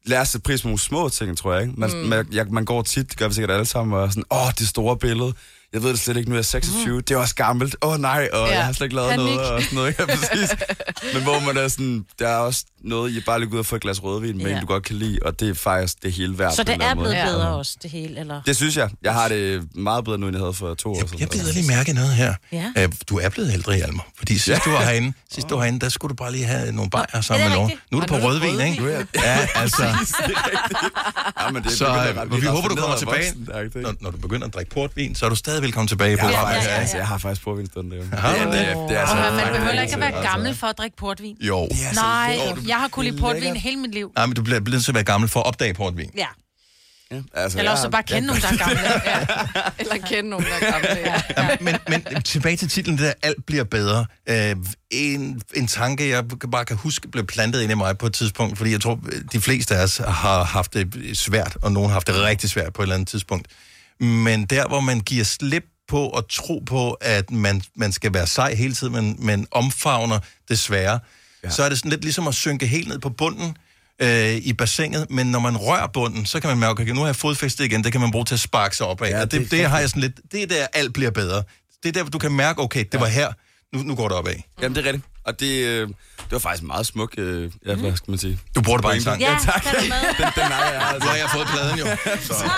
lære 0.06 0.26
sig 0.26 0.42
pris 0.42 0.62
på 0.62 0.68
nogle 0.68 0.78
små 0.78 1.08
ting, 1.08 1.38
tror 1.38 1.52
jeg. 1.54 1.62
Ikke? 1.62 1.74
Man, 1.80 1.90
Mm. 1.90 1.96
man, 1.96 2.26
jeg, 2.32 2.46
man 2.50 2.64
går 2.64 2.82
tit, 2.82 3.10
det 3.10 3.18
gør 3.18 3.28
vi 3.28 3.34
sikkert 3.34 3.50
alle 3.50 3.66
sammen, 3.66 3.98
og 3.98 4.04
er 4.04 4.08
sådan, 4.08 4.24
åh, 4.30 4.50
det 4.58 4.68
store 4.68 4.96
billede. 4.96 5.32
Jeg 5.72 5.82
ved 5.82 5.90
det 5.90 5.98
slet 6.00 6.16
ikke, 6.16 6.28
nu 6.28 6.34
er 6.34 6.38
jeg 6.38 6.44
26, 6.44 7.00
det 7.00 7.10
er 7.14 7.18
også 7.18 7.34
gammelt, 7.34 7.76
åh 7.82 7.92
oh, 7.92 8.00
nej, 8.00 8.28
og 8.32 8.48
Ja. 8.48 8.54
jeg 8.54 8.64
har 8.64 8.72
slet 8.72 8.84
ikke 8.84 8.96
lavet 8.96 9.10
Panik. 9.10 9.24
noget, 9.24 9.40
og 9.40 9.62
sådan 9.62 9.76
noget, 9.76 9.94
ja, 9.98 10.06
præcis. 10.06 10.50
Men 11.14 11.22
hvor 11.22 11.40
man 11.40 11.56
er 11.56 11.68
sådan, 11.68 12.04
der 12.18 12.28
er 12.28 12.36
også 12.36 12.64
noget, 12.84 13.10
I 13.12 13.20
bare 13.20 13.40
lige 13.40 13.52
ud 13.54 13.58
og 13.58 13.66
få 13.66 13.76
et 13.76 13.82
glas 13.82 14.02
rødvin 14.02 14.36
med, 14.38 14.46
Ja. 14.46 14.54
en 14.54 14.60
du 14.60 14.66
godt 14.66 14.84
kan 14.84 14.96
lide, 14.96 15.18
og 15.22 15.40
det 15.40 15.48
er 15.48 15.54
faktisk 15.54 16.02
det 16.02 16.12
hele 16.12 16.38
værd. 16.38 16.52
Så 16.54 16.62
det 16.62 16.72
er 16.74 16.76
blevet 16.76 16.96
måde. 16.96 17.08
bedre 17.26 17.46
Ja. 17.48 17.54
også, 17.54 17.76
det 17.82 17.90
hele, 17.90 18.20
eller? 18.20 18.40
Det 18.46 18.56
synes 18.56 18.76
jeg. 18.76 18.90
Jeg 19.02 19.12
har 19.14 19.28
det 19.28 19.68
meget 19.76 20.04
bedre 20.04 20.18
nu, 20.18 20.26
end 20.26 20.36
jeg 20.36 20.42
havde 20.42 20.52
for 20.54 20.74
to 20.74 20.90
år 20.90 21.06
siden. 21.06 21.20
Jeg 21.20 21.28
bider 21.28 21.52
lige 21.52 21.66
mærke 21.68 21.92
noget 21.92 22.10
her. 22.14 22.34
Ja. 22.52 22.72
Du 23.08 23.18
er 23.18 23.28
blevet 23.28 23.52
ældre, 23.52 23.76
Hjalmar. 23.76 24.06
Fordi 24.18 24.32
sidst 24.32 24.48
Ja. 24.48 24.58
du 24.64 24.70
var 24.70 24.80
herinde, 24.84 25.12
sidst 25.32 25.48
du 25.50 25.54
var 25.54 25.62
herinde, 25.62 25.80
der 25.80 25.88
skulle 25.88 26.10
du 26.10 26.14
bare 26.14 26.32
lige 26.32 26.44
have 26.44 26.72
nogle 26.72 26.90
bajer 26.90 27.20
sammen 27.20 27.48
med 27.48 27.56
nogen. 27.56 27.72
Nu 27.92 27.98
er 27.98 28.02
du 28.02 28.06
på 28.08 28.14
rødvin, 28.14 28.50
rødvin. 28.50 28.66
ikke? 28.72 28.84
Jeg- 28.92 29.06
Ja, 29.14 29.48
altså. 29.62 29.84
Ja, 29.84 31.50
men 31.52 31.62
det 31.62 31.72
er 31.72 31.76
Så 31.76 31.86
øh, 32.30 32.40
vi 32.42 32.46
håber, 32.46 32.68
du 32.68 32.74
kommer 32.74 32.96
tilbage. 32.96 33.32
Når, 33.82 33.94
når 34.00 34.10
du 34.10 34.16
begynder 34.16 34.46
at 34.46 34.54
drikke 34.54 34.70
portvin, 34.70 35.14
så 35.14 35.24
er 35.26 35.30
du 35.30 35.36
stadig 35.36 35.57
velkommen 35.62 35.88
tilbage 35.88 36.10
Jeg 36.10 36.18
på 36.18 36.26
har, 36.26 36.32
programmet. 36.32 36.54
faktisk, 36.54 36.70
her. 36.70 36.80
altså, 36.80 36.96
jeg 36.96 37.06
har 37.08 37.18
faktisk 37.18 37.42
porvinstund 37.44 37.90
derhjemme. 37.90 38.16
Du 38.16 38.52
det? 38.52 38.52
det? 38.52 38.88
Det, 38.88 38.96
er 38.96 39.00
altså 39.00 39.16
Og 39.16 39.34
man 39.34 39.52
behøver 39.52 39.82
ikke 39.82 39.94
at 39.94 40.00
være 40.00 40.14
altså. 40.14 40.30
gammel 40.30 40.54
for 40.54 40.66
at 40.66 40.78
drikke 40.78 40.96
portvin. 40.96 41.36
Jo. 41.40 41.68
Nej, 41.94 42.36
lækkert. 42.46 42.66
jeg 42.68 42.76
har 42.76 42.88
kun 42.88 43.04
lide 43.04 43.14
Det 43.14 43.20
portvin 43.22 43.56
hele 43.56 43.76
mit 43.76 43.94
liv. 43.94 44.12
Nej, 44.16 44.26
men 44.26 44.34
du 44.34 44.42
bliver 44.42 44.60
nødt 44.60 44.84
til 44.84 44.90
at 44.90 44.94
være 44.94 45.04
gammel 45.04 45.28
for 45.30 45.40
at 45.40 45.46
opdage 45.46 45.74
portvin. 45.74 46.10
Ja. 46.16 46.26
Ja, 47.10 47.20
altså, 47.34 47.58
Eller 47.58 47.70
også 47.70 47.82
har- 47.84 47.90
bare 47.90 48.02
kende 48.02 48.26
nogen, 48.26 48.42
der 48.42 48.48
er 48.48 48.56
gamle. 48.56 48.78
Ja. 49.10 49.18
Eller 49.78 49.96
kende 50.06 50.30
nogen, 50.30 50.46
der 50.46 50.66
er 50.66 50.70
gamle. 50.72 50.88
Ja. 50.88 51.22
Ja, 51.42 51.56
men, 51.60 51.76
men 51.88 52.22
tilbage 52.22 52.56
til 52.56 52.68
titlen, 52.68 52.98
det 52.98 53.04
der 53.06 53.12
alt 53.22 53.46
bliver 53.46 53.64
bedre. 53.64 54.06
Øh, 54.28 54.56
en, 54.90 55.42
en 55.56 55.66
tanke, 55.66 56.08
jeg 56.08 56.24
bare 56.52 56.64
kan 56.64 56.76
huske, 56.76 57.08
blev 57.08 57.26
plantet 57.26 57.62
ind 57.62 57.72
i 57.72 57.74
mig 57.74 57.98
på 57.98 58.06
et 58.06 58.12
tidspunkt, 58.14 58.58
fordi 58.58 58.72
jeg 58.72 58.80
tror, 58.80 59.00
de 59.32 59.40
fleste 59.40 59.76
af 59.76 59.82
os 59.82 59.96
har 60.08 60.44
haft 60.44 60.74
det 60.74 60.94
svært, 61.18 61.56
og 61.62 61.72
nogen 61.72 61.88
har 61.88 61.92
haft 61.94 62.06
det 62.06 62.14
rigtig 62.22 62.50
svært 62.50 62.72
på 62.72 62.82
et 62.82 62.84
eller 62.84 62.94
andet 62.94 63.08
tidspunkt. 63.08 63.46
Men 64.00 64.44
der, 64.44 64.68
hvor 64.68 64.80
man 64.80 65.00
giver 65.00 65.24
slip 65.24 65.64
på 65.88 66.10
at 66.10 66.24
tro 66.30 66.62
på, 66.66 66.92
at 66.92 67.30
man, 67.30 67.62
man 67.76 67.92
skal 67.92 68.14
være 68.14 68.26
sej 68.26 68.54
hele 68.54 68.74
tiden, 68.74 68.92
men, 68.92 69.16
men 69.18 69.46
omfavner 69.50 70.18
det 70.48 70.58
svære, 70.58 70.98
ja. 71.44 71.50
så 71.50 71.62
er 71.62 71.68
det 71.68 71.78
sådan 71.78 71.90
lidt 71.90 72.02
ligesom 72.02 72.28
at 72.28 72.34
synke 72.34 72.66
helt 72.66 72.88
ned 72.88 72.98
på 72.98 73.10
bunden 73.10 73.56
øh, 74.02 74.34
i 74.34 74.52
bassinet, 74.52 75.06
men 75.10 75.26
når 75.26 75.38
man 75.38 75.56
rører 75.56 75.86
bunden, 75.86 76.26
så 76.26 76.40
kan 76.40 76.48
man 76.48 76.58
mærke, 76.58 76.82
okay, 76.82 76.92
nu 76.92 77.00
har 77.00 77.06
jeg 77.06 77.16
fodfæstet 77.16 77.64
igen, 77.64 77.84
det 77.84 77.92
kan 77.92 78.00
man 78.00 78.10
bruge 78.10 78.24
til 78.24 78.34
at 78.34 78.40
sparke 78.40 78.76
sig 78.76 78.86
op 78.86 79.02
af. 79.02 79.10
Ja, 79.10 79.16
Ja, 79.16 79.22
det 79.22 79.32
det, 79.32 79.50
det, 79.50 79.64
har 79.64 79.78
jeg 79.78 79.88
sådan 79.88 80.02
lidt, 80.02 80.20
det 80.32 80.42
er 80.42 80.46
der, 80.46 80.66
alt 80.72 80.94
bliver 80.94 81.10
bedre. 81.10 81.42
Det 81.82 81.88
er 81.88 81.92
der, 81.92 82.02
hvor 82.02 82.10
du 82.10 82.18
kan 82.18 82.32
mærke, 82.32 82.60
okay, 82.60 82.84
det 82.92 83.00
var 83.00 83.06
her, 83.06 83.32
nu, 83.74 83.82
nu 83.82 83.94
går 83.94 84.08
det 84.08 84.16
opad. 84.16 84.34
Jamen, 84.62 84.76
det 84.76 84.82
er 84.86 84.86
rigtigt. 84.92 85.04
Og 85.24 85.40
det, 85.40 85.64
øh, 85.66 85.88
det 85.88 85.94
var 86.32 86.38
faktisk 86.38 86.62
meget 86.62 86.86
smuk, 86.86 87.14
øh, 87.18 87.50
ja, 87.66 87.74
hvad 87.74 87.96
skal 87.96 88.10
man 88.10 88.18
sige? 88.18 88.38
Du 88.54 88.62
bruger 88.62 88.76
det 88.78 88.82
bare 88.84 88.94
en 88.96 89.02
sang. 89.02 89.20
Ja, 89.20 89.36
tak. 89.44 89.64
Den, 90.18 90.26
den 90.34 90.42
er 90.52 90.64
jeg, 90.64 90.78
Nu 90.80 90.94
altså. 90.94 91.08
har 91.08 91.16
jeg 91.16 91.30
fået 91.34 91.46
pladen 91.46 91.78
jo. 91.78 91.86
Så. 92.20 92.50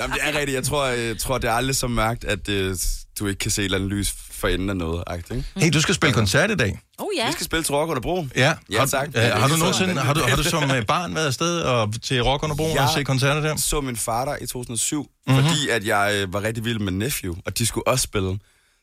Jamen, 0.00 0.14
det 0.16 0.22
er 0.24 0.38
rigtigt. 0.38 0.54
Jeg 0.54 0.64
tror, 0.64 0.86
jeg 0.86 1.18
tror 1.18 1.38
det 1.38 1.50
er 1.50 1.54
aldrig 1.54 1.76
så 1.76 1.88
mærkt, 1.88 2.24
at 2.24 2.48
øh, 2.48 2.76
du 3.18 3.26
ikke 3.26 3.38
kan 3.38 3.50
se 3.50 3.62
et 3.62 3.64
eller 3.64 3.78
andet 3.78 3.90
lys 3.90 4.14
for 4.32 4.48
enden 4.48 4.70
af 4.70 4.76
noget. 4.76 5.04
Ikke? 5.14 5.44
Hey, 5.56 5.70
du 5.72 5.80
skal 5.80 5.94
spille 5.94 6.14
koncert 6.14 6.50
i 6.50 6.54
dag. 6.56 6.78
Oh 6.98 7.06
ja. 7.16 7.26
Vi 7.26 7.32
skal 7.32 7.44
spille 7.46 7.62
til 7.62 7.74
Rock 7.74 7.88
under 7.90 8.00
Bro. 8.02 8.26
Ja, 8.36 8.54
Ja, 8.70 8.78
har, 8.78 8.86
tak. 8.86 9.08
Øh, 9.08 9.14
det 9.14 9.24
er 9.24 9.36
har 9.36 9.42
du 9.42 9.48
sådan, 9.48 9.58
nogensinde, 9.58 10.02
har 10.02 10.14
du, 10.14 10.20
har 10.28 10.36
du 10.36 10.42
som 10.42 10.70
øh, 10.70 10.86
barn 10.86 11.14
været 11.14 11.26
afsted 11.26 11.60
og 11.60 11.94
til 12.02 12.22
Rock 12.22 12.42
under 12.42 12.56
Broen 12.56 12.72
Ja. 12.74 12.82
og 12.86 12.90
se 12.94 13.04
koncerter 13.04 13.40
der? 13.40 13.48
Jeg 13.48 13.58
så 13.58 13.80
min 13.80 13.96
far 13.96 14.24
der 14.24 14.36
i 14.40 14.46
2007, 14.46 15.02
Mhm. 15.26 15.34
mm-hmm. 15.36 15.48
fordi 15.48 15.68
at 15.68 15.84
jeg 15.86 16.14
øh, 16.16 16.32
var 16.32 16.42
rigtig 16.42 16.64
vild 16.64 16.78
med 16.78 16.92
Nephew, 16.92 17.34
og 17.46 17.58
de 17.58 17.66
skulle 17.66 17.86
også 17.86 18.02
spille. 18.02 18.38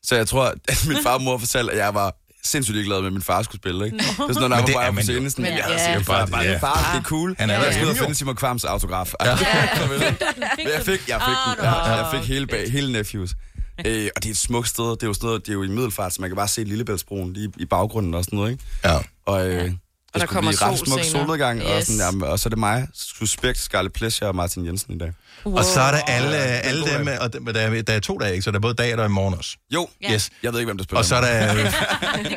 Så 0.08 0.16
jeg 0.16 0.28
tror, 0.28 0.46
at 0.72 0.86
min 0.88 0.98
far 1.04 1.14
og 1.14 1.22
mor 1.22 1.38
fortalte, 1.38 1.72
at 1.72 1.78
jeg 1.78 1.94
var 1.94 2.16
sindssygt 2.44 2.76
ligeglad 2.76 3.00
med, 3.00 3.08
at 3.08 3.14
min 3.14 3.22
far 3.22 3.42
skulle 3.42 3.62
spille. 3.62 3.86
Ikke? 3.86 3.98
Det 3.98 4.06
er 4.06 4.34
sådan, 4.34 4.52
jeg 4.52 4.68
det 4.68 4.76
var 4.76 4.82
bare 4.82 4.94
på 4.94 5.02
scenen. 5.02 5.30
Sådan, 5.30 5.46
ja, 5.46 5.70
ja. 5.72 5.92
ja, 5.92 6.04
Bare 6.08 6.28
bare, 6.28 6.44
ja. 6.44 6.58
far, 6.58 6.92
det 6.94 7.00
er 7.00 7.04
cool. 7.04 7.36
Han 7.40 7.50
er 7.50 7.54
jeg 7.54 7.74
der 7.74 7.88
jo. 7.88 7.94
finde 7.94 8.16
Simon 8.16 8.36
Kvams 8.36 8.64
autograf. 8.64 9.14
Ja. 9.22 9.30
Ja. 10.60 10.74
jeg 10.74 10.82
fik, 10.86 11.10
jeg 11.10 11.22
fik, 11.22 11.58
den. 11.58 11.66
Ja, 11.66 11.96
jeg 11.96 12.08
fik 12.14 12.30
hele, 12.30 12.48
bag, 12.48 12.72
hele 12.72 12.92
Nephews. 12.92 13.32
Øh, 13.86 14.10
og 14.16 14.24
det 14.24 14.30
er 14.30 14.34
et 14.34 14.38
smukt 14.38 14.68
sted. 14.68 14.84
Det 14.92 15.04
er 15.04 15.08
jo, 15.08 15.14
sådan 15.14 15.28
noget, 15.28 15.46
det 15.46 15.50
er 15.50 15.54
jo 15.54 15.64
i 15.64 15.68
middelfart, 15.68 16.14
så 16.14 16.22
man 16.22 16.30
kan 16.30 16.36
bare 16.36 16.48
se 16.48 16.64
Lillebæltsbroen 16.64 17.34
lige 17.34 17.52
i 17.58 17.66
baggrunden 17.66 18.14
og 18.14 18.24
sådan 18.24 18.38
noget. 18.38 18.52
Ikke? 18.52 18.64
Ja. 18.84 18.98
Og, 19.26 19.48
øh, 19.50 19.72
der 20.20 20.26
kommer 20.28 20.52
blive 20.52 20.62
ret 20.68 20.78
sol 20.78 20.88
smuk 20.88 21.00
senere. 21.04 21.12
solnedgang, 21.22 21.64
og, 21.64 21.78
Yes. 21.78 21.88
sådan, 21.88 22.00
jamen, 22.02 22.24
og 22.24 22.40
så 22.40 22.48
er 22.48 22.50
det 22.50 22.60
mig, 22.60 22.88
Suspekt, 22.94 23.58
Scarlet 23.60 23.94
Pleasure 23.94 24.30
og 24.30 24.36
Martin 24.36 24.66
Jensen 24.66 24.94
i 24.94 24.98
dag. 24.98 25.14
Og 25.46 25.64
så 25.64 25.82
er 25.82 25.92
der 25.92 26.00
alle, 26.08 26.36
Ja, 26.36 26.42
alle 26.44 26.86
dem, 26.98 27.06
dag. 27.06 27.20
og 27.20 27.34
der, 27.34 27.40
der, 27.40 27.60
er, 27.62 27.82
der 27.82 27.94
er 27.94 28.00
to 28.00 28.18
dage, 28.18 28.32
ikke? 28.32 28.42
så 28.44 28.52
der 28.52 28.58
er 28.58 28.62
både 28.62 28.74
dag 28.74 28.92
og 28.92 28.98
der 28.98 29.04
er 29.04 29.08
i 29.08 29.12
morgen 29.12 29.34
også. 29.38 29.58
Jo, 29.74 29.90
Ja. 30.02 30.14
Yes. 30.14 30.30
jeg 30.44 30.54
ved 30.54 30.60
ikke, 30.60 30.68
hvem 30.68 30.78
der 30.78 30.84
spiller. 30.84 31.00
Og 31.00 31.06
så 31.06 31.16
er 31.16 31.22
der, 31.22 31.54
med. 31.54 31.64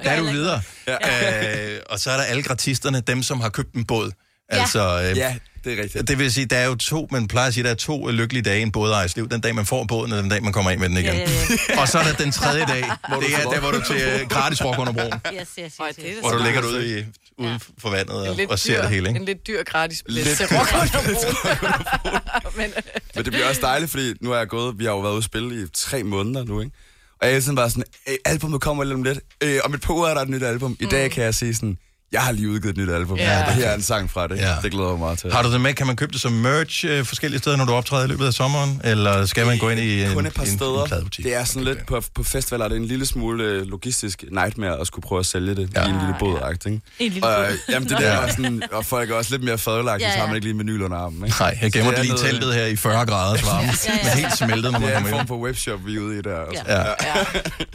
der 0.05 0.11
er 0.11 0.19
du 0.21 0.25
videre. 0.27 0.63
Ja. 0.87 1.75
Øh, 1.75 1.81
og 1.91 1.99
så 2.01 2.11
er 2.11 2.17
der 2.17 2.25
alle 2.25 2.43
gratisterne, 2.43 3.01
dem 3.01 3.23
som 3.23 3.41
har 3.41 3.49
købt 3.49 3.75
en 3.75 3.85
båd. 3.85 4.11
Altså, 4.49 5.09
øh, 5.11 5.17
Ja, 5.17 5.37
det 5.65 5.79
er 5.79 5.83
rigtigt. 5.83 6.09
Det 6.09 6.19
vil 6.19 6.33
sige, 6.33 6.47
der 6.47 6.57
er 6.57 6.67
jo 6.67 6.75
to, 6.75 7.09
man 7.11 7.29
plejer 7.29 7.49
at 7.49 7.55
sige, 7.55 7.65
der 7.65 7.71
er 7.71 7.75
to 7.75 8.07
lykkelige 8.09 8.43
dage 8.43 8.59
i 8.59 8.63
en 8.63 8.73
bådejers 8.73 9.17
liv. 9.17 9.29
Den 9.29 9.41
dag, 9.41 9.55
man 9.55 9.67
får 9.67 9.85
båden, 9.85 10.13
og 10.13 10.23
den 10.23 10.31
dag, 10.31 10.43
man 10.43 10.53
kommer 10.53 10.71
ind 10.71 10.81
med 10.81 10.89
den 10.89 10.97
igen. 10.97 11.15
Ja, 11.15 11.21
ja, 11.69 11.81
og 11.81 11.89
så 11.89 11.99
er 11.99 12.03
der 12.03 12.13
den 12.13 12.33
tredje 12.33 12.65
dag, 12.67 12.85
Hvor 13.09 13.21
det 13.21 13.29
du 13.31 13.49
er 13.49 13.53
der, 13.53 13.61
hvor 13.61 13.71
du 13.71 13.81
til 13.87 13.97
øh, 13.97 14.29
gratis 14.29 14.65
rock 14.65 14.79
under 14.79 14.93
broen. 14.93 15.13
Yes, 15.41 15.49
yes, 15.59 15.75
yes, 15.81 15.97
yes. 16.07 16.19
Hvor 16.21 16.31
du 16.31 16.43
ligger 16.45 16.63
ude, 16.63 16.99
i, 17.01 17.05
ude 17.39 17.61
for 17.79 17.91
vandet 17.91 18.23
En 18.25 18.29
og, 18.31 18.37
lidt 18.37 18.51
og 18.51 18.59
ser 18.59 18.75
dyr- 18.79 18.81
det 18.83 18.91
hele, 18.91 19.09
En 19.09 19.15
ikke? 19.17 19.27
lidt 19.27 19.47
dyr 19.47 19.63
gratis 19.63 20.03
billet 20.03 20.25
Lidt 20.25 20.37
til 20.37 20.47
Rock 20.47 20.75
under 20.75 22.57
Men 22.59 22.73
Men 23.15 23.25
det 23.25 23.33
bliver 23.33 23.49
også 23.49 23.61
dejligt, 23.61 23.91
fordi 23.91 24.13
nu 24.21 24.33
er 24.33 24.39
jeg 24.39 24.49
gået, 24.49 24.79
vi 24.79 24.85
har 24.85 24.91
jo 24.93 25.01
været 25.01 25.13
ude 25.13 25.19
at 25.19 25.25
spille 25.25 25.63
i 25.63 25.67
tre 25.75 26.03
måneder 26.03 26.45
nu, 26.45 26.61
ikke? 26.61 26.73
Og 27.21 27.29
jeg 27.29 27.37
er 27.37 27.41
sådan 27.41 27.57
bare 27.57 27.71
sådan, 27.71 27.85
"Øh, 28.09 28.15
albumet 28.25 28.61
kommer 28.61 28.85
lige 28.85 28.95
om 28.95 29.03
lidt. 29.03 29.19
Øh, 29.41 29.59
om 29.65 29.75
et 29.75 29.81
par 29.81 29.95
uger 29.95 30.09
er 30.09 30.15
der 30.15 30.21
et 30.21 30.29
nyt 30.29 30.43
album. 30.43 30.77
I 30.81 30.87
dag 30.87 31.11
kan 31.11 31.25
jeg 31.25 31.35
sige 31.35 31.55
sådan, 31.55 31.79
jeg 32.13 32.21
har 32.23 32.33
lige 32.33 32.49
udgivet 32.51 32.79
et 32.79 32.87
nyt 32.87 32.91
album. 32.95 33.17
Ja. 33.19 33.33
Ja. 33.39 33.47
Og 33.47 33.53
her 33.53 33.67
er 33.69 33.75
en 33.75 33.83
sang 33.83 34.11
fra 34.11 34.27
det. 34.29 34.37
Ja. 34.37 34.49
Ja. 34.51 34.55
Det 34.63 34.71
glæder 34.71 34.87
jeg 34.89 34.93
mig 34.93 34.99
meget 35.01 35.19
til. 35.19 35.33
Har 35.33 35.43
du 35.43 35.53
det 35.53 35.61
med? 35.61 35.75
Kan 35.75 35.87
man 35.87 35.97
købe 35.97 36.13
det 36.13 36.21
som 36.21 36.33
merch 36.33 36.85
øh, 36.89 37.05
forskellige 37.05 37.39
steder, 37.41 37.57
når 37.57 37.65
du 37.65 37.73
optræder 37.73 38.05
i 38.05 38.09
løbet 38.09 38.27
af 38.27 38.33
sommeren? 38.33 38.81
Eller 38.85 39.27
skal 39.27 39.47
man 39.47 39.59
gå 39.59 39.69
ind 39.69 39.81
i 39.81 40.03
en, 40.05 40.15
Kun 40.15 40.27
et 40.27 40.35
par 40.35 40.43
en, 40.43 40.49
en 40.51 40.57
steder. 40.57 40.87
pladebutik? 40.87 41.25
det 41.25 41.35
er 41.35 41.45
sådan 41.45 41.65
lidt 41.65 41.87
på, 41.87 42.03
på 42.15 42.23
festivaler, 42.25 42.69
det 42.69 42.77
er 42.77 42.81
en 42.81 42.87
lille 42.87 43.07
smule 43.07 43.45
øh, 43.45 43.67
logistisk 43.67 44.25
nightmare 44.33 44.81
at 44.81 44.87
skulle 44.87 45.03
prøve 45.03 45.19
at 45.19 45.27
sælge 45.27 45.55
det 45.55 45.71
ja. 45.77 45.87
i 45.87 45.91
en 45.91 45.99
lille 45.99 46.15
båd 46.19 46.39
ja. 46.43 46.49
ikke? 46.49 46.69
En 46.99 47.13
lille 47.13 47.27
Og, 47.29 47.37
båd. 47.37 47.53
øh, 47.53 47.59
jamen, 47.69 47.89
det 47.89 47.99
der 47.99 48.11
er 48.11 48.29
sådan, 48.31 48.63
og 48.73 48.85
folk 48.87 49.11
er 49.11 49.15
også 49.15 49.31
lidt 49.31 49.43
mere 49.45 49.59
fadelagtige, 49.59 50.09
Ja, 50.09 50.13
ja, 50.13 50.13
ja. 50.13 50.15
så 50.15 50.19
har 50.19 50.25
ja. 50.25 50.29
man 50.29 50.37
ikke 50.37 50.47
lige 50.47 50.53
en 50.55 50.59
vinyl 50.59 50.83
under 50.83 50.97
armen. 50.99 51.25
Ikke? 51.25 51.37
Nej, 51.41 51.59
jeg 51.63 51.73
gemmer 51.73 51.91
det 51.93 52.03
lige 52.05 52.15
i 52.15 52.19
teltet 52.19 52.55
her 52.55 52.67
i 52.67 52.77
40 52.77 53.07
graders 53.07 53.47
varme. 53.47 53.67
Ja, 53.67 53.73
ja. 53.93 53.99
Men 54.05 54.25
helt 54.25 54.39
smeltet, 54.39 54.73
når 54.73 54.79
man 54.79 54.89
Det 54.89 54.95
er 54.95 54.99
en 54.99 55.05
kommer 55.05 55.11
form 55.11 55.21
ind. 55.21 55.29
for 55.29 55.39
webshop, 55.39 55.87
vi 55.87 55.97
er 55.97 56.01
ude 56.01 56.19
i 56.19 56.23
der. 56.23 56.41
Ja. 56.69 56.85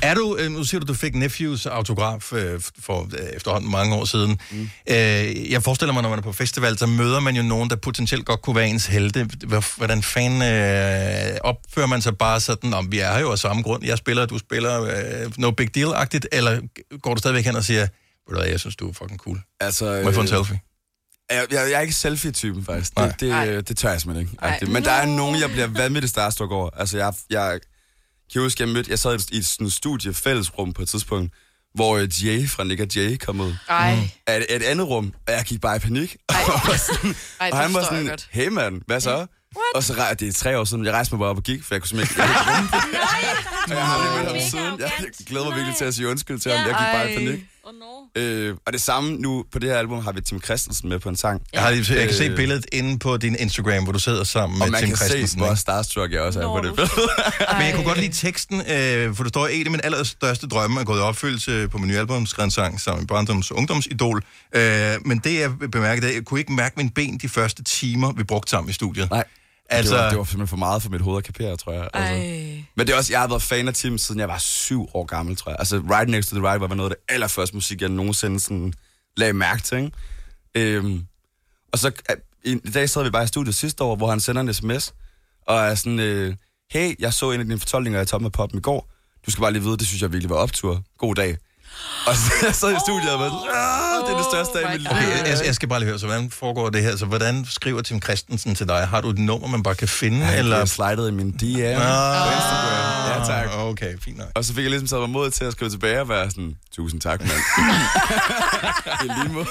Er 0.10 0.14
du, 0.14 0.38
øh, 0.40 0.52
nu 0.52 0.64
siger 0.64 0.80
du, 0.82 0.86
du 0.88 0.94
fik 0.94 1.16
Nephews 1.16 1.66
autograf 1.66 2.34
øh, 2.34 2.62
for 2.86 3.02
øh, 3.20 3.20
efterhånden 3.36 3.72
mange 3.72 3.96
år 3.96 4.06
siden. 4.06 4.25
Mm. 4.30 4.70
Øh, 4.90 5.52
jeg 5.52 5.64
forestiller 5.64 5.94
mig, 5.94 6.04
når 6.04 6.10
man 6.10 6.20
er 6.20 6.24
på 6.24 6.32
festival, 6.34 6.78
så 6.78 6.86
møder 6.86 7.20
man 7.20 7.36
jo 7.36 7.44
nogen, 7.44 7.70
der 7.70 7.76
potentielt 7.76 8.26
godt 8.26 8.42
kunne 8.42 8.56
være 8.56 8.68
ens 8.68 8.86
helte. 8.86 9.24
Hvor- 9.48 9.78
Hvordan 9.78 10.04
fanden 10.04 10.42
øh, 10.42 11.38
opfører 11.44 11.88
man 11.88 12.02
sig 12.02 12.18
bare 12.18 12.40
sådan, 12.40 12.74
om 12.74 12.92
vi 12.92 13.00
er 13.00 13.14
her 13.14 13.20
jo 13.20 13.32
af 13.32 13.40
samme 13.40 13.62
grund, 13.64 13.86
jeg 13.86 13.98
spiller, 13.98 14.26
du 14.26 14.38
spiller, 14.38 14.82
øh, 14.84 15.32
no 15.38 15.52
big 15.52 15.78
deal-agtigt, 15.78 16.26
eller 16.32 16.62
går 17.02 17.14
du 17.14 17.20
stadigvæk 17.20 17.46
hen 17.46 17.56
og 17.56 17.64
siger, 17.64 17.82
ved 17.82 17.90
du 18.30 18.36
hvad, 18.36 18.50
jeg 18.50 18.60
synes, 18.60 18.76
du 18.76 18.90
er 18.90 18.94
fucking 18.94 19.20
cool. 19.20 19.42
Altså, 19.60 19.86
Må 19.86 19.92
jeg 19.92 20.14
få 20.14 20.22
en 20.22 20.28
øh, 20.28 20.30
selfie? 20.30 20.60
Jeg, 21.32 21.46
jeg, 21.52 21.60
jeg 21.72 21.78
er 21.78 21.80
ikke 21.82 21.94
selfie-typen, 21.94 22.66
faktisk. 22.66 22.96
Nej. 22.96 23.08
Det, 23.08 23.20
det, 23.20 23.30
Nej. 23.30 23.46
det, 23.62 23.78
tør 23.78 23.90
jeg 23.92 24.02
simpelthen 24.02 24.38
ikke. 24.62 24.72
Men 24.72 24.84
der 24.84 24.92
er 24.92 25.06
nogen, 25.06 25.40
jeg 25.42 25.50
bliver 25.50 25.68
vanvittigt 25.68 26.10
starstruck 26.12 26.52
over. 26.52 26.70
Altså, 26.78 26.98
jeg, 26.98 27.14
jeg 27.30 27.60
kan 28.34 28.42
huske, 28.42 28.64
jeg 28.64 28.70
mødte... 28.70 28.92
Jeg 28.92 29.00
sad 29.00 29.20
i 29.32 29.38
et 29.38 29.46
sådan 29.46 29.70
studie 29.70 30.14
fællesrum 30.14 30.74
på 30.74 30.82
et 30.82 30.90
tidspunkt, 30.90 31.34
hvor 31.76 31.98
øh, 31.98 32.26
Jay 32.26 32.50
fra 32.50 32.64
Nick 32.64 32.82
og 32.82 32.88
Jay 32.96 33.18
kom 33.18 33.40
ud. 33.42 33.54
Ej, 33.70 33.98
Af 34.28 34.38
et, 34.38 34.46
et 34.56 34.64
andet 34.64 34.88
rum, 34.88 35.14
og 35.28 35.34
jeg 35.34 35.44
gik 35.46 35.62
bare 35.62 35.76
i 35.76 35.80
panik. 35.80 36.16
ej, 36.30 36.36
og 36.48 36.62
det 37.48 37.54
han 37.54 37.74
var 37.74 37.80
forstår 37.80 37.96
jeg 37.96 38.06
sådan, 38.06 38.20
hey 38.32 38.48
mand, 38.48 38.82
hvad 38.88 39.00
så? 39.02 39.26
Og 39.76 39.84
så 39.84 39.94
rej- 39.94 40.14
det 40.14 40.28
er 40.28 40.34
tre 40.34 40.60
år 40.60 40.64
siden, 40.64 40.86
jeg 40.86 40.94
rejste 40.94 41.14
mig 41.16 41.20
bare 41.20 41.30
op 41.30 41.38
og 41.38 41.44
gik, 41.44 41.64
for 41.64 41.76
jeg 41.76 41.82
kunne 41.82 41.88
simpelthen 41.90 42.24
ikke... 42.24 42.34
Og 43.70 43.72
jeg 43.72 43.86
har 43.88 43.98
aldrig 44.00 44.18
mødt 44.24 44.42
ham 44.42 44.50
siden. 44.50 44.80
Jeg 44.80 44.92
glæder 45.28 45.46
mig 45.46 45.56
virkelig 45.56 45.76
til 45.78 45.86
at 45.86 45.94
sige 45.96 46.08
undskyld 46.08 46.40
til 46.40 46.52
ham. 46.52 46.60
Jeg 46.60 46.68
gik 46.68 46.76
bare 46.94 47.12
i 47.12 47.16
Ej. 47.16 47.18
panik. 47.26 47.40
Oh, 47.68 47.74
no. 47.74 48.22
Øh, 48.22 48.56
og 48.66 48.74
det 48.74 48.82
samme 48.82 49.12
nu, 49.18 49.46
på 49.52 49.60
det 49.60 49.70
her 49.70 49.78
album, 49.78 50.04
har 50.04 50.12
vi 50.12 50.22
Tim 50.22 50.42
Christensen 50.44 50.90
med 50.90 51.00
på 51.00 51.10
en 51.10 51.16
sang. 51.16 51.42
Jeg, 51.54 51.62
har, 51.62 51.72
lige- 51.72 51.94
jeg 51.96 52.08
kan 52.08 52.18
se 52.18 52.24
Øh, 52.24 52.36
billedet 52.36 52.66
inde 52.72 53.00
på 53.00 53.18
din 53.18 53.36
Instagram, 53.40 53.84
hvor 53.84 53.92
du 53.94 54.00
sidder 54.00 54.24
sammen 54.24 54.62
Og 54.62 54.68
med 54.68 54.72
man 54.72 54.80
Tim 54.82 54.88
kan 54.90 54.98
se, 54.98 55.06
Christensen. 55.06 55.40
hvor 55.42 55.56
starstruck 55.56 56.12
jeg 56.14 56.22
også 56.22 56.40
er 56.40 56.44
Nå, 56.44 56.54
på 56.62 56.68
det 56.68 56.70
du- 56.70 56.76
billede. 56.76 57.10
Men 57.58 57.66
jeg 57.68 57.74
kunne 57.76 57.86
godt 57.86 58.00
lide 58.00 58.14
teksten, 58.14 58.62
øh, 58.72 59.16
for 59.16 59.24
der 59.24 59.30
står, 59.30 59.48
en 59.48 59.66
af 59.68 59.72
mine 59.72 59.86
allerstørste 59.86 60.48
drømme 60.48 60.80
er 60.80 60.84
gået 60.84 60.98
i 61.00 61.02
opfyldelse 61.02 61.68
på 61.68 61.78
min 61.78 61.88
nye 61.88 61.98
album, 61.98 62.26
skrevet 62.26 62.46
en 62.48 62.52
sang 62.52 62.82
sammen 62.82 63.02
med 63.02 63.08
Barndoms 63.08 63.52
Ungdomsidol. 63.52 64.24
Øh, 64.56 64.94
men 65.06 65.18
det, 65.18 65.40
jeg 65.40 65.52
bemærkede, 65.72 66.14
jeg 66.14 66.26
kunne 66.26 66.40
ikke 66.40 66.54
mærke 66.54 66.74
mine 66.78 66.90
ben 66.90 67.18
de 67.18 67.30
første 67.30 67.64
timer, 67.64 68.12
vi 68.12 68.24
brugte 68.24 68.50
sammen 68.50 68.70
i 68.70 68.74
studiet. 68.74 69.10
Nej, 69.10 69.24
Altså- 69.70 69.96
altså, 69.96 69.96
det, 69.96 70.04
var, 70.04 70.10
det 70.10 70.18
var 70.18 70.24
simpelthen 70.24 70.48
for 70.48 70.58
meget 70.58 70.82
for 70.82 70.90
mit 70.90 71.02
hoved 71.02 71.18
at 71.18 71.24
kapere, 71.24 71.58
tror 71.58 71.72
jeg. 71.72 71.90
Altså. 71.94 72.14
Ej. 72.14 72.64
Men 72.76 72.88
det 72.88 72.94
er 72.94 72.98
også, 72.98 73.14
jeg 73.14 73.20
har 73.20 73.28
været 73.28 73.42
fan 73.42 73.68
af 73.68 73.74
Tim, 73.74 73.98
siden 73.98 74.20
jeg 74.20 74.28
var 74.28 74.38
syv 74.38 74.88
år 74.94 75.06
gammel, 75.06 75.36
tror 75.36 75.52
jeg. 75.52 75.56
Altså, 75.60 75.78
Right 75.78 76.10
Next 76.10 76.30
to 76.30 76.36
the 76.36 76.48
Right 76.48 76.62
var 76.62 76.68
noget 76.68 76.90
af 76.92 76.96
det 76.98 77.14
allerførste 77.14 77.56
musik, 77.56 77.82
jeg 77.82 77.90
nogensinde 77.90 78.40
sådan 78.40 78.74
lagde 79.18 79.34
mærke 79.34 79.62
til. 79.62 79.78
Ikke? 79.78 79.92
Øhm, 80.56 81.06
og 81.74 81.80
så 81.80 81.92
en 82.44 82.62
i 82.66 82.72
dag 82.72 82.90
sad 82.90 83.04
vi 83.04 83.10
bare 83.10 83.24
i 83.24 83.28
studiet 83.28 83.56
sidste 83.56 83.84
år, 83.84 83.96
hvor 83.96 84.10
han 84.10 84.20
sender 84.20 84.42
en 84.42 84.54
sms, 84.54 84.94
og 85.48 85.58
er 85.58 85.76
sådan, 85.76 86.00
øh, 86.00 86.36
hey, 86.72 86.96
jeg 87.00 87.14
så 87.14 87.32
en 87.32 87.40
af 87.40 87.46
dine 87.46 87.60
fortolkninger 87.60 88.00
af 88.00 88.08
Toppen 88.08 88.26
af 88.26 88.32
Poppen 88.32 88.60
i 88.60 88.62
går. 88.62 88.92
Du 89.26 89.32
skal 89.32 89.42
bare 89.42 89.52
lige 89.52 89.64
vide, 89.64 89.78
det 89.78 89.88
synes 89.88 90.02
jeg 90.02 90.12
virkelig 90.12 90.30
var 90.30 90.36
optur. 90.36 90.84
God 90.98 91.16
dag. 91.16 91.38
Og 92.10 92.16
så 92.16 92.32
jeg 92.46 92.56
sad 92.56 92.72
i 92.76 92.80
studiet 92.88 93.12
og 93.14 93.20
var 93.20 93.26
sådan, 93.30 93.50
"Ah, 93.56 94.06
det 94.06 94.14
er 94.14 94.18
det 94.18 94.26
største 94.32 94.54
dag 94.58 94.64
i 94.70 94.72
mit 94.72 94.82
liv. 94.82 94.92
Okay, 94.92 95.28
jeg, 95.30 95.46
jeg 95.46 95.56
skal 95.56 95.70
bare 95.70 95.80
lige 95.80 95.90
høre, 95.90 96.00
så 96.00 96.06
hvordan 96.06 96.32
foregår 96.32 96.70
det 96.70 96.82
her? 96.84 96.96
Så 96.98 97.06
hvordan 97.06 97.46
skriver 97.50 97.82
Tim 97.82 98.02
Christensen 98.02 98.56
til 98.56 98.68
dig? 98.68 98.88
Har 98.88 99.02
du 99.02 99.10
et 99.10 99.18
nummer, 99.18 99.48
man 99.48 99.64
bare 99.64 99.76
kan 99.76 99.88
finde? 99.88 100.18
Han 100.18 100.40
eller? 100.40 100.56
eller 100.56 100.66
slidet 100.66 101.10
i 101.10 101.14
min 101.14 101.32
DM 101.32 101.82
Ah. 101.82 102.28
på 102.28 102.32
Instagram. 102.36 103.20
Ja, 103.20 103.26
tak. 103.26 103.48
Okay, 103.58 103.94
fint 104.02 104.18
nok. 104.18 104.28
Og 104.36 104.46
så 104.46 104.54
fik 104.54 104.64
jeg 104.64 104.70
ligesom 104.72 104.88
taget 104.88 105.02
mig 105.02 105.10
mod 105.10 105.32
til 105.32 105.46
at 105.46 105.52
skrive 105.52 105.70
tilbage 105.72 106.02
og 106.02 106.10
være 106.10 106.30
sådan, 106.30 106.56
tusind 106.76 107.02
tak, 107.02 107.20
mand. 107.22 107.32
I 109.06 109.08
lige 109.24 109.34
måde. 109.34 109.46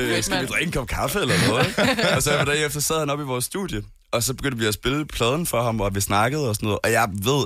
øh, 0.00 0.22
skal 0.22 0.40
vi 0.42 0.46
drikke 0.46 0.66
en 0.66 0.72
kop 0.72 0.86
kaffe 0.86 1.20
eller 1.20 1.34
noget? 1.48 1.78
og 2.16 2.22
så 2.22 2.36
var 2.36 2.44
der 2.44 2.52
efter 2.52 2.80
sad 2.80 2.98
han 2.98 3.10
op 3.10 3.20
i 3.20 3.24
vores 3.24 3.44
studie, 3.44 3.82
og 4.12 4.22
så 4.22 4.34
begyndte 4.34 4.58
vi 4.58 4.66
at 4.66 4.74
spille 4.74 5.06
pladen 5.06 5.46
for 5.46 5.62
ham, 5.62 5.80
og 5.80 5.94
vi 5.94 6.00
snakkede 6.00 6.48
og 6.48 6.54
sådan 6.54 6.66
noget. 6.66 6.78
Og 6.84 6.92
jeg 6.92 7.08
ved, 7.12 7.44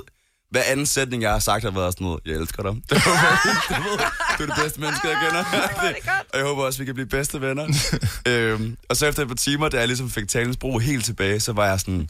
hver 0.51 0.61
anden 0.65 0.85
sætning, 0.85 1.23
jeg 1.23 1.31
har 1.31 1.39
sagt, 1.39 1.63
har 1.63 1.71
været 1.71 1.93
sådan 1.93 2.05
noget, 2.05 2.19
jeg 2.25 2.33
elsker 2.35 2.63
dig. 2.63 2.71
Det 2.89 3.01
var, 3.05 4.13
du, 4.37 4.43
er 4.43 4.47
det 4.47 4.55
bedste 4.63 4.81
menneske, 4.81 5.07
jeg 5.07 5.17
kender. 5.27 5.43
og 6.33 6.37
jeg 6.39 6.45
håber 6.45 6.63
også, 6.63 6.79
vi 6.79 6.85
kan 6.85 6.93
blive 6.93 7.07
bedste 7.07 7.41
venner. 7.41 7.67
øhm, 8.27 8.77
og 8.89 8.97
så 8.97 9.05
efter 9.07 9.21
et 9.21 9.27
par 9.27 9.35
timer, 9.35 9.69
da 9.69 9.77
jeg 9.79 9.87
ligesom 9.87 10.09
fik 10.09 10.27
talens 10.27 10.57
brug 10.57 10.81
helt 10.81 11.05
tilbage, 11.05 11.39
så 11.39 11.53
var 11.53 11.65
jeg 11.67 11.79
sådan, 11.79 12.09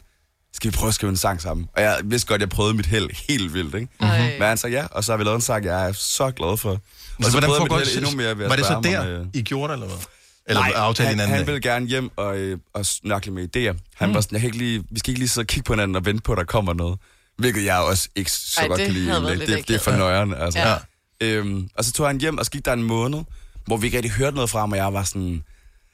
skal 0.54 0.70
vi 0.72 0.76
prøve 0.76 0.88
at 0.88 0.94
skrive 0.94 1.10
en 1.10 1.16
sang 1.16 1.40
sammen? 1.42 1.66
Og 1.76 1.82
jeg 1.82 2.00
vidste 2.04 2.28
godt, 2.28 2.40
jeg 2.40 2.48
prøvede 2.48 2.74
mit 2.74 2.86
held 2.86 3.10
helt 3.28 3.54
vildt, 3.54 3.74
ikke? 3.74 3.88
Mhm. 4.00 4.08
Mm-hmm. 4.10 4.24
Men 4.38 4.42
han 4.48 4.56
sagde 4.58 4.76
ja, 4.76 4.86
og 4.90 5.04
så 5.04 5.12
har 5.12 5.16
vi 5.16 5.24
lavet 5.24 5.34
en 5.34 5.40
sang, 5.40 5.64
jeg 5.64 5.88
er 5.88 5.92
så 5.92 6.30
glad 6.30 6.56
for. 6.56 6.70
Og 6.70 6.78
Så 7.20 7.30
hvordan 7.30 7.48
prøvede 7.48 7.52
jeg 7.52 7.60
foregår 7.60 7.78
mit 7.78 7.88
held 7.88 8.04
endnu 8.04 8.16
mere 8.16 8.38
ved 8.38 8.44
at 8.44 8.50
Var 8.50 8.56
det 8.56 8.66
så 8.66 8.80
der, 8.84 9.00
om, 9.00 9.06
øh, 9.06 9.26
I 9.34 9.42
gjorde 9.42 9.68
det, 9.72 9.74
eller 9.74 9.86
hvad? 9.86 10.04
Eller 10.46 10.60
Nej, 10.60 10.72
aftalte 10.76 11.06
han, 11.08 11.14
hinanden 11.14 11.30
han 11.30 11.38
det? 11.38 11.46
ville 11.46 11.60
gerne 11.60 11.86
hjem 11.86 12.10
og, 12.16 12.36
øh, 12.38 12.58
og 12.74 12.86
snakle 12.86 13.32
med 13.32 13.42
idéer. 13.56 13.78
Han 13.96 14.08
Mm. 14.08 14.14
var 14.14 14.20
sådan, 14.20 14.34
jeg 14.34 14.40
kan 14.40 14.48
ikke 14.48 14.58
lige, 14.58 14.84
vi 14.90 14.98
skal 14.98 15.10
ikke 15.10 15.18
lige 15.20 15.28
sidde 15.28 15.44
og 15.44 15.46
kigge 15.48 15.66
på 15.66 15.72
hinanden 15.72 15.96
og 15.96 16.04
vente 16.04 16.22
på, 16.22 16.32
at 16.32 16.38
der 16.38 16.44
kommer 16.44 16.72
noget. 16.74 16.98
Hvilket 17.38 17.64
jeg 17.64 17.78
også 17.78 18.08
ikke 18.16 18.30
så 18.30 18.60
Ej, 18.60 18.66
godt 18.66 18.78
det 18.78 18.86
kan 18.86 18.94
lide. 18.94 19.36
lidt 19.36 19.48
det, 19.48 19.68
det 19.68 19.74
er 19.76 19.80
for 19.80 19.90
nøjeren, 19.92 20.34
altså. 20.34 20.58
Ja. 20.58 20.76
Øhm, 21.20 21.68
og 21.74 21.84
så 21.84 21.92
tog 21.92 22.06
han 22.06 22.20
hjem, 22.20 22.38
og 22.38 22.44
så 22.44 22.50
gik 22.50 22.64
der 22.64 22.72
en 22.72 22.82
måned, 22.82 23.18
hvor 23.66 23.76
vi 23.76 23.86
ikke 23.86 23.96
rigtig 23.96 24.12
hørte 24.12 24.34
noget 24.34 24.50
fra 24.50 24.60
ham, 24.60 24.72
og 24.72 24.78
jeg 24.78 24.92
var 24.92 25.02
sådan, 25.04 25.42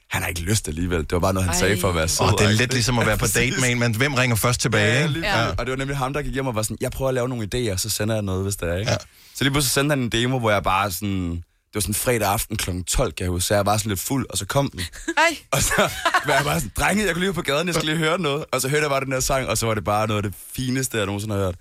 han 0.09 0.21
har 0.21 0.29
ikke 0.29 0.41
lyst 0.41 0.67
alligevel. 0.67 0.99
Det 0.99 1.11
var 1.11 1.19
bare 1.19 1.33
noget, 1.33 1.45
han 1.49 1.53
Ej. 1.55 1.59
sagde 1.59 1.81
for 1.81 1.89
at 1.89 1.95
være 1.95 2.07
sød. 2.07 2.25
Åh, 2.25 2.31
det 2.37 2.41
er 2.47 2.51
lidt 2.51 2.73
ligesom 2.73 2.99
at 2.99 3.05
være 3.07 3.17
på 3.17 3.27
date 3.35 3.61
med 3.61 3.69
en, 3.69 3.79
men 3.79 3.95
hvem 3.95 4.13
ringer 4.13 4.35
først 4.35 4.61
tilbage? 4.61 5.01
Ja, 5.01 5.07
ikke? 5.07 5.19
ja. 5.27 5.47
Og 5.47 5.65
det 5.65 5.69
var 5.69 5.75
nemlig 5.75 5.97
ham, 5.97 6.13
der 6.13 6.21
gik 6.21 6.33
hjem 6.33 6.47
og 6.47 6.55
var 6.55 6.61
sådan, 6.61 6.77
jeg 6.81 6.91
prøver 6.91 7.09
at 7.09 7.15
lave 7.15 7.29
nogle 7.29 7.49
idéer, 7.55 7.77
så 7.77 7.89
sender 7.89 8.15
jeg 8.15 8.21
noget, 8.21 8.43
hvis 8.43 8.55
det 8.55 8.69
er, 8.69 8.77
ikke? 8.77 8.91
Ja. 8.91 8.97
Så 9.35 9.43
lige 9.43 9.51
pludselig 9.51 9.71
sendte 9.71 9.91
han 9.93 9.99
en 9.99 10.09
demo, 10.09 10.39
hvor 10.39 10.51
jeg 10.51 10.63
bare 10.63 10.91
sådan... 10.91 11.43
Det 11.69 11.75
var 11.75 11.81
sådan 11.81 11.93
fredag 11.93 12.27
aften 12.27 12.57
kl. 12.57 12.69
12, 12.87 13.11
kan 13.11 13.23
jeg 13.23 13.31
huske, 13.31 13.47
så 13.47 13.55
jeg 13.55 13.65
var 13.65 13.77
sådan 13.77 13.89
lidt 13.89 13.99
fuld, 13.99 14.25
og 14.29 14.37
så 14.37 14.45
kom 14.45 14.69
den. 14.69 14.79
Ej. 15.17 15.37
Og 15.51 15.61
så 15.63 15.89
var 16.25 16.33
jeg 16.33 16.43
bare 16.43 16.59
sådan, 16.59 16.71
drenge, 16.77 17.05
jeg 17.05 17.13
kunne 17.13 17.23
lige 17.25 17.33
på 17.33 17.41
gaden, 17.41 17.67
jeg 17.67 17.75
skal 17.75 17.85
lige 17.85 17.97
høre 17.97 18.19
noget. 18.19 18.45
Og 18.51 18.61
så 18.61 18.69
hørte 18.69 18.81
jeg 18.81 18.89
bare 18.89 19.05
den 19.05 19.11
her 19.11 19.19
sang, 19.19 19.47
og 19.47 19.57
så 19.57 19.65
var 19.65 19.73
det 19.73 19.83
bare 19.83 20.07
noget 20.07 20.25
af 20.25 20.31
det 20.31 20.39
fineste, 20.53 20.97
jeg 20.97 21.05
nogensinde 21.05 21.35
har 21.35 21.41
hørt. 21.43 21.55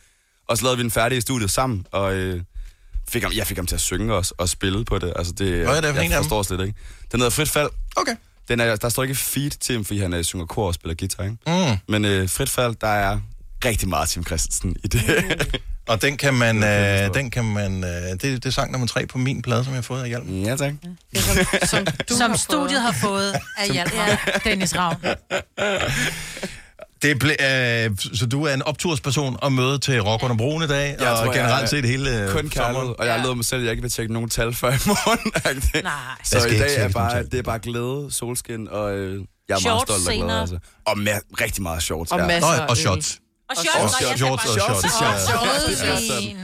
Og 0.49 0.59
så 0.59 0.65
lavede 0.65 0.77
vi 0.77 0.83
den 0.83 0.91
færdig 0.91 1.19
i 1.19 1.21
studiet 1.21 1.51
sammen, 1.51 1.87
og 1.93 2.15
øh, 2.15 2.43
fik 3.09 3.23
ham, 3.23 3.33
jeg 3.33 3.47
fik 3.47 3.57
ham 3.57 3.67
til 3.67 3.75
at 3.75 3.81
synge 3.81 4.15
også, 4.15 4.35
og 4.39 4.49
spille 4.49 4.85
på 4.85 4.99
det. 4.99 5.13
Altså 5.17 5.33
det, 5.33 5.49
Hvad 5.65 5.77
er 5.77 5.81
det 5.81 5.91
for 5.91 5.97
jeg 5.97 6.07
en 6.07 6.13
forstår 6.13 6.43
slet 6.43 6.61
ikke. 6.61 6.79
Den 7.13 7.21
hedder 7.21 7.31
Frit 7.31 7.49
Fald. 7.49 7.71
Okay. 7.97 8.17
Den 8.49 8.61
er, 8.61 8.77
der 8.77 8.89
står 8.89 9.03
ikke 9.03 9.15
feed 9.15 9.51
til 9.51 9.75
ham, 9.75 9.85
fordi 9.85 10.01
han 10.01 10.15
øh, 10.15 10.25
synger 10.25 10.47
kor 10.47 10.67
og 10.67 10.75
spiller 10.75 10.95
guitar, 10.95 11.25
ikke? 11.25 11.37
Mm. 11.47 11.77
Men 11.89 12.05
øh, 12.05 12.29
Frit 12.29 12.49
Fald, 12.51 12.75
der 12.81 12.89
er 12.89 13.21
rigtig 13.65 13.89
meget 13.89 14.09
Tim 14.09 14.27
Christensen 14.27 14.77
i 14.85 14.89
det. 14.89 15.01
Og 15.89 16.03
den 16.03 16.17
kan 16.17 16.35
man, 16.35 16.65
øh, 16.65 17.15
den 17.15 17.31
kan 17.31 17.45
man, 17.45 17.85
øh, 17.85 17.91
det, 17.91 18.23
det 18.23 18.47
er 18.47 18.51
sang 18.51 18.73
nummer 18.73 18.87
tre 18.87 19.07
på 19.07 19.19
min 19.19 19.43
plade, 19.43 19.65
som 19.65 19.73
jeg 19.73 19.77
har 19.79 19.83
fået 19.83 20.03
af 20.03 20.09
Hjalm. 20.09 20.43
Ja, 20.45 20.57
tak. 20.57 20.73
Som, 21.65 21.87
som 22.09 22.37
studiet 22.49 22.81
har 22.83 22.93
fået 22.93 23.33
af 23.59 23.69
Hjalmar 23.73 24.41
Dennis 24.45 24.77
Ravn. 24.77 24.97
Det 27.03 27.19
ble, 27.19 27.31
øh, 27.31 27.91
så 28.15 28.27
du 28.27 28.45
er 28.45 28.55
en 28.55 28.63
optursperson 28.63 29.37
og 29.43 29.53
møde 29.53 29.79
til 29.79 30.03
Rock 30.03 30.23
under 30.23 30.37
broen 30.37 30.63
i 30.63 30.67
dag, 30.67 30.97
Jeg 31.01 31.11
og 31.11 31.19
tror, 31.25 31.33
generelt 31.33 31.61
jeg 31.61 31.69
set 31.69 31.85
hele 31.85 32.23
øh, 32.23 32.31
Kun 32.33 32.49
kærlighed, 32.49 32.95
og 32.99 33.07
jeg 33.07 33.15
har 33.15 33.23
lovet 33.23 33.37
mig 33.37 33.45
selv, 33.45 33.61
at 33.61 33.65
jeg 33.65 33.71
ikke 33.71 33.83
vil 33.83 33.91
tjekke 33.91 34.13
nogen 34.13 34.29
tal 34.29 34.55
før 34.55 34.71
i 34.71 34.79
morgen. 34.87 35.33
Nej. 35.85 35.93
Så 36.25 36.47
i 36.49 36.59
dag 36.59 36.77
er 36.77 36.89
bare, 36.89 37.23
det 37.23 37.35
er 37.35 37.43
bare 37.43 37.59
glæde, 37.59 38.07
solskin, 38.11 38.69
og 38.69 38.93
øh, 38.97 39.13
jeg 39.13 39.15
er 39.15 39.23
meget 39.49 39.61
Shorts 39.63 39.83
stolt 39.83 39.91
og 39.91 40.05
glad. 40.05 40.15
senere. 40.15 40.41
Altså. 40.41 40.59
Og 40.87 40.99
med, 40.99 41.13
rigtig 41.41 41.63
meget 41.63 41.83
shorts. 41.83 42.13
Og 42.13 42.19
ja. 42.19 42.27
masser 42.27 42.51
Nå, 42.51 42.57
af 42.57 42.61
og 42.61 42.71
øl. 42.71 42.77
shots. 42.77 43.19
Og 43.49 43.57
Og 43.57 43.57
shorts, 43.57 43.95
og 44.13 44.19
shorts, 44.19 44.45
og 44.45 44.61
shorts. 44.61 44.95
shorts. 44.95 45.83
Er 45.83 45.97
sådan. 45.97 46.37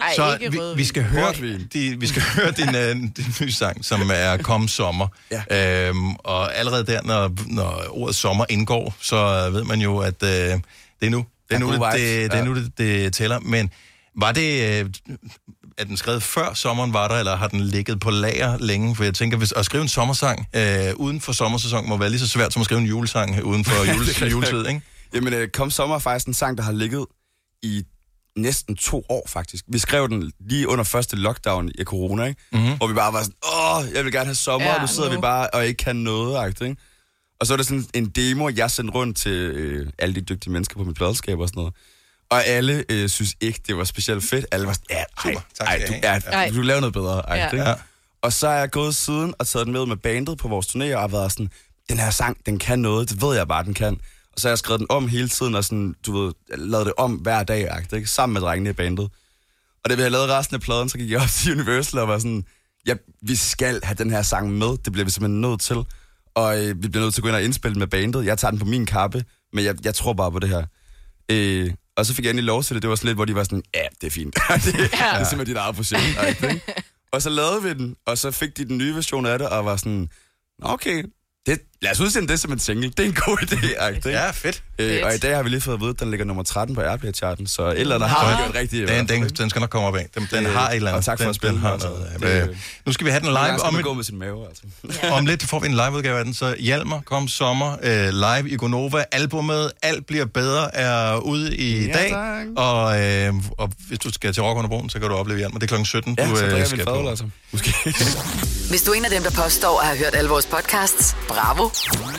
Ej, 0.00 0.14
Så 0.16 0.38
vi, 0.50 0.58
vi 0.76 0.84
skal 0.84 1.02
høre, 1.02 1.32
de, 1.72 1.96
vi 2.00 2.06
skal 2.06 2.22
høre 2.22 2.50
din, 2.50 2.68
uh, 2.68 3.08
din 3.16 3.34
nye 3.40 3.52
sang, 3.52 3.84
som 3.84 4.10
er 4.14 4.36
Kom 4.36 4.68
Sommer. 4.68 5.08
Ja. 5.50 5.88
Øhm, 5.88 6.14
og 6.14 6.56
allerede 6.56 6.86
der, 6.86 7.02
når, 7.02 7.30
når 7.46 7.84
ordet 7.90 8.16
sommer 8.16 8.44
indgår, 8.48 8.94
så 9.00 9.50
ved 9.50 9.64
man 9.64 9.80
jo, 9.80 9.98
at 9.98 10.22
uh, 10.22 10.28
det 10.28 10.60
er 11.02 11.10
nu, 11.10 11.24
det, 11.48 11.54
er 11.54 11.58
nu, 11.58 11.72
det, 11.72 11.80
det, 11.92 12.30
det, 12.32 12.38
er 12.40 12.44
nu 12.44 12.54
det, 12.54 12.78
det 12.78 13.12
tæller. 13.12 13.40
Men 13.40 13.70
var 14.16 14.32
det... 14.32 14.82
Uh, 14.84 14.90
er 15.78 15.84
den 15.84 15.96
skrevet 15.96 16.22
før 16.22 16.54
sommeren 16.54 16.92
var 16.92 17.08
der, 17.08 17.14
eller 17.14 17.36
har 17.36 17.48
den 17.48 17.60
ligget 17.60 18.00
på 18.00 18.10
lager 18.10 18.58
længe? 18.58 18.96
For 18.96 19.04
jeg 19.04 19.14
tænker, 19.14 19.38
hvis 19.38 19.52
at 19.52 19.64
skrive 19.64 19.82
en 19.82 19.88
sommersang 19.88 20.48
øh, 20.56 20.94
uden 20.96 21.20
for 21.20 21.32
sommersæsonen 21.32 21.88
må 21.88 21.96
være 21.96 22.10
lige 22.10 22.20
så 22.20 22.28
svært 22.28 22.52
som 22.52 22.60
at 22.60 22.64
skrive 22.64 22.80
en 22.80 22.86
julesang 22.86 23.44
uden 23.44 23.64
for 23.64 23.84
jule, 23.94 24.30
juletid, 24.30 24.66
ikke? 24.66 24.80
Jamen, 25.14 25.32
øh, 25.32 25.48
Kom 25.48 25.70
Sommer 25.70 25.94
er 25.96 26.00
faktisk 26.00 26.26
en 26.26 26.34
sang, 26.34 26.58
der 26.58 26.64
har 26.64 26.72
ligget 26.72 27.06
i 27.62 27.84
næsten 28.36 28.76
to 28.76 29.04
år, 29.08 29.26
faktisk. 29.28 29.64
Vi 29.68 29.78
skrev 29.78 30.08
den 30.08 30.32
lige 30.40 30.68
under 30.68 30.84
første 30.84 31.16
lockdown 31.16 31.70
i 31.78 31.84
corona, 31.84 32.24
ikke? 32.24 32.40
Mhm. 32.52 32.60
Mm-hmm. 32.60 32.76
Hvor 32.76 32.86
vi 32.86 32.94
bare 32.94 33.12
var 33.12 33.22
sådan, 33.22 33.34
åh, 33.88 33.94
jeg 33.96 34.04
vil 34.04 34.12
gerne 34.12 34.24
have 34.26 34.34
sommer, 34.34 34.68
Ja, 34.68 34.74
og 34.74 34.80
nu 34.80 34.86
sidder 34.86 35.08
nu. 35.08 35.14
vi 35.16 35.20
bare 35.20 35.50
og 35.50 35.66
ikke 35.66 35.84
kan 35.84 35.96
noget, 35.96 36.62
ikke? 36.62 36.76
Og 37.40 37.46
så 37.46 37.52
er 37.52 37.56
det 37.56 37.66
sådan 37.66 37.84
en 37.94 38.06
demo, 38.06 38.48
jeg 38.48 38.70
sendte 38.70 38.94
rundt 38.94 39.16
til 39.16 39.32
øh, 39.32 39.90
alle 39.98 40.14
de 40.14 40.20
dygtige 40.20 40.52
mennesker 40.52 40.76
på 40.76 40.84
mit 40.84 40.96
pladeskab 40.96 41.38
og 41.38 41.48
sådan 41.48 41.58
noget. 41.60 41.74
Og 42.30 42.44
alle 42.46 42.84
øh, 42.88 43.08
synes 43.08 43.34
ikke, 43.40 43.60
det 43.66 43.76
var 43.76 43.84
specielt 43.84 44.24
fedt. 44.24 44.46
Alle 44.52 44.66
var 44.66 44.72
sådan, 44.72 44.86
ja, 44.90 45.30
ej, 45.30 45.34
Tak 45.58 45.68
ej, 45.68 45.84
du, 45.88 45.92
ja, 46.02 46.18
Ej. 46.32 46.50
du 46.54 46.60
laver 46.62 46.80
noget 46.80 46.92
bedre. 46.92 47.20
Ej, 47.28 47.36
Ja. 47.36 47.68
ja. 47.68 47.74
Og 48.22 48.32
så 48.32 48.48
er 48.48 48.58
jeg 48.58 48.70
gået 48.70 48.94
siden 48.94 49.34
og 49.38 49.46
taget 49.46 49.66
den 49.66 49.72
med 49.72 49.86
med 49.86 49.96
bandet 49.96 50.38
på 50.38 50.48
vores 50.48 50.66
turné, 50.66 50.94
og 50.94 51.00
har 51.00 51.08
været 51.08 51.32
sådan, 51.32 51.50
den 51.88 51.98
her 51.98 52.10
sang, 52.10 52.36
den 52.46 52.58
kan 52.58 52.78
noget, 52.78 53.10
det 53.10 53.22
ved 53.22 53.36
jeg 53.36 53.48
bare, 53.48 53.64
den 53.64 53.74
kan. 53.74 54.00
Og 54.34 54.40
så 54.40 54.48
har 54.48 54.50
jeg 54.50 54.58
skrevet 54.58 54.80
den 54.80 54.86
om 54.90 55.08
hele 55.08 55.28
tiden, 55.28 55.54
og 55.54 55.64
sådan, 55.64 55.94
du 56.06 56.18
ved, 56.18 56.32
lavet 56.56 56.86
det 56.86 56.94
om 56.98 57.12
hver 57.12 57.42
dag, 57.42 57.68
ikke? 57.94 58.06
sammen 58.06 58.32
med 58.34 58.40
drengene 58.40 58.70
i 58.70 58.72
bandet. 58.72 59.10
Og 59.84 59.90
da 59.90 59.94
vi 59.94 60.00
havde 60.00 60.10
lavet 60.10 60.28
resten 60.28 60.54
af 60.54 60.60
pladen, 60.60 60.88
så 60.88 60.98
gik 60.98 61.10
jeg 61.10 61.20
op 61.20 61.28
til 61.28 61.52
Universal 61.52 61.98
og 61.98 62.08
var 62.08 62.18
sådan, 62.18 62.44
ja, 62.86 62.94
vi 63.22 63.36
skal 63.36 63.80
have 63.82 63.94
den 63.94 64.10
her 64.10 64.22
sang 64.22 64.52
med, 64.52 64.76
det 64.84 64.92
bliver 64.92 65.04
vi 65.04 65.10
simpelthen 65.10 65.40
nødt 65.40 65.60
til. 65.60 65.76
Og 66.34 66.64
øh, 66.64 66.82
vi 66.82 66.88
bliver 66.88 67.04
nødt 67.04 67.14
til 67.14 67.20
at 67.20 67.22
gå 67.22 67.28
ind 67.28 67.36
og 67.36 67.42
indspille 67.42 67.78
med 67.78 67.86
bandet. 67.86 68.24
Jeg 68.24 68.38
tager 68.38 68.50
den 68.50 68.58
på 68.58 68.64
min 68.64 68.86
kappe, 68.86 69.24
men 69.52 69.64
jeg, 69.64 69.84
jeg 69.84 69.94
tror 69.94 70.12
bare 70.12 70.32
på 70.32 70.38
det 70.38 70.48
her. 70.48 70.66
Øh, 71.30 71.70
og 71.96 72.06
så 72.06 72.14
fik 72.14 72.24
jeg 72.24 72.30
endelig 72.30 72.46
lov 72.46 72.62
til 72.62 72.74
det. 72.74 72.82
Det 72.82 72.90
var 72.90 72.96
sådan 72.96 73.06
lidt, 73.08 73.16
hvor 73.16 73.24
de 73.24 73.34
var 73.34 73.44
sådan, 73.44 73.62
ja, 73.74 73.82
det 74.00 74.06
er 74.06 74.10
fint. 74.10 74.34
det, 74.64 74.74
ja. 74.74 74.80
det 74.80 74.90
er 75.00 75.24
simpelthen 75.24 75.46
dit 75.46 75.56
eget 75.56 75.76
projekt. 75.76 76.42
ikke? 76.42 76.62
og 77.12 77.22
så 77.22 77.30
lavede 77.30 77.62
vi 77.62 77.74
den, 77.74 77.96
og 78.06 78.18
så 78.18 78.30
fik 78.30 78.56
de 78.56 78.64
den 78.64 78.78
nye 78.78 78.94
version 78.94 79.26
af 79.26 79.38
det, 79.38 79.48
og 79.48 79.64
var 79.64 79.76
sådan, 79.76 80.08
"Nå, 80.58 80.68
okay, 80.68 81.04
det, 81.46 81.60
lad 81.82 81.92
os 81.92 82.00
udsende 82.00 82.28
det 82.28 82.40
som 82.40 82.52
en 82.52 82.58
single. 82.58 82.90
Det 82.90 83.00
er 83.00 83.04
en 83.04 83.14
god 83.14 83.36
idé, 83.42 83.88
ikke? 83.94 84.08
Ja, 84.10 84.30
fedt. 84.30 84.62
Øh, 84.78 85.00
og 85.04 85.14
i 85.14 85.18
dag 85.18 85.36
har 85.36 85.42
vi 85.42 85.48
lige 85.48 85.60
fået 85.60 85.74
at 85.74 85.80
vide, 85.80 85.90
at 85.90 86.00
den 86.00 86.10
ligger 86.10 86.26
nummer 86.26 86.42
13 86.42 86.74
på 86.74 86.80
Airplay-charten, 86.80 87.46
så 87.46 87.62
et 87.66 87.80
eller 87.80 87.94
andet 87.94 88.10
har 88.10 88.30
vi 88.36 88.42
gjort 88.42 88.54
rigtigt. 88.54 88.90
i 88.90 88.94
Den, 88.94 89.08
den, 89.08 89.28
den 89.28 89.50
skal 89.50 89.60
nok 89.60 89.70
komme 89.70 89.88
op 89.88 89.96
af. 89.96 90.06
Den, 90.14 90.28
den 90.30 90.46
Øh, 90.46 90.52
har 90.52 90.68
et 90.70 90.76
eller 90.76 90.90
andet. 90.90 90.98
og 90.98 91.04
tak 91.04 91.18
for 91.18 91.22
den, 91.24 91.30
at 91.30 91.36
spille 91.36 91.54
den 91.54 91.62
har 91.62 91.72
altså. 91.72 91.88
noget. 91.88 92.10
Det- 92.20 92.48
Øh, 92.50 92.56
nu 92.86 92.92
skal 92.92 93.04
vi 93.04 93.10
have 93.10 93.20
den 93.20 93.28
live 93.28 93.58
skal 93.58 93.68
om 93.68 93.76
et, 93.76 93.84
gå 93.84 93.92
med 93.94 94.04
sin 94.04 94.18
mave, 94.18 94.46
altså. 94.48 94.62
om 95.10 95.26
lidt 95.26 95.42
får 95.42 95.58
vi 95.58 95.66
en 95.66 95.72
liveudgave 95.74 96.18
af 96.18 96.24
den, 96.24 96.34
så 96.34 96.56
Hjalmar 96.58 97.00
kom 97.06 97.28
sommer 97.28 97.76
øh, 97.82 98.08
live 98.08 98.50
i 98.50 98.56
Gonova. 98.56 99.04
Albumet 99.12 99.72
Alt 99.82 100.06
bliver 100.06 100.24
bedre 100.24 100.74
er 100.76 101.16
ude 101.16 101.56
i 101.56 101.86
Ja, 101.86 101.92
dag. 101.92 102.10
tak. 102.10 102.46
Og, 102.56 103.00
øh, 103.02 103.34
og 103.58 103.70
hvis 103.88 103.98
du 103.98 104.12
skal 104.12 104.32
til 104.34 104.42
Rock 104.42 104.56
under 104.58 104.68
broen, 104.68 104.90
så 104.90 104.98
kan 104.98 105.08
du 105.08 105.14
opleve 105.14 105.38
Hjalmar. 105.38 105.58
Det 105.58 105.62
er 105.66 105.68
klokken 105.68 105.86
17. 105.86 106.14
Ja, 106.18 106.28
du, 106.30 106.36
så 106.36 106.46
vi 106.46 106.64
skal 106.66 106.84
fadøl, 106.84 107.08
altså. 107.08 107.24
Måske. 107.52 107.74
Hvis 108.70 108.82
du 108.82 108.90
er 108.90 108.94
en 108.94 109.04
af 109.04 109.10
dem, 109.10 109.22
der 109.22 109.30
påstår 109.30 109.80
at 109.80 109.86
have 109.86 109.98
hørt 109.98 110.14
alle 110.14 110.30
vores 110.30 110.46
podcasts, 110.46 111.16
bravo. 111.28 111.68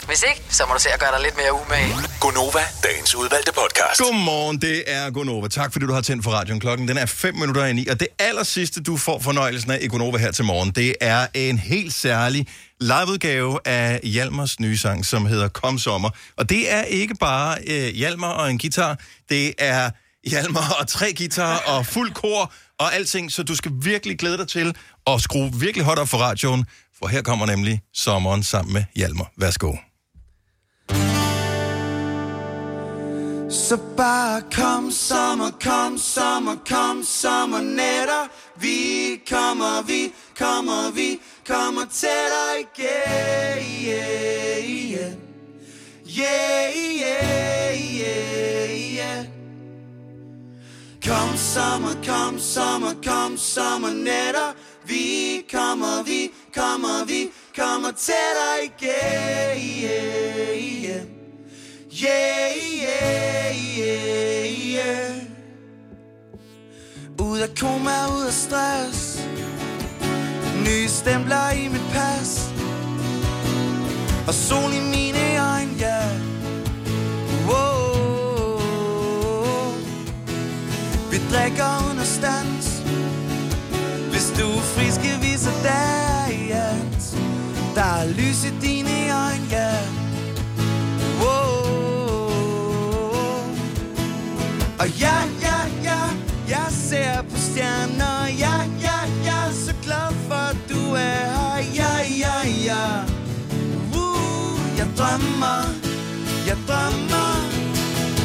Hvis 0.08 0.24
ikke, 0.30 0.42
så 0.50 0.64
må 0.68 0.74
du 0.74 0.80
se 0.80 0.90
at 0.90 1.00
gøre 1.00 1.12
dig 1.12 1.22
lidt 1.24 1.38
mere 1.38 1.54
umage. 1.54 1.96
Gonova, 2.20 2.60
dagens 2.84 3.16
udvalgte 3.16 3.52
podcast. 3.52 4.00
Godmorgen, 4.02 4.62
det 4.62 4.84
er 4.88 5.10
Gonova. 5.10 5.48
Tak 5.48 5.74
fordi 5.74 5.86
du 5.86 5.94
har 5.94 6.02
tændt 6.02 6.24
for 6.24 6.32
radioen. 6.32 6.60
Klokken 6.60 6.88
den 6.88 6.98
er 6.98 7.06
5 7.06 7.36
minutter 7.36 7.66
i 7.66 7.74
9, 7.74 7.88
og 7.88 8.00
det 8.00 8.08
aller 8.20 8.44
sidste, 8.44 8.84
du 8.84 8.98
får 8.98 9.20
fornøjelsen 9.20 9.72
af 9.72 9.78
i 9.82 9.88
Gonova 9.88 10.18
her 10.18 10.32
til 10.32 10.46
morgen, 10.46 10.72
det 10.72 10.96
er 11.02 11.28
en 11.34 11.58
helt 11.58 11.94
særlig 11.94 12.48
liveudgave 12.82 13.60
af 13.66 14.00
Hjalmars 14.04 14.60
nye 14.60 14.78
sang, 14.78 15.06
som 15.06 15.26
hedder 15.26 15.48
Kom 15.48 15.80
Sommer. 15.80 16.10
Og 16.38 16.50
det 16.50 16.74
er 16.74 16.82
ikke 16.82 17.16
bare 17.16 17.58
øh, 17.68 17.88
Hjalmar 17.94 18.32
og 18.32 18.52
en 18.52 18.60
guitar, 18.60 19.00
det 19.30 19.54
er 19.58 19.90
Hjalmar 20.30 20.76
og 20.80 20.88
tre 20.88 21.14
guitarer 21.18 21.58
og 21.58 21.86
fuld 21.86 22.12
kor 22.12 22.54
og 22.80 22.96
alting, 22.96 23.32
så 23.32 23.44
du 23.44 23.56
skal 23.56 23.72
virkelig 23.82 24.20
glæde 24.20 24.38
dig 24.38 24.48
til 24.48 24.76
at 25.08 25.22
skrue 25.22 25.52
virkelig 25.54 25.86
højt 25.86 26.00
op 26.00 26.10
for 26.10 26.18
radioen, 26.18 26.66
for 27.00 27.08
her 27.08 27.22
kommer 27.22 27.46
nemlig 27.46 27.82
sommeren 27.94 28.44
sammen 28.44 28.74
med 28.74 28.86
Hjalmar. 28.96 29.32
Værsgo. 29.38 29.76
Så 33.50 33.78
bare 33.98 34.42
kom 34.52 34.92
sommer, 34.92 35.52
kom 35.62 35.98
sommer, 35.98 36.56
kom 36.70 37.04
sommer 37.04 37.62
netter. 37.62 38.28
Vi 38.60 39.22
kommer, 39.30 39.84
vi 39.88 40.14
kommer, 40.38 40.92
vi 40.92 41.20
kommer 41.48 41.86
tættere 41.92 42.60
igen 42.60 43.46
yeah, 43.88 44.60
yeah. 44.70 45.14
Yeah, 46.08 46.72
yeah, 46.76 47.74
yeah, 47.74 48.96
yeah. 48.96 49.26
Kom 51.04 51.38
sommer, 51.38 51.94
kom 52.06 52.40
sommer, 52.40 52.94
kom 53.04 53.38
sommer 53.38 53.94
netter. 53.94 54.54
Vi 54.88 55.46
kommer, 55.52 56.04
vi 56.04 56.28
kommer, 56.28 56.45
kommer 56.56 57.06
vi 57.06 57.30
kommer 57.56 57.92
tættere 57.92 58.64
igen 58.64 59.58
yeah, 59.84 60.58
yeah. 60.84 61.06
Yeah, 62.04 62.52
yeah, 62.82 63.56
yeah, 63.80 64.76
yeah. 64.76 65.16
Ud 67.22 67.40
af 67.40 67.50
koma, 67.60 68.08
ud 68.18 68.26
af 68.26 68.34
stress. 68.34 69.20
Nye 70.66 70.88
stempler 70.90 71.52
i 71.52 71.68
mit 71.68 71.82
pas. 71.94 72.50
Og 74.28 74.34
sol 74.34 74.74
i 74.74 74.80
mine 74.80 75.40
øjne, 75.40 75.72
ja. 75.80 75.88
Yeah. 75.88 76.22
Wow. 77.48 77.76
Vi 81.12 81.18
drikker 81.32 81.90
under 81.90 82.04
stand 82.04 82.55
er 88.36 88.42
lys 88.42 88.46
i 88.46 88.50
dine 88.62 88.90
øjne, 88.90 89.48
ja. 89.52 89.58
Yeah. 89.58 89.88
Wow. 91.20 91.66
Og 94.80 94.88
ja, 95.00 95.16
ja, 95.42 95.58
ja, 95.84 96.00
jeg 96.50 96.68
ser 96.72 97.22
på 97.22 97.38
stjerner. 97.38 98.28
Ja, 98.40 98.54
ja, 98.82 99.00
ja, 99.26 99.52
så 99.52 99.74
glad 99.84 100.14
for, 100.28 100.36
at 100.36 100.58
du 100.70 100.94
er 100.94 101.00
her. 101.00 101.64
Ja, 101.74 101.98
ja, 102.20 102.50
ja. 102.66 103.04
Woo, 103.94 104.60
jeg 104.78 104.88
drømmer, 104.98 105.66
jeg 106.48 106.58
drømmer. 106.68 107.52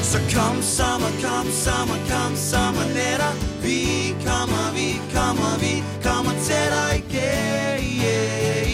Så 0.03 0.19
kom 0.35 0.63
sommer, 0.63 1.11
kom 1.23 1.51
sommer, 1.53 1.99
kom 2.11 2.37
sommer 2.37 2.85
nætter. 2.95 3.35
Vi 3.63 4.15
kommer, 4.27 4.73
vi 4.75 5.01
kommer, 5.15 5.59
vi 5.61 5.83
kommer 6.03 6.33
tættere 6.47 6.99
igen. 6.99 7.61
Yeah, 8.03 8.65
yeah. 8.65 8.70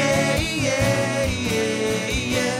Yeah, 0.00 0.36
yeah, 0.66 1.22
yeah, 1.52 2.34
yeah. 2.34 2.58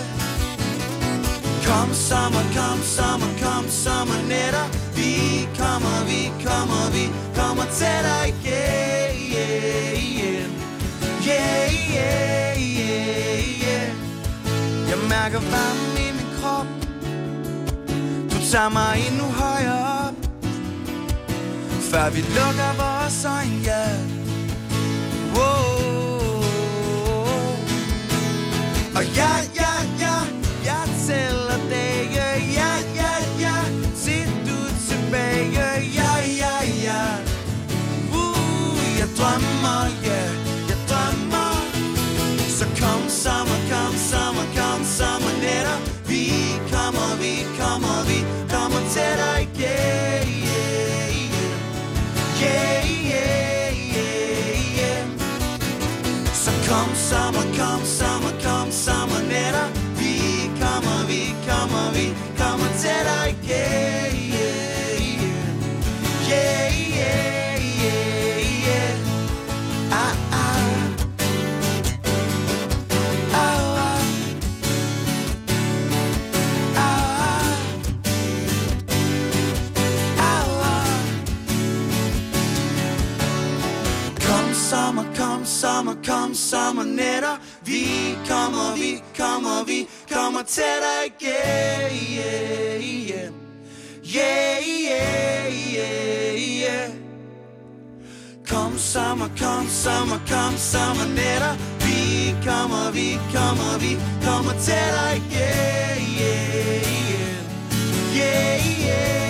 Kom 1.66 1.88
sommer, 1.94 2.44
kom 2.56 2.78
sommer, 2.96 3.30
kom 3.42 3.64
sommer 3.84 4.20
nætter. 4.28 4.66
Vi 4.96 5.12
kommer, 5.58 5.98
vi 6.10 6.20
kommer, 6.44 6.84
vi 6.92 7.04
kommer 7.38 7.64
tættere 7.78 8.28
igen. 8.28 9.10
Yeah, 9.32 9.92
yeah. 10.20 10.46
Yeah, 11.26 11.72
yeah, 11.94 12.58
yeah, 12.78 13.62
yeah. 13.62 13.88
Jeg 14.90 14.98
mærker 15.08 15.40
varmen 15.52 15.96
i 15.96 16.12
min 16.18 16.28
krop. 16.40 16.66
Du 18.30 18.36
tager 18.52 18.68
mig 18.68 19.04
endnu 19.08 19.24
højere 19.24 20.08
op. 20.08 20.14
Før 21.90 22.10
vi 22.10 22.20
lukker 22.20 22.72
vores 22.82 23.24
øjne, 23.24 23.64
yeah. 23.66 23.98
Whoa. 25.34 25.69
Og 29.10 29.49
sommernætter. 86.50 87.36
Vi 87.64 87.84
kommer, 88.28 88.76
vi 88.76 89.02
kommer, 89.18 89.64
vi 89.64 89.88
kommer 90.14 90.42
tættere 90.42 91.06
igen. 91.06 91.92
Yeah, 92.18 92.82
yeah. 93.10 93.32
Yeah, 94.16 94.58
yeah, 94.90 95.74
yeah, 95.74 96.34
yeah. 96.62 96.90
Kom 98.48 98.78
sommer, 98.78 99.28
kom 99.38 99.66
sommer, 99.68 100.18
kom 100.28 100.54
sommernætter. 100.56 101.54
Vi 101.84 102.34
kommer, 102.46 102.90
vi 102.92 103.18
kommer, 103.34 103.78
vi 103.78 103.92
kommer 104.24 104.52
tættere 104.52 105.16
igen. 105.16 106.00
Yeah, 106.20 106.20
yeah. 106.20 107.40
Yeah, 108.16 108.66
yeah, 108.66 108.80
yeah, 108.86 109.29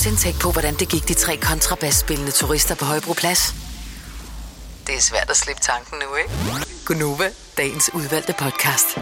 Tænkt 0.00 0.40
på, 0.42 0.50
hvordan 0.52 0.74
det 0.74 0.88
gik 0.88 1.08
de 1.08 1.14
tre 1.14 1.36
kontrabasspillende 1.36 2.30
turister 2.32 2.74
på 2.74 2.84
Højbroplads? 2.84 3.54
Det 4.86 4.94
er 4.94 5.00
svært 5.00 5.30
at 5.30 5.36
slippe 5.36 5.62
tanken 5.62 5.98
nu, 5.98 6.16
ikke? 6.16 6.30
Gunova, 6.86 7.24
dagens 7.56 7.90
udvalgte 7.94 8.32
podcast. 8.38 8.94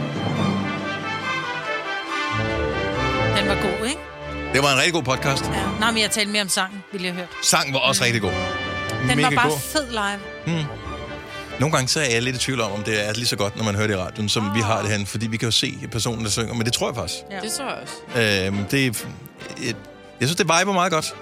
Den 3.38 3.48
var 3.48 3.62
god, 3.62 3.86
ikke? 3.86 4.00
Det 4.52 4.62
var 4.62 4.72
en 4.72 4.78
rigtig 4.78 4.92
god 4.92 5.02
podcast. 5.02 5.44
Ja. 5.44 5.66
Nå, 5.80 5.86
men 5.86 5.98
jeg 6.02 6.10
talte 6.10 6.32
mere 6.32 6.42
om 6.42 6.48
sangen, 6.48 6.82
ville 6.92 7.06
jeg 7.06 7.14
høre. 7.14 7.26
Sang 7.42 7.72
var 7.72 7.78
også 7.78 8.04
rigtig 8.04 8.20
god. 8.22 8.30
Den 9.08 9.16
Mega 9.16 9.22
var 9.22 9.30
bare 9.30 9.48
god. 9.50 9.58
fed 9.58 9.90
live. 9.90 10.20
Hmm. 10.46 10.64
Nogle 11.60 11.72
gange 11.76 11.88
så 11.88 12.00
er 12.00 12.04
jeg 12.10 12.22
lidt 12.22 12.36
i 12.36 12.38
tvivl 12.38 12.60
om, 12.60 12.72
om 12.72 12.82
det 12.84 13.08
er 13.08 13.12
lige 13.14 13.26
så 13.26 13.36
godt, 13.36 13.56
når 13.56 13.64
man 13.64 13.74
hører 13.74 13.86
det 13.86 13.94
i 13.94 13.98
radioen, 13.98 14.28
som 14.28 14.54
vi 14.54 14.60
har 14.60 14.78
det 14.80 14.88
herinde, 14.90 15.06
fordi 15.06 15.26
vi 15.26 15.36
kan 15.36 15.46
jo 15.46 15.52
se 15.52 15.78
personen, 15.92 16.24
der 16.24 16.30
synger, 16.30 16.54
men 16.54 16.64
det 16.66 16.72
tror 16.72 16.88
jeg 16.88 16.96
faktisk. 16.96 17.20
Ja. 17.30 17.40
Det 17.40 17.52
tror 17.52 17.64
jeg 17.64 17.78
også. 17.82 18.46
Øhm, 18.46 18.64
det, 18.64 18.86
er- 18.86 19.72
jeg, 20.20 20.28
synes, 20.28 20.36
det 20.36 20.46
viber 20.46 20.72
meget 20.72 20.92
godt. 20.92 21.14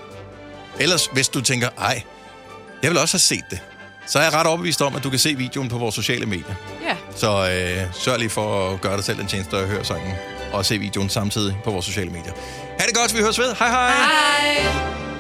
Ellers, 0.80 1.07
hvis 1.07 1.28
du 1.28 1.40
tænker, 1.40 1.68
ej, 1.78 2.03
jeg 2.82 2.90
vil 2.90 2.99
også 2.99 3.14
have 3.14 3.20
set 3.20 3.44
det, 3.51 3.61
så 4.07 4.18
er 4.18 4.22
jeg 4.22 4.32
ret 4.32 4.47
overbevist 4.47 4.82
om, 4.82 4.97
at 4.97 5.05
du 5.05 5.11
kan 5.11 5.18
se 5.18 5.34
videoen 5.34 5.68
på 5.68 5.78
vores 5.78 5.94
sociale 5.94 6.26
medier. 6.26 6.55
Ja. 6.82 6.97
Så 7.16 7.28
øh, 7.28 7.94
sørg 7.94 8.18
lige 8.18 8.30
for 8.30 8.70
at 8.70 8.80
gøre 8.80 8.97
dig 8.97 9.05
selv 9.05 9.20
en 9.20 9.26
tjeneste 9.26 9.55
og 9.55 9.66
høre 9.66 9.84
sangen, 9.84 10.12
og 10.53 10.66
se 10.66 10.78
videoen 10.78 11.09
samtidig 11.09 11.57
på 11.64 11.70
vores 11.70 11.86
sociale 11.86 12.11
medier. 12.11 12.32
Ha' 12.80 12.86
det 12.86 12.97
godt, 12.97 13.14
vi 13.14 13.20
høres 13.20 13.38
ved. 13.38 13.55
Hej 13.59 13.68
hej! 13.68 13.90
Hej! 13.90 15.16